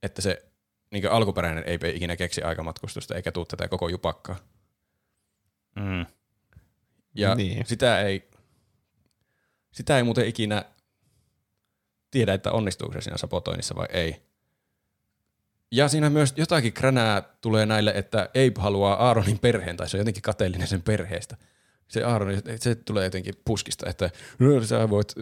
[0.02, 0.44] Että se
[0.90, 4.36] niin alkuperäinen ei ikinä keksi aikamatkustusta eikä tuu tätä koko jupakkaa.
[5.76, 6.06] Mm.
[7.14, 7.66] Ja Niin.
[7.66, 8.30] sitä ei,
[9.72, 10.64] sitä ei muuten ikinä
[12.10, 14.22] tiedä, että onnistuuko se siinä sabotoinnissa vai ei.
[15.72, 20.00] Ja siinä myös jotakin kränää tulee näille, että Abe haluaa Aaronin perheen, tai se on
[20.00, 21.36] jotenkin kateellinen sen perheestä.
[21.88, 25.12] Se Aaron, se tulee jotenkin puskista, että no, sä voit,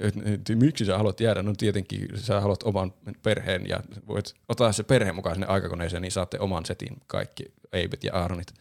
[0.00, 1.42] et- et- miksi sä haluat jäädä?
[1.42, 6.12] No tietenkin sä haluat oman perheen ja voit ottaa se perhe mukaan sinne aikakoneeseen, niin
[6.12, 8.54] saatte oman setin kaikki Abet ja Aaronit.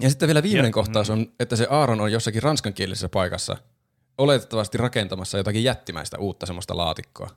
[0.00, 3.56] Ja sitten vielä viimeinen Ja- kohtaus on, että se Aaron on jossakin ranskankielisessä paikassa
[4.18, 7.30] oletettavasti rakentamassa jotakin jättimäistä uutta semmoista laatikkoa.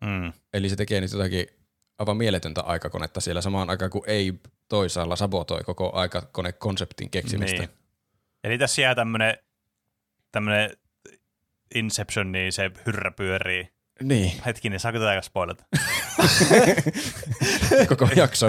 [0.00, 0.32] Mm.
[0.52, 1.46] Eli se tekee nyt jotakin
[1.98, 7.58] aivan mieletöntä aikakonetta siellä samaan aikaan, kun Abe toisaalla sabotoi koko aikakonekonseptin keksimistä.
[7.58, 7.70] Niin.
[8.44, 9.38] Eli tässä jää tämmönen,
[10.32, 10.70] tämmönen
[11.74, 13.68] Inception, niin se hyrrä pyörii.
[14.02, 15.64] Niin, Hetkinen, saako tätä spoilata?
[17.88, 18.46] koko jakso.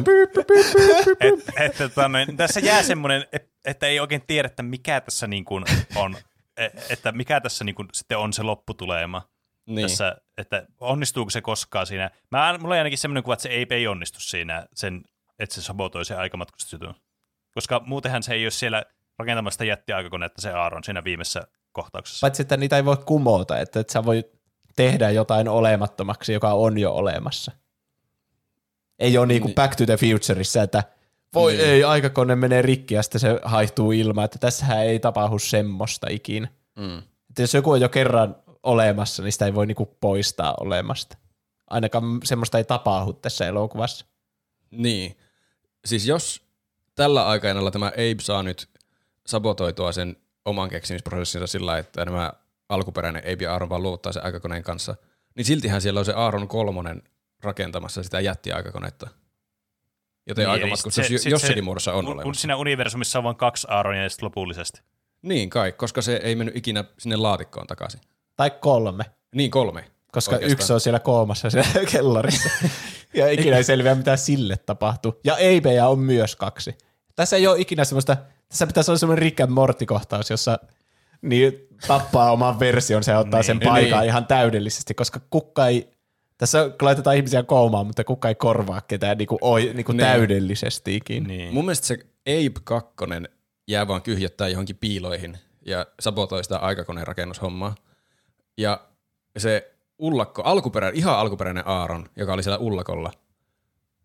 [1.20, 5.28] et, et, tota, noin, tässä jää semmoinen, et, että ei oikein tiedä, että mikä tässä
[5.28, 5.64] niin kuin
[5.96, 6.18] on,
[6.58, 9.30] e- että mikä tässä niin kuin sitten on se lopputulema.
[9.70, 9.88] Niin.
[9.88, 12.12] Tässä, että onnistuuko se koskaan siinä.
[12.32, 15.04] Mä, mulla on ainakin semmoinen kuva, että se ei, ei onnistu siinä, sen,
[15.40, 16.96] että se sabotoi se aikamatkustusjutun.
[17.54, 18.84] Koska muutenhan se ei ole siellä
[19.20, 22.26] rakentamassa sitä jättiaikakonetta se Aaron siinä viimeisessä kohtauksessa.
[22.26, 24.24] Paitsi, että niitä ei voi kumota, että, että sä voi
[24.76, 27.52] tehdä jotain olemattomaksi, joka on jo olemassa.
[29.00, 29.56] Ei ole niin kuin Niin.
[29.56, 30.84] Back to the Futureissa, että
[31.34, 31.66] voi Niin.
[31.66, 36.48] ei, aikakone menee rikki ja sitten se haihtuu ilmaan, että tässähän ei tapahdu semmoista ikinä.
[36.76, 36.98] Mm.
[37.30, 38.36] Että jos joku on jo kerran
[38.70, 41.18] olemassa, niin sitä ei voi niinku poistaa olemasta.
[41.70, 44.06] Ainakaan semmoista ei tapahdu tässä elokuvassa.
[44.72, 45.18] Niin.
[45.86, 46.42] Siis jos
[46.96, 48.70] tällä aikana tämä Abe saa nyt
[49.28, 50.16] sabotoitua sen
[50.46, 52.34] oman keksimisprosessinsa sillä, että nämä
[52.70, 54.96] alkuperäinen Abe ja Aaron vaan luovuttaa sen aikakoneen kanssa,
[55.36, 57.04] niin siltihän siellä on se Aaron kolmonen
[57.44, 59.08] rakentamassa sitä jättiaikakonetta.
[60.28, 62.42] Joten Niin, aikamatkustus se- jossakin se- muodossa on Un, olemassa.
[62.42, 64.82] siinä universumissa on vain kaksi Aaronia ja sitten lopullisesti.
[65.22, 68.02] Niin kai, koska se ei mennyt ikinä sinne laatikkoon takaisin.
[68.40, 69.04] Tai kolme,
[69.36, 69.86] Niin kolme.
[70.12, 70.52] koska Oikeastaan.
[70.52, 72.50] yksi on siellä koomassa siellä kellarissa.
[73.14, 75.20] ja ikinä ei selviä, mitä sille tapahtuu.
[75.24, 76.78] Ja Eibejä on myös kaksi.
[77.16, 78.18] Tässä ei ole ikinä semmoista,
[78.50, 80.60] tässä pitäisi olla semmoinen Rick and Morty-kohtaus, jossa
[81.22, 81.54] niin
[81.88, 83.46] tappaa oman version ja ottaa Niin.
[83.46, 84.08] sen paikan Niin.
[84.10, 85.92] ihan täydellisesti, koska kukka ei,
[86.38, 90.08] tässä laitetaan ihmisiä koomaan, mutta kukka ei korvaa ketään niin kuin, oi, niin kuin Niin.
[90.08, 91.24] täydellisestikin.
[91.24, 91.54] Niin.
[91.54, 91.98] Mun mielestä se
[92.28, 92.90] Abe 2
[93.68, 97.76] jää vaan kyhjättää johonkin piiloihin ja sabotoi sitä aikakoneen rakennushommaa.
[98.60, 98.80] Ja
[99.38, 103.12] se ullakko, alkuperä, ihan alkuperäinen Aaron, joka oli siellä ullakolla,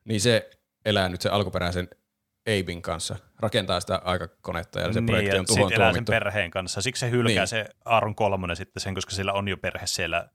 [0.04, 0.50] niin se
[0.84, 1.88] elää nyt sen alkuperäisen
[2.46, 6.50] Abein kanssa, rakentaa sitä aikakonetta ja se niin, projekti on tuhoon sit elää sen perheen
[6.50, 6.82] kanssa.
[6.82, 7.48] Siksi se hylkää Niin.
[7.48, 10.28] se Aaron kolmonen sitten sen, koska sillä on jo perhe siellä,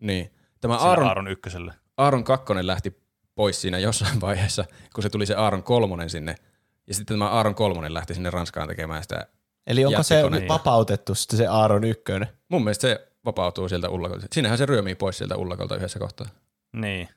[0.00, 0.34] Niin.
[0.60, 1.74] Tämä Aaron, Aaron ykkösellä.
[1.96, 3.00] Aaron 2 lähti
[3.34, 4.64] pois siinä jossain vaiheessa,
[4.94, 6.34] kun se tuli se Aaron kolmonen sinne.
[6.86, 9.26] Ja sitten tämä Aaron kolmonen lähti sinne Ranskaan tekemään sitä.
[9.66, 12.28] Eli onko se vapautettu sitten se Aaron ykkönen?
[12.48, 14.26] Mun mielestä se vapautuu sieltä ullakolta.
[14.32, 16.26] Siinähän se ryömii pois sieltä ullakolta yhdessä kohtaa.
[16.72, 17.08] Niin.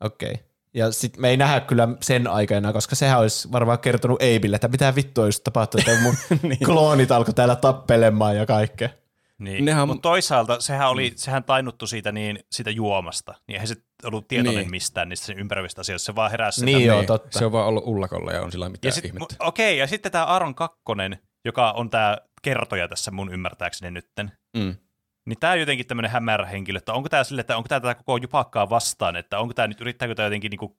[0.00, 0.30] Okei.
[0.32, 0.44] Okay.
[0.74, 4.68] Ja sitten me ei nähdä kyllä sen aikana, koska sehän olisi varmaan kertonut Eibille, että
[4.68, 6.58] mitä vittua just tapahtuu, että mun niin.
[6.64, 8.88] kloonit alkoi täällä tappelemaan ja kaikkea.
[9.38, 9.64] Niin.
[9.64, 13.74] Nehän- Mutta toisaalta sehän, oli, sehän tainnuttu siitä, niin, siitä juomasta, niin eihän se
[14.04, 14.70] ollut tietoinen Niin.
[14.70, 16.86] mistään niistä sen ympäröivistä asioista, se vaan heräsi Niin sitä.
[16.92, 17.38] joo, totta.
[17.38, 19.34] Se on vaan ollut ullakolla ja on sillä ja mitään sit, ihmettä.
[19.34, 24.32] mu- Okei, ja sitten tämä Aaron kakkonen, joka on tämä kertoja tässä mun ymmärtääkseni nytten,
[24.56, 24.76] Mm.
[25.24, 27.94] Niin tämä on jotenkin tämmöinen hämärä henkilö, että onko tämä sille, että onko tämä tätä
[27.94, 30.76] koko jupakkaa vastaan, että onko tämä nyt, yrittääkö tämä jotenkin niinku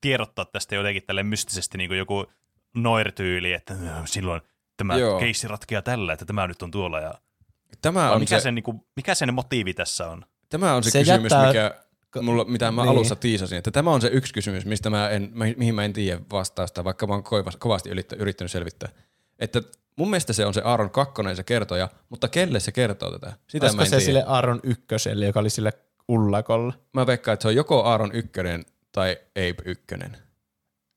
[0.00, 2.26] tiedottaa tästä jotenkin tälle mystisesti niinku joku
[2.74, 4.40] noirtyyli, että "Äh, silloin
[4.76, 5.18] tämä Joo.
[5.20, 7.14] keissi ratkeaa tällä, että tämä nyt on tuolla ja
[7.82, 10.24] Tämä on, mikä, se, sen, niinku, mikä sen motiivi tässä on?
[10.48, 11.74] tämä on se, Se kysymys, jättää- mikä,
[12.22, 12.90] mulla, mitä mä Niin.
[12.90, 13.58] alussa tiisasin.
[13.58, 16.84] Että tämä on se yksi kysymys, mistä mä en, mi- mihin mä en tiedä vastausta,
[16.84, 17.24] vaikka mä oon
[17.58, 18.88] kovasti yrittä, yrittänyt selvittää.
[19.38, 19.62] Että
[19.96, 23.32] mun mielestä se on se Aaron kakkonen se kertoja, mutta kelle se kertoo tätä?
[23.48, 24.04] Sitä Olisiko mä en se tiedä.
[24.04, 25.72] sille Aaron ykköselle, joka oli sille
[26.08, 26.72] ullakolla?
[26.92, 30.16] Mä veikkaan, että se on joko Aaron ykkönen tai Abe ykkönen.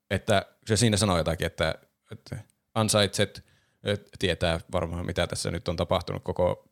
[0.09, 1.75] Että se siinä sanoo jotakin, että,
[2.11, 2.37] että
[2.75, 3.45] ansaitset
[3.83, 6.69] et, tietää varmaan, mitä tässä nyt on tapahtunut koko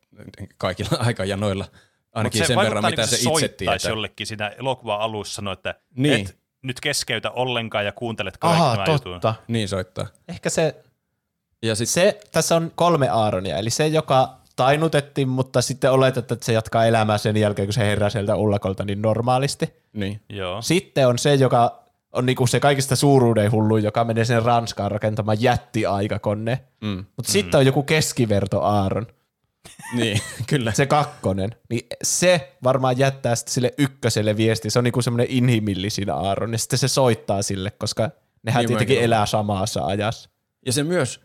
[0.57, 1.65] kaikilla aikajanoilla.
[2.13, 3.89] Ainakin Mut sen verran, mitä niinku se itse tietää.
[3.89, 6.21] jollekin siinä elokuvan alussa sanoi, että Niin.
[6.27, 9.11] et nyt keskeytä ollenkaan ja kuuntelet kaikki Aha, tämän jutun.
[9.13, 9.35] totta.
[9.47, 10.07] Niin soittaa.
[10.27, 10.83] Ehkä se,
[11.63, 16.45] Ja sit, se, tässä on kolme Aaronia, eli se, joka tainutettiin, mutta sitten oletetaan, että
[16.45, 19.73] se jatkaa elämää sen jälkeen, kun se herää sieltä ullakolta niin normaalisti.
[19.93, 20.21] niin.
[20.29, 20.61] Joo.
[20.61, 25.41] Sitten on se, joka on niinku se kaikista suuruuden hullu, joka menee sen Ranskaan rakentamaan
[25.41, 26.59] jättiaikakone.
[26.81, 27.05] Mm.
[27.15, 27.33] Mutta mm.
[27.33, 29.07] sitten on joku keskiverto Aaron,
[29.95, 30.71] niin, kyllä.
[30.71, 31.55] se kakkonen.
[31.69, 34.69] Niin se varmaan jättää sitten sille ykköselle viesti.
[34.69, 36.51] Se on niinku semmoinen inhimillisin Aaron.
[36.51, 38.09] Ja sitten se soittaa sille, koska
[38.43, 40.29] nehän Niin tietenkin elää samassa ajassa.
[40.65, 41.19] Ja se myös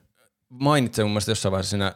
[0.49, 1.95] mainitsee mun mielestä jossain vaiheessa siinä,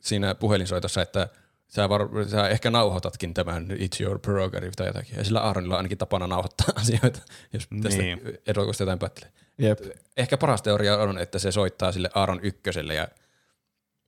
[0.00, 1.28] siinä puhelinsoitossa, että
[1.68, 5.16] sä, var, sä ehkä nauhoitatkin tämän It's Your Prerogative tai jotakin.
[5.16, 7.20] Ja sillä Aaronilla on ainakin tapana nauhoittaa asioita,
[7.52, 8.20] jos tästä Niin.
[8.46, 9.32] elokuvasta jotain päättelee.
[9.58, 9.78] Jep.
[10.16, 13.08] Ehkä paras teoria on, että se soittaa sille Aaron ykköselle ja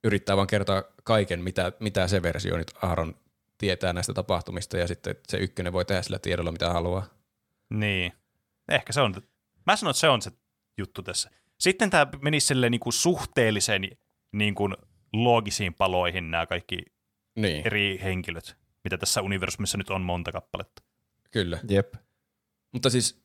[0.04, 3.14] yrittää vaan kertoa kaiken, mitä, mitä se versio nyt Aaron
[3.58, 7.06] tietää näistä tapahtumista ja sitten se ykkönen voi tehdä sillä tiedolla, mitä haluaa.
[7.70, 8.12] Niin.
[8.68, 9.14] Ehkä se on.
[9.66, 10.30] Mä sanon, että se on se
[10.78, 11.30] juttu tässä.
[11.60, 13.88] Sitten tämä menisi silleen niin kuin suhteellisen
[14.32, 14.76] niin kuin
[15.12, 16.78] loogisiin paloihin nämä kaikki
[17.36, 20.82] Niin, eri henkilöt, mitä tässä universumissa nyt on monta kappaletta.
[21.30, 21.58] kyllä.
[21.68, 21.94] Jep.
[22.72, 23.22] Mutta siis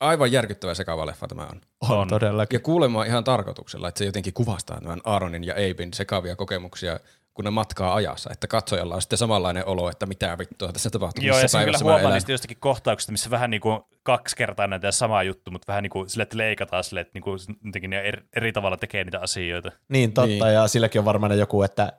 [0.00, 1.60] aivan järkyttävä sekava leffa tämä on.
[1.80, 2.08] On, On.
[2.08, 2.56] todellakin.
[2.56, 7.00] Ja kuulemma ihan tarkoituksella, että se jotenkin kuvastaa tämän Aaronin ja Abein sekavia kokemuksia,
[7.38, 8.30] kun ne matkaa ajassa.
[8.32, 11.24] Että katsojalla on sitten samanlainen olo, että mitä vittua tässä tapahtuu.
[11.24, 12.12] Joo, ja missä se kyllä päivässä mä huomaa elän.
[12.12, 15.90] niistä jostakin kohtauksista, missä vähän niin kuin kaksi kertaa näitä samaa juttu, mutta vähän niin
[15.90, 19.20] kuin sille, että leikataan sille, että niin kuin jotenkin ne eri, eri tavalla tekee niitä
[19.20, 19.70] asioita.
[19.88, 20.44] Niin, totta.
[20.44, 20.54] Niin.
[20.54, 21.92] Ja silläkin on varmaan joku, että,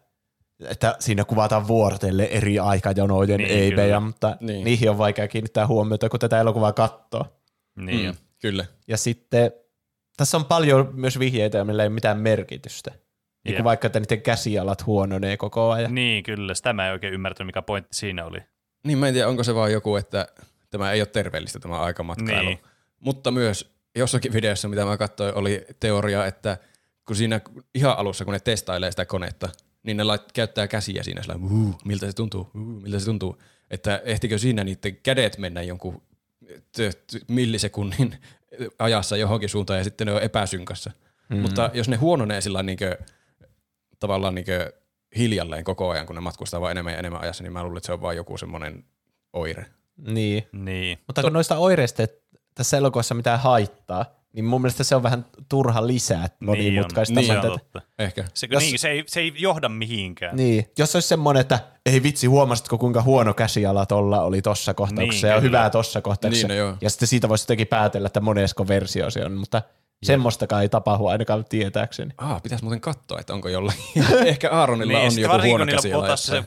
[0.69, 3.99] että siinä kuvataan vuorotelle eri aikajonojen Niin, eibejä, kyllä.
[3.99, 4.63] mutta niin.
[4.65, 7.25] niihin on vaikea kiinnittää huomiota, kun tätä elokuvaa katsoo.
[7.75, 8.05] Niin.
[8.05, 8.65] Mm, kyllä.
[8.87, 9.51] Ja sitten
[10.17, 12.91] tässä on paljon myös vihjeitä, millä ei ole mitään merkitystä.
[13.43, 15.95] Niin kuin vaikka, että niiden käsialat huononee koko ajan.
[15.95, 16.53] Niin, kyllä.
[16.53, 18.37] Sitä mä en oikein ymmärtänyt, mikä pointti siinä oli.
[18.83, 20.27] Niin mä en tiedä, onko se vaan joku, että
[20.69, 22.49] tämä ei ole terveellistä tämä aikamatkailu.
[22.49, 22.59] Niin.
[22.99, 26.57] Mutta myös jossakin videossa, mitä mä katsoin, oli teoria, että
[27.07, 27.41] kun siinä
[27.75, 29.49] ihan alussa, kun ne testailee sitä konetta,
[29.83, 33.41] niin ne lait, käyttää käsiä siinä sillä, uh, miltä se tuntuu, uh, miltä se tuntuu.
[33.71, 36.01] Että ehtikö siinä niiden kädet mennä jonkun
[37.27, 38.17] millisekunnin
[38.79, 40.91] ajassa johonkin suuntaan ja sitten ne on epäsynkassa.
[41.29, 41.37] Mm.
[41.37, 42.97] Mutta jos ne huononee sillä niinkö,
[43.99, 44.73] tavallaan niinkö
[45.17, 47.85] hiljalleen koko ajan, kun ne matkustaa vaan enemmän ja enemmän ajassa, niin mä luulen, että
[47.85, 48.83] se on vaan joku semmoinen
[49.33, 49.65] oire.
[50.07, 50.47] Niin.
[50.51, 50.99] Niin.
[51.07, 52.07] Mutta kun noista oireista ei
[52.55, 57.19] tässä elokuvassa mitään haittaa, niin mun mielestä se on vähän turha lisää monimutkaista.
[57.19, 57.81] Niin on, se on totta.
[57.99, 58.25] Ehkä.
[58.33, 60.35] Se, Jos- niin, se, ei, se ei johda mihinkään.
[60.35, 65.27] Niin, jos olisi semmoinen, että ei vitsi, huomasitko kuinka huono käsiala tolla oli tossa kohtauksessa
[65.27, 65.49] Niin, ja kyllä.
[65.49, 66.47] hyvää tossa kohtauksessa.
[66.47, 66.77] Niin, no joo.
[66.81, 69.61] ja sitten siitä voisi jotenkin päätellä, että monesko versio se on, mutta
[70.03, 72.11] semmoistakaan ei tapahdu ainakaan tietääkseni.
[72.17, 73.77] Ah, pitäisi muuten katsoa, että onko jollain.
[74.25, 76.43] Ehkä Aaronilla Niin, on joku huono puhutaan se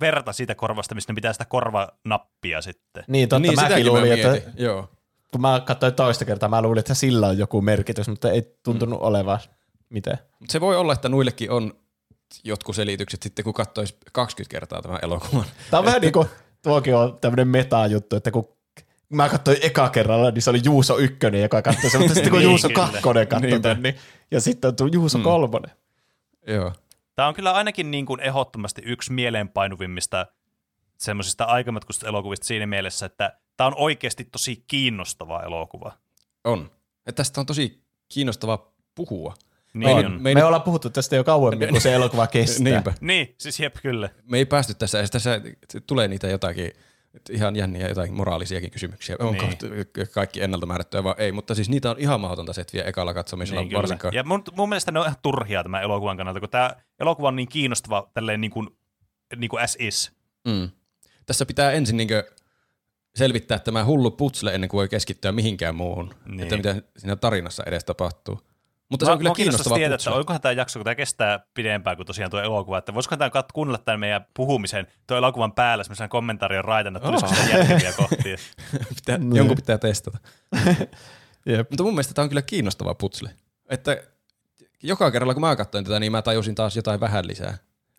[0.00, 3.04] verta siitä korvasta, mistä ne pitää sitä korvanappia sitten.
[3.08, 4.50] Niin, totta, Niin, mäkin luulin, mä että.
[4.56, 4.90] Joo.
[5.32, 9.00] kun mä katsoin toista kertaa, mä luulin, että sillä on joku merkitys, mutta ei tuntunut
[9.00, 9.06] Mm.
[9.06, 9.38] olevan
[9.88, 10.18] mitään.
[10.40, 11.72] Mut se voi olla, että nuillekin on
[12.44, 15.44] jotkut selitykset sitten, kun katsoisi 20 kertaa tämän elokuvan.
[15.70, 16.28] Tämä on vähän niin kuin,
[16.62, 18.55] tuokin on tämmöinen meta-juttu, että kun
[19.08, 22.38] mä katsoin eka kerralla, niin se oli Juuso ykkönen, joka katsoi sen, mutta sitten kun
[22.40, 22.88] Niin, Juuso kyllä.
[22.92, 23.96] kakkonen katsoi tämän, niin,
[24.30, 25.70] ja sitten on tullut Juuso kolmonen.
[26.46, 26.72] Joo.
[27.14, 30.26] Tämä on kyllä ainakin niin kuin ehdottomasti yksi mieleenpainuvimmista
[30.98, 35.92] semmoisista aikamatkusta elokuvista siinä mielessä, että tämä on oikeasti tosi kiinnostava elokuva.
[36.44, 36.70] On.
[37.06, 39.34] Et tästä on tosi kiinnostava puhua.
[39.74, 40.12] Niin, ei on.
[40.12, 42.64] nyt- Me, me ollaan puhuttu tästä jo kauemmin, kun se elokuva kestää.
[42.64, 42.92] Niinpä.
[43.00, 44.08] niin siis jep, kyllä.
[44.24, 45.40] Me ei päästy tässä, ja tässä
[45.86, 46.70] tulee niitä jotakin
[47.30, 49.16] ihan jänniä jotain moraalisiakin kysymyksiä.
[49.18, 49.86] Onko Niin.
[50.14, 53.68] kaikki ennalta määrättyä vai ei, mutta siis niitä on ihan mahdotonta setviä ekalla katsomisella Niin,
[53.68, 53.78] kyllä.
[53.82, 54.14] varsinkaan.
[54.14, 56.70] Ja mun, mun mielestä ne on ihan turhia tämän elokuvan kannalta, kun tämä
[57.00, 58.68] elokuva on niin kiinnostava tälleen niin kuin,
[59.36, 60.12] niin kuin as is.
[60.48, 60.70] Mm.
[61.26, 62.30] Tässä pitää ensin niinkö
[63.14, 66.40] selvittää tämä hullu putsle ennen kuin voi keskittyä mihinkään muuhun, Niin.
[66.40, 68.40] että mitä siinä tarinassa edes tapahtuu.
[68.90, 72.06] Mutta se on kyllä kiinnostava tietää, että onkohan tämä jakso, kun tämä kestää pidempään kuin
[72.06, 76.08] tosiaan tuo elokuva, että voisikohan tämä kat- kuunnella tämän meidän puhumisen tuo elokuvan päällä semmoisen
[76.08, 78.36] kommentaarion raitana, että tulisiko sitä järkeviä kohtia.
[78.96, 79.36] pitää, Niin.
[79.36, 80.18] jonkun pitää testata.
[81.46, 81.70] Jep.
[81.70, 83.30] Mutta mun mielestä tämä on kyllä kiinnostava putsle.
[83.70, 84.02] Että
[84.82, 87.58] joka kerralla kun mä katsoin tätä, niin mä tajusin taas jotain vähän lisää.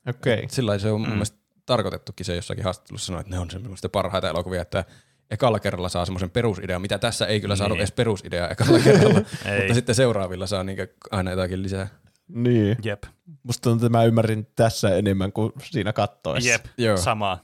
[0.09, 0.33] Okei.
[0.33, 0.45] Okay.
[0.49, 1.13] Sillä se on mun Mm.
[1.13, 4.85] mielestä tarkoitettukin se jossakin haastattelussa sanoi, että ne on semmoista parhaita elokuvia, että
[5.31, 7.81] ekalla kerralla saa semmoisen perusidean, mitä tässä ei kyllä saanut Niin.
[7.81, 9.19] edes perusideaa ekalla kerralla,
[9.57, 11.87] mutta sitten seuraavilla saa niinkö aina jotakin lisää.
[12.27, 12.77] Niin.
[12.83, 13.03] Jep,
[13.43, 16.49] Musta tuntuu, että mä ymmärrin tässä enemmän kuin siinä kattoessa.
[16.49, 16.97] jep, Joo.
[16.97, 17.39] sama.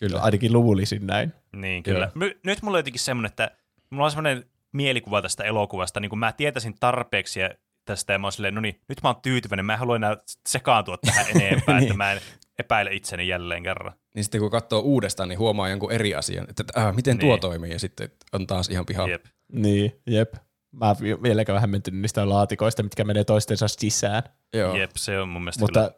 [0.00, 0.20] Kyllä.
[0.20, 1.32] Ainakin luulisin näin.
[1.56, 2.10] Niin, kyllä.
[2.14, 3.50] My, nyt mulla on jotenkin semmoinen, että
[3.90, 7.50] mulla on semmoinen mielikuva tästä elokuvasta, niin kun mä tietäisin tarpeeksi ja
[7.84, 10.16] tästä ja mä oon silleen, no niin, nyt mä oon tyytyväinen, mä en halua enää
[10.48, 12.20] sekaantua tähän enempää, että mä en
[12.58, 13.92] epäile itseni jälleen kerran.
[14.16, 17.40] Niin sitten kun katsoo uudestaan, niin huomaa jonkun eri asian, että äh, miten tuo Niin.
[17.40, 19.10] toimii, ja sitten on taas ihan pihalla.
[19.12, 19.24] Jep.
[19.52, 20.34] Niin, jep.
[20.72, 24.22] Mä oon vi- vieläkään vähän menty niistä laatikoista, mitkä menee toistensa sisään.
[24.52, 24.76] Joo.
[24.76, 25.90] Jep, se on mun mielestä Mutta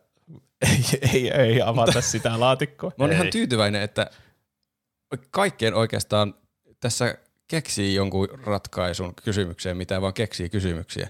[0.72, 2.90] ei, ei, ei avata sitä laatikkoa.
[2.98, 3.16] Mä oon Ei.
[3.16, 4.10] ihan tyytyväinen, että
[5.30, 6.34] kaikkeen oikeastaan
[6.80, 11.08] tässä keksii jonkun ratkaisun kysymykseen, mitä vaan keksii kysymyksiä.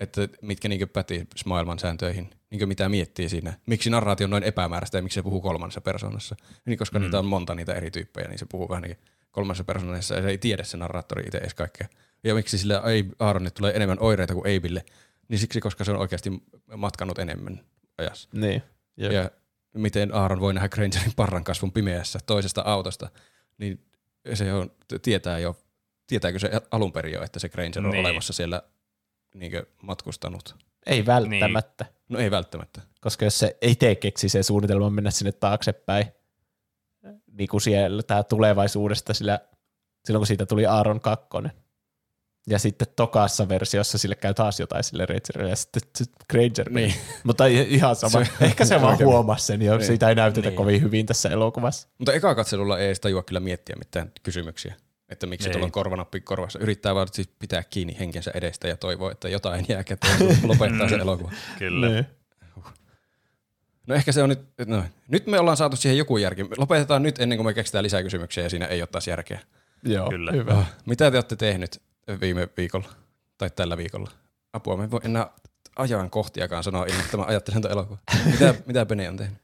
[0.00, 3.52] Että mitkä niinkö pätii maailman sääntöihin, niinkö mitä miettii siinä.
[3.66, 6.36] Miksi narraatio on noin epämääräistä ja miksi se puhuu kolmannessa persoonassa.
[6.64, 7.02] Niin koska mm.
[7.02, 8.98] niitä on monta niitä eri tyyppejä, niin se puhuu vähän niin
[9.30, 11.88] kolmannessa persoonassa ja se ei tiedä se narraattori itse edes kaikkea.
[12.24, 12.82] Ja miksi sillä
[13.18, 14.84] Aaronille tulee enemmän oireita kuin Eibille,
[15.28, 16.30] niin siksi koska se on oikeasti
[16.76, 17.60] matkannut enemmän
[17.98, 18.28] ajassa.
[18.32, 18.62] Niin.
[18.96, 19.12] Jep.
[19.12, 19.30] Ja
[19.74, 23.08] miten Aaron voi nähdä Grangerin parran kasvun pimeässä toisesta autosta,
[23.58, 23.84] niin
[24.34, 24.70] se on,
[25.02, 25.56] tietää jo,
[26.06, 28.06] tietääkö se alun perin jo, että se Granger on Niin.
[28.06, 28.62] olemassa siellä
[29.34, 30.56] niinkö matkustanut?
[30.86, 31.86] Ei välttämättä.
[32.10, 32.80] No ei välttämättä.
[33.00, 36.06] Koska jos se itse keksi sen suunnitelman mennä sinne taaksepäin,
[37.32, 39.40] niin kuin siellä tää tulevaisuudesta, sillä,
[40.04, 41.26] silloin kun siitä tuli Aaron 2.
[42.46, 46.70] Ja sitten tokassa versiossa sille käy taas jotain sille Rangerille ja sitten sit Granger.
[46.70, 46.94] Niin.
[47.24, 48.24] Mutta ihan sama.
[48.24, 49.08] Se- Ehkä se vaan oikein.
[49.10, 49.76] huomasi sen jo.
[49.76, 49.86] Niin.
[49.86, 50.56] Siitä ei näytetä Niin.
[50.56, 51.88] kovin hyvin tässä elokuvassa.
[51.98, 54.74] Mutta eka katselulla ei edes tajua kyllä miettiä mitään kysymyksiä.
[55.10, 55.52] Että miksi Ei.
[55.52, 56.58] tuolla on korvanappi korvassa.
[56.58, 60.94] Yrittää vaan siis pitää kiinni henkensä edestä ja toivoo, että jotain jää käteen, lopettaa se
[60.94, 61.32] elokuva.
[61.58, 61.88] Kyllä.
[61.88, 62.06] Niin.
[63.86, 66.46] No ehkä se on nyt, no, nyt me ollaan saatu siihen joku järki.
[66.56, 69.40] Lopetetaan nyt ennen kuin me keksitään lisää kysymyksiä ja siinä ei ole taas järkeä.
[69.84, 70.32] Joo, Kyllä.
[70.32, 70.52] hyvä.
[70.52, 71.82] Ah, mitä te olette tehnyt
[72.20, 72.88] viime viikolla
[73.38, 74.10] tai tällä viikolla?
[74.52, 75.30] Apua, me voi enää
[75.76, 77.98] ajan kohtiakaan sanoa ilman, että mä ajattelen tuon elokuvan.
[78.24, 79.38] Mitä, mitä Pene on tehnyt?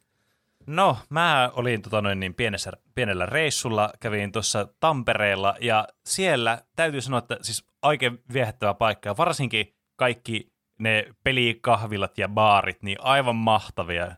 [0.67, 7.01] No, mä olin tota noin, niin pienessä, pienellä reissulla, kävin tuossa Tampereella ja siellä täytyy
[7.01, 13.37] sanoa, että siis oikein viehättävä paikka ja varsinkin kaikki ne pelikahvilat ja baarit, niin aivan
[13.37, 14.17] mahtavia.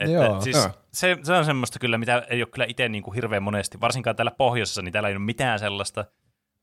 [0.00, 0.40] Että Joo.
[0.40, 3.80] siis se, se, on semmoista kyllä, mitä ei ole kyllä itse niin kuin hirveän monesti,
[3.80, 6.04] varsinkaan täällä pohjoisessa, niin täällä ei ole mitään sellaista,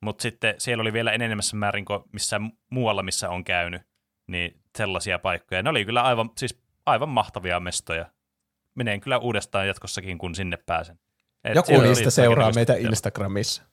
[0.02, 3.82] mutta sitten siellä oli vielä enenemässä määrin kuin missään muualla, missä on käynyt,
[4.28, 5.64] niin sellaisia paikkoja.
[5.64, 8.06] Ne oli kyllä aivan, siis aivan mahtavia mestoja.
[8.76, 11.00] Menen kyllä uudestaan jatkossakin, kun sinne pääsen.
[11.44, 12.74] Et Joku niistä seuraa meitä.
[12.74, 13.62] Instagramissa.
[13.64, 13.68] Ai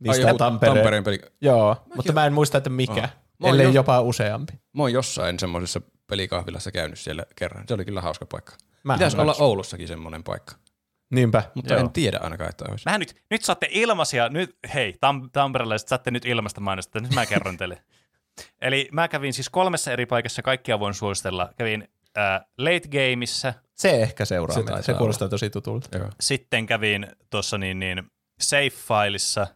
[0.00, 0.74] Niistä joku Tampereen.
[0.76, 1.20] Tampereen peli.
[1.40, 3.00] Joo, mutta mä en muista, että mikä.
[3.00, 3.08] Mä
[3.42, 4.52] oon Ellei jo- jopa useampi.
[4.76, 7.64] Mä oon jossain semmoisessa pelikahvilassa käynyt siellä kerran.
[7.68, 8.52] Se oli kyllä hauska paikka.
[8.84, 9.42] Mä Pitäisi olla ole.
[9.44, 10.54] Oulussakin semmoinen paikka.
[11.10, 11.42] Niinpä.
[11.54, 11.80] Mutta Joo.
[11.80, 12.84] en tiedä ainakaan, että olisi.
[12.86, 17.26] Mähän nyt, nyt saatte ilmaisia, nyt, hei, tam, tamperelaiset, saatte nyt ilmasta mainosta, nyt mä
[17.26, 17.82] kerron teille.
[18.60, 21.52] Eli mä kävin siis kolmessa eri paikassa, kaikkia voin suositella.
[21.58, 21.88] Kävin
[22.18, 24.56] äh, Late Gameissa, Se ehkä seuraa.
[24.56, 25.98] Se Se, kuulostaa tosi tutulta.
[25.98, 26.08] Joo.
[26.20, 28.10] sitten kävin tuossa niin, niin
[28.40, 29.46] Safe Fileissa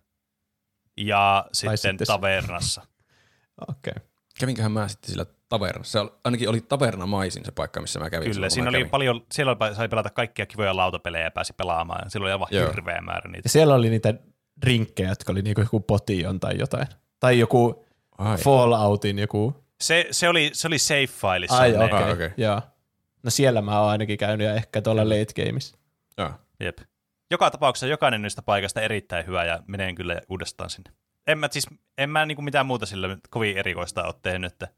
[0.96, 2.82] ja sitten, sitten Tavernassa.
[3.68, 3.92] Okei.
[3.96, 4.08] Okay.
[4.40, 5.92] Kävinköhän mä sitten sillä tavernassa?
[5.92, 8.32] Se oli- ainakin oli tavernamaisin se paikka, missä mä kävin.
[8.32, 8.90] Kyllä, siinä oli kävin.
[8.90, 12.00] paljon, siellä oli, sai pelata kaikkia kivoja lautapelejä ja pääsi pelaamaan.
[12.04, 12.70] Ja silloin oli aivan Joo.
[12.70, 13.46] hirveä määrä niitä.
[13.46, 14.14] Ja siellä oli niitä
[14.62, 16.86] drinkkejä, jotka oli niinku joku potion tai jotain.
[17.20, 17.86] Tai joku
[18.18, 18.38] Ai.
[18.38, 19.64] Falloutin joku.
[19.80, 21.56] Se, se, oli, se oli Safe Fileissa.
[21.58, 21.90] Ai okei.
[21.90, 22.12] Ah, Okay.
[22.12, 22.30] okei.
[23.24, 25.78] No siellä mä oon ainakin käynyt ja ehkä tuolla late gameissa.
[26.18, 26.30] Joo.
[26.60, 26.78] Jep.
[27.30, 30.90] Joka tapauksessa jokainen niistä paikasta erittäin hyvä ja menen kyllä uudestaan sinne.
[31.26, 31.66] En mä, siis,
[31.98, 34.68] en mä niinku mitään muuta sillä kovin erikoista ole tehnyt, että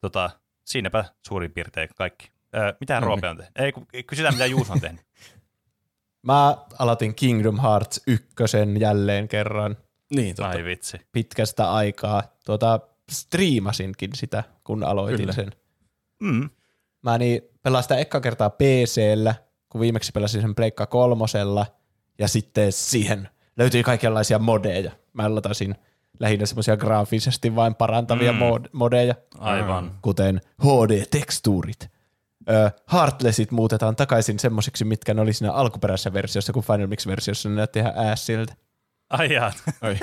[0.00, 0.30] tota,
[0.64, 2.30] siinäpä suurin piirtein kaikki.
[2.56, 3.52] Öö, mitä No Roope on tehnyt?
[3.92, 5.00] Ei, kysytään mitä Juus on tehnyt.
[6.26, 9.76] Mä aloitin Kingdom Hearts ykkösen jälleen kerran
[10.10, 10.50] Niin, totta.
[10.50, 11.00] Ai vitsi.
[11.12, 12.22] pitkästä aikaa.
[12.46, 12.80] Tuota,
[13.10, 15.32] striimasinkin sitä, kun aloitin Kyllä.
[15.32, 15.52] sen.
[16.22, 16.50] Mm.
[17.02, 19.34] Mä niin pelasin sitä ekka kertaa PCllä,
[19.68, 21.66] kun viimeksi pelasin sen Pleikka kolmosella,
[22.18, 24.90] ja sitten siihen löytyi kaikenlaisia modeja.
[25.12, 25.74] Mä latasin
[26.20, 28.38] lähinnä semmoisia graafisesti vain parantavia Mm.
[28.38, 28.44] mm.
[28.44, 29.98] mod- modeja, Aivan.
[30.02, 31.88] kuten HD-tekstuurit.
[32.50, 37.54] Ö, Heartlessit muutetaan takaisin semmosiksi, mitkä ne oli siinä alkuperäisessä versiossa, kun Final Mix-versiossa ne
[37.54, 38.54] näytti ihan äässiltä.
[39.80, 39.98] Ai.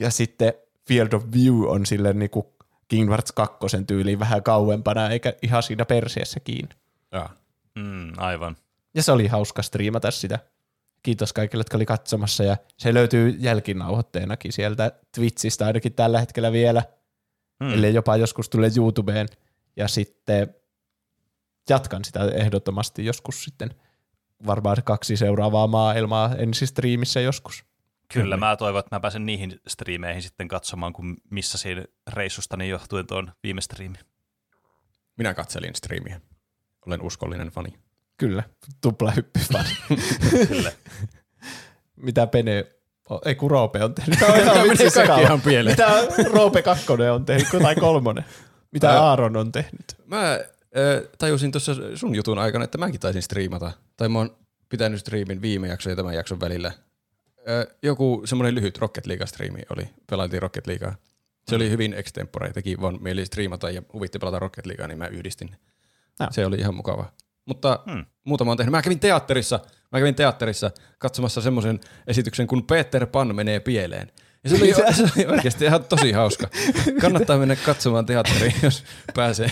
[0.00, 0.52] Ja sitten
[0.88, 2.55] Field of View on sille niinku
[2.88, 3.56] Kingdom Hearts 2
[3.86, 6.74] tyyliin vähän kauempana, eikä ihan siinä perseessä kiinni.
[7.12, 7.28] Joo.
[7.74, 8.56] Mm, aivan.
[8.94, 10.38] Ja se oli hauska striimata sitä.
[11.02, 12.44] Kiitos kaikille, jotka oli katsomassa.
[12.44, 16.82] Ja se löytyy jälkinauhoitteenakin sieltä Twitchistä ainakin tällä hetkellä vielä.
[17.60, 17.66] Mm.
[17.66, 17.72] Mm.
[17.72, 19.28] Eli jopa joskus tulee YouTubeen.
[19.76, 20.54] Ja sitten
[21.70, 23.70] jatkan sitä ehdottomasti joskus sitten.
[24.46, 27.64] Varmaan kaksi seuraavaa maailmaa ensi striimissä joskus.
[28.12, 33.06] Kyllä, mä toivon, että mä pääsen niihin striimeihin sitten katsomaan, kun missä siinä reissustani johtuen
[33.06, 33.98] tuon viime striimi.
[35.18, 36.20] Minä katselin striimiä.
[36.86, 37.72] Olen uskollinen fani.
[38.16, 38.42] Kyllä,
[38.80, 39.68] tupla hyppyfani.
[40.48, 40.72] Kyllä.
[41.96, 42.64] Mitä Pene,
[43.24, 44.18] ei kun Roope on tehnyt.
[44.18, 45.72] Tämä on ihan vitsi ihan pieleen.
[45.72, 48.24] Mitä Roope kakkonen on tehnyt, tai kolmonen?
[48.72, 49.02] Mitä Ää.
[49.02, 49.96] Aaron on tehnyt?
[50.06, 50.40] Mä äh,
[51.18, 53.72] tajusin tuossa sun jutun aikana, että mäkin taisin striimata.
[53.96, 54.36] Tai mä oon
[54.68, 56.72] pitänyt striimin viime jakson ja tämän jakson välillä.
[57.82, 59.88] Joku semmoinen lyhyt Rocket League-striimi oli.
[60.10, 60.94] Pelailtiin Rocket Leaguea.
[61.48, 62.52] Se oli hyvin extempore.
[62.52, 65.56] Teki vaan mieli striimata ja huvitti pelata Rocket Leaguea, niin mä yhdistin.
[66.20, 66.28] Joo.
[66.30, 67.12] Se oli ihan mukava.
[67.44, 68.04] Mutta hmm.
[68.24, 68.70] muutama on tehnyt.
[68.70, 69.60] Mä kävin teatterissa,
[69.92, 74.12] mä kävin teatterissa katsomassa semmoisen esityksen, kun Peter Pan menee pieleen.
[74.44, 76.48] Ja se oli, se oli oikeasti ihan tosi hauska.
[77.00, 78.84] Kannattaa mennä katsomaan teatteriin, jos
[79.14, 79.50] pääsee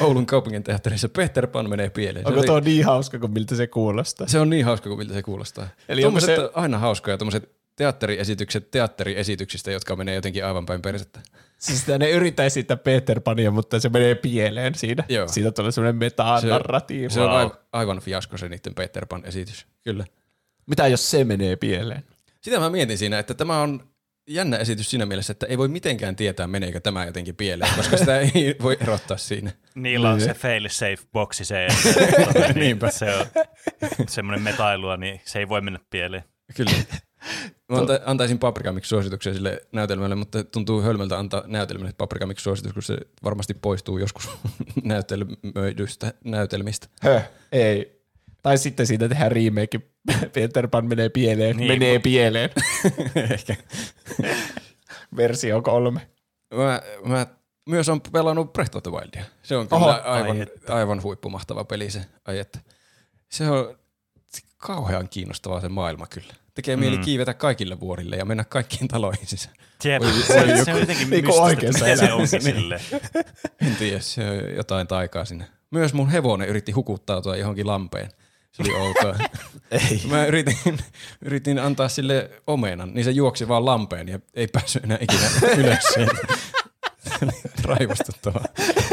[0.00, 1.08] Oulun kaupungin teatterissa.
[1.08, 2.24] Peter Pan menee pieleen.
[2.24, 4.26] Se, Onko oli, tuo niin hauska kuin miltä se kuulostaa?
[4.28, 5.68] se on niin hauska kuin miltä se kuulostaa.
[5.88, 6.42] Eli Tuommoiset se- se...
[6.42, 11.20] on aina hauskoja, tuommoiset teatteriesitykset teatteriesityksistä, jotka menee jotenkin aivan päin persettä.
[11.58, 15.04] Siis ne yrittää esittää Peter Pania, mutta se menee pieleen siinä.
[15.08, 15.28] Joo.
[15.28, 17.10] Siitä tulee semmoinen metanarratiivi.
[17.10, 17.36] Se on Wow.
[17.38, 19.66] aivan, aivan fiasko se niiden Peter Pan esitys.
[19.84, 20.04] Kyllä.
[20.66, 22.04] Mitä jos se menee pieleen?
[22.40, 23.89] Sitä mä mietin siinä, että tämä on
[24.30, 28.20] jännä esitys siinä mielessä, että ei voi mitenkään tietää, meneekö tämä jotenkin pieleen, koska sitä
[28.20, 29.50] ei voi erottaa siinä.
[29.74, 32.90] Niillä on se fail safe boksi se, että Niinpä.
[32.90, 33.26] se on
[34.08, 36.24] semmoinen metailua, niin se ei voi mennä pieleen.
[36.56, 36.72] Kyllä.
[37.68, 42.42] Mä anta, antaisin Paprika Mix suosituksia sille näytelmälle, mutta tuntuu hölmöltä antaa näytelmälle Paprika Mix
[42.42, 44.30] suositus, kun se varmasti poistuu joskus
[44.84, 46.86] näytelmöidystä näytelmistä.
[47.02, 47.99] Höh, ei.
[48.42, 49.78] Tai sitten siitä tehdään remake,
[50.34, 52.50] Peter Pan menee pieleen, Niin, menee mut- pieleen.
[53.32, 53.56] Ehkä.
[55.16, 56.00] Versio kolme.
[56.54, 57.26] Mä, mä
[57.66, 59.24] myös on pelannut Breath of the Wildia.
[59.42, 60.10] Se on kyllä Oho.
[60.10, 60.36] aivan,
[60.68, 62.00] aivan huippumahtava peli se.
[62.24, 62.58] Ai että.
[63.28, 63.78] Se on
[64.56, 66.34] kauhean kiinnostavaa se maailma kyllä.
[66.54, 67.02] Tekee mieli Mm.
[67.04, 69.54] kiivetä kaikille vuorille ja mennä kaikkiin taloihin sisään.
[69.84, 72.56] Jep, Oi, se, oi, se on jotenkin niinku mystistä, että se onkin niin.
[72.56, 72.80] silleen.
[73.60, 75.44] En tiedä, se on jotain taikaa sinne.
[75.70, 78.08] Myös mun hevonen yritti hukuttautua johonkin lampeen.
[78.52, 79.16] Se oli outoa.
[79.70, 80.02] Ei.
[80.10, 80.78] Mä yritin,
[81.24, 85.84] yritin antaa sille omenan, niin se juoksi vaan lampeen ja ei päässyt enää ikinä ylös
[87.20, 87.32] oli
[87.64, 88.44] Raivostuttavaa.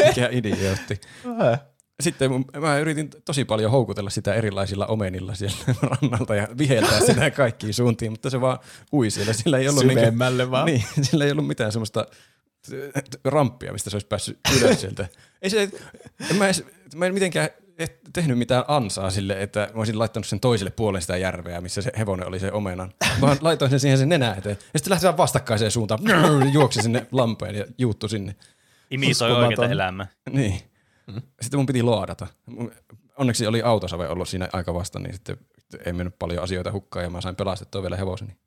[0.08, 1.02] Mikä idiootti.
[1.40, 1.60] Höh.
[2.04, 7.32] Sitten mun, mä yritin tosi paljon houkutella sitä erilaisilla omenilla siellä rannalta ja viheltää sitä
[7.32, 8.60] kaikkiin suuntiin, mutta se vaan
[8.94, 9.34] ui siellä.
[9.34, 10.66] Sillä ei ollut Syvemmälle vaan.
[10.66, 12.06] Niin, sillä ei ollut mitään semmoista
[12.70, 15.08] t- ramppia, mistä se olisi päässyt ylös sieltä.
[15.42, 15.70] Ei se,
[16.30, 16.64] en mä, edes,
[16.96, 21.02] mä en mitenkään et- tehnyt mitään ansaa sille, että mä olisin laittanut sen toiselle puolelle
[21.02, 22.94] sitä järveä, missä se hevonen oli se omenan.
[23.22, 24.58] Vaan laitoin sen siihen sen nenä eteen.
[24.74, 26.00] Ja sitten lähti vaan vastakkaiseen suuntaan.
[26.54, 28.36] Juoksi sinne lampeen ja juuttu sinne.
[28.92, 30.08] Imitoi oikeita elämää.
[30.30, 30.62] Niin.
[31.08, 31.22] Mm.
[31.42, 32.28] Sitten mun piti luodata.
[33.18, 35.38] Onneksi oli autosave ollut siinä aika vasta, niin sitten
[35.86, 38.38] ei mennyt paljon asioita hukkaan ja mä sain pelastettua vielä hevoseni.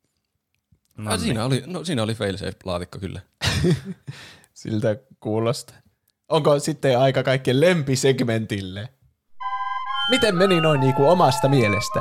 [0.96, 1.20] No, niin.
[1.20, 3.20] siinä, oli, no, siinä oli failsafe-laatikko kyllä.
[4.54, 5.76] Siltä kuulostaa.
[6.28, 8.88] Onko sitten aika kaikkien lempisegmentille?
[10.10, 12.00] Miten meni noin niin kuin omasta mielestä?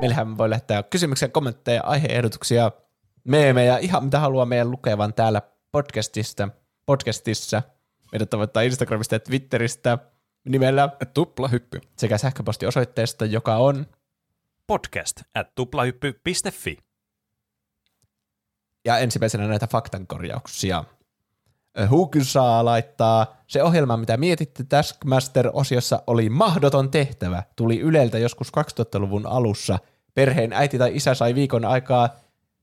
[0.00, 2.72] Meillähän voi lähettää kysymyksiä, kommentteja, aiheehdotuksia,
[3.24, 6.48] meemejä, ihan mitä haluaa meidän lukevan täällä podcastista,
[6.86, 7.62] podcastissa.
[8.12, 9.98] Meidät tavoittaa Instagramista ja Twitteristä
[10.44, 13.86] nimellä Tuplahyppy sekä sähköpostiosoitteesta, joka on
[14.66, 16.78] podcast at tuplahyppy.fi.
[18.84, 20.84] Ja ensimmäisenä näitä faktankorjauksia.
[21.90, 27.42] Huukysaa laittaa, se ohjelma, mitä mietitte Taskmaster-osiossa, oli mahdoton tehtävä.
[27.56, 29.78] Tuli Yleltä joskus 2000-luvun alussa.
[30.14, 32.08] Perheen äiti tai isä sai viikon aikaa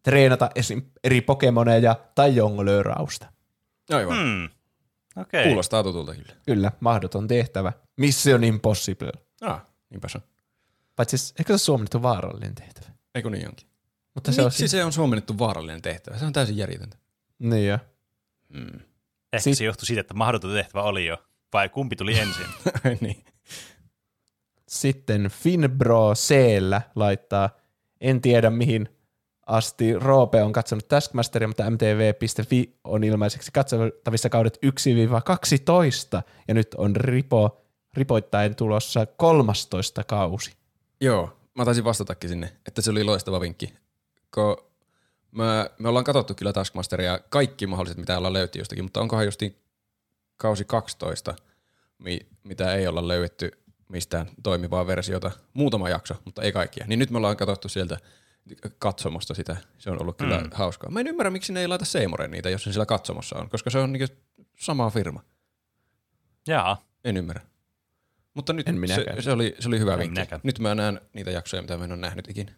[0.04, 0.82] treenata esim.
[1.04, 3.28] eri pokemoneja tai jonglöörausta.
[3.92, 4.18] Aivan.
[4.18, 4.50] Hmm.
[5.22, 5.44] Okay.
[5.44, 6.34] Kuulostaa tutulta kyllä.
[6.46, 7.74] Kyllä, mahdoton tehtävä.
[7.98, 9.12] Mission Impossible.
[9.42, 10.24] Ah, niinpä se on.
[10.96, 12.88] Paitsi eikö se suomennettu vaarallinen tehtävä?
[13.16, 13.68] Eikö niin onkin?
[14.16, 14.70] Mutta se Miksi on...
[14.70, 16.18] se on suomennettu vaarallinen tehtävä?
[16.18, 16.98] Se on täysin järjetöntä.
[17.40, 17.80] Niin jo.
[18.54, 18.80] Hmm.
[19.36, 19.58] Ehkä Sit...
[19.58, 21.18] se johtui siitä, että mahdoton tehtävä oli jo.
[21.54, 22.46] Vai kumpi tuli ensin?
[23.02, 23.26] niin.
[24.68, 26.36] Sitten Finbro c
[26.96, 27.50] laittaa,
[28.02, 28.90] en tiedä mihin
[29.46, 36.96] asti Roope on katsonut Taskmasteria, mutta mtv.fi on ilmaiseksi katsottavissa kaudet 1-12, ja nyt on
[36.96, 37.62] ripo,
[37.94, 40.54] ripoittain tulossa 13 kausi.
[41.02, 43.74] Joo, mä taisin vastatakin sinne, että se oli loistava vinkki.
[44.34, 44.58] Kun
[45.36, 49.56] mä, me ollaan katsottu kyllä Taskmasteria kaikki mahdolliset, mitä ollaan löyty jostakin, mutta onkohan justiin
[50.38, 51.36] kausi 12,
[51.98, 53.52] mi, mitä ei olla löydetty
[53.90, 55.32] mistään toimivaa versiota.
[55.54, 56.86] Muutama jakso, mutta ei kaikkia.
[56.88, 57.98] Niin nyt me ollaan katsottu sieltä
[58.80, 59.58] katsomosta sitä.
[59.78, 60.50] Se on ollut kyllä mm.
[60.54, 60.92] hauskaa.
[60.92, 63.70] Mä en ymmärrä, miksi ne ei laita Seimoreen niitä, jos se sillä katsomossa on, koska
[63.70, 64.16] se on niinku
[64.60, 65.24] sama firma.
[66.48, 66.86] Jaa.
[67.04, 67.42] En ymmärrä.
[68.34, 70.22] Mutta nyt en se, se, oli, se oli hyvä vinkki.
[70.44, 72.52] Nyt mä näen niitä jaksoja, mitä mä en ole nähnyt ikinä.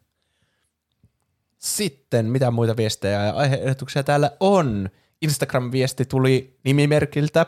[1.57, 4.89] Sitten, mitä muita viestejä ja aiheehdotuksia täällä on?
[5.21, 7.45] Instagram-viesti tuli nimimerkiltä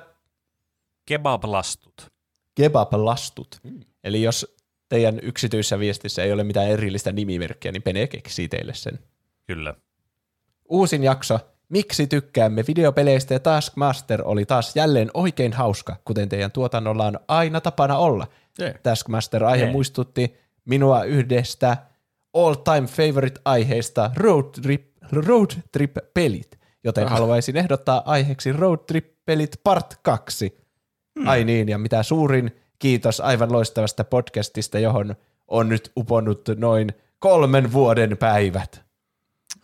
[1.06, 2.12] Kebablastut.
[2.56, 3.60] Kebablastut.
[3.64, 3.80] Mm.
[4.04, 4.56] Eli jos
[4.90, 9.00] teidän yksityisessä viestissä ei ole mitään erillistä nimimerkkiä, niin Pene keksii teille sen.
[9.48, 9.74] Kyllä.
[10.70, 11.40] Uusin jakso.
[11.70, 17.62] Miksi tykkäämme videopeleistä ja Taskmaster oli taas jälleen oikein hauska, kuten teidän tuotannolla on aina
[17.62, 18.28] tapana olla.
[18.60, 18.76] Yeah.
[18.84, 19.72] Taskmaster-aihe yeah.
[19.72, 21.78] muistutti minua yhdestä
[22.34, 27.12] all-time favorite aiheesta road trip, road trip pelit, joten ah.
[27.12, 30.58] haluaisin ehdottaa aiheeksi road trip pelit part 2.
[31.20, 31.28] Hmm.
[31.28, 35.16] Ai niin, ja mitä suurin kiitos aivan loistavasta podcastista, johon
[35.48, 38.90] on nyt uponnut noin kolmen vuoden päivät.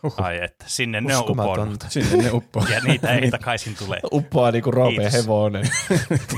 [0.04, 0.24] Uhuh.
[0.24, 1.84] Ai että, sinne ne on uponnut.
[1.88, 2.66] Sinne ne uppoo.
[2.70, 4.00] ja niitä ei takaisin tule.
[4.12, 5.70] Uppoaa niinku Roope Hevonen.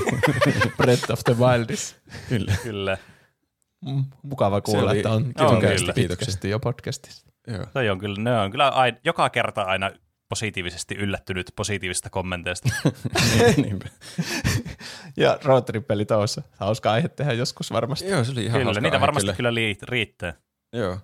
[0.77, 1.95] Breath of the Wildis.
[2.29, 2.53] Kyllä.
[2.63, 2.97] Kyllä.
[4.23, 5.61] Mukava kuulla, että on, on
[5.95, 7.29] pitkästi jo podcastissa.
[7.47, 7.91] Joo.
[7.91, 9.91] on kyllä, ne on kyllä aina, joka kerta aina
[10.29, 12.69] positiivisesti yllättynyt positiivisista kommenteista.
[15.17, 16.41] ja roadtrip-peli tuossa.
[16.57, 18.09] Hauska aihe tehdä joskus varmasti.
[18.09, 20.33] Joo, se oli ihan Kyllä, niitä aihe, varmasti kyllä, kyllä riittää.
[20.73, 20.97] Joo.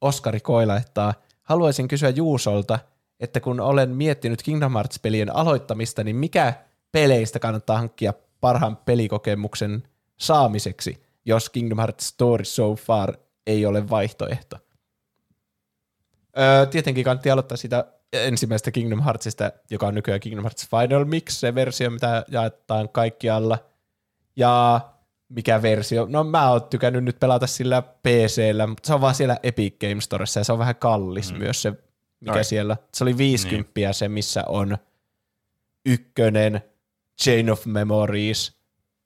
[0.00, 1.14] Oskari Koilaittaa.
[1.42, 2.78] Haluaisin kysyä Juusolta,
[3.20, 6.54] että kun olen miettinyt Kingdom Hearts-pelien aloittamista, niin mikä
[6.92, 9.82] peleistä kannattaa hankkia parhaan pelikokemuksen
[10.16, 13.14] saamiseksi, jos Kingdom Hearts Story So Far
[13.46, 14.56] ei ole vaihtoehto?
[16.38, 21.32] Öö, tietenkin kannattaa aloittaa sitä ensimmäistä Kingdom Heartsista, joka on nykyään Kingdom Hearts Final Mix,
[21.32, 23.58] se versio, mitä jaetaan kaikkialla.
[24.36, 24.80] Ja
[25.28, 26.06] mikä versio?
[26.08, 30.04] No mä oon tykännyt nyt pelata sillä PCllä, mutta se on vaan siellä Epic Games
[30.04, 31.38] Storessa ja se on vähän kallis mm.
[31.38, 31.72] myös se,
[32.20, 32.44] mikä Ai.
[32.44, 32.76] siellä.
[32.94, 33.94] Se oli 50 niin.
[33.94, 34.78] se, missä on
[35.86, 36.60] ykkönen,
[37.22, 38.60] Chain of Memories,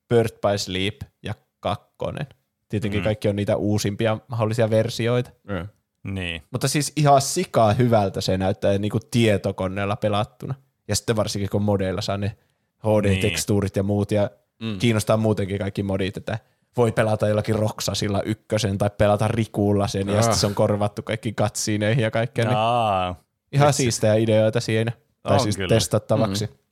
[0.09, 2.27] Birth by Sleep ja kakkonen.
[2.69, 3.05] Tietenkin mm.
[3.05, 5.31] kaikki on niitä uusimpia mahdollisia versioita.
[5.49, 5.69] Mm.
[6.15, 6.43] Niin.
[6.51, 10.55] Mutta siis ihan sikaa hyvältä se näyttää niin kuin tietokoneella pelattuna.
[10.89, 12.37] Ja sitten varsinkin kun modeilla saa ne
[12.79, 13.81] HD-tekstuurit niin.
[13.81, 14.31] ja muut ja
[14.63, 14.79] mm.
[14.79, 16.39] kiinnostaa muutenkin kaikki modit, että
[16.77, 21.03] voi pelata jollakin Roksasilla ykkösen tai pelata Rikulla sen ja, ja sitten se on korvattu
[21.03, 22.45] kaikki katsineihin ja kaikkea.
[22.45, 23.17] Niin
[23.53, 24.93] ihan siistejä ideoita siinä.
[25.23, 25.69] Tai on siis kyllä.
[25.69, 26.45] testattavaksi.
[26.45, 26.64] Mm-hmm.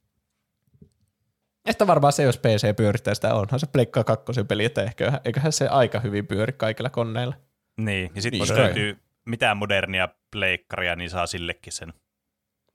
[1.65, 5.52] Että varmaan se, jos PC pyörittää sitä, onhan se Pleikka 2 peli, että ehkä, eiköhän
[5.52, 7.34] se aika hyvin pyöri kaikilla koneilla.
[7.81, 11.92] Niin, ja sitten niin, jos löytyy mitään modernia pleikkaria, niin saa sillekin sen.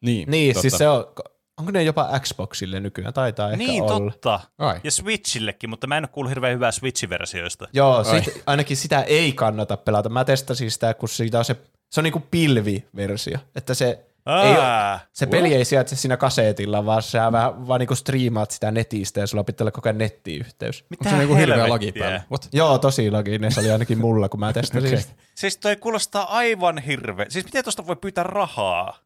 [0.01, 1.05] Niin, niin siis se on,
[1.57, 3.13] onko ne jopa Xboxille nykyään?
[3.13, 4.11] Taitaa ehkä niin, olla.
[4.11, 4.39] totta.
[4.57, 4.79] Ai.
[4.83, 7.67] Ja Switchillekin, mutta mä en ole kuullut hirveän hyvää Switch-versioista.
[7.73, 10.09] Joo, sit, ainakin sitä ei kannata pelata.
[10.09, 11.55] Mä testasin sitä, kun siitä on se,
[11.91, 13.37] se on niinku pilviversio.
[13.55, 14.06] Että se
[14.43, 18.71] Ei Ah, Se peli ei sijaitse siinä kasetilla, vaan sä vähän vaan niinku striimaat sitä
[18.71, 20.85] netistä ja sulla pitää olla koko ajan nettiyhteys.
[20.91, 22.03] Onko se niinku hirveä lagi helvettiä?
[22.03, 22.21] päällä?
[22.31, 22.49] What?
[22.53, 23.51] Joo, tosi loginen.
[23.51, 25.13] Se oli ainakin mulla, kun mä testasin sitä.
[25.35, 27.25] Siis toi kuulostaa aivan hirveä.
[27.29, 28.97] Siis miten tuosta voi pyytää rahaa?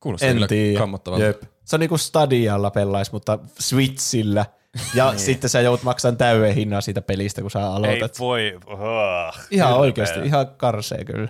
[0.00, 0.78] Kuulostaa En kyllä tiedä.
[0.78, 1.24] kammottavalta.
[1.24, 1.42] Jep.
[1.64, 4.46] Se on niinku Stadialla pelais, mutta Switchillä.
[4.94, 8.18] Ja sitten sä joudut maksamaan täyden hinnan siitä pelistä, kun sä Ei aloitat.
[8.18, 8.58] voi.
[8.66, 8.78] Oh,
[9.50, 9.74] ihan hirveä.
[9.80, 11.28] oikeasti, ihan karsee kyllä.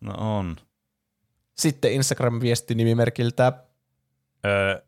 [0.00, 0.56] No on.
[1.60, 3.52] Sitten Instagram-viesti nimimerkiltä
[4.46, 4.82] Öö,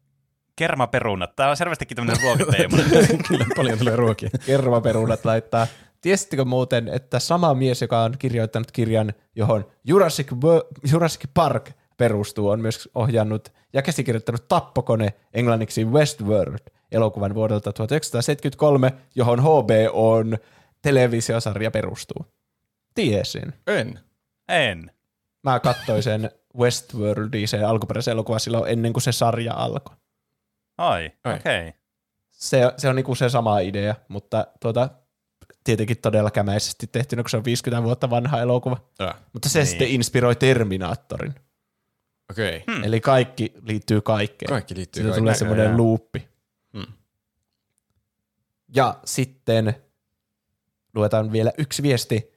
[0.56, 1.36] kermaperunat.
[1.36, 2.76] Tää on selvästikin tämmönen ruokateema.
[3.28, 4.30] Kyllä paljon tulee ruokia.
[4.46, 5.66] Kermaperunat laittaa.
[6.00, 12.48] Tiesittekö muuten, että sama mies, joka on kirjoittanut kirjan, johon Jurassic, Wo- Jurassic Park perustuu,
[12.48, 16.58] on myös ohjannut ja käsikirjoittanut Tappokone englanniksi Westworld
[16.92, 20.38] elokuvan vuodelta 1973, johon HBOn
[20.82, 22.26] televisiosarja perustuu.
[22.94, 23.52] Tiesin.
[23.66, 24.00] En.
[24.48, 24.90] en.
[25.42, 29.96] Mä katsoin sen Westworldin, sen alkuperäisen elokuvan silloin ennen kuin se sarja alkoi.
[30.78, 31.36] Ai, okei.
[31.68, 31.72] Okay.
[32.30, 34.88] Se, se on niinku se sama idea, mutta tuota,
[35.64, 38.76] tietenkin todella kämäisesti tehty, kun se on 50 vuotta vanha elokuva.
[38.98, 39.66] Ah, Mutta se Niin.
[39.66, 41.34] sitten inspiroi Terminaattorin.
[42.30, 42.56] Okei.
[42.56, 42.74] Okay.
[42.74, 42.84] Hmm.
[42.84, 44.48] Eli kaikki liittyy kaikkeen.
[44.48, 45.22] Kaikki liittyy Siitä kaikkeen.
[45.22, 46.28] tulee semmoinen luuppi.
[46.72, 46.92] Hmm.
[48.74, 49.74] Ja sitten
[50.94, 52.31] luetaan vielä yksi viesti.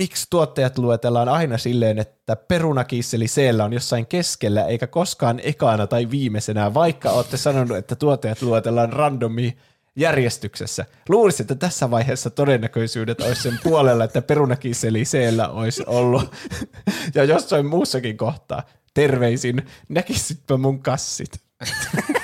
[0.00, 6.10] Miksi tuottajat luetellaan aina silleen, että perunakisseli siellä on jossain keskellä, eikä koskaan ekana tai
[6.10, 9.56] viimeisenä, vaikka olette sanonut, että tuottajat luetellaan randomi
[9.96, 10.84] järjestyksessä.
[11.08, 16.34] Luulisin, että tässä vaiheessa todennäköisyydet olisi sen puolella, että perunakisseli siellä olisi ollut.
[17.14, 18.62] ja jossain muussakin kohtaa.
[18.94, 21.40] Terveisin, näkisitpä mun kassit.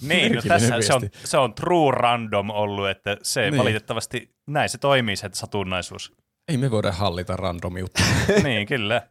[0.00, 3.58] Niin, no tässä se on, se on true random ollut, että se Niin.
[3.58, 6.12] valitettavasti, näin se toimii se satunnaisuus.
[6.48, 8.02] Ei me voida hallita randomiutta.
[8.44, 9.02] niin, kyllä.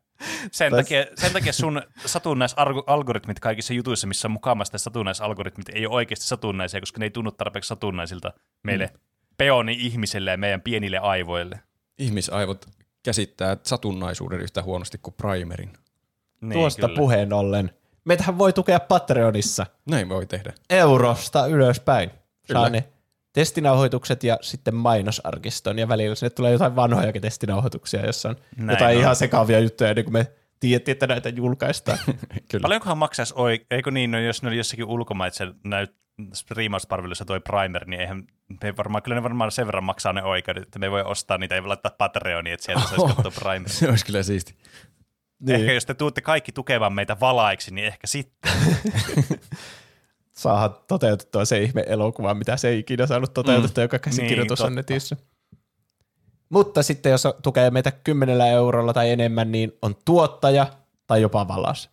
[0.52, 5.86] Sen Täs- takia, sen takia sun satunnaisalgoritmit kaikissa jutuissa, missä on mukana sitä satunnaisalgoritmit, ei
[5.86, 9.00] ole oikeasti satunnaisia, koska ne ei tunnu tarpeeksi satunnaisilta meille mm.
[9.38, 11.60] peoni-ihmisille ja meidän pienille aivoille.
[12.00, 12.66] Ihmisaivot
[13.04, 15.74] käsittää satunnaisuuden yhtä huonosti kuin primerin.
[16.42, 16.98] Niin, Tuosta kyllä.
[16.98, 17.72] puheen ollen.
[18.06, 20.54] Meitähän voi tukea Patreonissa Näin voi tehdä.
[20.70, 22.10] eurosta ylöspäin.
[22.48, 22.60] Kyllä.
[22.60, 22.84] Saa ne
[23.34, 28.98] testinauhoitukset ja sitten mainosarkiston ja välillä sinne tulee jotain vanhojakin testinauhoituksia, jossa on Näin jotain
[28.98, 29.02] on.
[29.02, 30.28] ihan sekavia juttuja, niin kuin me
[30.60, 31.98] tiedettiin, että näitä julkaistaan.
[32.52, 32.62] Kyllä.
[32.62, 35.96] Paljonkohan maksaisi, oi, eikö niin, no, jos ne oli jossakin ulkomaisen näyt,
[36.34, 38.24] striimauspalvelussa toi primer, niin eihän
[38.64, 41.38] me varmaan, kyllä ne varmaan sen verran maksaa ne oikeudet, että me ei voi ostaa
[41.38, 43.70] niitä, ei voi laittaa Patreoniin, että sieltä saisi katsoa primer.
[43.70, 44.56] Se olisi kyllä siisti.
[45.42, 45.60] Niin.
[45.60, 48.52] Ehkä jos te tuutte kaikki tukemaan meitä valaiksi, niin ehkä sitten.
[50.38, 53.86] Saadaan toteutettua se ihme elokuva, mitä se ei ikinä saanut toteutettua, mm.
[53.86, 55.18] joka käsikirjoitus Niin, on netissä.
[56.50, 60.68] Mutta sitten jos tukee meitä kymmenellä eurolla tai enemmän, niin on tuottaja
[61.08, 61.90] tai jopa valas.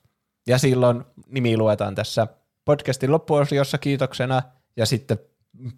[0.47, 2.27] Ja silloin nimi luetaan tässä
[2.65, 4.43] podcastin loppuosiossa kiitoksena
[4.77, 5.19] ja sitten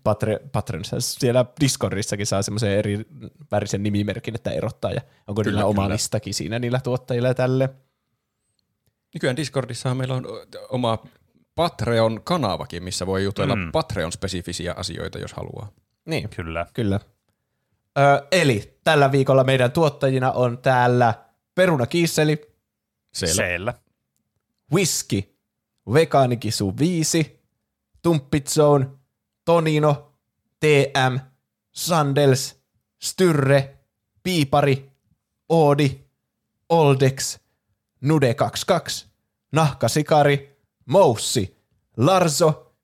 [0.05, 3.07] Patre, Patreonissa, siellä Discordissakin saa semmoisen eri
[3.51, 5.95] värisen nimimerkin, että erottaa ja onko Kyllä, niillä oma kyllä.
[5.95, 7.71] listakin siinä niillä tuottajilla ja tälle.
[9.15, 10.27] Nykyään Discordissahan meillä on
[10.69, 10.99] oma
[11.55, 13.63] Patreon-kanavakin, missä voi jutella mm.
[13.63, 13.73] Mm.
[13.73, 15.73] Patreon-spesifisiä asioita, jos haluaa.
[16.07, 16.67] Niin, Kyllä.
[16.75, 17.01] Kyllä.
[17.99, 21.15] Ö, eli tällä viikolla meidän tuottajina on täällä
[21.55, 22.55] Peruna Kiisseli,
[23.15, 23.35] Siellä.
[23.35, 23.75] Siellä.
[24.73, 25.35] Whisky,
[25.93, 27.41] Vegaanikisu 5,
[28.03, 28.87] Tumppit Zone,
[29.51, 30.13] Tonino,
[30.61, 31.21] TM,
[31.73, 32.57] Sandels,
[33.03, 33.79] Styrre,
[34.23, 34.93] Piipari,
[35.49, 36.09] Oodi,
[36.69, 37.41] Oldex,
[38.01, 39.07] Nude 22,
[39.53, 40.57] Nahkasikari,
[40.87, 41.57] Moussi,
[41.97, 42.75] Larso,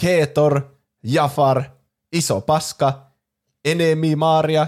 [0.00, 0.62] Keetor,
[1.02, 1.64] Jafar,
[2.12, 3.12] Iso Paska,
[3.64, 4.66] Enemi Maria,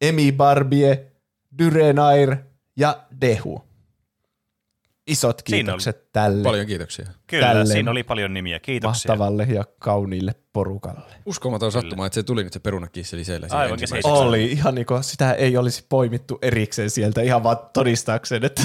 [0.00, 1.12] Emi Barbie,
[1.58, 2.36] Dyrenair
[2.76, 3.67] ja Dehu.
[5.08, 7.06] Isot Siinä oli kiitokset tälle Paljon kiitoksia.
[7.26, 7.66] Kyllä, Tälleen.
[7.66, 8.58] siinä oli paljon nimiä.
[8.60, 9.08] Kiitoksia.
[9.10, 11.14] mahtavalle ja kauniille porukalle.
[11.26, 13.46] Uskomaton sattuma, että se tuli nyt se perunakisseli siellä.
[13.50, 14.10] Aivan ensimmäiseksi.
[14.18, 18.62] Oli ihan niin kuin sitä ei olisi poimittu erikseen sieltä ihan vaan todistaakseen, että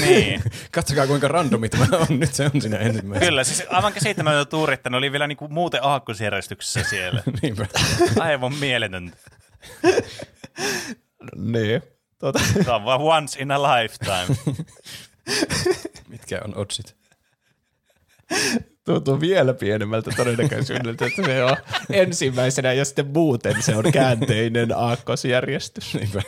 [0.00, 0.42] Niin.
[0.72, 2.20] Katsokaa kuinka randomi tämä on.
[2.20, 3.28] Nyt se on siinä ensimmäisenä.
[3.28, 7.22] Kyllä, siis aivan käsittämätöntä tuuri, että ne oli vielä niinku muuten aakkosjärjestyksessä siellä.
[7.42, 7.66] Niinpä.
[8.20, 9.16] Aivan mieletöntä.
[11.52, 11.82] niin.
[12.18, 14.56] Tuota, Se on vaan once in a lifetime.
[16.08, 16.96] Mitkä on oddsit?
[18.84, 21.56] tuntuu vielä pienemmältä todennäköisyydeltä, että se on
[21.90, 25.94] ensimmäisenä ja sitten muuten se on käänteinen aakkosjärjestys.
[25.94, 26.22] Niinpä.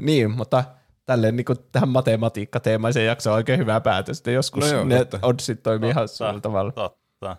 [0.00, 0.64] niin, mutta
[1.06, 4.84] tälleen niin kuin tähän matematiikkateemaiseen jaksoon on oikein hyvä päätös, että joskus No no joo,
[4.84, 5.18] ne totta.
[5.22, 6.72] oddsit toimii ihan samalla tavalla.
[6.72, 7.36] Totta.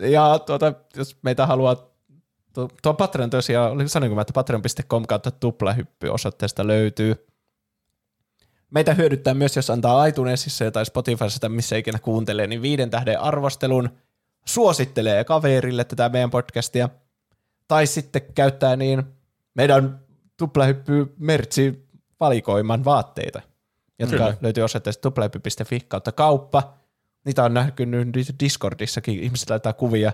[0.00, 1.76] Ja tuota, jos meitä haluaa,
[2.54, 7.26] tuo, tuo Patreon tosiaan, oli sanoinko mä, että patreon.com kautta tuplahyppy osoitteesta löytyy.
[8.74, 13.20] Meitä hyödyttää myös, jos antaa iTunesissa tai Spotifyssa tai missä ikinä kuuntelee, niin viiden tähden
[13.20, 13.90] arvostelun,
[14.44, 16.88] suosittelee kaverille tätä meidän podcastia,
[17.68, 19.02] tai sitten käyttää niin
[19.54, 20.00] meidän
[20.36, 21.88] tuplahyppy mertsi
[22.20, 23.42] valikoiman vaatteita,
[23.98, 24.36] jotka Kyllä.
[24.40, 26.74] löytyy osoitteesta tuplahyppy.fi kautta kauppa.
[27.24, 28.08] Niitä on näkynyt
[28.40, 30.12] Discordissakin, ihmiset laittaa kuvia.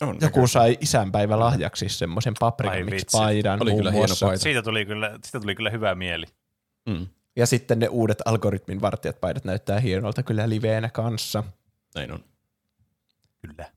[0.00, 3.62] On, Joku sai isänpäivä lahjaksi semmoisen paprikamix-paidan.
[3.62, 4.42] Oli kyllä hieno paita.
[4.42, 6.26] Siitä tuli kyllä, siitä tuli kyllä hyvä mieli.
[6.86, 7.06] Mm.
[7.36, 11.44] Ja sitten ne uudet algoritmin vartijat paidat näyttää hienolta kyllä liveenä kanssa.
[11.94, 12.24] Näin on.
[13.46, 13.70] Kyllä.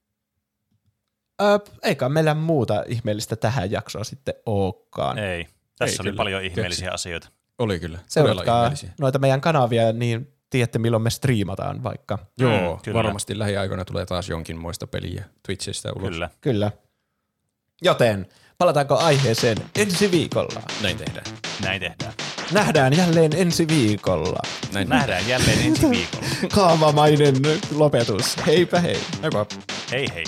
[1.42, 5.18] Öö, eikä meillä muuta ihmeellistä tähän jaksoon sitten olekaan.
[5.18, 5.48] Ei.
[5.80, 6.18] Tässä Ei, oli kyllä.
[6.18, 6.96] paljon ihmeellisiä Keksi.
[6.96, 7.30] asioita.
[7.60, 8.00] Oli kyllä.
[8.08, 12.20] Seuratkaa noita meidän kanavia, niin tiedätte milloin me striimataan vaikka.
[12.38, 12.98] Joo, mm, kyllä.
[12.98, 16.10] varmasti lähiaikoina tulee taas jonkin muista peliä Twitchistä ulos.
[16.10, 16.30] Kyllä.
[16.42, 16.72] Kyllä.
[17.82, 20.62] Joten palataanko aiheeseen ensi viikolla?
[20.82, 21.26] Näin tehdään.
[21.64, 22.14] Näin tehdään.
[22.54, 24.40] Nähdään jälleen ensi viikolla.
[24.74, 26.26] Näin Nähdään jälleen ensi viikolla.
[26.56, 27.36] Kaavamainen
[27.76, 28.38] lopetus.
[28.46, 29.00] Heipä hei.
[29.24, 29.46] Heipä.
[29.92, 30.24] Hei hei.